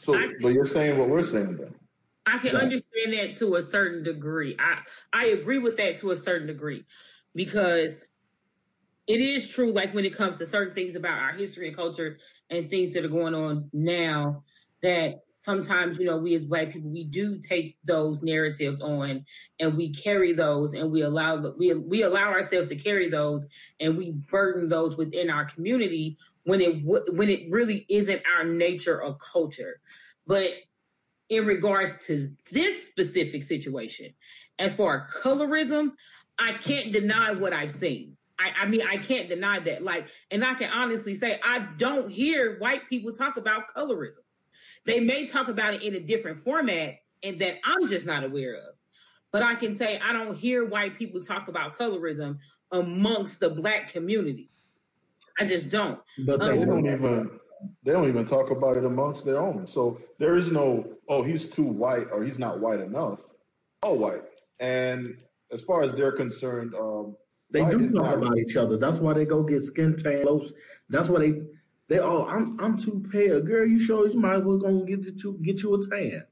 So, 0.00 0.18
but 0.40 0.48
you're 0.48 0.64
saying 0.64 0.98
what 0.98 1.08
we're 1.08 1.22
saying 1.22 1.56
then. 1.56 1.74
I 2.26 2.38
can 2.38 2.56
understand 2.56 3.12
that 3.14 3.34
to 3.38 3.56
a 3.56 3.62
certain 3.62 4.02
degree. 4.02 4.54
I 4.58 4.80
I 5.12 5.26
agree 5.26 5.58
with 5.58 5.76
that 5.78 5.96
to 5.98 6.10
a 6.10 6.16
certain 6.16 6.46
degree 6.46 6.84
because 7.34 8.06
it 9.08 9.20
is 9.20 9.50
true 9.50 9.72
like 9.72 9.94
when 9.94 10.04
it 10.04 10.14
comes 10.14 10.38
to 10.38 10.46
certain 10.46 10.74
things 10.74 10.94
about 10.94 11.18
our 11.18 11.32
history 11.32 11.68
and 11.68 11.76
culture 11.76 12.18
and 12.50 12.66
things 12.66 12.94
that 12.94 13.04
are 13.04 13.08
going 13.08 13.34
on 13.34 13.68
now 13.72 14.44
that 14.82 15.22
sometimes 15.40 15.98
you 15.98 16.04
know 16.04 16.18
we 16.18 16.34
as 16.34 16.44
black 16.44 16.70
people 16.70 16.90
we 16.90 17.04
do 17.04 17.38
take 17.38 17.76
those 17.84 18.22
narratives 18.22 18.82
on 18.82 19.24
and 19.58 19.76
we 19.76 19.92
carry 19.92 20.32
those 20.32 20.74
and 20.74 20.90
we 20.92 21.02
allow 21.02 21.36
we 21.56 21.74
we 21.74 22.02
allow 22.02 22.30
ourselves 22.30 22.68
to 22.68 22.76
carry 22.76 23.08
those 23.08 23.48
and 23.80 23.96
we 23.96 24.10
burden 24.10 24.68
those 24.68 24.96
within 24.96 25.30
our 25.30 25.46
community 25.46 26.18
when 26.44 26.60
it 26.60 26.84
when 26.84 27.28
it 27.28 27.50
really 27.50 27.86
isn't 27.88 28.22
our 28.36 28.44
nature 28.44 29.02
or 29.02 29.16
culture 29.16 29.80
but 30.26 30.52
in 31.28 31.46
regards 31.46 32.06
to 32.06 32.32
this 32.52 32.86
specific 32.86 33.42
situation. 33.42 34.14
As 34.58 34.74
far 34.74 35.06
as 35.06 35.22
colorism, 35.22 35.92
I 36.38 36.52
can't 36.52 36.92
deny 36.92 37.32
what 37.32 37.52
I've 37.52 37.70
seen. 37.70 38.17
I, 38.38 38.52
I, 38.60 38.66
mean, 38.66 38.82
I 38.82 38.96
can't 38.96 39.28
deny 39.28 39.58
that. 39.60 39.82
Like, 39.82 40.08
and 40.30 40.44
I 40.44 40.54
can 40.54 40.70
honestly 40.70 41.14
say, 41.14 41.40
I 41.44 41.66
don't 41.76 42.10
hear 42.10 42.58
white 42.58 42.88
people 42.88 43.12
talk 43.12 43.36
about 43.36 43.74
colorism. 43.74 44.18
They 44.84 45.00
may 45.00 45.26
talk 45.26 45.48
about 45.48 45.74
it 45.74 45.82
in 45.82 45.94
a 45.94 46.00
different 46.00 46.36
format 46.36 46.98
and 47.22 47.38
that 47.40 47.56
I'm 47.64 47.88
just 47.88 48.06
not 48.06 48.24
aware 48.24 48.54
of. 48.54 48.74
But 49.32 49.42
I 49.42 49.54
can 49.54 49.76
say 49.76 49.98
I 49.98 50.12
don't 50.12 50.36
hear 50.36 50.64
white 50.64 50.96
people 50.96 51.20
talk 51.20 51.48
about 51.48 51.76
colorism 51.76 52.38
amongst 52.72 53.40
the 53.40 53.50
black 53.50 53.92
community. 53.92 54.50
I 55.38 55.44
just 55.44 55.70
don't. 55.70 56.00
But 56.24 56.40
they 56.40 56.58
um, 56.58 56.66
don't 56.66 56.86
even 56.86 57.30
they 57.84 57.92
don't 57.92 58.08
even 58.08 58.24
talk 58.24 58.50
about 58.50 58.76
it 58.76 58.84
amongst 58.84 59.24
their 59.24 59.38
own. 59.38 59.66
So 59.66 60.00
there 60.18 60.36
is 60.36 60.52
no, 60.52 60.86
oh, 61.08 61.22
he's 61.22 61.50
too 61.50 61.66
white 61.66 62.06
or 62.12 62.22
he's 62.22 62.38
not 62.38 62.60
white 62.60 62.80
enough. 62.80 63.20
All 63.82 63.96
white. 63.96 64.22
And 64.60 65.16
as 65.52 65.62
far 65.62 65.82
as 65.82 65.94
they're 65.94 66.12
concerned, 66.12 66.74
um, 66.74 67.16
They 67.50 67.62
white 67.62 67.78
do 67.78 67.90
talk 67.90 68.16
about 68.16 68.38
each 68.38 68.56
other. 68.56 68.76
That's 68.76 68.98
why 68.98 69.14
they 69.14 69.24
go 69.24 69.42
get 69.42 69.60
skin 69.60 69.96
tan 69.96 70.24
lotion. 70.24 70.54
That's 70.90 71.08
why 71.08 71.20
they 71.20 71.42
they 71.88 71.98
oh 71.98 72.26
I'm 72.26 72.58
I'm 72.60 72.76
too 72.76 73.02
pale, 73.10 73.40
girl. 73.40 73.66
You 73.66 73.78
sure 73.78 74.08
you 74.08 74.18
might 74.20 74.36
as 74.36 74.42
well 74.42 74.58
go 74.58 74.66
and 74.68 74.86
get 74.86 75.22
you 75.22 75.38
get 75.42 75.62
you 75.62 75.74
a 75.74 75.86
tan. 75.86 76.24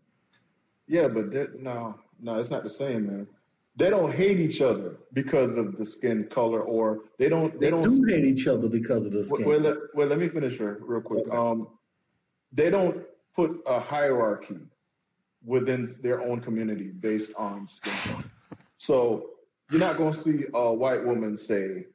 Yeah, 0.86 1.08
but 1.08 1.30
that 1.32 1.60
no, 1.60 1.98
no, 2.20 2.38
it's 2.38 2.50
not 2.50 2.62
the 2.62 2.70
same, 2.70 3.06
man. 3.06 3.26
They 3.78 3.90
don't 3.90 4.12
hate 4.12 4.38
each 4.38 4.62
other 4.62 4.96
because 5.12 5.56
of 5.56 5.76
the 5.76 5.84
skin 5.84 6.24
color, 6.28 6.62
or 6.62 7.00
they 7.18 7.28
don't. 7.28 7.52
They, 7.60 7.66
They 7.66 7.70
don't. 7.70 7.88
do 7.88 8.04
hate 8.08 8.24
each 8.24 8.46
other 8.46 8.68
because 8.68 9.04
of 9.06 9.12
the 9.12 9.18
Well, 9.18 9.26
skin. 9.26 9.46
well, 9.46 9.58
let, 9.60 9.76
well, 9.94 10.06
let 10.08 10.18
me 10.18 10.28
finish 10.28 10.56
her 10.58 10.78
real 10.80 11.02
quick. 11.02 11.28
Um, 11.30 11.68
they 12.52 12.70
don't 12.70 13.04
put 13.34 13.60
a 13.66 13.78
hierarchy 13.78 14.58
within 15.44 15.88
their 16.02 16.22
own 16.22 16.40
community 16.40 16.90
based 16.90 17.32
on 17.36 17.66
skin 17.66 17.92
color. 18.04 18.24
So 18.78 19.30
you're 19.70 19.80
not 19.80 19.96
going 19.96 20.12
to 20.12 20.18
see 20.18 20.44
a 20.54 20.72
white 20.72 21.04
woman 21.04 21.36
say, 21.36 21.86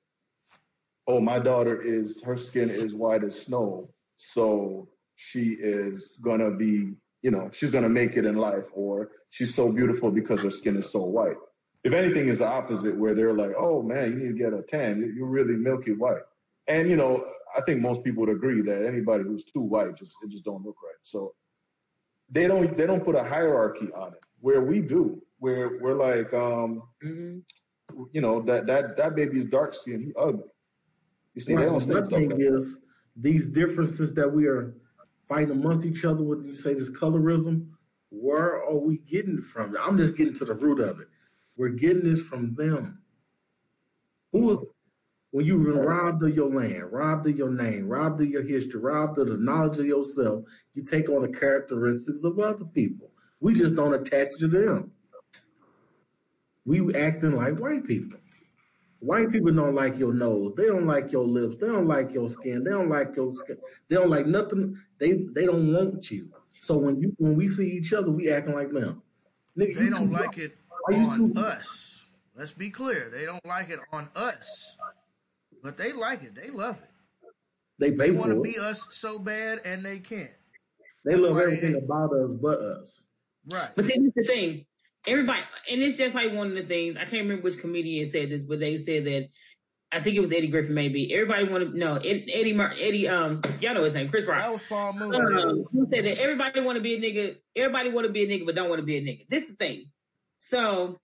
"Oh, 1.07 1.19
my 1.19 1.39
daughter 1.39 1.81
is 1.81 2.23
her 2.23 2.38
skin 2.38 2.69
is 2.69 2.93
white 2.93 3.23
as 3.23 3.39
snow, 3.39 3.89
so 4.18 4.89
she 5.15 5.56
is 5.60 6.19
gonna 6.23 6.52
be, 6.52 6.95
you 7.22 7.31
know, 7.31 7.49
she's 7.52 7.72
gonna 7.72 7.89
make 7.89 8.18
it 8.18 8.26
in 8.26 8.35
life, 8.35 8.69
or 8.73 9.11
she's 9.30 9.53
so 9.53 9.72
beautiful 9.73 10.11
because 10.11 10.41
her 10.41 10.52
skin 10.52 10.77
is 10.77 10.89
so 10.89 11.03
white." 11.06 11.38
If 11.84 11.93
anything, 11.93 12.27
is 12.27 12.39
the 12.39 12.48
opposite, 12.48 12.98
where 12.98 13.15
they're 13.15 13.34
like, 13.34 13.53
"Oh 13.57 13.81
man, 13.81 14.11
you 14.11 14.18
need 14.19 14.38
to 14.38 14.43
get 14.43 14.53
a 14.53 14.61
tan. 14.61 14.99
You- 14.99 15.14
You're 15.14 15.27
really 15.27 15.56
milky 15.56 15.93
white." 15.93 16.23
And 16.68 16.89
you 16.89 16.95
know, 16.95 17.26
I 17.57 17.61
think 17.61 17.81
most 17.81 18.03
people 18.03 18.22
would 18.26 18.35
agree 18.35 18.61
that 18.61 18.85
anybody 18.85 19.23
who's 19.23 19.45
too 19.45 19.61
white 19.61 19.95
just 19.95 20.15
it 20.23 20.30
just 20.30 20.45
don't 20.45 20.64
look 20.64 20.77
right. 20.84 20.99
So 21.03 21.34
they 22.30 22.48
don't 22.48 22.76
they 22.77 22.85
don't 22.88 23.03
put 23.03 23.15
a 23.15 23.23
hierarchy 23.23 23.91
on 23.93 24.14
it 24.14 24.26
where 24.39 24.61
we 24.61 24.81
do. 24.81 25.22
Where 25.39 25.80
we're 25.81 25.95
like, 25.95 26.31
um, 26.34 26.84
Mhm. 27.03 27.43
You 28.11 28.22
know, 28.22 28.41
that 28.41 28.68
that 28.68 28.97
that 28.97 29.15
baby 29.15 29.38
is 29.38 29.45
dark 29.45 29.73
skin, 29.73 30.01
he 30.01 30.13
ugly. 30.18 30.43
You 31.34 31.41
see, 31.41 31.55
Right, 31.55 31.63
they 31.63 31.69
don't 31.69 31.81
say 31.81 31.93
my 31.93 32.01
thing 32.01 32.30
like 32.30 32.39
is 32.39 32.77
these 33.15 33.49
differences 33.49 34.13
that 34.15 34.31
we 34.31 34.47
are 34.47 34.76
fighting 35.27 35.51
amongst 35.51 35.85
each 35.85 36.03
other 36.05 36.23
with 36.23 36.45
you 36.45 36.55
say 36.55 36.73
this 36.73 36.91
colorism, 36.91 37.68
where 38.09 38.63
are 38.63 38.77
we 38.77 38.97
getting 38.99 39.38
it 39.38 39.43
from? 39.43 39.76
I'm 39.80 39.97
just 39.97 40.15
getting 40.15 40.34
to 40.35 40.45
the 40.45 40.53
root 40.53 40.80
of 40.80 40.99
it. 40.99 41.07
We're 41.57 41.69
getting 41.69 42.03
this 42.03 42.22
from 42.22 42.53
them. 42.55 43.01
Who 44.31 44.51
is 44.51 44.57
when 45.31 45.45
you've 45.45 45.65
been 45.65 45.80
robbed 45.80 46.23
of 46.23 46.35
your 46.35 46.49
land, 46.49 46.91
robbed 46.91 47.27
of 47.27 47.38
your 47.38 47.49
name, 47.49 47.88
robbed 47.88 48.22
of 48.22 48.27
your 48.27 48.43
history, 48.43 48.81
robbed 48.81 49.18
of 49.18 49.27
the 49.27 49.38
knowledge 49.38 49.80
of 49.80 49.85
yourself, 49.85 50.43
you 50.73 50.84
take 50.84 51.09
on 51.09 51.22
the 51.22 51.30
characteristics 51.30 52.26
of 52.26 52.38
other 52.39 52.65
people. 52.65 53.11
We 53.39 53.53
just 53.53 53.76
don't 53.76 53.93
attach 53.93 54.38
to 54.39 54.47
them. 54.47 54.91
We 56.72 56.95
acting 56.95 57.35
like 57.35 57.60
white 57.60 57.85
people. 57.85 58.18
White 58.99 59.30
people 59.30 59.52
don't 59.52 59.76
like 59.76 59.98
your 59.99 60.14
nose. 60.14 60.53
They 60.56 60.68
don't 60.68 60.85
like 60.85 61.11
your 61.11 61.26
lips. 61.26 61.57
They 61.57 61.68
don't 61.68 61.88
like 61.88 62.14
your 62.14 62.30
skin. 62.30 62.64
They 62.64 62.72
don't 62.72 62.88
like 62.88 63.14
your 63.15 63.34
skin. 63.34 63.57
They 63.89 63.95
don't 63.98 64.10
like 64.10 64.26
nothing. 64.26 64.77
They 64.98 65.26
they 65.34 65.45
don't 65.48 65.73
want 65.73 66.10
you. 66.10 66.30
So 66.61 66.77
when 66.77 67.02
you 67.02 67.14
when 67.18 67.35
we 67.35 67.49
see 67.49 67.68
each 67.68 67.91
other, 67.91 68.10
we 68.10 68.30
acting 68.30 68.53
like 68.53 68.72
them. 68.72 69.02
Nigga, 69.60 69.76
They 69.77 69.89
don't 69.89 70.10
too- 70.10 70.15
like 70.18 70.38
it 70.38 70.56
Why 70.88 70.95
you 70.98 71.07
on 71.07 71.34
too- 71.34 71.41
us. 71.41 72.06
Let's 72.38 72.53
be 72.53 72.69
clear. 72.69 73.10
They 73.14 73.26
don't 73.26 73.45
like 73.45 73.69
it 73.69 73.80
on 73.91 74.07
us. 74.15 74.77
But 75.61 75.77
they 75.77 75.91
like 75.91 76.23
it. 76.23 76.34
They 76.35 76.49
love 76.52 76.81
it. 76.81 76.89
They 77.80 77.89
They 77.91 78.11
want 78.11 78.31
to 78.31 78.39
be 78.41 78.57
us 78.57 78.88
so 78.91 79.19
bad 79.19 79.60
and 79.65 79.84
they 79.84 79.99
can't. 79.99 80.31
They 81.03 81.15
love 81.18 81.34
why 81.35 81.39
they 81.39 81.43
everything 81.48 81.73
hate. 81.73 81.84
about 81.84 82.14
us 82.14 82.34
but 82.34 82.60
us. 82.61 83.07
Right. 83.52 83.72
But 83.76 83.84
see, 83.85 83.98
this 83.99 84.07
is 84.07 84.14
the 84.15 84.23
thing. 84.23 84.65
Everybody, 85.07 85.41
and 85.69 85.82
it's 85.82 85.98
just 85.98 86.14
like 86.14 86.32
one 86.34 86.48
of 86.48 86.53
the 86.53 86.61
things. 86.64 86.95
I 86.95 87.02
can't 87.02 87.23
remember 87.23 87.44
which 87.44 87.60
comedian 87.60 88.06
said 88.06 88.30
this, 88.30 88.44
but 88.45 88.60
they 88.60 88.78
said 88.78 89.06
that. 89.06 89.30
I 89.94 89.99
think 89.99 90.15
it 90.15 90.22
was 90.22 90.32
Eddie 90.32 90.48
Griffin, 90.48 90.73
maybe. 90.73 91.14
Everybody 91.14 91.44
wanted 91.45 91.73
no 91.73 91.95
Ed- 91.95 92.30
Eddie 92.32 92.53
Mur- 92.53 92.73
Eddie. 92.80 93.10
Um, 93.10 93.41
y'all 93.60 93.73
know 93.73 93.84
his 93.84 93.94
name, 93.94 94.07
Chris 94.07 94.26
Rock. 94.26 94.40
That 94.40 94.52
was 94.52 94.64
Paul 94.64 94.94
Mooney. 94.94 95.18
Um, 95.18 95.65
he 95.73 95.82
said 95.94 96.06
that 96.06 96.18
everybody 96.22 96.61
want 96.61 96.78
to 96.78 96.82
be 96.82 96.95
a 96.95 97.02
nigga. 97.02 97.36
Everybody 97.57 97.90
want 97.90 98.07
to 98.07 98.14
be 98.14 98.23
a 98.23 98.28
nigga, 98.28 98.45
but 98.45 98.56
don't 98.56 98.69
want 98.69 98.80
to 98.80 98.86
be 98.86 98.98
a 98.98 99.02
nigga. 99.02 99.28
This 99.28 99.49
is 99.49 99.57
the 99.57 99.65
thing. 99.65 99.86
So, 100.38 100.98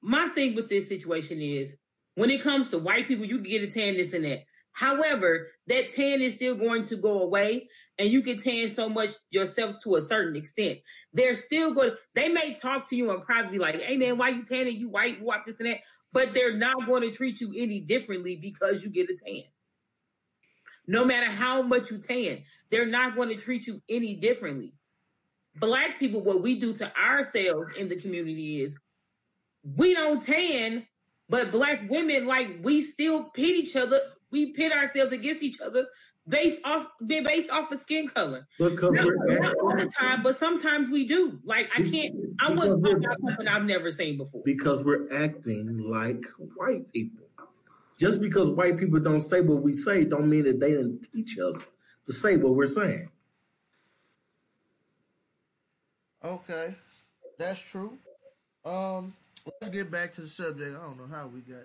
my 0.00 0.28
thing 0.28 0.54
with 0.54 0.68
this 0.68 0.88
situation 0.88 1.40
is, 1.40 1.76
when 2.14 2.30
it 2.30 2.42
comes 2.42 2.70
to 2.70 2.78
white 2.78 3.08
people, 3.08 3.24
you 3.24 3.36
can 3.36 3.50
get 3.50 3.62
a 3.62 3.66
tan, 3.66 3.96
this 3.96 4.12
and 4.12 4.24
that. 4.24 4.44
However, 4.78 5.48
that 5.66 5.90
tan 5.90 6.22
is 6.22 6.36
still 6.36 6.54
going 6.54 6.84
to 6.84 6.96
go 6.96 7.22
away, 7.22 7.68
and 7.98 8.08
you 8.08 8.22
can 8.22 8.38
tan 8.38 8.68
so 8.68 8.88
much 8.88 9.10
yourself 9.30 9.76
to 9.84 9.96
a 9.96 10.00
certain 10.00 10.36
extent. 10.36 10.78
They're 11.12 11.34
still 11.34 11.72
going. 11.74 11.92
They 12.14 12.28
may 12.28 12.54
talk 12.54 12.88
to 12.90 12.96
you 12.96 13.10
and 13.10 13.22
probably 13.22 13.52
be 13.52 13.58
like, 13.58 13.82
"Hey 13.82 13.96
man, 13.96 14.18
why 14.18 14.28
you 14.28 14.44
tanning? 14.44 14.76
You 14.76 14.88
white, 14.88 15.20
white, 15.20 15.44
this 15.44 15.60
and 15.60 15.68
that." 15.68 15.80
But 16.12 16.34
they're 16.34 16.56
not 16.56 16.86
going 16.86 17.02
to 17.02 17.10
treat 17.10 17.40
you 17.40 17.52
any 17.56 17.80
differently 17.80 18.36
because 18.36 18.84
you 18.84 18.90
get 18.90 19.10
a 19.10 19.16
tan 19.16 19.44
no 20.88 21.04
matter 21.04 21.26
how 21.26 21.62
much 21.62 21.90
you 21.90 21.98
tan, 21.98 22.42
they're 22.70 22.86
not 22.86 23.14
going 23.14 23.28
to 23.28 23.36
treat 23.36 23.66
you 23.66 23.80
any 23.88 24.14
differently. 24.14 24.72
Black 25.56 25.98
people, 25.98 26.22
what 26.22 26.42
we 26.42 26.58
do 26.58 26.72
to 26.72 26.92
ourselves 26.98 27.72
in 27.76 27.88
the 27.88 27.96
community 27.96 28.62
is 28.62 28.78
we 29.76 29.92
don't 29.94 30.22
tan, 30.22 30.86
but 31.28 31.52
black 31.52 31.88
women, 31.90 32.26
like 32.26 32.60
we 32.62 32.80
still 32.80 33.24
pit 33.24 33.44
each 33.44 33.76
other. 33.76 34.00
We 34.30 34.52
pit 34.52 34.72
ourselves 34.72 35.12
against 35.12 35.42
each 35.42 35.60
other 35.60 35.86
based 36.28 36.60
off 36.64 36.86
based 37.04 37.50
off 37.50 37.72
of 37.72 37.80
skin 37.80 38.08
color. 38.08 38.46
Because 38.58 38.90
Not, 38.92 39.06
we're 39.06 39.38
not 39.38 39.54
all 39.56 39.76
the 39.76 39.86
time, 39.86 40.22
but 40.22 40.36
sometimes 40.36 40.88
we 40.88 41.06
do. 41.06 41.38
Like 41.44 41.70
I 41.74 41.82
can't. 41.82 42.14
I 42.40 42.50
wouldn't 42.50 42.84
talk 42.84 42.96
about 42.96 43.16
something 43.26 43.48
I've 43.48 43.64
never 43.64 43.90
seen 43.90 44.18
before. 44.18 44.42
because 44.44 44.82
we're 44.84 45.08
acting 45.12 45.78
like 45.78 46.24
white 46.56 46.92
people. 46.92 47.26
Just 47.98 48.20
because 48.20 48.50
white 48.50 48.78
people 48.78 49.00
don't 49.00 49.22
say 49.22 49.40
what 49.40 49.62
we 49.62 49.74
say, 49.74 50.04
don't 50.04 50.28
mean 50.28 50.44
that 50.44 50.60
they 50.60 50.70
didn't 50.70 51.08
teach 51.12 51.36
us 51.38 51.56
to 52.06 52.12
say 52.12 52.36
what 52.36 52.54
we're 52.54 52.66
saying. 52.66 53.10
Okay. 56.24 56.74
That's 57.38 57.60
true. 57.60 57.98
Um, 58.64 59.14
let's 59.44 59.68
get 59.72 59.90
back 59.90 60.12
to 60.14 60.22
the 60.22 60.28
subject. 60.28 60.76
I 60.76 60.84
don't 60.84 60.98
know 60.98 61.06
how 61.10 61.26
we 61.26 61.40
got. 61.40 61.64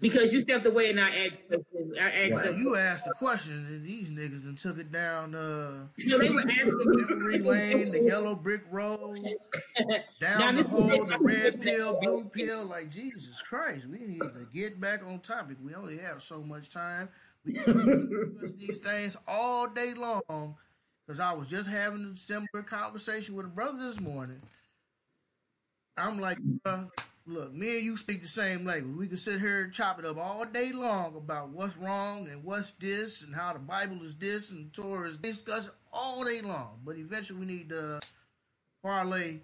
Because 0.00 0.32
you 0.32 0.40
stepped 0.40 0.66
away 0.66 0.90
and 0.90 1.00
I 1.00 1.26
asked. 1.26 1.40
I 2.00 2.10
asked 2.10 2.32
Well, 2.32 2.54
you 2.54 2.76
asked 2.76 3.04
the 3.06 3.14
question, 3.14 3.66
and 3.68 3.84
these 3.84 4.10
niggas 4.10 4.44
and 4.44 4.56
took 4.56 4.78
it 4.78 4.92
down 4.92 5.34
uh, 5.34 5.86
You 5.96 6.10
know, 6.10 6.18
they 6.18 6.30
were 6.30 6.42
asking. 6.42 6.80
Memory 6.84 7.38
Lane, 7.40 7.90
the 7.90 8.02
yellow 8.02 8.34
brick 8.34 8.62
road, 8.70 9.18
Now, 10.20 10.38
down 10.38 10.56
the 10.56 10.62
this 10.62 10.72
is 10.72 10.78
hole, 10.78 11.04
the 11.04 11.18
red 11.18 11.60
pill, 11.60 11.98
blue 12.00 12.30
pill. 12.32 12.64
Like 12.64 12.90
Jesus 12.90 13.42
Christ, 13.42 13.86
we 13.86 13.98
need 13.98 14.20
to 14.20 14.46
get 14.52 14.80
back 14.80 15.02
on 15.04 15.18
topic. 15.20 15.56
We 15.62 15.74
only 15.74 15.98
have 15.98 16.22
so 16.22 16.40
much 16.42 16.70
time. 16.70 17.08
We 17.44 17.52
discuss 17.52 18.52
these 18.52 18.78
things 18.78 19.16
all 19.26 19.68
day 19.68 19.94
long. 19.94 20.56
Because 21.06 21.20
I 21.20 21.34
was 21.34 21.50
just 21.50 21.68
having 21.68 22.12
a 22.14 22.16
similar 22.16 22.62
conversation 22.64 23.34
with 23.34 23.44
a 23.46 23.50
brother 23.50 23.78
this 23.78 24.00
morning. 24.00 24.40
I'm 25.96 26.18
like, 26.18 26.38
uh, 26.64 26.84
look, 27.26 27.52
me 27.52 27.76
and 27.76 27.84
you 27.84 27.96
speak 27.96 28.22
the 28.22 28.28
same 28.28 28.64
language. 28.64 28.96
We 28.96 29.08
can 29.08 29.16
sit 29.16 29.40
here 29.40 29.62
and 29.62 29.72
chop 29.72 29.98
it 29.98 30.04
up 30.04 30.16
all 30.16 30.44
day 30.44 30.72
long 30.72 31.16
about 31.16 31.50
what's 31.50 31.76
wrong 31.76 32.28
and 32.28 32.44
what's 32.44 32.72
this 32.72 33.22
and 33.22 33.34
how 33.34 33.52
the 33.52 33.58
Bible 33.58 34.02
is 34.02 34.14
this 34.16 34.50
and 34.50 34.72
Torah 34.72 35.08
is 35.08 35.16
discuss 35.16 35.66
it 35.66 35.72
all 35.92 36.24
day 36.24 36.40
long. 36.40 36.80
But 36.84 36.96
eventually 36.96 37.40
we 37.40 37.46
need 37.46 37.68
to 37.70 38.00
parlay 38.82 39.40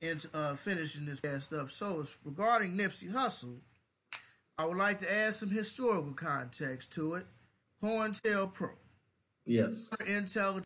into 0.00 0.28
uh, 0.34 0.54
finishing 0.54 1.06
this 1.06 1.20
cast 1.20 1.52
up. 1.52 1.70
So 1.70 2.00
it's 2.00 2.18
regarding 2.24 2.72
Nipsey 2.72 3.12
Hussle. 3.12 3.60
I 4.58 4.64
would 4.64 4.76
like 4.78 5.00
to 5.00 5.12
add 5.12 5.34
some 5.34 5.50
historical 5.50 6.12
context 6.12 6.92
to 6.94 7.14
it. 7.14 7.26
Tell 8.24 8.48
Pro. 8.48 8.70
Yes. 9.44 9.88
Intel 10.00 10.64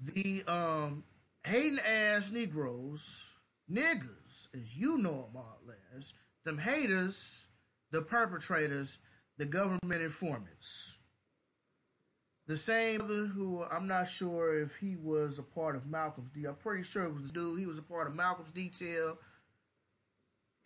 the 0.00 0.42
um 0.46 1.04
hating 1.44 1.78
ass 1.78 2.30
Negroes, 2.30 3.24
niggas, 3.72 4.48
as 4.54 4.76
you 4.76 4.98
know 4.98 5.22
them 5.22 5.36
all 5.36 5.58
as, 5.96 6.12
them 6.44 6.58
haters, 6.58 7.46
the 7.90 8.02
perpetrators, 8.02 8.98
the 9.38 9.46
government 9.46 10.02
informants. 10.02 10.96
The 12.46 12.56
same 12.56 13.00
other 13.00 13.26
who 13.26 13.62
I'm 13.62 13.86
not 13.86 14.08
sure 14.08 14.60
if 14.60 14.76
he 14.76 14.96
was 14.96 15.38
a 15.38 15.42
part 15.42 15.76
of 15.76 15.86
Malcolm's 15.86 16.30
D. 16.30 16.44
I'm 16.44 16.56
pretty 16.56 16.82
sure 16.82 17.04
it 17.04 17.14
was 17.14 17.30
the 17.30 17.32
dude. 17.32 17.60
He 17.60 17.66
was 17.66 17.78
a 17.78 17.82
part 17.82 18.08
of 18.08 18.16
Malcolm's 18.16 18.50
detail 18.50 19.16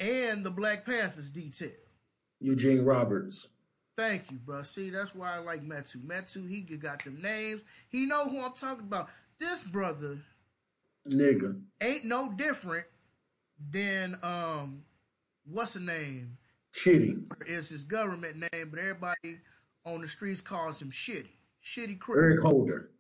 and 0.01 0.45
the 0.45 0.51
Black 0.51 0.87
Panthers 0.87 1.29
detail. 1.29 1.71
Eugene 2.41 2.85
Roberts. 2.85 3.49
Thank 3.97 4.31
you, 4.31 4.39
bro. 4.39 4.63
See, 4.63 4.91
that's 4.91 5.15
why 5.15 5.35
I 5.35 5.39
like 5.39 5.63
Metu. 5.63 6.05
Metu, 6.05 6.49
he 6.49 6.61
got 6.61 7.03
them 7.05 7.21
names. 7.23 7.63
He 7.89 8.05
know 8.05 8.25
who 8.25 8.43
I'm 8.43 8.53
talking 8.53 8.85
about. 8.85 9.09
This 9.39 9.63
brother 9.63 10.19
Nigga. 11.09 11.61
ain't 11.81 12.05
no 12.05 12.31
different 12.31 12.87
than 13.71 14.19
um, 14.23 14.83
what's 15.51 15.75
the 15.75 15.81
name? 15.81 16.37
Shitty. 16.75 17.23
Is 17.47 17.69
his 17.71 17.85
government 17.85 18.37
name, 18.53 18.69
but 18.71 18.79
everybody 18.81 19.39
on 19.85 20.01
the 20.03 20.09
streets 20.09 20.41
calls 20.41 20.81
him 20.81 20.91
Shitty. 20.91 21.29
Shitty 21.65 21.99
Crip. 21.99 22.19
Eric 22.19 22.41
Holder. 22.41 22.91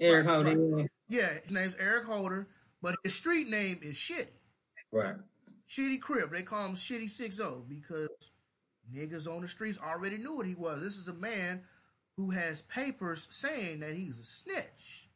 Eric 0.00 0.26
Right, 0.26 0.34
Holder. 0.46 0.78
yeah. 0.78 0.86
Yeah, 1.08 1.28
his 1.44 1.52
name's 1.52 1.74
Eric 1.78 2.04
Holder, 2.06 2.48
but 2.82 2.96
his 3.04 3.14
street 3.14 3.48
name 3.48 3.78
is 3.82 3.96
Shitty. 3.96 4.26
Right. 4.92 5.14
Shitty 5.68 6.00
Crip. 6.00 6.32
They 6.32 6.42
call 6.42 6.66
him 6.66 6.74
Shitty 6.76 7.10
60 7.10 7.42
because 7.68 8.08
niggas 8.94 9.26
on 9.28 9.42
the 9.42 9.48
streets 9.48 9.78
already 9.80 10.16
knew 10.16 10.34
what 10.36 10.46
he 10.46 10.54
was. 10.54 10.80
This 10.80 10.96
is 10.96 11.08
a 11.08 11.12
man 11.14 11.62
who 12.16 12.30
has 12.30 12.62
papers 12.62 13.26
saying 13.30 13.80
that 13.80 13.94
he's 13.94 14.18
a 14.18 14.24
snitch. 14.24 15.08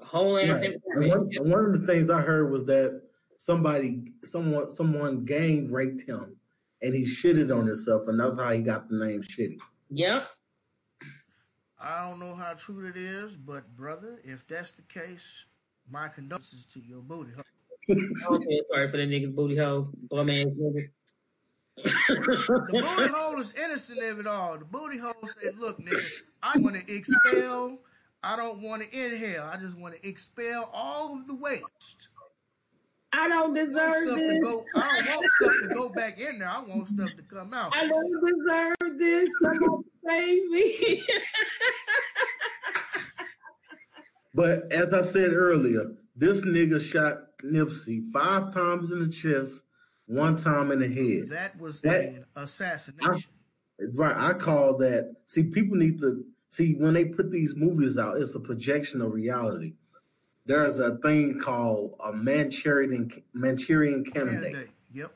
Whole 0.00 0.38
ass 0.38 0.60
Right. 0.60 0.64
And 0.64 0.74
information. 0.74 1.18
one, 1.44 1.50
one 1.50 1.64
of 1.66 1.80
the 1.80 1.86
things 1.86 2.08
I 2.10 2.20
heard 2.20 2.50
was 2.50 2.64
that 2.66 3.02
somebody, 3.38 4.12
someone, 4.24 4.70
someone 4.70 5.24
gang 5.24 5.72
raped 5.72 6.02
him, 6.02 6.36
and 6.82 6.94
he 6.94 7.02
shitted 7.02 7.56
on 7.56 7.66
himself, 7.66 8.02
and 8.08 8.20
that's 8.20 8.38
how 8.38 8.52
he 8.52 8.60
got 8.60 8.90
the 8.90 8.96
name 8.96 9.22
Shitty. 9.22 9.58
Yep. 9.90 10.28
I 11.80 12.08
don't 12.08 12.18
know 12.18 12.34
how 12.34 12.54
true 12.54 12.86
it 12.88 12.96
is, 12.96 13.36
but 13.36 13.74
brother, 13.74 14.20
if 14.24 14.46
that's 14.46 14.72
the 14.72 14.82
case, 14.82 15.46
my 15.90 16.08
condolences 16.08 16.66
to 16.66 16.80
your 16.80 17.00
booty. 17.00 17.30
hole. 17.32 17.44
Okay, 18.36 18.60
sorry 18.70 18.88
for 18.88 18.98
the 18.98 19.06
niggas 19.06 19.34
booty 19.34 19.56
hole. 19.56 19.88
Bum 20.10 20.28
ass 20.28 20.46
nigga. 20.46 20.88
The 21.76 22.68
booty 22.72 23.12
hole 23.14 23.38
is 23.38 23.54
innocent 23.54 24.02
of 24.02 24.18
it 24.18 24.26
all. 24.26 24.58
The 24.58 24.64
booty 24.64 24.98
hole 24.98 25.14
said, 25.40 25.56
"Look, 25.56 25.78
nigga, 25.80 26.22
I 26.42 26.58
want 26.58 26.76
to 26.76 26.94
expel. 26.94 27.78
I 28.22 28.34
don't 28.36 28.60
want 28.60 28.82
to 28.82 28.88
inhale. 28.88 29.44
I 29.44 29.56
just 29.56 29.78
want 29.78 29.94
to 29.94 30.06
expel 30.06 30.68
all 30.74 31.14
of 31.14 31.28
the 31.28 31.34
waste. 31.34 32.08
I 33.12 33.28
don't 33.28 33.32
I 33.32 33.40
want 33.42 33.54
deserve 33.54 33.94
stuff 34.06 34.18
to 34.18 34.26
this. 34.26 34.44
go. 34.44 34.64
I 34.74 35.02
don't 35.02 35.16
want 35.16 35.26
stuff 35.40 35.54
to 35.62 35.74
go 35.74 35.88
back 35.88 36.18
in 36.20 36.38
there. 36.38 36.48
I 36.48 36.60
want 36.62 36.88
stuff 36.88 37.08
to 37.16 37.22
come 37.22 37.54
out." 37.54 37.72
I 37.74 37.86
don't 37.88 38.26
deserve 38.26 38.98
this. 38.98 39.30
Somebody 39.40 39.82
save 40.06 40.46
me. 40.50 41.02
But 44.34 44.70
as 44.72 44.92
I 44.92 45.02
said 45.02 45.32
earlier, 45.32 45.92
this 46.14 46.44
nigga 46.46 46.80
shot 46.80 47.22
Nipsey 47.44 48.02
five 48.12 48.52
times 48.52 48.92
in 48.92 49.00
the 49.00 49.08
chest, 49.08 49.62
one 50.06 50.36
time 50.36 50.70
in 50.70 50.78
the 50.80 50.86
head. 50.88 51.28
That 51.30 51.58
was 51.58 51.80
That- 51.80 52.04
an 52.04 52.24
assassination. 52.36 53.32
Right. 53.94 54.16
I 54.16 54.34
call 54.34 54.76
that. 54.78 55.14
See, 55.26 55.44
people 55.44 55.76
need 55.76 55.98
to 56.00 56.24
see 56.50 56.74
when 56.74 56.94
they 56.94 57.04
put 57.06 57.30
these 57.32 57.54
movies 57.56 57.96
out. 57.96 58.20
It's 58.20 58.34
a 58.34 58.40
projection 58.40 59.00
of 59.00 59.12
reality. 59.12 59.74
There's 60.48 60.78
a 60.78 60.96
thing 60.96 61.38
called 61.38 61.94
a 62.02 62.10
Manchurian 62.10 63.10
Manchurian 63.34 64.02
candidate. 64.02 64.54
Candidate. 64.54 64.70
Yep. 64.94 65.12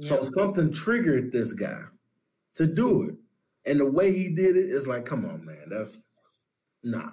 So 0.00 0.28
something 0.32 0.72
triggered 0.72 1.32
this 1.32 1.52
guy 1.52 1.82
to 2.54 2.66
do 2.66 3.08
it, 3.08 3.16
and 3.68 3.80
the 3.80 3.90
way 3.90 4.12
he 4.12 4.28
did 4.28 4.56
it 4.56 4.70
is 4.70 4.86
like, 4.86 5.06
come 5.06 5.24
on, 5.24 5.44
man, 5.44 5.68
that's 5.68 6.06
nah. 6.84 7.10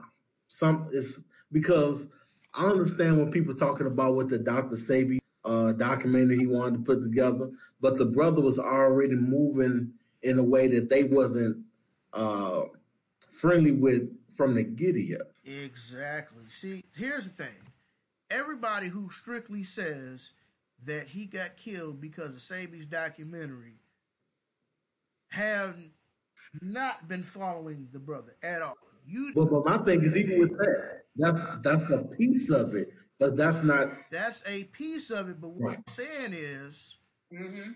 Some 0.50 0.92
it's 0.94 1.26
because 1.52 2.08
I 2.54 2.66
understand 2.68 3.18
when 3.18 3.32
people 3.32 3.56
talking 3.56 3.88
about 3.88 4.14
what 4.14 4.30
the 4.30 4.38
Dr. 4.38 4.76
Sebi 4.76 5.18
uh, 5.44 5.72
documentary 5.72 6.38
he 6.38 6.46
wanted 6.46 6.78
to 6.78 6.84
put 6.84 7.02
together, 7.02 7.50
but 7.80 7.98
the 7.98 8.06
brother 8.06 8.42
was 8.42 8.60
already 8.60 9.16
moving 9.16 9.92
in 10.22 10.38
a 10.38 10.44
way 10.44 10.68
that 10.68 10.90
they 10.90 11.06
wasn't 11.06 11.58
uh, 12.14 12.66
friendly 13.28 13.72
with 13.72 14.16
from 14.30 14.54
the 14.54 14.64
giddy 14.64 15.16
up. 15.16 15.31
Exactly. 15.44 16.46
See, 16.50 16.84
here's 16.96 17.24
the 17.26 17.44
thing. 17.44 17.56
Everybody 18.30 18.88
who 18.88 19.10
strictly 19.10 19.64
says 19.64 20.34
that 20.86 21.08
he 21.10 21.26
got 21.26 21.58
killed 21.58 22.00
because 22.00 22.30
of 22.34 22.40
Sebi's 22.40 22.86
documentary 22.86 23.80
have 25.32 25.76
not 26.62 27.08
been 27.08 27.24
following 27.24 27.88
the 27.92 28.00
brother 28.00 28.36
at 28.44 28.62
all. 28.62 28.76
You 29.06 29.32
But, 29.36 29.46
but 29.50 29.66
my 29.66 29.78
thing 29.80 30.04
is 30.04 30.16
even 30.18 30.40
with 30.40 30.58
that, 30.58 31.02
that's 31.16 31.62
that's 31.62 31.90
a 31.90 32.04
piece 32.04 32.50
of 32.50 32.74
it, 32.76 32.88
but 33.20 33.36
that's 33.36 33.64
not 33.64 33.88
that's 34.12 34.44
a 34.48 34.66
piece 34.66 35.10
of 35.10 35.30
it, 35.30 35.42
but 35.42 35.50
what 35.50 35.68
Right. 35.70 35.78
I'm 35.78 35.84
saying 35.88 36.34
is 36.34 36.98
mm-hmm. 37.34 37.72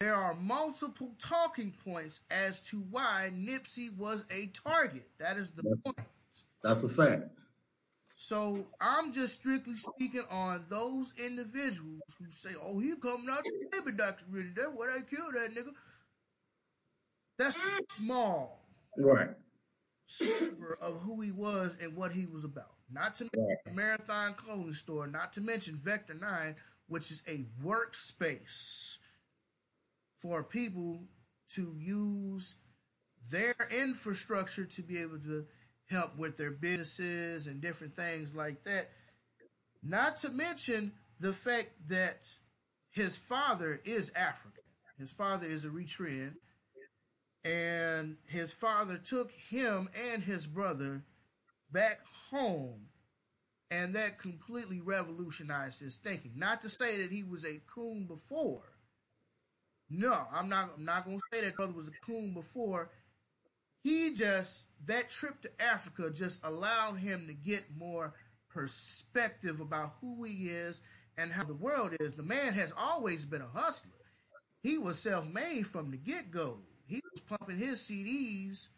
there 0.00 0.14
are 0.14 0.34
multiple 0.34 1.14
talking 1.18 1.72
points 1.84 2.20
as 2.30 2.60
to 2.62 2.80
why 2.80 3.30
Nipsey 3.34 3.96
was 3.96 4.24
a 4.30 4.46
target. 4.48 5.08
That 5.18 5.36
is 5.36 5.50
the 5.50 5.62
That's- 5.62 5.80
point. 5.84 5.98
That's 6.62 6.84
a 6.84 6.88
fact. 6.88 7.24
So 8.16 8.66
I'm 8.80 9.12
just 9.12 9.34
strictly 9.36 9.76
speaking 9.76 10.24
on 10.30 10.66
those 10.68 11.12
individuals 11.18 12.02
who 12.18 12.30
say, 12.30 12.50
"Oh, 12.60 12.78
he 12.78 12.94
coming 12.96 13.30
out 13.30 13.44
the 13.44 13.68
baby 13.72 13.96
documentary. 13.96 14.52
That's 14.54 14.74
where 14.74 14.92
they 14.92 15.06
killed 15.06 15.34
that 15.34 15.54
nigga." 15.54 15.72
That's 17.38 17.56
small 17.90 18.60
Right. 18.98 19.30
sliver 20.06 20.74
of 20.82 21.00
who 21.02 21.22
he 21.22 21.30
was 21.32 21.74
and 21.80 21.96
what 21.96 22.12
he 22.12 22.26
was 22.26 22.44
about. 22.44 22.74
Not 22.90 23.14
to 23.16 23.24
mention 23.24 23.56
the 23.64 23.72
Marathon 23.72 24.34
Clothing 24.34 24.74
Store. 24.74 25.06
Not 25.06 25.32
to 25.34 25.40
mention 25.40 25.76
Vector 25.76 26.14
Nine, 26.14 26.56
which 26.88 27.10
is 27.10 27.22
a 27.26 27.44
workspace 27.62 28.98
for 30.16 30.44
people 30.44 31.08
to 31.54 31.74
use 31.78 32.56
their 33.30 33.54
infrastructure 33.70 34.66
to 34.66 34.82
be 34.82 34.98
able 34.98 35.18
to 35.20 35.46
help 35.90 36.16
with 36.16 36.36
their 36.36 36.50
businesses 36.50 37.46
and 37.46 37.60
different 37.60 37.96
things 37.96 38.34
like 38.34 38.64
that. 38.64 38.90
Not 39.82 40.16
to 40.18 40.30
mention 40.30 40.92
the 41.18 41.32
fact 41.32 41.70
that 41.88 42.28
his 42.90 43.16
father 43.16 43.80
is 43.84 44.10
African. 44.14 44.62
His 44.98 45.12
father 45.12 45.46
is 45.46 45.64
a 45.64 45.68
Eritrean. 45.68 46.34
And 47.44 48.16
his 48.28 48.52
father 48.52 48.98
took 48.98 49.30
him 49.32 49.88
and 50.12 50.22
his 50.22 50.46
brother 50.46 51.02
back 51.72 52.00
home. 52.30 52.86
And 53.70 53.94
that 53.94 54.18
completely 54.18 54.80
revolutionized 54.80 55.80
his 55.80 55.96
thinking. 55.96 56.32
Not 56.36 56.60
to 56.62 56.68
say 56.68 57.00
that 57.00 57.12
he 57.12 57.22
was 57.22 57.44
a 57.44 57.60
coon 57.72 58.04
before. 58.06 58.62
No, 59.88 60.26
I'm 60.32 60.48
not 60.48 60.70
I'm 60.76 60.84
not 60.84 61.04
gonna 61.04 61.18
say 61.32 61.40
that 61.40 61.56
brother 61.56 61.72
was 61.72 61.88
a 61.88 62.06
coon 62.06 62.34
before. 62.34 62.90
He 63.82 64.14
just 64.14 64.66
that 64.86 65.10
trip 65.10 65.40
to 65.42 65.50
Africa 65.60 66.10
just 66.10 66.44
allowed 66.44 66.94
him 66.94 67.26
to 67.26 67.34
get 67.34 67.64
more 67.76 68.14
perspective 68.48 69.60
about 69.60 69.94
who 70.00 70.24
he 70.24 70.48
is 70.48 70.80
and 71.18 71.32
how 71.32 71.44
the 71.44 71.54
world 71.54 71.94
is. 72.00 72.14
The 72.14 72.22
man 72.22 72.54
has 72.54 72.72
always 72.76 73.24
been 73.24 73.42
a 73.42 73.58
hustler. 73.58 73.90
He 74.62 74.78
was 74.78 74.98
self-made 74.98 75.66
from 75.66 75.90
the 75.90 75.96
get-go. 75.96 76.58
He 76.86 77.00
was 77.12 77.20
pumping 77.22 77.58
his 77.58 77.80
CDs 77.80 78.68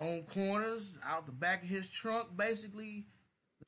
on 0.00 0.22
corners, 0.22 0.94
out 1.04 1.26
the 1.26 1.32
back 1.32 1.62
of 1.62 1.68
his 1.68 1.88
trunk, 1.88 2.28
basically. 2.36 3.06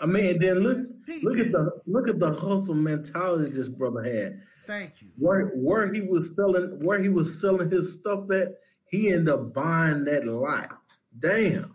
I 0.01 0.07
mean, 0.07 0.27
and 0.27 0.40
then 0.40 0.59
look 0.61 0.78
look 1.23 1.39
at 1.39 1.53
the 1.53 1.70
look 1.86 2.09
at 2.09 2.19
the 2.19 2.32
hustle 2.32 2.74
mentality 2.74 3.53
this 3.53 3.69
brother 3.69 4.03
had. 4.03 4.40
Thank 4.65 5.03
you. 5.03 5.09
Where 5.19 5.49
where 5.49 5.93
he 5.93 6.01
was 6.01 6.35
selling 6.35 6.82
where 6.85 7.01
he 7.01 7.09
was 7.09 7.40
selling 7.40 7.70
his 7.70 7.94
stuff 7.94 8.31
at, 8.31 8.55
he 8.86 9.11
ended 9.11 9.28
up 9.28 9.53
buying 9.53 10.05
that 10.05 10.27
lot. 10.27 10.82
Damn. 11.19 11.75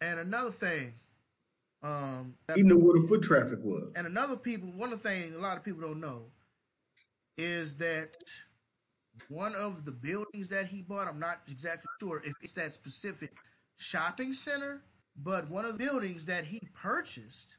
And 0.00 0.20
another 0.20 0.50
thing, 0.50 0.94
um, 1.82 2.34
He 2.54 2.62
knew 2.62 2.78
where 2.78 3.00
the 3.00 3.06
foot 3.06 3.22
traffic 3.22 3.58
was. 3.62 3.92
and 3.96 4.06
another 4.06 4.36
people, 4.36 4.70
one 4.72 4.92
of 4.92 5.02
the 5.02 5.08
things 5.08 5.34
a 5.34 5.38
lot 5.38 5.56
of 5.56 5.64
people 5.64 5.80
don't 5.80 6.00
know 6.00 6.26
is 7.36 7.76
that 7.76 8.16
one 9.28 9.54
of 9.54 9.84
the 9.84 9.92
buildings 9.92 10.48
that 10.48 10.66
he 10.66 10.82
bought, 10.82 11.08
I'm 11.08 11.18
not 11.18 11.40
exactly 11.48 11.88
sure 12.00 12.22
if 12.24 12.34
it's 12.42 12.52
that 12.54 12.72
specific 12.74 13.32
shopping 13.76 14.32
center, 14.32 14.82
but 15.16 15.48
one 15.50 15.64
of 15.64 15.76
the 15.76 15.84
buildings 15.84 16.24
that 16.26 16.44
he 16.44 16.60
purchased 16.74 17.56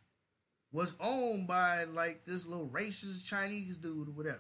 was 0.72 0.94
owned 1.00 1.48
by 1.48 1.84
like 1.86 2.26
this 2.26 2.46
little 2.46 2.68
racist 2.70 3.26
Chinese 3.26 3.76
dude 3.78 4.08
or 4.08 4.12
whatever. 4.12 4.40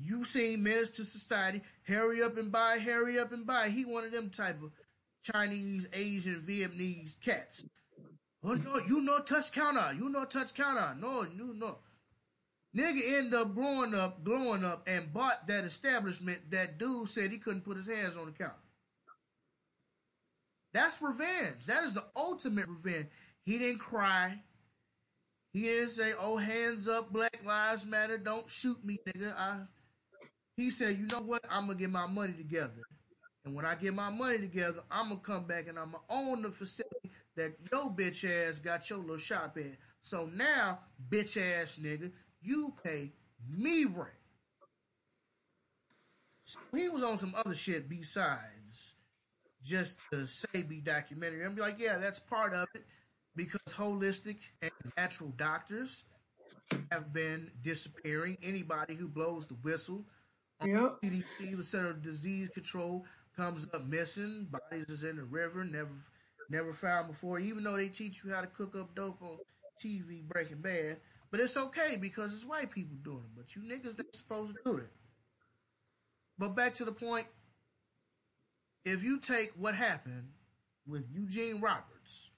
You 0.00 0.24
seen 0.24 0.62
Menace 0.62 0.90
to 0.90 1.04
Society, 1.04 1.62
hurry 1.82 2.22
up 2.22 2.36
and 2.36 2.52
buy, 2.52 2.78
hurry 2.78 3.18
up 3.18 3.32
and 3.32 3.46
buy. 3.46 3.68
He 3.68 3.84
one 3.84 4.04
of 4.04 4.12
them 4.12 4.30
type 4.30 4.62
of 4.62 4.70
Chinese, 5.22 5.86
Asian, 5.92 6.40
Vietnamese 6.40 7.20
cats. 7.20 7.66
Oh 8.44 8.54
no, 8.54 8.76
you 8.86 9.00
no 9.02 9.18
touch 9.20 9.50
counter. 9.52 9.92
You 9.94 10.08
no 10.08 10.24
touch 10.24 10.54
counter. 10.54 10.94
No, 10.98 11.22
you 11.22 11.54
no. 11.56 11.78
Nigga 12.76 13.18
end 13.18 13.34
up 13.34 13.54
growing 13.54 13.94
up, 13.94 14.22
growing 14.22 14.64
up, 14.64 14.86
and 14.86 15.12
bought 15.12 15.46
that 15.48 15.64
establishment 15.64 16.50
that 16.50 16.78
dude 16.78 17.08
said 17.08 17.30
he 17.30 17.38
couldn't 17.38 17.64
put 17.64 17.76
his 17.76 17.88
hands 17.88 18.16
on 18.16 18.26
the 18.26 18.32
counter. 18.32 18.54
That's 20.72 21.00
revenge. 21.02 21.66
That 21.66 21.84
is 21.84 21.94
the 21.94 22.04
ultimate 22.14 22.68
revenge. 22.68 23.06
He 23.44 23.58
didn't 23.58 23.80
cry. 23.80 24.42
He 25.52 25.62
didn't 25.62 25.90
say, 25.90 26.12
"Oh, 26.16 26.36
hands 26.36 26.86
up, 26.86 27.10
Black 27.10 27.40
Lives 27.44 27.86
Matter. 27.86 28.18
Don't 28.18 28.50
shoot 28.50 28.84
me, 28.84 28.98
nigga." 29.08 29.34
I, 29.34 29.62
he 30.58 30.70
said, 30.70 30.98
"You 30.98 31.06
know 31.06 31.20
what? 31.20 31.44
I'm 31.48 31.68
gonna 31.68 31.78
get 31.78 31.90
my 31.90 32.08
money 32.08 32.32
together, 32.32 32.82
and 33.44 33.54
when 33.54 33.64
I 33.64 33.76
get 33.76 33.94
my 33.94 34.10
money 34.10 34.38
together, 34.38 34.82
I'm 34.90 35.08
gonna 35.08 35.20
come 35.20 35.46
back 35.46 35.68
and 35.68 35.78
I'm 35.78 35.92
gonna 35.92 36.02
own 36.10 36.42
the 36.42 36.50
facility 36.50 37.12
that 37.36 37.52
your 37.72 37.90
bitch 37.90 38.28
ass 38.28 38.58
got 38.58 38.90
your 38.90 38.98
little 38.98 39.18
shop 39.18 39.56
in. 39.56 39.76
So 40.00 40.26
now, 40.34 40.80
bitch 41.08 41.40
ass 41.40 41.78
nigga, 41.80 42.10
you 42.42 42.74
pay 42.82 43.12
me 43.48 43.84
rent." 43.84 44.10
So 46.42 46.58
he 46.74 46.88
was 46.88 47.04
on 47.04 47.18
some 47.18 47.34
other 47.36 47.54
shit 47.54 47.88
besides 47.88 48.94
just 49.62 49.98
to 50.10 50.22
Sebi 50.22 50.82
documentary. 50.82 51.44
I'm 51.44 51.54
like, 51.54 51.78
yeah, 51.78 51.98
that's 51.98 52.18
part 52.18 52.52
of 52.52 52.66
it 52.74 52.84
because 53.36 53.60
holistic 53.68 54.38
and 54.60 54.72
natural 54.96 55.30
doctors 55.36 56.04
have 56.90 57.12
been 57.12 57.52
disappearing. 57.62 58.38
Anybody 58.42 58.96
who 58.96 59.06
blows 59.06 59.46
the 59.46 59.54
whistle 59.54 60.04
Yeah. 60.64 60.90
CDC, 61.02 61.56
the 61.56 61.64
Center 61.64 61.90
of 61.90 62.02
Disease 62.02 62.48
Control, 62.50 63.04
comes 63.36 63.68
up 63.72 63.86
missing. 63.86 64.48
Bodies 64.50 64.86
is 64.88 65.04
in 65.04 65.16
the 65.16 65.24
river, 65.24 65.64
never 65.64 65.90
never 66.50 66.72
found 66.72 67.08
before. 67.08 67.38
Even 67.38 67.64
though 67.64 67.76
they 67.76 67.88
teach 67.88 68.22
you 68.24 68.32
how 68.32 68.40
to 68.40 68.46
cook 68.48 68.74
up 68.76 68.94
dope 68.94 69.22
on 69.22 69.38
TV, 69.82 70.26
Breaking 70.26 70.60
Bad, 70.60 70.98
but 71.30 71.40
it's 71.40 71.56
okay 71.56 71.96
because 72.00 72.34
it's 72.34 72.44
white 72.44 72.70
people 72.70 72.96
doing 73.02 73.24
it. 73.24 73.36
But 73.36 73.54
you 73.54 73.62
niggas 73.62 73.98
not 73.98 74.14
supposed 74.14 74.54
to 74.54 74.58
do 74.72 74.78
it. 74.78 74.90
But 76.38 76.56
back 76.56 76.74
to 76.74 76.84
the 76.84 76.92
point. 76.92 77.26
If 78.84 79.02
you 79.02 79.20
take 79.20 79.52
what 79.56 79.74
happened 79.74 80.30
with 80.86 81.04
Eugene 81.12 81.60
Roberts 81.60 82.30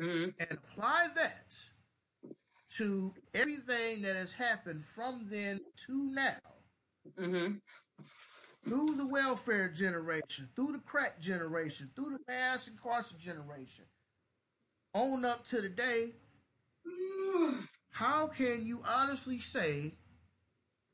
hmm 0.00 0.24
and 0.38 0.48
apply 0.50 1.08
that 1.14 1.54
to 2.76 3.14
everything 3.34 4.02
that 4.02 4.16
has 4.16 4.32
happened 4.32 4.84
from 4.84 5.26
then 5.30 5.60
to 5.86 5.92
now, 6.12 6.53
hmm 7.18 7.52
through 8.64 8.96
the 8.96 9.06
welfare 9.06 9.68
generation, 9.68 10.48
through 10.56 10.72
the 10.72 10.78
crack 10.78 11.20
generation, 11.20 11.90
through 11.94 12.10
the 12.10 12.32
mass 12.32 12.68
incarceration 12.68 13.18
generation, 13.18 13.84
on 14.94 15.24
up 15.24 15.44
to 15.44 15.60
today, 15.60 16.12
how 17.90 18.26
can 18.26 18.64
you 18.64 18.80
honestly 18.86 19.38
say 19.38 19.92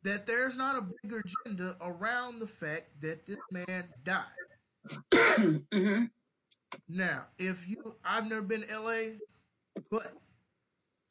that 0.02 0.26
there's 0.26 0.56
not 0.56 0.76
a 0.76 0.86
bigger 1.02 1.22
agenda 1.46 1.76
around 1.80 2.38
the 2.38 2.46
fact 2.46 3.00
that 3.00 3.26
this 3.26 3.38
man 3.50 3.84
died? 4.04 4.24
hmm 5.72 6.04
Now, 6.88 7.26
if 7.38 7.68
you, 7.68 7.76
I've 8.04 8.28
never 8.28 8.42
been 8.42 8.62
to 8.62 8.80
LA, 8.80 9.02
but 9.90 10.12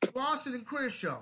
Slauson 0.04 0.56
and 0.56 0.66
Crenshaw, 0.66 1.22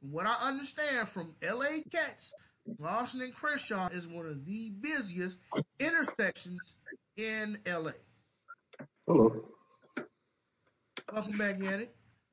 what 0.00 0.26
I 0.26 0.34
understand 0.40 1.08
from 1.08 1.34
LA 1.42 1.80
cats, 1.90 2.32
Slauson 2.68 3.22
and 3.22 3.34
Crenshaw 3.34 3.88
is 3.88 4.06
one 4.06 4.26
of 4.26 4.44
the 4.44 4.70
busiest 4.80 5.38
intersections 5.78 6.76
in 7.16 7.58
LA. 7.66 7.90
Hello. 9.06 9.44
Welcome 11.12 11.38
back, 11.38 11.58
Yannick. 11.58 11.88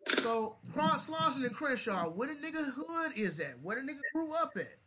So, 0.07 0.55
Cross 0.73 1.09
Slauson 1.09 1.45
and 1.45 1.55
Crenshaw, 1.55 2.09
what 2.09 2.29
a 2.29 2.33
nigga 2.33 2.73
hood 2.73 3.11
is 3.15 3.39
at? 3.39 3.59
What 3.61 3.77
a 3.77 3.81
nigga 3.81 3.99
grew 4.13 4.33
up 4.33 4.53
at? 4.55 4.77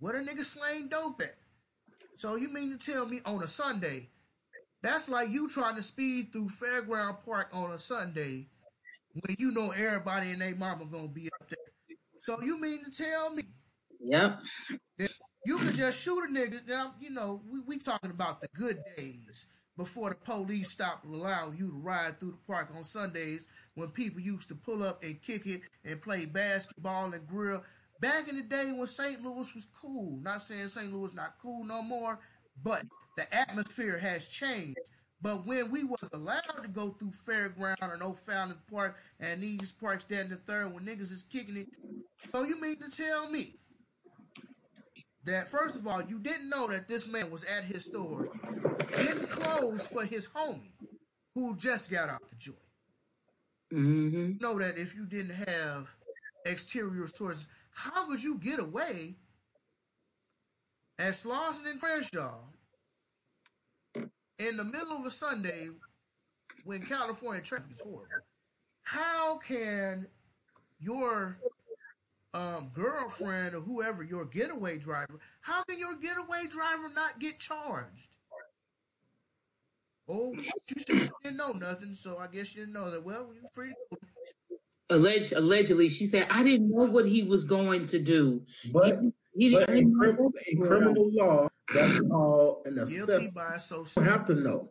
What 0.00 0.14
a 0.14 0.18
nigga 0.18 0.44
slang 0.44 0.88
dope 0.88 1.22
at? 1.22 1.36
So, 2.16 2.36
you 2.36 2.52
mean 2.52 2.76
to 2.76 2.92
tell 2.92 3.06
me 3.06 3.20
on 3.24 3.42
a 3.42 3.48
Sunday, 3.48 4.08
that's 4.82 5.08
like 5.08 5.30
you 5.30 5.48
trying 5.48 5.76
to 5.76 5.82
speed 5.82 6.32
through 6.32 6.48
Fairground 6.48 7.24
Park 7.24 7.48
on 7.52 7.72
a 7.72 7.78
Sunday 7.78 8.48
when 9.14 9.36
you 9.38 9.52
know 9.52 9.70
everybody 9.70 10.32
and 10.32 10.42
their 10.42 10.54
mama 10.54 10.84
gonna 10.84 11.08
be 11.08 11.28
up 11.40 11.48
there. 11.48 11.96
So, 12.20 12.42
you 12.42 12.60
mean 12.60 12.84
to 12.84 12.90
tell 12.90 13.30
me 13.30 13.44
Yep. 14.00 14.38
you 15.44 15.58
could 15.58 15.74
just 15.74 16.00
shoot 16.00 16.24
a 16.24 16.32
nigga. 16.32 16.66
Now, 16.66 16.94
you 17.00 17.10
know, 17.10 17.40
we, 17.50 17.60
we 17.60 17.78
talking 17.78 18.10
about 18.10 18.40
the 18.40 18.48
good 18.54 18.78
days 18.96 19.46
before 19.76 20.10
the 20.10 20.16
police 20.16 20.70
stopped 20.70 21.06
allowing 21.06 21.56
you 21.56 21.68
to 21.68 21.76
ride 21.76 22.18
through 22.18 22.32
the 22.32 22.52
park 22.52 22.70
on 22.74 22.84
Sundays 22.84 23.46
when 23.74 23.88
people 23.88 24.20
used 24.20 24.48
to 24.48 24.54
pull 24.54 24.82
up 24.82 25.02
and 25.02 25.22
kick 25.22 25.46
it 25.46 25.62
and 25.84 26.02
play 26.02 26.26
basketball 26.26 27.12
and 27.12 27.26
grill. 27.26 27.62
Back 28.00 28.28
in 28.28 28.36
the 28.36 28.42
day 28.42 28.72
when 28.72 28.86
St. 28.86 29.22
Louis 29.22 29.52
was 29.54 29.66
cool. 29.80 30.18
Not 30.22 30.42
saying 30.42 30.68
St. 30.68 30.92
Louis 30.92 31.14
not 31.14 31.34
cool 31.40 31.64
no 31.64 31.82
more, 31.82 32.18
but 32.62 32.84
the 33.16 33.32
atmosphere 33.34 33.98
has 33.98 34.26
changed. 34.26 34.78
But 35.20 35.46
when 35.46 35.70
we 35.70 35.82
was 35.82 36.08
allowed 36.12 36.42
to 36.62 36.68
go 36.68 36.90
through 36.90 37.10
Fairground 37.10 37.92
and 37.92 38.02
O'Fallon 38.02 38.56
Park 38.70 38.96
and 39.18 39.42
these 39.42 39.72
parks 39.72 40.06
and 40.10 40.30
the 40.30 40.36
third 40.36 40.72
when 40.72 40.84
niggas 40.84 41.12
is 41.12 41.24
kicking 41.28 41.56
it, 41.56 41.68
so 42.30 42.44
you 42.44 42.60
mean 42.60 42.76
to 42.76 42.88
tell 42.88 43.28
me 43.28 43.56
that 45.28 45.50
first 45.50 45.76
of 45.76 45.86
all, 45.86 46.02
you 46.02 46.18
didn't 46.18 46.48
know 46.48 46.66
that 46.68 46.88
this 46.88 47.06
man 47.08 47.30
was 47.30 47.44
at 47.44 47.64
his 47.64 47.84
store 47.84 48.28
getting 48.96 49.26
clothes 49.26 49.86
for 49.86 50.04
his 50.04 50.28
homie 50.28 50.72
who 51.34 51.56
just 51.56 51.90
got 51.90 52.08
out 52.08 52.22
the 52.30 52.36
joint. 52.36 52.58
hmm 53.70 54.32
You 54.32 54.38
know 54.40 54.58
that 54.58 54.78
if 54.78 54.94
you 54.94 55.06
didn't 55.06 55.36
have 55.46 55.88
exterior 56.46 57.06
stores, 57.06 57.46
how 57.70 58.06
could 58.08 58.22
you 58.22 58.36
get 58.38 58.58
away 58.58 59.16
as 60.98 61.22
Slauson 61.24 61.70
and 61.70 61.80
Crenshaw 61.80 62.38
in 64.38 64.56
the 64.56 64.64
middle 64.64 64.96
of 64.96 65.06
a 65.06 65.10
Sunday 65.10 65.68
when 66.64 66.82
California 66.82 67.42
traffic 67.42 67.72
is 67.72 67.80
horrible? 67.80 68.06
How 68.82 69.38
can 69.38 70.06
your 70.80 71.38
um, 72.38 72.70
girlfriend 72.72 73.54
or 73.54 73.60
whoever 73.60 74.02
your 74.02 74.24
getaway 74.24 74.78
driver, 74.78 75.18
how 75.40 75.62
can 75.64 75.78
your 75.78 75.96
getaway 75.96 76.46
driver 76.48 76.88
not 76.94 77.18
get 77.18 77.38
charged? 77.40 78.08
Oh, 80.08 80.32
you 80.34 80.42
said 80.42 80.96
you 80.96 81.10
didn't 81.22 81.36
know 81.36 81.52
nothing, 81.52 81.94
so 81.94 82.16
I 82.18 82.28
guess 82.28 82.54
you 82.54 82.62
didn't 82.62 82.74
know 82.74 82.90
that. 82.90 83.04
Well, 83.04 83.28
you're 83.34 83.44
free 83.52 83.68
to 83.68 83.74
go. 83.90 84.56
Alleged, 84.90 85.32
allegedly, 85.34 85.90
she 85.90 86.06
said, 86.06 86.28
"I 86.30 86.42
didn't 86.42 86.70
know 86.70 86.84
what 86.84 87.04
he 87.06 87.22
was 87.24 87.44
going 87.44 87.84
to 87.88 87.98
do. 87.98 88.42
But 88.72 89.00
He 89.34 89.52
but 89.52 89.66
didn't 89.66 89.76
in, 89.76 89.92
know 89.92 89.98
crim- 89.98 90.16
what 90.16 90.32
in 90.50 90.62
criminal 90.62 91.10
law, 91.12 91.48
that's 91.74 92.00
called 92.00 92.62
an 92.66 92.76
Guilty 92.76 92.94
assessment. 92.94 93.34
by 93.34 93.48
You 93.50 93.54
association. 93.56 94.02
don't 94.04 94.12
have 94.18 94.26
to 94.28 94.34
know. 94.34 94.70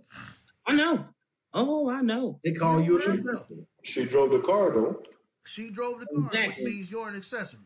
I 0.66 0.74
know. 0.74 1.06
Oh, 1.54 1.88
I 1.90 2.02
know. 2.02 2.40
They 2.44 2.54
call 2.54 2.82
you 2.82 2.98
a 2.98 3.02
an 3.02 3.06
don't 3.06 3.16
have 3.18 3.26
to 3.26 3.32
know. 3.32 3.38
assessment. 3.40 3.68
She 3.84 4.06
drove 4.06 4.32
the 4.32 4.40
car 4.40 4.72
though. 4.72 5.04
She 5.48 5.70
drove 5.70 6.00
the 6.00 6.06
car, 6.08 6.30
Exactly. 6.34 6.64
which 6.66 6.74
means 6.74 6.92
you're 6.92 7.08
an 7.08 7.16
accessory. 7.16 7.62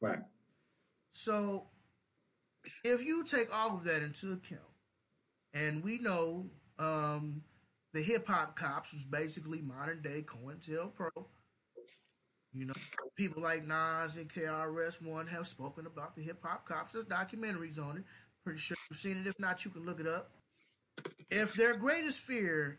Right. 0.00 0.18
So, 1.10 1.66
if 2.84 3.04
you 3.04 3.24
take 3.24 3.52
all 3.52 3.76
of 3.76 3.84
that 3.84 4.02
into 4.02 4.32
account, 4.32 4.60
and 5.54 5.82
we 5.82 5.98
know 5.98 6.50
um, 6.78 7.42
the 7.92 8.02
hip 8.02 8.26
hop 8.28 8.56
cops 8.56 8.92
was 8.92 9.04
basically 9.04 9.60
modern 9.60 10.02
day 10.02 10.22
COINTELPRO. 10.22 11.10
You 12.54 12.66
know, 12.66 12.74
people 13.16 13.42
like 13.42 13.66
Nas 13.66 14.16
and 14.16 14.28
KRS 14.28 15.00
One 15.00 15.26
have 15.26 15.46
spoken 15.46 15.86
about 15.86 16.14
the 16.14 16.22
hip 16.22 16.38
hop 16.42 16.66
cops. 16.68 16.92
There's 16.92 17.06
documentaries 17.06 17.78
on 17.82 17.98
it. 17.98 18.04
Pretty 18.44 18.58
sure 18.60 18.76
you've 18.90 18.98
seen 18.98 19.16
it. 19.16 19.26
If 19.26 19.38
not, 19.38 19.64
you 19.64 19.70
can 19.70 19.86
look 19.86 20.00
it 20.00 20.06
up. 20.06 20.30
If 21.30 21.54
their 21.54 21.74
greatest 21.74 22.20
fear 22.20 22.78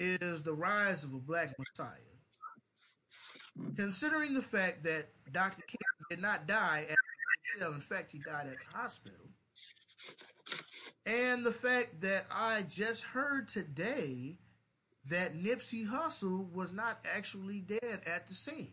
is 0.00 0.42
the 0.42 0.52
rise 0.52 1.04
of 1.04 1.14
a 1.14 1.18
black 1.18 1.54
messiah, 1.58 2.13
considering 3.76 4.34
the 4.34 4.42
fact 4.42 4.84
that 4.84 5.08
Dr. 5.32 5.62
King 5.66 5.78
did 6.10 6.20
not 6.20 6.46
die 6.46 6.86
at 6.90 6.96
the 7.58 7.64
hotel, 7.64 7.74
in 7.74 7.80
fact, 7.80 8.12
he 8.12 8.18
died 8.18 8.46
at 8.46 8.56
the 8.70 8.76
hospital, 8.78 9.18
and 11.06 11.44
the 11.44 11.52
fact 11.52 12.00
that 12.00 12.26
I 12.30 12.62
just 12.62 13.04
heard 13.04 13.48
today 13.48 14.36
that 15.08 15.36
Nipsey 15.36 15.86
Hussle 15.86 16.50
was 16.52 16.72
not 16.72 16.98
actually 17.14 17.60
dead 17.60 18.00
at 18.06 18.26
the 18.26 18.34
scene. 18.34 18.72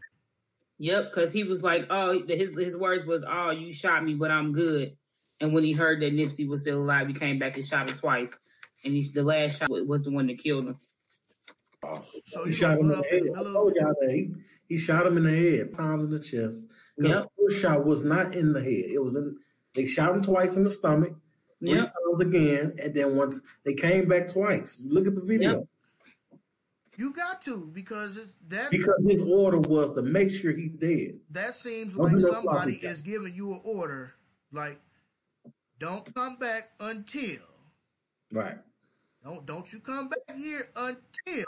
Yep, 0.80 1.12
because 1.12 1.32
he 1.34 1.44
was 1.44 1.64
like, 1.64 1.86
"Oh, 1.90 2.24
his 2.28 2.58
his 2.58 2.76
words 2.78 3.06
was, 3.06 3.24
oh, 3.28 3.52
you 3.52 3.72
shot 3.74 4.04
me, 4.04 4.16
but 4.16 4.32
I'm 4.32 4.52
good." 4.54 4.96
And 5.40 5.54
when 5.54 5.64
he 5.64 5.74
heard 5.74 6.02
that 6.02 6.14
Nipsey 6.14 6.48
was 6.48 6.62
still 6.62 6.80
alive, 6.80 7.08
he 7.08 7.14
came 7.14 7.38
back 7.38 7.56
and 7.56 7.66
shot 7.66 7.90
him 7.90 7.96
twice. 7.96 8.38
And 8.84 8.94
he's 8.94 9.12
the 9.12 9.24
last 9.24 9.60
shot 9.60 9.70
was 9.70 10.04
the 10.06 10.12
one 10.12 10.28
that 10.28 10.40
killed 10.40 10.68
him. 10.68 10.76
So 12.26 12.44
He 12.44 12.48
you 12.48 12.52
shot 12.54 12.80
him 12.80 12.90
in 12.92 12.96
put 12.96 12.96
the 12.96 13.00
up 13.00 13.06
head. 13.06 13.22
in 13.22 13.26
the 13.28 13.34
I 13.34 13.38
middle. 13.40 13.54
told 13.54 13.76
y'all 13.76 13.94
that 14.02 14.12
he, 14.12 14.32
he 14.72 14.78
shot 14.78 15.06
him 15.06 15.18
in 15.18 15.24
the 15.24 15.30
head, 15.30 15.74
times 15.76 16.06
in 16.06 16.12
the 16.12 16.20
chest. 16.20 16.66
Yep. 16.98 17.24
The 17.24 17.28
first 17.38 17.62
shot 17.62 17.86
was 17.86 18.06
not 18.06 18.34
in 18.34 18.54
the 18.54 18.62
head. 18.62 18.86
It 18.94 19.04
was 19.04 19.18
in. 19.18 19.36
They 19.74 19.86
shot 19.86 20.16
him 20.16 20.24
twice 20.24 20.56
in 20.56 20.64
the 20.64 20.72
stomach, 20.72 21.14
three 21.60 21.76
Yep. 21.76 21.94
times 21.94 22.22
again, 22.22 22.76
and 22.82 22.94
then 22.94 23.18
once 23.18 23.42
they 23.66 23.74
came 23.74 24.08
back 24.08 24.30
twice. 24.30 24.82
Look 24.86 25.08
at 25.08 25.16
the 25.16 25.22
video 25.22 25.50
Yep. 25.52 25.68
You 26.98 27.12
got 27.14 27.42
to 27.44 27.70
because 27.74 28.16
it's, 28.16 28.32
that 28.48 28.72
because 28.72 29.02
his 29.06 29.22
order 29.22 29.60
was 29.60 29.94
to 29.96 30.02
make 30.04 30.30
sure 30.30 30.54
he 30.54 30.68
dead. 30.70 31.20
that 31.32 31.54
seems 31.54 31.96
Don't 31.96 32.14
like 32.14 32.22
somebody 32.22 32.76
is 32.78 33.02
giving 33.02 33.34
you 33.36 33.52
an 33.54 33.62
order, 33.66 34.14
like 34.54 34.80
don't 35.80 36.14
come 36.16 36.38
back 36.38 36.70
until 36.80 37.42
Right. 38.32 38.58
don't 39.24 39.46
don't 39.46 39.72
you 39.74 39.80
come 39.82 40.08
back 40.08 40.38
here 40.38 40.70
until. 40.78 41.46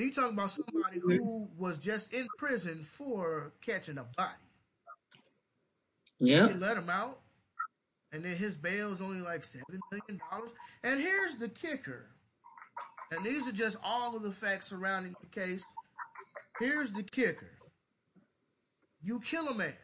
Then 0.00 0.06
you 0.06 0.14
talking 0.14 0.32
about 0.32 0.50
somebody 0.50 0.98
who 0.98 1.46
was 1.58 1.76
just 1.76 2.14
in 2.14 2.26
prison 2.38 2.84
for 2.84 3.52
catching 3.60 3.98
a 3.98 4.04
body. 4.16 4.32
They 6.18 6.28
Yep. 6.28 6.58
let 6.58 6.78
him 6.78 6.88
out, 6.88 7.20
and 8.10 8.24
then 8.24 8.34
his 8.34 8.56
bail 8.56 8.94
is 8.94 9.02
only 9.02 9.20
like 9.20 9.44
seven 9.44 9.78
million 9.92 10.18
dollars. 10.30 10.52
And 10.82 11.00
here's 11.00 11.36
the 11.36 11.50
kicker, 11.50 12.06
and 13.10 13.26
these 13.26 13.46
are 13.46 13.52
just 13.52 13.76
all 13.82 14.16
of 14.16 14.22
the 14.22 14.32
facts 14.32 14.68
surrounding 14.68 15.14
the 15.20 15.26
case. 15.26 15.66
Here's 16.58 16.92
the 16.92 17.02
kicker: 17.02 17.58
you 19.02 19.20
kill 19.20 19.48
a 19.48 19.54
man, 19.54 19.76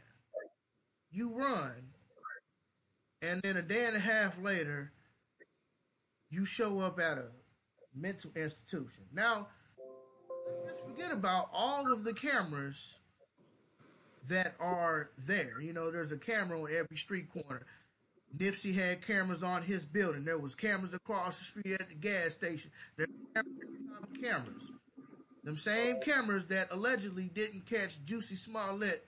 you 1.11 1.29
run, 1.29 1.93
and 3.21 3.43
then 3.43 3.59
a 3.59 3.63
day 3.63 3.85
and 3.85 3.97
a 3.97 4.01
half 4.01 4.39
later, 4.39 4.95
you 6.31 6.47
show 6.47 6.79
up 6.79 6.99
at 6.99 7.19
a 7.19 7.33
mental 7.95 8.31
institution. 8.35 9.05
Now, 9.13 9.49
let's 10.65 10.83
forget 10.83 11.13
about 11.13 11.49
all 11.53 11.93
of 11.93 12.05
the 12.05 12.15
cameras 12.15 12.99
that 14.29 14.55
are 14.61 15.11
there. 15.27 15.61
You 15.61 15.73
know, 15.73 15.91
there's 15.91 16.13
a 16.13 16.17
camera 16.17 16.61
on 16.61 16.69
every 16.71 16.97
street 16.97 17.29
corner. 17.33 17.65
Nipsey 18.37 18.75
had 18.75 19.03
cameras 19.03 19.43
on 19.43 19.63
his 19.63 19.85
building. 19.85 20.25
There 20.25 20.39
was 20.39 20.55
cameras 20.55 20.95
across 20.95 21.39
the 21.39 21.45
street 21.45 21.81
at 21.81 21.89
the 21.89 21.95
gas 21.95 22.33
station. 22.33 22.71
There 22.97 23.07
were 23.35 23.43
cameras. 24.21 24.71
Them 25.45 25.57
same 25.57 26.01
cameras 26.01 26.47
that 26.47 26.73
allegedly 26.73 27.31
didn't 27.33 27.67
catch 27.67 28.05
Jussie 28.05 28.37
Smollett 28.37 29.07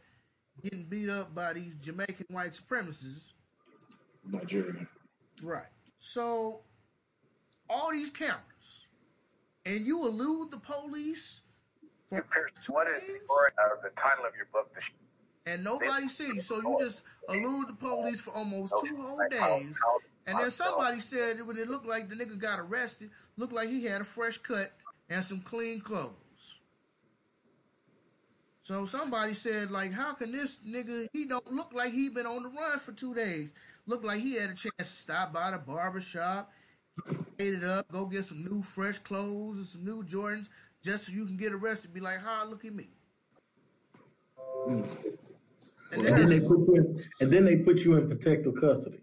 getting 0.62 0.84
beat 0.84 1.08
up 1.08 1.34
by 1.34 1.52
these 1.52 1.74
Jamaican 1.80 2.26
white 2.30 2.52
supremacists. 2.52 3.32
Nigeria. 4.24 4.86
Right. 5.42 5.66
So 5.98 6.60
all 7.68 7.90
these 7.92 8.10
cameras, 8.10 8.86
and 9.68 9.86
you 9.86 10.06
elude 10.06 10.50
the 10.50 10.58
police 10.58 11.42
for 12.08 12.24
two 12.62 12.72
What 12.72 12.88
is 12.88 13.02
days, 13.02 13.20
the, 13.28 13.88
the 13.88 13.90
title 14.00 14.24
of 14.26 14.34
your 14.34 14.46
book? 14.52 14.74
The 14.74 15.52
and 15.52 15.62
nobody 15.62 16.08
sees 16.08 16.34
you. 16.34 16.40
So 16.40 16.56
you 16.56 16.76
just 16.80 17.02
elude 17.28 17.68
the 17.68 17.74
police 17.74 18.20
for 18.20 18.32
almost 18.32 18.74
two 18.84 18.96
whole 18.96 19.20
days. 19.30 19.78
And 20.26 20.38
then 20.38 20.50
somebody 20.50 21.00
said 21.00 21.46
when 21.46 21.56
it 21.56 21.68
looked 21.68 21.86
like 21.86 22.08
the 22.08 22.14
nigga 22.14 22.38
got 22.38 22.58
arrested, 22.58 23.10
looked 23.36 23.52
like 23.52 23.68
he 23.68 23.84
had 23.84 24.00
a 24.00 24.04
fresh 24.04 24.38
cut 24.38 24.72
and 25.08 25.24
some 25.24 25.40
clean 25.40 25.80
clothes. 25.80 26.12
So 28.60 28.84
somebody 28.84 29.32
said, 29.32 29.70
like, 29.70 29.92
how 29.92 30.12
can 30.12 30.30
this 30.30 30.58
nigga, 30.66 31.08
he 31.14 31.24
don't 31.24 31.50
look 31.50 31.72
like 31.72 31.92
he 31.94 32.10
been 32.10 32.26
on 32.26 32.42
the 32.42 32.50
run 32.50 32.78
for 32.78 32.92
two 32.92 33.14
days. 33.14 33.48
Look 33.86 34.04
like 34.04 34.20
he 34.20 34.34
had 34.34 34.50
a 34.50 34.54
chance 34.54 34.72
to 34.76 34.84
stop 34.84 35.32
by 35.32 35.50
the 35.50 35.56
barber 35.56 36.02
shop, 36.02 36.52
get 37.38 37.54
it 37.54 37.64
up, 37.64 37.90
go 37.90 38.04
get 38.04 38.24
some 38.24 38.44
new 38.44 38.62
fresh 38.62 38.98
clothes 38.98 39.56
and 39.58 39.66
some 39.66 39.84
new 39.84 40.02
Jordans, 40.04 40.48
just 40.82 41.06
so 41.06 41.12
you 41.12 41.24
can 41.24 41.36
get 41.36 41.52
arrested. 41.52 41.94
Be 41.94 42.00
like, 42.00 42.20
ha, 42.20 42.44
look 42.48 42.64
at 42.64 42.72
me. 42.72 42.88
Mm. 44.66 44.88
And 45.92 46.06
And 46.06 46.18
then 46.18 46.28
they 46.28 46.40
put 46.40 46.58
you 46.58 46.74
in, 46.76 47.00
and 47.20 47.32
then 47.32 47.44
they 47.44 47.56
put 47.56 47.84
you 47.84 47.96
in 47.96 48.08
protective 48.08 48.54
custody. 48.60 49.00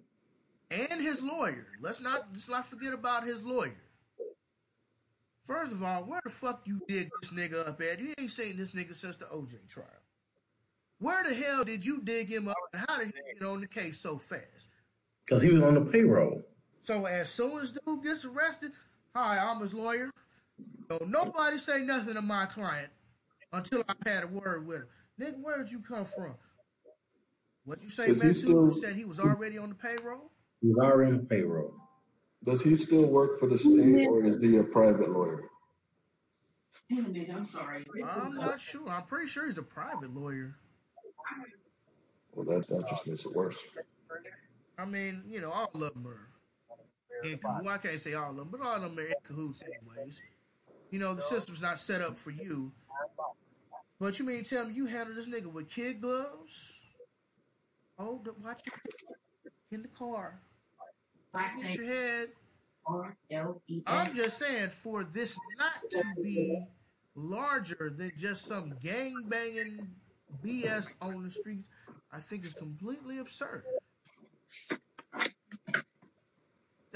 and 0.69 1.01
his 1.01 1.21
lawyer. 1.21 1.67
Let's 1.81 1.99
not 2.01 2.27
let's 2.33 2.49
not 2.49 2.65
forget 2.65 2.93
about 2.93 3.25
his 3.25 3.43
lawyer. 3.43 3.75
First 5.41 5.73
of 5.73 5.83
all, 5.83 6.03
where 6.03 6.21
the 6.23 6.29
fuck 6.31 6.61
you 6.65 6.81
dig 6.87 7.09
this 7.21 7.31
nigga 7.31 7.67
up 7.67 7.79
at? 7.81 7.99
You 7.99 8.13
ain't 8.19 8.31
seen 8.31 8.57
this 8.57 8.71
nigga 8.71 8.95
since 8.95 9.15
the 9.17 9.25
OJ 9.25 9.67
trial. 9.69 9.87
Where 10.99 11.23
the 11.23 11.33
hell 11.35 11.63
did 11.63 11.85
you 11.85 12.01
dig 12.01 12.27
him 12.29 12.47
up, 12.47 12.55
and 12.73 12.83
how 12.87 12.97
did 12.97 13.07
he 13.07 13.39
get 13.39 13.47
on 13.47 13.61
the 13.61 13.67
case 13.67 13.99
so 13.99 14.17
fast? 14.17 14.69
Because 15.25 15.41
he 15.43 15.51
was 15.51 15.61
on 15.61 15.75
the 15.75 15.81
payroll. 15.81 16.41
So 16.85 17.05
as 17.07 17.29
soon 17.31 17.57
as 17.59 17.71
dude 17.71 18.03
gets 18.03 18.25
arrested, 18.25 18.71
hi, 19.15 19.39
I'm 19.39 19.59
his 19.59 19.73
lawyer. 19.73 20.11
No, 20.87 20.99
nobody 21.07 21.57
say 21.57 21.79
nothing 21.79 22.13
to 22.13 22.21
my 22.21 22.45
client 22.45 22.89
until 23.51 23.83
I've 23.89 23.95
had 24.05 24.23
a 24.23 24.27
word 24.27 24.67
with 24.67 24.81
him. 24.81 24.87
Nigga, 25.19 25.41
where'd 25.41 25.71
you 25.71 25.79
come 25.79 26.05
from? 26.05 26.35
What 27.63 27.81
you 27.81 27.89
say, 27.89 28.05
Is 28.05 28.21
he 28.21 28.27
man? 28.27 28.33
still- 28.35 28.65
You 28.65 28.79
said 28.79 28.95
he 28.95 29.03
was 29.05 29.19
already 29.19 29.57
on 29.57 29.69
the 29.69 29.75
payroll. 29.75 30.29
He 30.61 30.67
was 30.67 30.77
already 30.77 31.11
on 31.13 31.17
the 31.17 31.23
payroll. 31.25 31.73
Does 32.43 32.61
he 32.63 32.75
still 32.75 33.07
work 33.07 33.39
for 33.39 33.47
the 33.47 33.57
state 33.57 34.05
or 34.07 34.23
is 34.23 34.39
he 34.43 34.57
a 34.57 34.63
private 34.63 35.09
lawyer? 35.09 35.49
I'm 36.91 37.45
sorry. 37.45 37.83
I'm 38.05 38.35
not 38.35 38.61
sure. 38.61 38.87
I'm 38.87 39.05
pretty 39.05 39.25
sure 39.25 39.47
he's 39.47 39.57
a 39.57 39.63
private 39.63 40.13
lawyer. 40.13 40.55
Well, 42.35 42.45
that, 42.45 42.67
that 42.67 42.87
just 42.87 43.07
makes 43.07 43.25
it 43.25 43.35
worse. 43.35 43.59
I 44.77 44.85
mean, 44.85 45.23
you 45.27 45.41
know, 45.41 45.49
all 45.49 45.71
of 45.73 45.93
them 45.95 46.05
are 46.07 46.27
in 47.23 47.37
cahoots. 47.37 47.63
Well, 47.65 47.73
I 47.73 47.77
can't 47.77 47.99
say 47.99 48.13
all 48.13 48.31
of 48.31 48.35
them, 48.37 48.47
but 48.51 48.61
all 48.61 48.75
of 48.75 48.81
them 48.81 48.97
are 48.99 49.07
in 49.07 49.13
cahoots 49.23 49.63
anyways. 49.63 50.21
You 50.91 50.99
know, 50.99 51.13
the 51.13 51.21
system's 51.21 51.61
not 51.61 51.79
set 51.79 52.01
up 52.01 52.17
for 52.17 52.31
you. 52.31 52.71
But 53.99 54.19
you 54.19 54.25
mean 54.25 54.43
tell 54.43 54.65
me 54.65 54.73
you 54.73 54.85
handle 54.85 55.15
this 55.15 55.27
nigga 55.27 55.51
with 55.51 55.69
kid 55.69 56.01
gloves? 56.01 56.73
Oh, 57.97 58.19
the- 58.23 58.33
watch 58.43 58.61
your 58.65 58.75
in 59.71 59.81
the 59.81 59.87
car. 59.87 60.39
Last 61.33 61.61
Hit 61.61 61.75
your 61.75 61.85
head. 61.85 62.29
I'm 63.87 64.13
just 64.13 64.37
saying, 64.37 64.69
for 64.69 65.03
this 65.03 65.37
not 65.57 65.81
to 65.91 66.03
be 66.21 66.63
larger 67.15 67.91
than 67.95 68.11
just 68.17 68.45
some 68.45 68.75
gang 68.81 69.13
banging 69.27 69.87
BS 70.43 70.93
on 71.01 71.23
the 71.23 71.31
streets, 71.31 71.67
I 72.11 72.19
think 72.19 72.45
is 72.45 72.53
completely 72.53 73.17
absurd. 73.17 73.63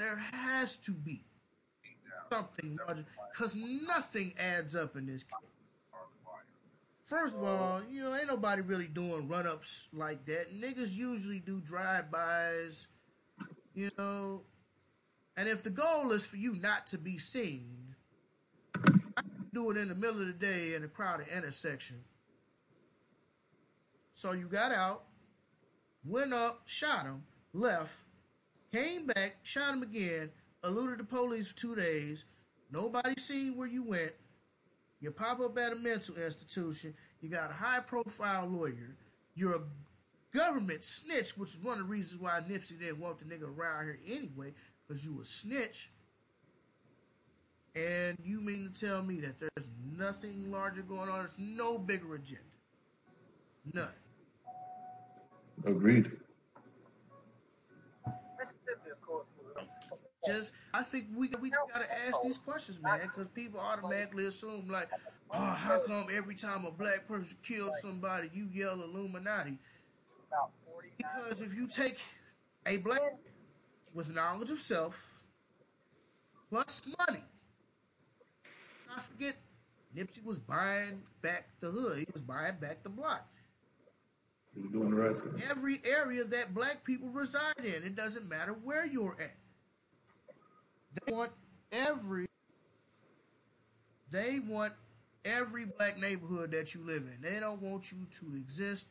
There 0.00 0.16
has 0.32 0.76
to 0.78 0.92
be 0.92 1.24
something 2.32 2.78
because 3.30 3.54
nothing 3.54 4.32
adds 4.40 4.74
up 4.74 4.96
in 4.96 5.04
this 5.04 5.24
case. 5.24 5.50
First 7.02 7.34
of 7.34 7.44
all, 7.44 7.82
you 7.86 8.02
know, 8.02 8.16
ain't 8.16 8.26
nobody 8.26 8.62
really 8.62 8.86
doing 8.86 9.28
run 9.28 9.46
ups 9.46 9.88
like 9.92 10.24
that. 10.24 10.58
Niggas 10.58 10.94
usually 10.94 11.38
do 11.38 11.60
drive 11.60 12.10
bys, 12.10 12.86
you 13.74 13.90
know, 13.98 14.40
and 15.36 15.46
if 15.46 15.62
the 15.62 15.68
goal 15.68 16.12
is 16.12 16.24
for 16.24 16.38
you 16.38 16.54
not 16.54 16.86
to 16.86 16.96
be 16.96 17.18
seen, 17.18 17.94
I 19.18 19.22
do 19.52 19.70
it 19.70 19.76
in 19.76 19.88
the 19.88 19.94
middle 19.94 20.22
of 20.22 20.28
the 20.28 20.32
day 20.32 20.72
in 20.72 20.82
a 20.82 20.88
crowded 20.88 21.28
intersection. 21.28 22.04
So 24.14 24.32
you 24.32 24.46
got 24.46 24.72
out, 24.72 25.02
went 26.06 26.32
up, 26.32 26.62
shot 26.64 27.04
him, 27.04 27.24
left, 27.52 27.98
came 28.72 29.06
back, 29.06 29.38
shot 29.42 29.74
him 29.74 29.82
again, 29.82 30.30
eluded 30.64 30.98
the 30.98 31.04
police 31.04 31.48
for 31.48 31.56
two 31.56 31.74
days. 31.74 32.24
Nobody 32.72 33.14
seen 33.18 33.56
where 33.56 33.68
you 33.68 33.82
went. 33.82 34.12
You 35.00 35.10
pop 35.10 35.40
up 35.40 35.58
at 35.58 35.72
a 35.72 35.76
mental 35.76 36.16
institution. 36.16 36.94
You 37.20 37.28
got 37.30 37.50
a 37.50 37.54
high 37.54 37.80
profile 37.80 38.46
lawyer. 38.46 38.96
You're 39.34 39.56
a 39.56 39.62
government 40.32 40.84
snitch, 40.84 41.36
which 41.36 41.50
is 41.54 41.58
one 41.58 41.78
of 41.78 41.86
the 41.86 41.90
reasons 41.90 42.20
why 42.20 42.40
Nipsey 42.40 42.78
didn't 42.78 43.00
want 43.00 43.18
the 43.18 43.24
nigga 43.24 43.44
around 43.44 43.84
here 43.84 43.98
anyway, 44.06 44.52
because 44.86 45.04
you 45.04 45.20
a 45.20 45.24
snitch. 45.24 45.90
And 47.74 48.18
you 48.22 48.40
mean 48.40 48.70
to 48.72 48.80
tell 48.80 49.02
me 49.02 49.20
that 49.20 49.38
there's 49.38 49.68
nothing 49.96 50.50
larger 50.50 50.82
going 50.82 51.08
on? 51.08 51.20
There's 51.20 51.38
no 51.38 51.78
bigger 51.78 52.14
agenda. 52.14 52.42
None. 53.72 53.88
Agreed. 55.64 56.10
Just, 60.36 60.52
I 60.72 60.82
think 60.82 61.06
we 61.14 61.30
we 61.40 61.50
gotta 61.50 61.86
ask 62.06 62.22
these 62.22 62.38
questions, 62.38 62.82
man, 62.82 63.00
because 63.02 63.26
people 63.34 63.60
automatically 63.60 64.26
assume 64.26 64.68
like, 64.68 64.88
oh, 65.30 65.38
how 65.38 65.80
come 65.86 66.06
every 66.12 66.34
time 66.34 66.64
a 66.64 66.70
black 66.70 67.06
person 67.08 67.36
kills 67.42 67.80
somebody, 67.80 68.30
you 68.32 68.48
yell 68.52 68.80
Illuminati? 68.82 69.58
Because 70.96 71.40
if 71.40 71.54
you 71.54 71.66
take 71.66 71.98
a 72.66 72.76
black 72.78 73.16
with 73.94 74.14
knowledge 74.14 74.50
of 74.50 74.60
self 74.60 75.20
plus 76.48 76.82
money, 76.98 77.22
I 78.96 79.00
forget, 79.00 79.36
Nipsey 79.96 80.24
was 80.24 80.38
buying 80.38 81.02
back 81.22 81.48
the 81.60 81.70
hood. 81.70 81.98
He 81.98 82.06
was 82.12 82.22
buying 82.22 82.56
back 82.60 82.82
the 82.82 82.90
block. 82.90 83.26
You're 84.56 84.70
doing 84.70 84.90
the 84.90 84.96
right 84.96 85.18
thing. 85.18 85.42
Every 85.48 85.80
area 85.84 86.24
that 86.24 86.54
black 86.54 86.84
people 86.84 87.08
reside 87.08 87.54
in, 87.58 87.84
it 87.84 87.94
doesn't 87.94 88.28
matter 88.28 88.52
where 88.52 88.84
you're 88.84 89.16
at. 89.20 89.36
They 90.92 91.12
want 91.12 91.32
every 91.72 92.26
they 94.10 94.40
want 94.40 94.72
every 95.24 95.64
black 95.64 95.98
neighborhood 95.98 96.50
that 96.52 96.74
you 96.74 96.80
live 96.84 97.02
in. 97.02 97.18
They 97.20 97.38
don't 97.38 97.62
want 97.62 97.92
you 97.92 97.98
to 98.18 98.36
exist 98.36 98.88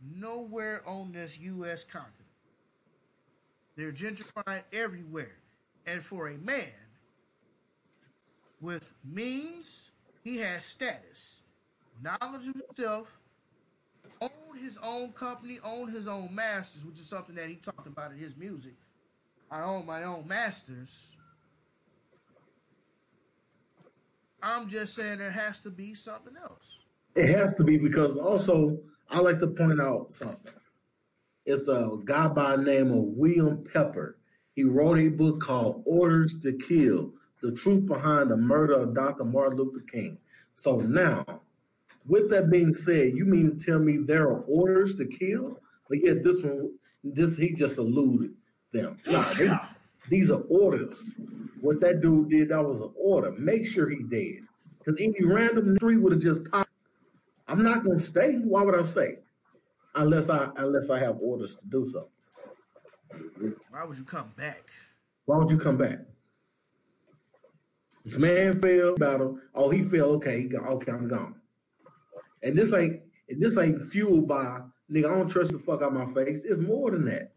nowhere 0.00 0.82
on 0.86 1.12
this 1.12 1.38
US 1.38 1.84
continent. 1.84 2.16
They're 3.76 3.92
gentrifying 3.92 4.62
everywhere. 4.72 5.36
And 5.86 6.02
for 6.02 6.28
a 6.28 6.38
man 6.38 6.68
with 8.60 8.92
means, 9.04 9.90
he 10.22 10.38
has 10.38 10.64
status, 10.64 11.40
knowledge 12.00 12.48
of 12.48 12.54
himself, 12.54 13.08
own 14.20 14.58
his 14.62 14.78
own 14.82 15.12
company, 15.12 15.58
own 15.64 15.90
his 15.90 16.06
own 16.06 16.32
masters, 16.34 16.84
which 16.84 17.00
is 17.00 17.08
something 17.08 17.34
that 17.34 17.48
he 17.48 17.56
talked 17.56 17.86
about 17.86 18.12
in 18.12 18.18
his 18.18 18.36
music. 18.36 18.74
I 19.50 19.62
own 19.62 19.86
my 19.86 20.04
own 20.04 20.26
masters. 20.28 21.16
I'm 24.42 24.68
just 24.68 24.94
saying 24.94 25.18
there 25.18 25.30
has 25.30 25.60
to 25.60 25.70
be 25.70 25.94
something 25.94 26.34
else. 26.36 26.80
It 27.14 27.28
has 27.28 27.54
to 27.54 27.64
be 27.64 27.78
because 27.78 28.16
also 28.16 28.78
I 29.08 29.20
like 29.20 29.38
to 29.40 29.46
point 29.46 29.80
out 29.80 30.12
something. 30.12 30.52
It's 31.44 31.68
a 31.68 31.96
guy 32.04 32.28
by 32.28 32.56
the 32.56 32.62
name 32.62 32.90
of 32.90 33.02
William 33.02 33.64
Pepper. 33.64 34.16
He 34.54 34.64
wrote 34.64 34.98
a 34.98 35.08
book 35.08 35.40
called 35.40 35.82
Orders 35.86 36.38
to 36.40 36.52
Kill: 36.52 37.12
The 37.42 37.52
Truth 37.52 37.86
Behind 37.86 38.30
the 38.30 38.36
Murder 38.36 38.74
of 38.74 38.94
Dr. 38.94 39.24
Martin 39.24 39.58
Luther 39.58 39.80
King. 39.80 40.18
So 40.54 40.80
now, 40.80 41.24
with 42.06 42.30
that 42.30 42.50
being 42.50 42.74
said, 42.74 43.14
you 43.14 43.24
mean 43.24 43.56
to 43.56 43.64
tell 43.64 43.78
me 43.78 43.98
there 43.98 44.28
are 44.28 44.40
orders 44.42 44.94
to 44.96 45.06
kill? 45.06 45.60
But 45.88 46.04
yet 46.04 46.24
this 46.24 46.42
one, 46.42 46.72
this 47.04 47.36
he 47.36 47.52
just 47.52 47.78
alluded 47.78 48.34
them. 48.72 48.98
Nah, 49.06 49.32
they, 49.34 49.48
These 50.08 50.30
are 50.30 50.42
orders. 50.50 51.14
What 51.60 51.80
that 51.80 52.00
dude 52.00 52.30
did, 52.30 52.48
that 52.48 52.64
was 52.64 52.80
an 52.80 52.92
order. 52.96 53.32
Make 53.32 53.66
sure 53.66 53.88
he 53.88 54.02
dead. 54.02 54.44
Because 54.78 55.00
any 55.00 55.22
random 55.24 55.76
three 55.78 55.96
would 55.96 56.12
have 56.12 56.20
just 56.20 56.44
popped. 56.50 56.70
I'm 57.46 57.62
not 57.62 57.84
gonna 57.84 57.98
stay. 57.98 58.34
Why 58.34 58.62
would 58.62 58.74
I 58.78 58.82
stay? 58.84 59.18
Unless 59.94 60.30
I 60.30 60.48
unless 60.56 60.90
I 60.90 60.98
have 60.98 61.18
orders 61.20 61.56
to 61.56 61.66
do 61.66 61.86
so. 61.86 62.08
Why 63.70 63.84
would 63.84 63.98
you 63.98 64.04
come 64.04 64.32
back? 64.36 64.62
Why 65.26 65.36
would 65.36 65.50
you 65.50 65.58
come 65.58 65.76
back? 65.76 65.98
This 68.04 68.16
man 68.16 68.60
fell 68.60 68.96
battle. 68.96 69.38
Oh, 69.54 69.70
he 69.70 69.82
fell. 69.82 70.10
Okay, 70.12 70.42
he 70.42 70.56
okay, 70.56 70.92
I'm 70.92 71.08
gone. 71.08 71.36
And 72.42 72.56
this 72.56 72.74
ain't 72.74 73.02
and 73.28 73.40
this 73.40 73.56
ain't 73.58 73.80
fueled 73.92 74.26
by 74.26 74.60
nigga. 74.90 75.10
I 75.10 75.16
don't 75.16 75.28
trust 75.28 75.52
the 75.52 75.58
fuck 75.58 75.82
out 75.82 75.94
my 75.94 76.06
face. 76.06 76.44
It's 76.44 76.60
more 76.60 76.90
than 76.90 77.04
that. 77.04 77.32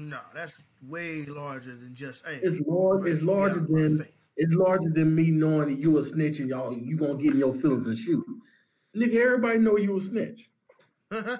No, 0.00 0.18
that's 0.34 0.56
way 0.88 1.26
larger 1.26 1.76
than 1.76 1.94
just 1.94 2.24
hey. 2.26 2.40
It's 2.42 2.60
large. 2.66 3.06
It's 3.06 3.22
larger 3.22 3.60
than 3.60 4.06
it's 4.36 4.54
larger 4.54 4.88
than 4.88 5.14
me 5.14 5.30
knowing 5.30 5.68
that 5.68 5.78
you 5.78 5.98
a 5.98 6.04
snitch 6.04 6.38
and 6.40 6.48
y'all 6.48 6.72
you 6.72 6.96
gonna 6.96 7.16
get 7.16 7.34
in 7.34 7.38
your 7.38 7.52
feelings 7.52 7.86
and 7.86 7.98
shoot. 7.98 8.24
Nigga, 8.96 9.16
everybody 9.16 9.58
know 9.58 9.76
you 9.76 9.98
a 9.98 10.00
snitch. 10.00 10.48
I 11.12 11.38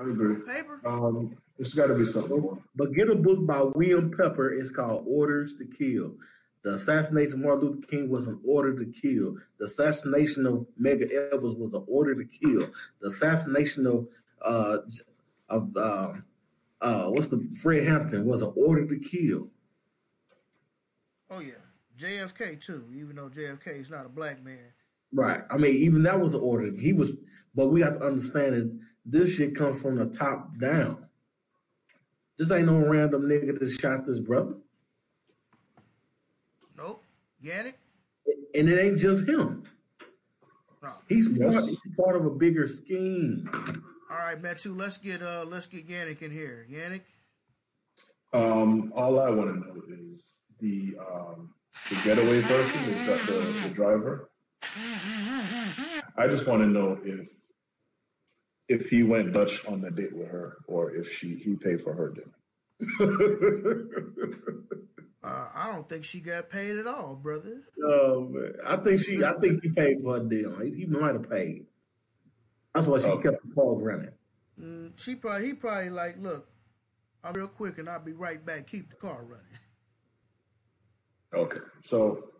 agree. 0.00 0.42
Paper. 0.42 0.80
Um, 0.84 1.36
it's 1.58 1.72
got 1.72 1.86
to 1.86 1.94
be 1.94 2.04
something. 2.04 2.62
But 2.74 2.92
get 2.92 3.08
a 3.08 3.14
book 3.14 3.46
by 3.46 3.62
William 3.62 4.10
Pepper. 4.10 4.52
It's 4.52 4.70
called 4.70 5.04
Orders 5.08 5.54
to 5.54 5.64
Kill. 5.64 6.16
The 6.64 6.74
assassination 6.74 7.34
of 7.34 7.40
Martin 7.40 7.68
Luther 7.68 7.86
King 7.86 8.10
was 8.10 8.26
an 8.26 8.40
order 8.44 8.76
to 8.76 8.84
kill. 8.86 9.36
The 9.58 9.66
assassination 9.66 10.46
of 10.46 10.66
Medgar 10.78 11.10
Evers 11.32 11.54
was 11.54 11.72
an 11.72 11.84
order 11.86 12.14
to 12.14 12.24
kill. 12.24 12.68
The 13.00 13.08
assassination 13.08 13.86
of 13.86 14.08
uh 14.42 14.78
of 15.48 15.76
uh, 15.76 16.14
uh 16.80 17.08
what's 17.10 17.28
the 17.28 17.48
Fred 17.62 17.84
Hampton 17.84 18.26
was 18.26 18.42
an 18.42 18.52
order 18.56 18.86
to 18.86 18.98
kill. 18.98 19.48
Oh 21.30 21.40
yeah, 21.40 21.52
JFK 21.98 22.60
too. 22.60 22.84
Even 22.94 23.16
though 23.16 23.28
JFK 23.28 23.80
is 23.80 23.90
not 23.90 24.06
a 24.06 24.08
black 24.08 24.42
man. 24.44 24.58
Right. 25.12 25.40
I 25.50 25.56
mean, 25.56 25.74
even 25.74 26.02
that 26.02 26.20
was 26.20 26.34
an 26.34 26.40
order. 26.40 26.70
He 26.70 26.92
was, 26.92 27.12
but 27.54 27.68
we 27.68 27.80
have 27.80 27.98
to 27.98 28.04
understand 28.04 28.54
that 28.54 28.78
this 29.04 29.34
shit 29.34 29.54
comes 29.54 29.80
from 29.80 29.96
the 29.96 30.06
top 30.06 30.58
down. 30.58 31.06
This 32.38 32.50
ain't 32.50 32.66
no 32.66 32.78
random 32.78 33.22
nigga 33.22 33.58
that 33.58 33.70
shot 33.80 34.04
this 34.04 34.18
brother, 34.18 34.54
Nope. 36.76 37.02
Yannick. 37.42 37.74
and 38.54 38.68
it 38.68 38.78
ain't 38.78 38.98
just 38.98 39.26
him. 39.26 39.62
No. 40.82 40.92
He's 41.08 41.28
Yes. 41.30 41.54
part, 41.54 41.64
he's 41.64 41.78
part 41.98 42.16
of 42.16 42.26
a 42.26 42.30
bigger 42.30 42.68
scheme. 42.68 43.48
All 44.16 44.22
right, 44.22 44.40
Metu. 44.40 44.74
Let's 44.76 44.96
get 44.96 45.22
uh 45.22 45.44
let's 45.46 45.66
get 45.66 45.86
Yannick 45.86 46.22
in 46.22 46.30
here. 46.30 46.66
Yannick. 46.72 47.02
Um, 48.32 48.92
all 48.96 49.20
I 49.20 49.28
want 49.28 49.52
to 49.52 49.60
know 49.60 49.82
is 50.12 50.38
the 50.58 50.96
um, 50.98 51.52
the 51.90 51.96
getaway 51.96 52.40
person, 52.40 52.84
is 52.84 53.06
that 53.06 53.20
the, 53.26 53.68
the 53.68 53.74
driver. 53.74 54.30
I 56.16 56.28
just 56.28 56.46
want 56.46 56.62
to 56.62 56.66
know 56.66 56.98
if 57.04 57.28
if 58.68 58.88
he 58.88 59.02
went 59.02 59.34
Dutch 59.34 59.66
on 59.66 59.82
the 59.82 59.90
date 59.90 60.16
with 60.16 60.28
her, 60.28 60.56
or 60.66 60.92
if 60.92 61.12
she 61.12 61.34
he 61.34 61.56
paid 61.56 61.82
for 61.82 61.92
her 61.92 62.14
dinner. 62.14 62.32
Uh, 65.24 65.48
I 65.56 65.72
don't 65.72 65.88
think 65.88 66.04
she 66.04 66.20
got 66.20 66.50
paid 66.50 66.76
at 66.78 66.86
all, 66.86 67.16
brother. 67.16 67.62
Oh 67.84 68.28
man, 68.30 68.52
I 68.64 68.76
think 68.76 69.04
she, 69.04 69.24
I 69.24 69.32
think 69.40 69.60
he 69.60 69.70
paid 69.70 70.00
for 70.00 70.18
a 70.18 70.20
deal. 70.20 70.56
He, 70.60 70.70
he 70.70 70.86
might 70.86 71.14
have 71.14 71.28
paid. 71.28 71.66
That's 72.76 72.86
why 72.86 72.98
she 72.98 73.06
Okay. 73.06 73.30
kept 73.30 73.48
the 73.48 73.54
calls 73.54 73.82
running. 73.82 74.10
Mm, 74.60 74.92
she 74.98 75.14
probably 75.14 75.46
he 75.46 75.54
probably 75.54 75.88
like, 75.90 76.18
look, 76.18 76.46
I'm 77.24 77.32
real 77.32 77.48
quick 77.48 77.78
and 77.78 77.88
I'll 77.88 78.04
be 78.04 78.12
right 78.12 78.44
back. 78.44 78.66
Keep 78.66 78.90
the 78.90 78.96
car 78.96 79.24
running. 79.24 79.44
Okay, 81.34 81.60
so 81.84 82.32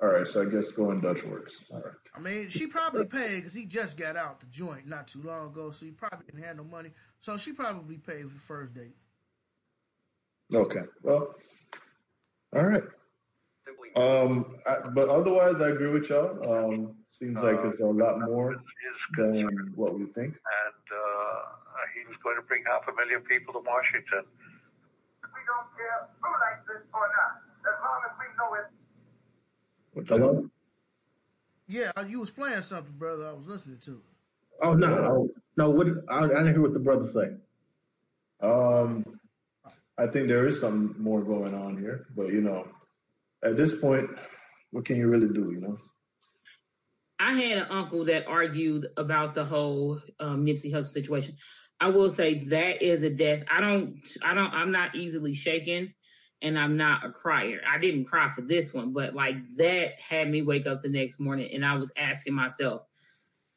all 0.00 0.08
right, 0.08 0.26
so 0.26 0.42
I 0.42 0.50
guess 0.50 0.72
going 0.72 1.00
Dutch 1.00 1.24
works. 1.24 1.64
All 1.72 1.80
right. 1.80 1.94
I 2.14 2.20
mean, 2.20 2.48
she 2.48 2.66
probably 2.66 3.04
paid 3.06 3.36
because 3.36 3.54
he 3.54 3.64
just 3.64 3.96
got 3.96 4.16
out 4.16 4.40
the 4.40 4.46
joint 4.46 4.86
not 4.86 5.08
too 5.08 5.22
long 5.22 5.46
ago, 5.46 5.70
so 5.70 5.86
he 5.86 5.92
probably 5.92 6.26
didn't 6.26 6.44
have 6.44 6.56
no 6.56 6.64
money. 6.64 6.90
So 7.20 7.36
she 7.36 7.52
probably 7.52 7.98
paid 7.98 8.28
for 8.28 8.34
the 8.34 8.40
first 8.40 8.74
date. 8.74 8.96
Okay. 10.52 10.82
Well, 11.02 11.34
all 12.54 12.66
right. 12.66 12.84
Um, 13.96 14.56
I, 14.66 14.88
but 14.88 15.08
otherwise, 15.08 15.60
I 15.60 15.70
agree 15.70 15.90
with 15.90 16.08
y'all. 16.08 16.72
Um, 16.74 16.94
seems 17.10 17.40
like 17.40 17.62
there's 17.62 17.80
a 17.80 17.86
lot 17.86 18.20
more 18.20 18.56
than 19.16 19.72
what 19.74 19.98
we 19.98 20.06
think. 20.06 20.34
and 20.34 20.84
uh, 20.92 21.40
he 21.94 22.06
was 22.06 22.16
going 22.22 22.36
to 22.36 22.42
bring 22.42 22.62
half 22.66 22.82
a 22.88 22.94
million 22.94 23.20
people 23.22 23.52
to 23.54 23.60
Washington. 23.60 24.24
We 25.22 25.40
don't 25.46 25.68
care 25.76 26.08
who 26.20 26.30
likes 26.40 26.66
this 26.66 26.84
or 26.92 27.08
not, 27.18 27.42
as 27.64 27.78
long 27.82 28.00
as 28.06 28.14
we 28.18 28.26
know 28.36 28.54
it. 28.54 28.66
What's 29.92 30.10
Hello? 30.10 30.34
that? 30.34 30.50
Yeah, 31.66 31.92
you 32.08 32.20
was 32.20 32.30
playing 32.30 32.62
something, 32.62 32.94
brother. 32.96 33.28
I 33.28 33.32
was 33.32 33.46
listening 33.46 33.78
to. 33.84 34.00
Oh 34.62 34.74
no, 34.74 34.86
oh, 34.86 35.30
no. 35.56 35.70
What 35.70 35.86
I, 36.08 36.24
I 36.24 36.28
didn't 36.28 36.46
hear 36.48 36.62
what 36.62 36.72
the 36.72 36.80
brother 36.80 37.06
say. 37.06 37.36
Um, 38.40 39.04
I 39.98 40.06
think 40.06 40.28
there 40.28 40.46
is 40.46 40.60
some 40.60 40.94
more 40.98 41.22
going 41.22 41.54
on 41.54 41.76
here, 41.76 42.06
but 42.16 42.28
you 42.28 42.40
know, 42.40 42.68
at 43.44 43.56
this 43.56 43.80
point, 43.80 44.08
what 44.70 44.84
can 44.84 44.96
you 44.96 45.08
really 45.08 45.28
do? 45.28 45.52
You 45.52 45.60
know? 45.60 45.76
I 47.20 47.32
had 47.32 47.58
an 47.58 47.66
uncle 47.70 48.04
that 48.04 48.28
argued 48.28 48.86
about 48.96 49.34
the 49.34 49.44
whole 49.44 50.00
um, 50.20 50.46
Nipsey 50.46 50.72
Hussle 50.72 50.84
situation. 50.84 51.34
I 51.80 51.88
will 51.88 52.10
say 52.10 52.34
that 52.48 52.82
is 52.82 53.02
a 53.02 53.10
death. 53.10 53.44
I 53.50 53.60
don't, 53.60 54.00
I 54.22 54.34
don't, 54.34 54.52
I'm 54.52 54.72
not 54.72 54.94
easily 54.94 55.34
shaken, 55.34 55.94
and 56.42 56.58
I'm 56.58 56.76
not 56.76 57.04
a 57.04 57.10
crier. 57.10 57.60
I 57.68 57.78
didn't 57.78 58.04
cry 58.04 58.28
for 58.28 58.42
this 58.42 58.72
one, 58.72 58.92
but 58.92 59.14
like 59.14 59.36
that 59.56 59.98
had 60.00 60.30
me 60.30 60.42
wake 60.42 60.66
up 60.66 60.80
the 60.80 60.88
next 60.88 61.20
morning, 61.20 61.50
and 61.52 61.64
I 61.64 61.76
was 61.76 61.92
asking 61.96 62.34
myself 62.34 62.82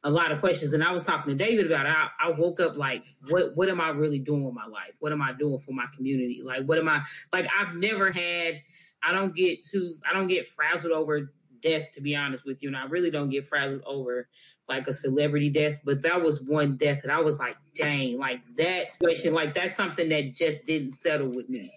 a 0.03 0.09
lot 0.09 0.31
of 0.31 0.39
questions. 0.39 0.73
And 0.73 0.83
I 0.83 0.91
was 0.91 1.05
talking 1.05 1.35
to 1.35 1.43
David 1.43 1.67
about 1.67 1.85
it. 1.85 1.93
I, 1.95 2.09
I 2.19 2.31
woke 2.31 2.59
up 2.59 2.75
like, 2.75 3.03
what, 3.29 3.55
what 3.55 3.69
am 3.69 3.79
I 3.79 3.89
really 3.89 4.19
doing 4.19 4.43
with 4.43 4.55
my 4.55 4.65
life? 4.65 4.95
What 4.99 5.11
am 5.11 5.21
I 5.21 5.33
doing 5.33 5.59
for 5.59 5.73
my 5.73 5.85
community? 5.95 6.41
Like, 6.43 6.65
what 6.65 6.79
am 6.79 6.89
I 6.89 7.03
like? 7.31 7.47
I've 7.59 7.75
never 7.75 8.11
had. 8.11 8.61
I 9.03 9.13
don't 9.13 9.35
get 9.35 9.63
too. 9.63 9.95
I 10.07 10.13
don't 10.13 10.27
get 10.27 10.47
frazzled 10.47 10.93
over 10.93 11.31
death, 11.61 11.91
to 11.93 12.01
be 12.01 12.15
honest 12.15 12.45
with 12.45 12.61
you. 12.61 12.69
And 12.69 12.77
I 12.77 12.85
really 12.85 13.11
don't 13.11 13.29
get 13.29 13.45
frazzled 13.45 13.83
over 13.85 14.27
like 14.67 14.87
a 14.87 14.93
celebrity 14.93 15.49
death, 15.49 15.81
but 15.83 16.01
that 16.03 16.21
was 16.21 16.41
one 16.41 16.77
death 16.77 17.03
that 17.03 17.11
I 17.11 17.21
was 17.21 17.39
like, 17.39 17.57
dang, 17.73 18.17
like 18.17 18.41
that 18.55 18.93
situation, 18.93 19.33
like 19.33 19.53
that's 19.53 19.75
something 19.75 20.09
that 20.09 20.35
just 20.35 20.65
didn't 20.65 20.93
settle 20.93 21.29
with 21.29 21.49
me. 21.49 21.71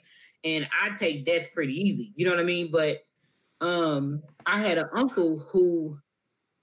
And 0.45 0.69
I 0.83 0.91
take 0.91 1.25
death 1.25 1.53
pretty 1.53 1.75
easy, 1.75 2.13
you 2.17 2.27
know 2.27 2.33
what 2.33 2.41
I 2.41 2.45
mean? 2.45 2.71
But 2.71 3.05
um, 3.61 4.23
I 4.45 4.59
had 4.59 4.79
an 4.79 4.89
uncle 4.95 5.39
who 5.39 5.99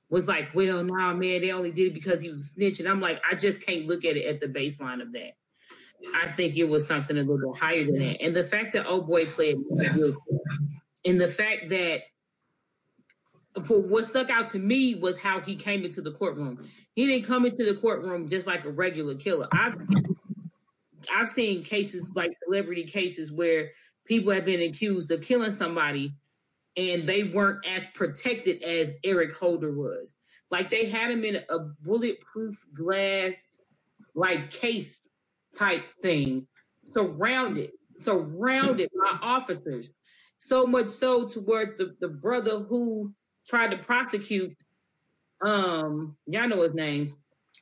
was 0.10 0.28
like, 0.28 0.54
well, 0.54 0.84
nah, 0.84 1.14
man, 1.14 1.42
they 1.42 1.52
only 1.52 1.72
did 1.72 1.88
it 1.88 1.94
because 1.94 2.22
he 2.22 2.30
was 2.30 2.42
a 2.42 2.44
snitch. 2.44 2.80
And 2.80 2.88
I'm 2.88 3.00
like, 3.00 3.24
I 3.30 3.34
just 3.34 3.66
can't 3.66 3.88
look 3.88 4.06
at 4.06 4.18
it 4.18 4.26
at 4.26 4.40
the 4.40 4.48
baseline 4.48 5.02
of 5.02 5.14
that. 5.14 5.32
I 6.16 6.28
think 6.28 6.58
it 6.58 6.66
was 6.66 6.88
something 6.88 7.18
a 7.18 7.24
little 7.24 7.54
higher 7.54 7.86
than 7.86 8.00
that. 8.00 8.22
And 8.22 8.36
the 8.36 8.44
fact 8.44 8.74
that 8.74 8.88
old 8.88 9.08
boy 9.08 9.26
played 9.26 9.58
guilty, 9.96 10.18
and 11.06 11.20
the 11.20 11.28
fact 11.28 11.70
that 11.70 12.02
for 13.64 13.80
what 13.82 14.06
stuck 14.06 14.30
out 14.30 14.50
to 14.50 14.60
me 14.60 14.96
was 14.96 15.20
how 15.20 15.42
he 15.42 15.56
came 15.56 15.84
into 15.84 16.02
the 16.02 16.12
courtroom. 16.12 16.66
He 16.96 17.06
didn't 17.06 17.26
come 17.28 17.46
into 17.46 17.66
the 17.66 17.80
courtroom 17.80 18.30
just 18.30 18.48
like 18.48 18.66
a 18.66 18.72
regular 18.72 19.16
killer. 19.16 19.48
I've 19.52 19.78
I've 21.14 21.30
seen 21.30 21.64
cases 21.64 22.12
like 22.16 22.32
celebrity 22.46 22.84
cases 22.84 23.32
where 23.32 23.72
people 24.06 24.32
have 24.32 24.46
been 24.46 24.62
accused 24.62 25.12
of 25.12 25.22
killing 25.22 25.52
somebody 25.52 26.14
and 26.78 27.04
they 27.04 27.24
weren't 27.24 27.66
as 27.68 27.86
protected 27.88 28.64
as 28.64 28.96
Eric 29.04 29.36
Holder 29.36 29.74
was. 29.74 30.16
Like 30.50 30.70
they 30.70 30.86
had 30.86 31.12
him 31.12 31.24
in 31.26 31.38
a 31.50 31.60
bulletproof 31.82 32.66
glass 32.74 33.60
like 34.16 34.52
case 34.52 35.10
type 35.58 35.84
thing, 36.02 36.48
surrounded, 36.92 37.72
surrounded 37.96 38.90
by 38.94 39.18
officers. 39.22 39.92
So 40.38 40.66
much 40.66 40.88
so 40.88 41.28
to 41.28 41.40
where 41.42 41.76
the, 41.78 41.96
the 42.00 42.08
brother 42.08 42.60
who 42.60 43.14
tried 43.48 43.72
to 43.72 43.78
prosecute 43.78 44.56
um 45.44 46.16
y'all 46.28 46.48
know 46.48 46.62
his 46.62 46.74
name 46.74 47.14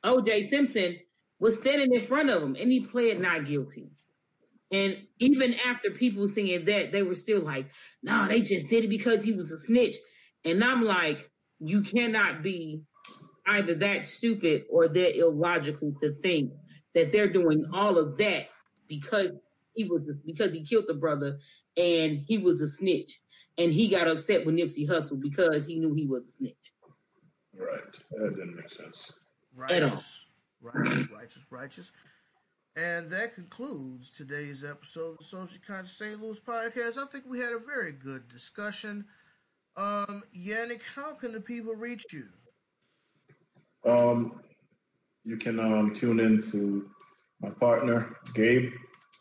oj 0.04 0.42
simpson 0.44 0.96
was 1.38 1.58
standing 1.58 1.92
in 1.94 2.00
front 2.00 2.30
of 2.30 2.42
him 2.42 2.54
and 2.60 2.70
he 2.70 2.80
pled 2.80 3.18
not 3.20 3.46
guilty. 3.46 3.90
And 4.72 4.98
even 5.18 5.54
after 5.66 5.90
people 5.90 6.28
saying 6.28 6.66
that 6.66 6.92
they 6.92 7.02
were 7.02 7.14
still 7.14 7.40
like 7.40 7.70
no 8.02 8.28
they 8.28 8.42
just 8.42 8.68
did 8.68 8.84
it 8.84 8.90
because 8.90 9.24
he 9.24 9.32
was 9.32 9.50
a 9.50 9.58
snitch. 9.58 9.96
And 10.44 10.62
i'm 10.62 10.82
like 10.82 11.28
you 11.58 11.82
cannot 11.82 12.42
be 12.42 12.82
either 13.46 13.74
that 13.74 14.04
stupid 14.04 14.64
or 14.70 14.88
that 14.88 15.18
illogical 15.18 15.94
to 16.00 16.12
think 16.12 16.52
that 16.94 17.10
they're 17.12 17.32
doing 17.32 17.64
all 17.72 17.98
of 17.98 18.18
that 18.18 18.48
because 18.88 19.32
he 19.74 19.84
was 19.84 20.18
because 20.24 20.52
he 20.52 20.62
killed 20.62 20.86
the 20.88 20.94
brother 20.94 21.38
and 21.76 22.24
he 22.26 22.38
was 22.38 22.60
a 22.60 22.66
snitch 22.66 23.20
and 23.58 23.72
he 23.72 23.88
got 23.88 24.08
upset 24.08 24.44
with 24.44 24.56
Nipsey 24.56 24.88
Hussle 24.88 25.20
because 25.20 25.66
he 25.66 25.78
knew 25.78 25.94
he 25.94 26.06
was 26.06 26.26
a 26.26 26.30
snitch. 26.30 26.72
Right. 27.56 27.80
That 28.10 28.36
didn't 28.36 28.56
make 28.56 28.70
sense. 28.70 29.12
At 29.68 29.82
all. 29.82 29.90
Righteous, 29.90 30.26
righteous, 30.62 31.10
righteous, 31.10 31.46
righteous. 31.50 31.92
And 32.76 33.10
that 33.10 33.34
concludes 33.34 34.10
today's 34.10 34.64
episode 34.64 35.12
of 35.12 35.18
the 35.18 35.24
Social 35.24 35.58
Conscious 35.66 35.98
St. 35.98 36.22
Louis 36.22 36.38
podcast. 36.40 36.98
I 36.98 37.06
think 37.06 37.24
we 37.28 37.40
had 37.40 37.52
a 37.52 37.58
very 37.58 37.92
good 37.92 38.28
discussion. 38.28 39.06
Um, 39.76 40.22
Yannick, 40.36 40.82
how 40.94 41.14
can 41.14 41.32
the 41.32 41.40
people 41.40 41.74
reach 41.74 42.04
you? 42.12 42.26
Um, 43.84 44.40
you 45.24 45.36
can 45.36 45.58
um, 45.58 45.92
tune 45.92 46.20
in 46.20 46.40
to 46.52 46.88
my 47.40 47.50
partner, 47.50 48.16
Gabe, 48.34 48.72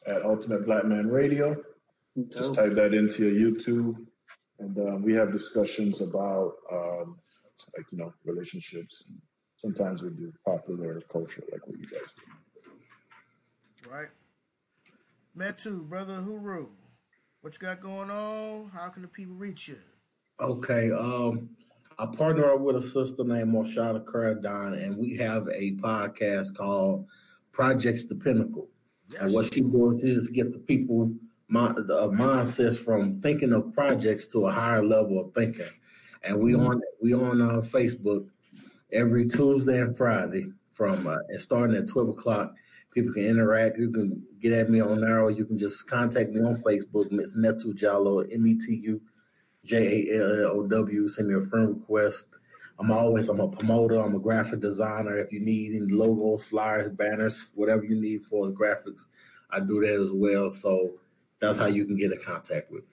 at 0.09 0.25
Ultimate 0.25 0.65
Black 0.65 0.85
Man 0.85 1.07
Radio. 1.07 1.55
Just 2.29 2.55
type 2.55 2.73
that 2.73 2.93
into 2.93 3.29
your 3.29 3.51
YouTube. 3.51 3.95
And 4.59 4.77
um, 4.77 5.01
we 5.03 5.13
have 5.13 5.31
discussions 5.31 6.01
about, 6.01 6.53
um, 6.71 7.17
like, 7.77 7.85
you 7.91 7.97
know, 7.97 8.13
relationships. 8.25 9.05
And 9.07 9.21
sometimes 9.55 10.03
we 10.03 10.09
do 10.09 10.33
popular 10.45 11.01
culture, 11.11 11.43
like 11.51 11.65
what 11.65 11.79
you 11.79 11.85
guys 11.85 12.13
do. 12.15 13.89
Right. 13.89 14.09
Metu, 15.37 15.87
brother 15.87 16.15
Huru, 16.15 16.67
what 17.41 17.53
you 17.53 17.59
got 17.59 17.79
going 17.79 18.09
on? 18.09 18.69
How 18.73 18.89
can 18.89 19.03
the 19.03 19.07
people 19.07 19.35
reach 19.35 19.69
you? 19.69 19.77
Okay. 20.41 20.91
Um, 20.91 21.49
I 21.97 22.05
partner 22.05 22.51
up 22.51 22.59
with 22.59 22.75
a 22.75 22.81
sister 22.81 23.23
named 23.23 23.53
Marshada 23.53 24.03
Caradon, 24.03 24.83
and 24.83 24.97
we 24.97 25.15
have 25.17 25.47
a 25.53 25.75
podcast 25.75 26.55
called 26.55 27.05
Projects 27.53 28.05
the 28.05 28.15
Pinnacle. 28.15 28.67
And 29.19 29.31
Yes. 29.31 29.33
what 29.33 29.53
she 29.53 29.61
does 29.61 30.03
is 30.03 30.15
just 30.15 30.33
get 30.33 30.51
the 30.51 30.59
people 30.59 31.11
my, 31.47 31.73
the 31.73 31.95
uh, 31.95 32.09
mindsets 32.09 32.77
from 32.77 33.19
thinking 33.21 33.53
of 33.53 33.73
projects 33.73 34.27
to 34.27 34.45
a 34.45 34.51
higher 34.51 34.85
level 34.85 35.19
of 35.19 35.33
thinking. 35.33 35.65
And 36.23 36.39
we 36.39 36.53
on 36.53 36.81
we 37.01 37.13
on 37.13 37.41
uh, 37.41 37.57
Facebook 37.61 38.27
every 38.91 39.25
Tuesday 39.27 39.81
and 39.81 39.97
Friday 39.97 40.51
from 40.73 41.07
uh, 41.07 41.17
and 41.29 41.41
starting 41.41 41.75
at 41.75 41.87
twelve 41.87 42.09
o'clock. 42.09 42.53
People 42.93 43.13
can 43.13 43.23
interact. 43.23 43.77
You 43.77 43.91
can 43.91 44.25
get 44.41 44.51
at 44.51 44.69
me 44.69 44.79
on 44.79 45.01
there, 45.01 45.21
or 45.21 45.31
you 45.31 45.45
can 45.45 45.57
just 45.57 45.87
contact 45.87 46.31
me 46.31 46.41
on 46.41 46.55
Facebook. 46.55 47.07
It's 47.11 47.37
Metu 47.37 47.73
Jallow, 47.75 48.19
M 48.19 48.45
E 48.45 48.55
T 48.55 48.81
U 48.83 49.01
J 49.63 50.09
A 50.11 50.21
L 50.21 50.45
L 50.45 50.51
O 50.59 50.67
W. 50.67 51.07
Send 51.07 51.29
me 51.29 51.35
a 51.35 51.41
friend 51.41 51.69
request. 51.79 52.29
I'm 52.79 52.91
always 52.91 53.27
I'm 53.29 53.39
a 53.41 53.47
promoter. 53.47 53.99
I'm 53.99 54.15
a 54.15 54.19
graphic 54.19 54.61
designer. 54.61 55.17
If 55.17 55.31
you 55.31 55.41
need 55.41 55.75
any 55.75 55.91
logos, 55.91 56.47
flyers, 56.47 56.89
banners, 56.89 57.51
whatever 57.55 57.83
you 57.83 57.99
need 57.99 58.21
for 58.21 58.47
the 58.47 58.53
graphics, 58.53 59.07
I 59.49 59.59
do 59.59 59.81
that 59.81 59.99
as 59.99 60.11
well. 60.11 60.49
So 60.49 60.91
that's 61.39 61.57
how 61.57 61.65
you 61.67 61.85
can 61.85 61.97
get 61.97 62.11
in 62.11 62.19
contact 62.25 62.71
with 62.71 62.83
me. 62.83 62.87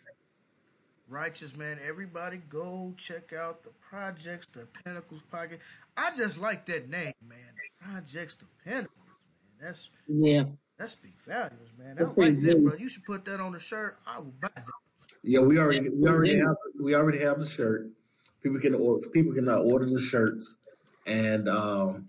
Righteous 1.08 1.56
man, 1.56 1.78
everybody 1.86 2.38
go 2.48 2.92
check 2.96 3.32
out 3.32 3.62
the 3.62 3.70
Projects, 3.80 4.48
the 4.52 4.66
Pinnacles 4.84 5.22
podcast. 5.32 5.60
I 5.96 6.16
just 6.16 6.36
like 6.38 6.66
that 6.66 6.88
name, 6.90 7.12
man. 7.26 7.38
Projects, 7.80 8.34
the 8.34 8.46
Pinnacles, 8.64 8.90
man. 9.06 9.68
That's 9.68 9.88
Yeah. 10.08 10.44
that's 10.76 10.96
big 10.96 11.16
values, 11.20 11.70
man. 11.78 11.96
I 11.96 12.04
That's 12.04 12.18
like 12.18 12.40
that, 12.42 12.60
bro. 12.60 12.74
You 12.74 12.88
should 12.88 13.04
put 13.04 13.24
that 13.26 13.38
on 13.38 13.52
the 13.52 13.60
shirt. 13.60 13.98
I 14.04 14.18
will 14.18 14.34
buy 14.40 14.50
that. 14.56 14.64
Yeah, 15.22 15.40
we 15.40 15.58
already 15.58 15.88
we 15.88 16.08
already 16.08 16.38
have 16.38 16.56
we 16.80 16.96
already 16.96 17.18
have 17.18 17.38
the 17.38 17.46
shirt. 17.46 17.88
People 18.46 18.60
can 18.60 18.74
order 18.76 19.08
people 19.08 19.32
can 19.32 19.48
uh, 19.48 19.56
order 19.56 19.86
the 19.86 20.00
shirts, 20.00 20.54
and 21.04 21.48
um, 21.48 22.06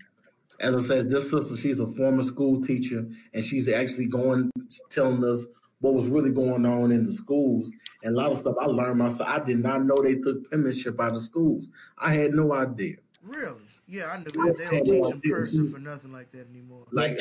as 0.60 0.76
I 0.76 0.80
said, 0.80 1.10
this 1.10 1.30
sister 1.30 1.56
she's 1.56 1.80
a 1.80 1.86
former 1.86 2.22
school 2.22 2.62
teacher, 2.62 3.08
and 3.34 3.44
she's 3.44 3.68
actually 3.68 4.06
going 4.06 4.52
telling 4.88 5.24
us 5.24 5.46
what 5.80 5.94
was 5.94 6.06
really 6.06 6.30
going 6.30 6.64
on 6.64 6.92
in 6.92 7.04
the 7.04 7.12
schools 7.12 7.72
and 8.04 8.14
a 8.14 8.16
lot 8.16 8.30
of 8.30 8.38
stuff 8.38 8.54
I 8.60 8.66
learned 8.66 8.98
myself. 8.98 9.28
I 9.28 9.40
did 9.40 9.58
not 9.58 9.84
know 9.84 9.96
they 10.00 10.14
took 10.14 10.48
penmanship 10.48 11.00
out 11.00 11.16
of 11.16 11.22
schools. 11.22 11.66
I 11.98 12.14
had 12.14 12.34
no 12.34 12.54
idea. 12.54 12.96
Really? 13.22 13.62
Yeah, 13.88 14.06
I 14.12 14.18
knew 14.18 14.30
that. 14.30 14.56
They 14.58 14.80
don't 14.80 14.84
teach 14.84 15.08
them 15.08 15.20
cursive 15.20 15.72
for 15.72 15.78
nothing 15.80 16.12
like 16.12 16.30
that 16.32 16.46
anymore. 16.50 16.84
Like 16.92 17.12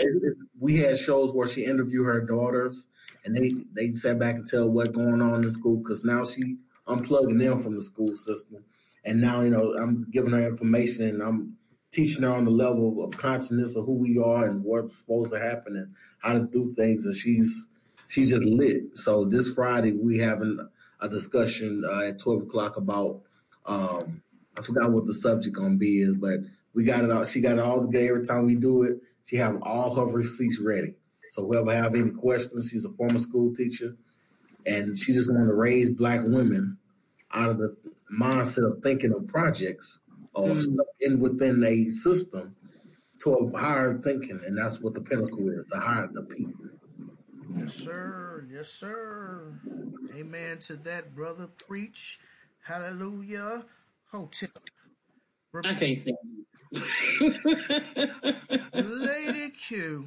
we 0.59 0.77
had 0.77 0.99
shows 0.99 1.33
where 1.33 1.47
she 1.47 1.65
interviewed 1.65 2.05
her 2.05 2.21
daughters, 2.21 2.83
and 3.25 3.35
they 3.35 3.55
they 3.73 3.93
sat 3.93 4.19
back 4.19 4.35
and 4.35 4.45
tell 4.45 4.69
what's 4.69 4.89
going 4.89 5.23
on 5.23 5.35
in 5.35 5.41
the 5.41 5.49
school 5.51 5.77
because 5.77 6.03
now 6.03 6.23
she 6.23 6.57
unplugging 6.87 7.39
them 7.39 7.59
from 7.59 7.75
the 7.75 7.83
school 7.83 8.15
system, 8.15 8.63
and 9.07 9.21
now 9.21 9.41
you 9.41 9.49
know 9.49 9.73
I'm 9.73 10.05
giving 10.11 10.33
her 10.33 10.45
information 10.45 11.07
and 11.07 11.23
I'm 11.23 11.57
teaching 11.91 12.23
her 12.23 12.33
on 12.33 12.45
the 12.45 12.51
level 12.51 13.03
of 13.03 13.17
consciousness 13.17 13.75
of 13.75 13.85
who 13.85 13.93
we 13.93 14.19
are 14.19 14.45
and 14.45 14.63
what's 14.63 14.95
supposed 14.95 15.33
to 15.33 15.39
happen 15.39 15.77
and 15.77 15.95
how 16.19 16.33
to 16.33 16.41
do 16.41 16.73
things, 16.75 17.05
and 17.05 17.15
she's 17.15 17.67
she's 18.07 18.29
just 18.29 18.45
lit. 18.45 18.97
So 18.97 19.25
this 19.25 19.53
Friday 19.53 19.93
we 19.93 20.17
having 20.19 20.59
a 20.99 21.07
discussion 21.07 21.83
uh, 21.89 22.01
at 22.01 22.19
twelve 22.19 22.43
o'clock 22.43 22.75
about 22.75 23.21
um, 23.65 24.21
I 24.57 24.61
forgot 24.61 24.91
what 24.91 25.07
the 25.07 25.13
subject 25.13 25.55
gonna 25.55 25.75
be 25.77 26.01
is, 26.01 26.13
but 26.15 26.39
we 26.73 26.83
got 26.83 27.05
it 27.05 27.11
all. 27.11 27.23
She 27.23 27.39
got 27.39 27.57
it 27.57 27.63
all 27.63 27.81
together 27.81 28.09
every 28.09 28.25
time 28.25 28.45
we 28.45 28.55
do 28.55 28.83
it. 28.83 28.97
She 29.25 29.37
have 29.37 29.57
all 29.63 29.95
her 29.95 30.05
receipts 30.05 30.59
ready. 30.59 30.95
So 31.31 31.45
whoever 31.45 31.73
have 31.73 31.95
any 31.95 32.11
questions, 32.11 32.69
she's 32.69 32.85
a 32.85 32.89
former 32.89 33.19
school 33.19 33.53
teacher, 33.53 33.95
and 34.65 34.97
she 34.97 35.13
just 35.13 35.31
want 35.31 35.47
to 35.47 35.53
raise 35.53 35.91
black 35.91 36.21
women 36.23 36.77
out 37.33 37.49
of 37.49 37.57
the 37.57 37.75
mindset 38.11 38.65
of 38.69 38.81
thinking 38.83 39.13
of 39.13 39.27
projects 39.27 39.99
or 40.33 40.49
Mm. 40.49 40.63
stuff 40.63 40.87
in 40.99 41.19
within 41.19 41.63
a 41.63 41.89
system 41.89 42.55
to 43.19 43.33
a 43.33 43.57
higher 43.57 43.97
thinking, 43.99 44.39
and 44.45 44.57
that's 44.57 44.79
what 44.79 44.93
the 44.93 45.01
pinnacle 45.01 45.49
is, 45.49 45.65
the 45.69 45.79
higher 45.79 46.07
the 46.13 46.23
people. 46.23 46.53
Yes, 47.55 47.73
sir. 47.73 48.45
Yes, 48.49 48.69
sir. 48.69 49.59
Amen 50.13 50.59
to 50.59 50.75
that, 50.77 51.15
brother. 51.15 51.47
Preach. 51.47 52.19
Hallelujah. 52.63 53.65
Hotel. 54.11 54.49
I 55.65 55.73
can't 55.73 55.97
stand. 55.97 56.17
Lady 58.73 59.49
Q. 59.49 60.05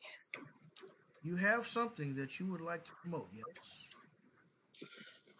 Yes. 0.00 0.32
You 1.22 1.36
have 1.36 1.66
something 1.66 2.14
that 2.14 2.38
you 2.38 2.46
would 2.46 2.60
like 2.60 2.84
to 2.84 2.92
promote, 2.92 3.28
yes? 3.34 3.88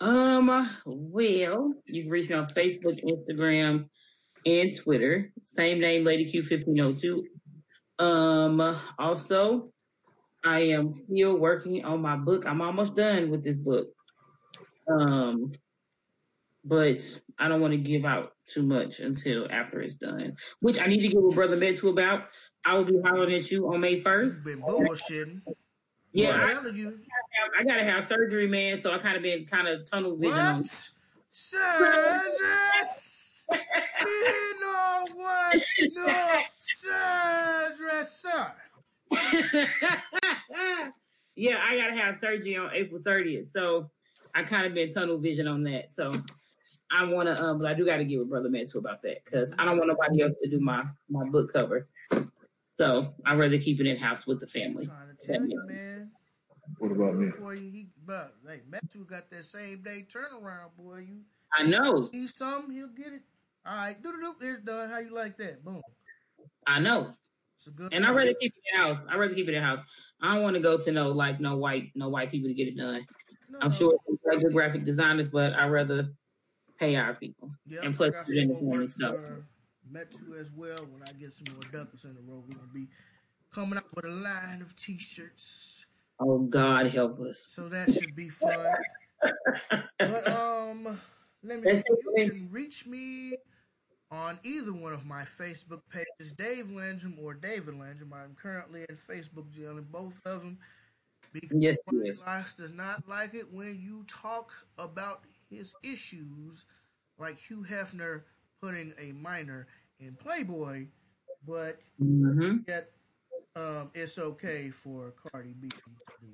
Um, 0.02 0.68
well, 0.84 1.72
you 1.86 2.02
can 2.02 2.10
reach 2.10 2.28
me 2.28 2.34
on 2.34 2.48
Facebook, 2.48 2.98
Instagram, 3.04 3.86
and 4.44 4.76
Twitter. 4.76 5.30
Same 5.44 5.78
name, 5.78 6.04
Lady 6.04 6.24
Q1502. 6.24 7.22
Um, 8.04 8.76
also, 8.98 9.70
I 10.44 10.60
am 10.70 10.92
still 10.92 11.38
working 11.38 11.84
on 11.84 12.02
my 12.02 12.16
book. 12.16 12.46
I'm 12.46 12.60
almost 12.60 12.96
done 12.96 13.30
with 13.30 13.44
this 13.44 13.56
book. 13.56 13.86
Um, 14.90 15.52
but 16.64 17.20
I 17.38 17.46
don't 17.46 17.60
want 17.60 17.72
to 17.72 17.78
give 17.78 18.04
out 18.04 18.32
too 18.44 18.64
much 18.64 18.98
until 18.98 19.46
after 19.52 19.80
it's 19.80 19.94
done, 19.94 20.34
which 20.58 20.80
I 20.80 20.86
need 20.86 21.02
to 21.02 21.08
give 21.08 21.22
a 21.24 21.28
brother 21.28 21.56
Metu 21.56 21.90
about. 21.90 22.24
I 22.64 22.74
will 22.74 22.84
be 22.84 22.98
hollering 23.04 23.34
at 23.36 23.48
you 23.52 23.72
on 23.72 23.80
May 23.80 23.94
You've 23.94 24.04
1st. 24.04 24.44
been 24.46 24.62
bullshitting. 24.62 25.40
Yeah, 26.12 26.30
I'm 26.30 26.40
I, 26.40 26.52
telling 26.54 26.76
you. 26.76 26.98
I 27.58 27.64
gotta 27.64 27.84
have 27.84 28.04
surgery, 28.04 28.46
man. 28.46 28.78
So 28.78 28.92
I 28.92 28.98
kind 28.98 29.16
of 29.16 29.22
been 29.22 29.44
kind 29.44 29.68
of 29.68 29.84
tunnel 29.84 30.16
vision 30.16 30.38
on! 30.38 30.64
We 33.50 33.58
know 34.60 35.06
what? 35.14 35.62
No, 35.92 36.40
Cedrus, 36.84 38.06
sir. 38.06 38.52
yeah, 41.36 41.60
I 41.62 41.76
gotta 41.76 41.94
have 41.94 42.16
surgery 42.16 42.56
on 42.56 42.70
April 42.72 43.00
30th. 43.00 43.48
So 43.48 43.90
I 44.34 44.42
kind 44.42 44.66
of 44.66 44.74
been 44.74 44.92
tunnel 44.92 45.18
vision 45.18 45.46
on 45.46 45.62
that. 45.64 45.92
So 45.92 46.10
I 46.90 47.04
wanna 47.04 47.34
um 47.40 47.58
but 47.58 47.70
I 47.70 47.74
do 47.74 47.84
gotta 47.86 48.04
give 48.04 48.22
a 48.22 48.26
brother 48.26 48.48
Metu 48.48 48.76
about 48.76 49.02
that 49.02 49.24
because 49.24 49.54
I 49.58 49.64
don't 49.64 49.78
want 49.78 49.88
nobody 49.88 50.22
else 50.22 50.34
to 50.42 50.48
do 50.50 50.60
my 50.60 50.84
my 51.08 51.24
book 51.24 51.52
cover. 51.52 51.88
So 52.70 53.14
I'd 53.26 53.38
rather 53.38 53.58
keep 53.58 53.80
it 53.80 53.86
in 53.86 53.96
house 53.98 54.26
with 54.26 54.40
the 54.40 54.46
family. 54.46 54.86
trying 54.86 55.16
to 55.16 55.26
tell 55.26 55.46
you, 55.46 55.62
man. 55.66 56.10
What 56.82 56.90
about 56.90 57.14
me? 57.14 57.26
Before 57.26 57.54
you, 57.54 57.70
he, 57.70 57.86
but 58.04 58.34
hey, 58.44 58.62
Metu 58.68 59.06
got 59.06 59.30
that 59.30 59.44
same 59.44 59.82
day 59.84 60.04
turnaround, 60.12 60.70
boy. 60.76 61.06
You 61.08 61.20
I 61.56 61.62
know, 61.64 62.10
need 62.12 62.28
something, 62.28 62.74
he'll 62.74 62.88
get 62.88 63.12
it. 63.12 63.22
All 63.64 63.76
right, 63.76 64.02
do 64.02 64.10
do 64.10 64.20
do. 64.20 64.34
It's 64.40 64.64
done. 64.64 64.90
How 64.90 64.98
you 64.98 65.14
like 65.14 65.36
that? 65.36 65.64
Boom. 65.64 65.80
I 66.66 66.80
know. 66.80 67.14
It's 67.54 67.68
a 67.68 67.70
good. 67.70 67.94
And 67.94 68.04
I'd 68.04 68.16
rather 68.16 68.34
keep 68.34 68.52
it 68.52 68.62
in 68.74 68.80
house. 68.80 69.00
I'd 69.08 69.14
rather 69.14 69.32
keep 69.32 69.48
it 69.48 69.54
in 69.54 69.62
house. 69.62 70.12
I 70.20 70.34
don't 70.34 70.42
want 70.42 70.56
to 70.56 70.60
go 70.60 70.76
to 70.76 70.90
no 70.90 71.06
like 71.10 71.38
no 71.38 71.56
white 71.56 71.92
no 71.94 72.08
white 72.08 72.32
people 72.32 72.48
to 72.48 72.54
get 72.54 72.66
it 72.66 72.76
done. 72.76 73.06
No, 73.48 73.60
I'm 73.62 73.70
sure 73.70 73.94
it's 73.94 74.02
some 74.04 74.40
good 74.40 74.52
graphic 74.52 74.82
designers, 74.84 75.28
but 75.28 75.52
I'd 75.52 75.70
rather 75.70 76.08
pay 76.80 76.96
our 76.96 77.14
people. 77.14 77.52
Yeah, 77.64 77.82
and 77.84 77.94
plus 77.94 78.10
put 78.10 78.34
it 78.34 78.38
in 78.42 78.48
the 78.48 78.54
more 78.54 78.60
family 78.60 78.78
work 78.78 78.90
stuff. 78.90 79.14
for 79.14 79.46
uh, 79.96 79.96
Metu 79.96 80.40
as 80.40 80.50
well. 80.50 80.84
When 80.90 81.04
I 81.04 81.12
get 81.12 81.32
some 81.32 81.54
more 81.54 81.62
ducats 81.70 82.02
in 82.02 82.14
the 82.14 82.22
row, 82.22 82.42
we're 82.44 82.56
gonna 82.56 82.66
be 82.74 82.88
coming 83.54 83.78
out 83.78 83.94
with 83.94 84.04
a 84.04 84.08
line 84.08 84.62
of 84.62 84.74
t-shirts. 84.74 85.81
Oh 86.24 86.38
God 86.38 86.86
help 86.88 87.18
us. 87.20 87.54
So 87.54 87.68
that 87.68 87.90
should 87.90 88.14
be 88.14 88.28
fun. 88.28 88.76
but 89.98 90.26
um, 90.28 90.98
let 91.42 91.60
me. 91.60 91.68
That's 91.68 91.84
You 91.90 91.96
okay. 92.16 92.28
can 92.30 92.48
reach 92.50 92.86
me 92.86 93.36
on 94.10 94.38
either 94.44 94.72
one 94.72 94.92
of 94.92 95.06
my 95.06 95.22
Facebook 95.22 95.80
pages, 95.90 96.32
Dave 96.32 96.70
Landrum 96.70 97.16
or 97.22 97.34
David 97.34 97.78
Landrum. 97.78 98.12
I'm 98.12 98.34
currently 98.40 98.84
in 98.88 98.96
Facebook 98.96 99.50
jail 99.52 99.78
in 99.78 99.84
both 99.84 100.20
of 100.26 100.42
them 100.42 100.58
because 101.32 101.56
Yes, 101.60 101.78
White 101.86 102.06
yes. 102.06 102.54
Does 102.56 102.72
not 102.72 103.08
like 103.08 103.34
it 103.34 103.52
when 103.52 103.80
you 103.80 104.04
talk 104.08 104.52
about 104.78 105.22
his 105.50 105.74
issues, 105.82 106.64
like 107.18 107.38
Hugh 107.38 107.64
Hefner 107.68 108.22
putting 108.62 108.94
a 109.00 109.12
minor 109.12 109.66
in 110.00 110.14
Playboy, 110.14 110.86
but 111.46 111.78
hmm 111.98 112.58
yet 112.66 112.90
um, 113.56 113.90
it's 113.94 114.18
okay 114.18 114.70
for 114.70 115.12
Cardi 115.32 115.54
B 115.60 115.68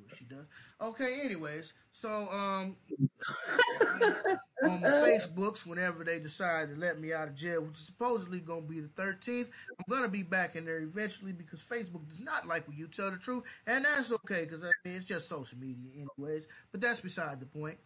what 0.09 0.19
she 0.19 0.25
does. 0.25 0.47
Okay, 0.81 1.21
anyways, 1.25 1.73
so 1.91 2.29
um, 2.31 2.77
on 4.71 4.81
the 4.81 4.89
Facebooks, 4.89 5.67
whenever 5.67 6.05
they 6.05 6.19
decide 6.19 6.69
to 6.71 6.77
let 6.77 6.99
me 6.99 7.13
out 7.13 7.29
of 7.29 7.35
jail, 7.35 7.63
which 7.63 7.73
is 7.73 7.87
supposedly 7.87 8.41
going 8.41 8.63
to 8.63 8.69
be 8.69 8.81
the 8.81 8.89
13th, 8.89 9.49
I'm 9.71 9.85
going 9.89 10.03
to 10.03 10.09
be 10.09 10.23
back 10.23 10.57
in 10.57 10.65
there 10.65 10.81
eventually 10.81 11.33
because 11.33 11.61
Facebook 11.61 12.09
does 12.09 12.21
not 12.21 12.47
like 12.47 12.67
when 12.69 12.77
you 12.77 12.89
tell 12.89 13.11
the 13.11 13.17
truth, 13.17 13.45
and 13.67 13.85
that's 13.85 14.13
okay 14.13 14.45
because 14.45 14.63
I 14.63 14.71
mean, 14.85 14.97
it's 14.97 15.05
just 15.05 15.29
social 15.29 15.59
media, 15.59 15.91
anyways. 15.95 16.47
But 16.73 16.81
that's 16.81 17.01
beside 17.01 17.41
the 17.41 17.47
point. 17.47 17.79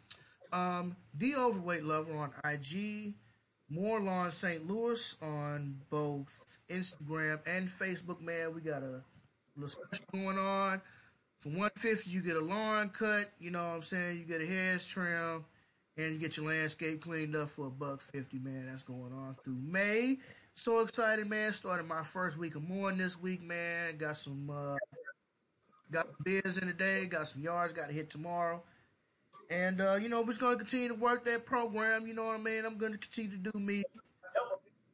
Um, 0.52 0.96
the 1.14 1.34
Overweight 1.34 1.84
Lover 1.84 2.14
on 2.16 2.32
IG, 2.44 3.14
Moorlawn 3.70 4.30
St. 4.30 4.66
Louis 4.66 5.16
on 5.22 5.80
both 5.88 6.58
Instagram 6.70 7.40
and 7.46 7.68
Facebook. 7.68 8.20
Man, 8.20 8.54
we 8.54 8.60
got 8.60 8.82
a 8.82 9.02
little 9.56 9.68
special 9.68 10.04
going 10.12 10.38
on. 10.38 10.82
For 11.42 11.48
150 11.48 12.08
you 12.08 12.20
get 12.20 12.36
a 12.36 12.40
lawn 12.40 12.90
cut, 12.90 13.32
you 13.40 13.50
know 13.50 13.58
what 13.58 13.74
I'm 13.74 13.82
saying? 13.82 14.18
You 14.18 14.24
get 14.24 14.40
a 14.40 14.46
hair 14.46 14.78
trim, 14.78 15.44
and 15.96 16.12
you 16.12 16.18
get 16.20 16.36
your 16.36 16.46
landscape 16.46 17.02
cleaned 17.02 17.34
up 17.34 17.50
for 17.50 17.66
a 17.66 17.70
buck 17.70 18.00
fifty, 18.00 18.38
man. 18.38 18.66
That's 18.66 18.84
going 18.84 19.12
on 19.12 19.34
through 19.42 19.58
May. 19.60 20.18
So 20.54 20.78
excited, 20.78 21.28
man. 21.28 21.52
Started 21.52 21.88
my 21.88 22.04
first 22.04 22.38
week 22.38 22.54
of 22.54 22.62
mowing 22.62 22.96
this 22.96 23.20
week, 23.20 23.42
man. 23.42 23.96
Got 23.96 24.18
some 24.18 24.50
uh 24.50 24.76
got 25.90 26.06
bids 26.24 26.58
in 26.58 26.68
the 26.68 26.72
day, 26.72 27.06
got 27.06 27.26
some 27.26 27.42
yards, 27.42 27.72
got 27.72 27.88
to 27.88 27.92
hit 27.92 28.08
tomorrow. 28.08 28.62
And 29.50 29.80
uh, 29.80 29.96
you 30.00 30.08
know, 30.08 30.20
we're 30.20 30.28
just 30.28 30.40
gonna 30.40 30.56
continue 30.56 30.88
to 30.88 30.94
work 30.94 31.24
that 31.24 31.44
program, 31.44 32.06
you 32.06 32.14
know 32.14 32.26
what 32.26 32.38
I 32.38 32.42
mean? 32.42 32.64
I'm 32.64 32.78
gonna 32.78 32.98
continue 32.98 33.32
to 33.32 33.50
do 33.50 33.58
me. 33.58 33.82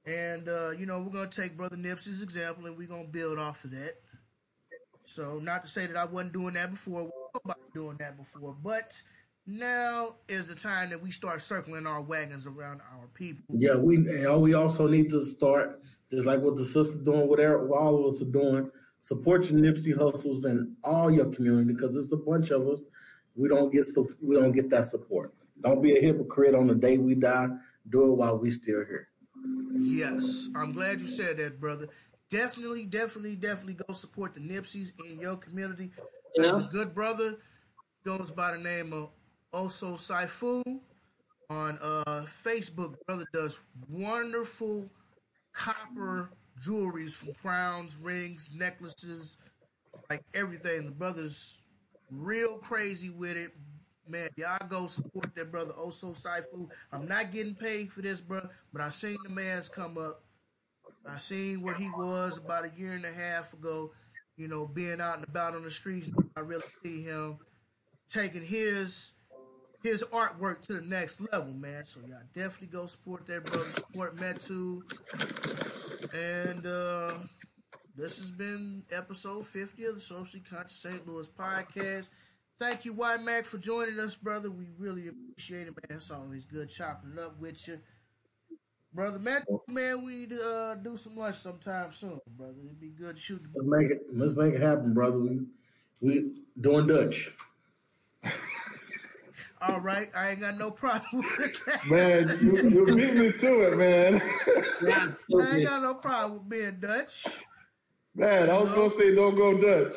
And 0.06 0.48
uh, 0.48 0.70
you 0.70 0.86
know, 0.86 1.00
we're 1.00 1.12
gonna 1.12 1.28
take 1.28 1.58
Brother 1.58 1.76
Nipsey's 1.76 2.22
example 2.22 2.64
and 2.64 2.78
we're 2.78 2.88
gonna 2.88 3.04
build 3.04 3.38
off 3.38 3.64
of 3.64 3.72
that. 3.72 3.96
So 5.08 5.40
not 5.42 5.62
to 5.62 5.68
say 5.68 5.86
that 5.86 5.96
I 5.96 6.04
wasn't 6.04 6.34
doing 6.34 6.52
that 6.54 6.70
before, 6.70 7.10
nobody 7.34 7.60
doing 7.72 7.96
that 7.96 8.18
before, 8.18 8.54
but 8.62 9.00
now 9.46 10.16
is 10.28 10.44
the 10.44 10.54
time 10.54 10.90
that 10.90 11.02
we 11.02 11.10
start 11.10 11.40
circling 11.40 11.86
our 11.86 12.02
wagons 12.02 12.46
around 12.46 12.82
our 12.92 13.06
people. 13.14 13.42
Yeah, 13.48 13.76
we 13.76 13.96
and 13.96 14.42
we 14.42 14.52
also 14.52 14.86
need 14.86 15.08
to 15.08 15.24
start 15.24 15.80
just 16.10 16.26
like 16.26 16.40
what 16.40 16.56
the 16.56 16.64
sister 16.66 16.98
doing, 16.98 17.26
whatever 17.26 17.66
what 17.66 17.80
all 17.80 18.00
of 18.00 18.12
us 18.12 18.20
are 18.20 18.26
doing. 18.26 18.70
Support 19.00 19.48
your 19.48 19.60
Nipsey 19.60 19.96
Hussles 19.96 20.44
and 20.44 20.76
all 20.84 21.10
your 21.10 21.32
community 21.32 21.72
because 21.72 21.96
it's 21.96 22.12
a 22.12 22.18
bunch 22.18 22.50
of 22.50 22.68
us. 22.68 22.84
We 23.34 23.48
don't 23.48 23.72
get 23.72 23.86
so 23.86 24.06
we 24.20 24.36
don't 24.36 24.52
get 24.52 24.68
that 24.70 24.84
support. 24.84 25.32
Don't 25.62 25.80
be 25.80 25.96
a 25.96 26.00
hypocrite 26.02 26.54
on 26.54 26.66
the 26.66 26.74
day 26.74 26.98
we 26.98 27.14
die. 27.14 27.48
Do 27.88 28.12
it 28.12 28.16
while 28.16 28.36
we 28.36 28.50
still 28.50 28.84
here. 28.84 29.08
Yes, 29.72 30.48
I'm 30.54 30.72
glad 30.72 31.00
you 31.00 31.06
said 31.06 31.38
that, 31.38 31.58
brother. 31.58 31.88
Definitely, 32.30 32.84
definitely, 32.84 33.36
definitely 33.36 33.82
go 33.86 33.94
support 33.94 34.34
the 34.34 34.40
Nipseys 34.40 34.92
in 35.04 35.20
your 35.20 35.36
community. 35.36 35.90
There's 36.36 36.56
a 36.56 36.68
good 36.70 36.94
brother 36.94 37.36
goes 38.04 38.30
by 38.30 38.52
the 38.52 38.58
name 38.58 38.92
of 38.92 39.10
Oso 39.52 39.96
Saifu 39.96 40.62
on 41.50 41.78
uh, 41.82 42.24
Facebook. 42.26 42.96
Brother 43.06 43.24
does 43.32 43.58
wonderful 43.88 44.90
copper 45.52 46.30
jewelries 46.60 47.12
from 47.12 47.34
crowns, 47.34 47.96
rings, 48.00 48.50
necklaces, 48.54 49.36
like 50.10 50.22
everything. 50.34 50.86
The 50.86 50.90
brother's 50.90 51.58
real 52.10 52.58
crazy 52.58 53.10
with 53.10 53.36
it. 53.36 53.52
Man, 54.08 54.30
y'all 54.36 54.58
go 54.68 54.86
support 54.86 55.34
that 55.34 55.50
brother 55.50 55.72
Oso 55.72 56.16
Saifu. 56.16 56.68
I'm 56.92 57.06
not 57.06 57.30
getting 57.30 57.54
paid 57.54 57.92
for 57.92 58.00
this, 58.00 58.20
bro, 58.20 58.48
but 58.72 58.80
I 58.80 58.88
seen 58.88 59.18
the 59.22 59.28
man's 59.28 59.68
come 59.68 59.98
up. 59.98 60.22
I 61.06 61.16
seen 61.16 61.62
where 61.62 61.74
he 61.74 61.88
was 61.90 62.38
about 62.38 62.64
a 62.64 62.70
year 62.76 62.92
and 62.92 63.04
a 63.04 63.12
half 63.12 63.52
ago, 63.52 63.92
you 64.36 64.48
know, 64.48 64.66
being 64.66 65.00
out 65.00 65.16
and 65.16 65.28
about 65.28 65.54
on 65.54 65.62
the 65.62 65.70
streets. 65.70 66.10
I 66.36 66.40
really 66.40 66.64
see 66.82 67.02
him 67.02 67.38
taking 68.08 68.44
his 68.44 69.12
his 69.82 70.02
artwork 70.12 70.62
to 70.62 70.74
the 70.74 70.80
next 70.80 71.20
level, 71.32 71.52
man. 71.52 71.84
So 71.84 72.00
y'all 72.00 72.18
definitely 72.34 72.68
go 72.68 72.86
support 72.86 73.26
that 73.26 73.44
brother, 73.44 73.64
support 73.70 74.16
Metu. 74.16 74.82
And 76.14 76.66
uh 76.66 77.14
this 77.96 78.18
has 78.18 78.30
been 78.30 78.84
episode 78.92 79.44
50 79.44 79.84
of 79.86 79.94
the 79.96 80.00
Socially 80.00 80.40
Conscious 80.48 80.76
St. 80.76 81.04
Louis 81.04 81.26
podcast. 81.28 82.10
Thank 82.56 82.84
you, 82.84 82.92
Y 82.92 83.16
Mac, 83.18 83.44
for 83.44 83.58
joining 83.58 83.98
us, 83.98 84.14
brother. 84.14 84.50
We 84.50 84.66
really 84.78 85.08
appreciate 85.08 85.68
it, 85.68 85.74
man. 85.88 85.98
It's 85.98 86.10
always 86.10 86.44
good 86.44 86.70
chopping 86.70 87.12
it 87.12 87.18
up 87.18 87.40
with 87.40 87.66
you. 87.66 87.80
Brother 88.92 89.18
Mac, 89.18 89.44
man, 89.68 90.04
we 90.04 90.12
need 90.12 90.30
to 90.30 90.42
uh, 90.42 90.74
do 90.76 90.96
some 90.96 91.16
lunch 91.16 91.36
sometime 91.36 91.92
soon, 91.92 92.20
brother. 92.36 92.54
It'd 92.64 92.80
be 92.80 92.88
good 92.88 93.16
to 93.16 93.22
shoot 93.22 93.42
Let's 93.54 93.68
make 93.68 93.90
it. 93.90 94.06
Let's 94.12 94.34
make 94.34 94.54
it 94.54 94.62
happen, 94.62 94.94
brother. 94.94 95.18
We 95.18 95.40
we 96.02 96.34
doing 96.60 96.86
Dutch. 96.86 97.32
All 99.60 99.80
right, 99.80 100.08
I 100.16 100.30
ain't 100.30 100.40
got 100.40 100.56
no 100.56 100.70
problem 100.70 101.22
with 101.38 101.64
that. 101.66 101.84
Man, 101.86 102.38
you, 102.40 102.68
you 102.68 102.86
beat 102.86 103.14
me 103.14 103.32
to 103.32 103.72
it, 103.72 103.76
man. 103.76 104.14
I 104.82 105.56
ain't 105.56 105.68
got 105.68 105.82
no 105.82 105.94
problem 105.94 106.34
with 106.34 106.48
being 106.48 106.78
Dutch. 106.80 107.26
Man, 108.14 108.48
I 108.48 108.58
was 108.58 108.72
gonna 108.72 108.90
say 108.90 109.14
don't 109.14 109.34
go 109.34 109.58
Dutch. 109.58 109.94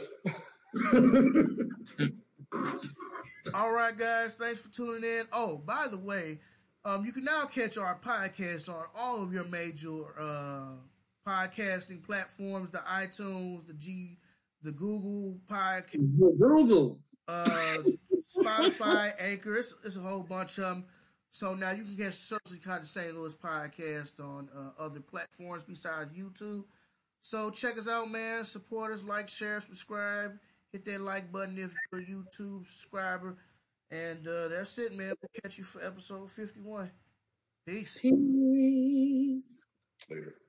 All 3.54 3.72
right, 3.72 3.98
guys, 3.98 4.36
thanks 4.36 4.62
for 4.62 4.70
tuning 4.70 5.04
in. 5.04 5.26
Oh, 5.32 5.58
by 5.58 5.88
the 5.88 5.98
way, 5.98 6.40
um, 6.86 7.06
you 7.06 7.12
can 7.12 7.24
now 7.24 7.46
catch 7.46 7.78
our 7.78 7.98
podcast 8.00 8.70
on 8.70 8.86
all 8.96 9.22
of 9.24 9.34
your 9.34 9.44
major 9.46 10.04
uh, 10.20 10.74
podcasting 11.28 12.04
platforms: 12.04 12.72
the 12.72 12.80
iTunes, 12.80 13.68
the 13.68 13.74
G, 13.74 14.18
the 14.64 14.72
Google 14.72 15.38
Podcast, 15.50 16.20
Google. 16.40 17.00
uh, 17.28 17.78
Spotify, 18.28 19.14
Anchor. 19.20 19.56
It's, 19.58 19.74
it's 19.84 19.98
a 19.98 20.02
whole 20.02 20.24
bunch 20.24 20.58
of 20.58 20.64
them. 20.64 20.86
So 21.30 21.54
now 21.54 21.72
you 21.72 21.84
can 21.84 21.96
get 21.96 22.14
Socially 22.14 22.60
Conscious 22.60 22.92
St. 22.92 23.16
Louis 23.16 23.36
podcast 23.36 24.20
on 24.20 24.50
uh, 24.56 24.82
other 24.82 25.00
platforms 25.00 25.64
besides 25.64 26.12
YouTube. 26.14 26.66
So 27.22 27.50
check 27.52 27.78
us 27.78 27.88
out, 27.88 28.10
man. 28.12 28.44
Support 28.44 28.92
us, 28.94 29.04
like, 29.04 29.30
share, 29.30 29.62
subscribe. 29.62 30.34
Hit 30.74 30.86
that 30.86 31.02
like 31.02 31.32
button 31.32 31.58
if 31.58 31.74
you're 31.92 32.02
a 32.02 32.06
YouTube 32.06 32.66
subscriber. 32.66 33.38
And 33.92 34.26
uh, 34.28 34.48
that's 34.48 34.78
it, 34.78 34.94
man. 34.96 35.14
We'll 35.22 35.42
catch 35.44 35.58
you 35.58 35.64
for 35.64 35.84
episode 35.84 36.32
51. 36.32 36.92
Peace. 37.68 38.00
Peace. 38.02 39.68
Later. 40.10 40.41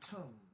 Tune. 0.00 0.51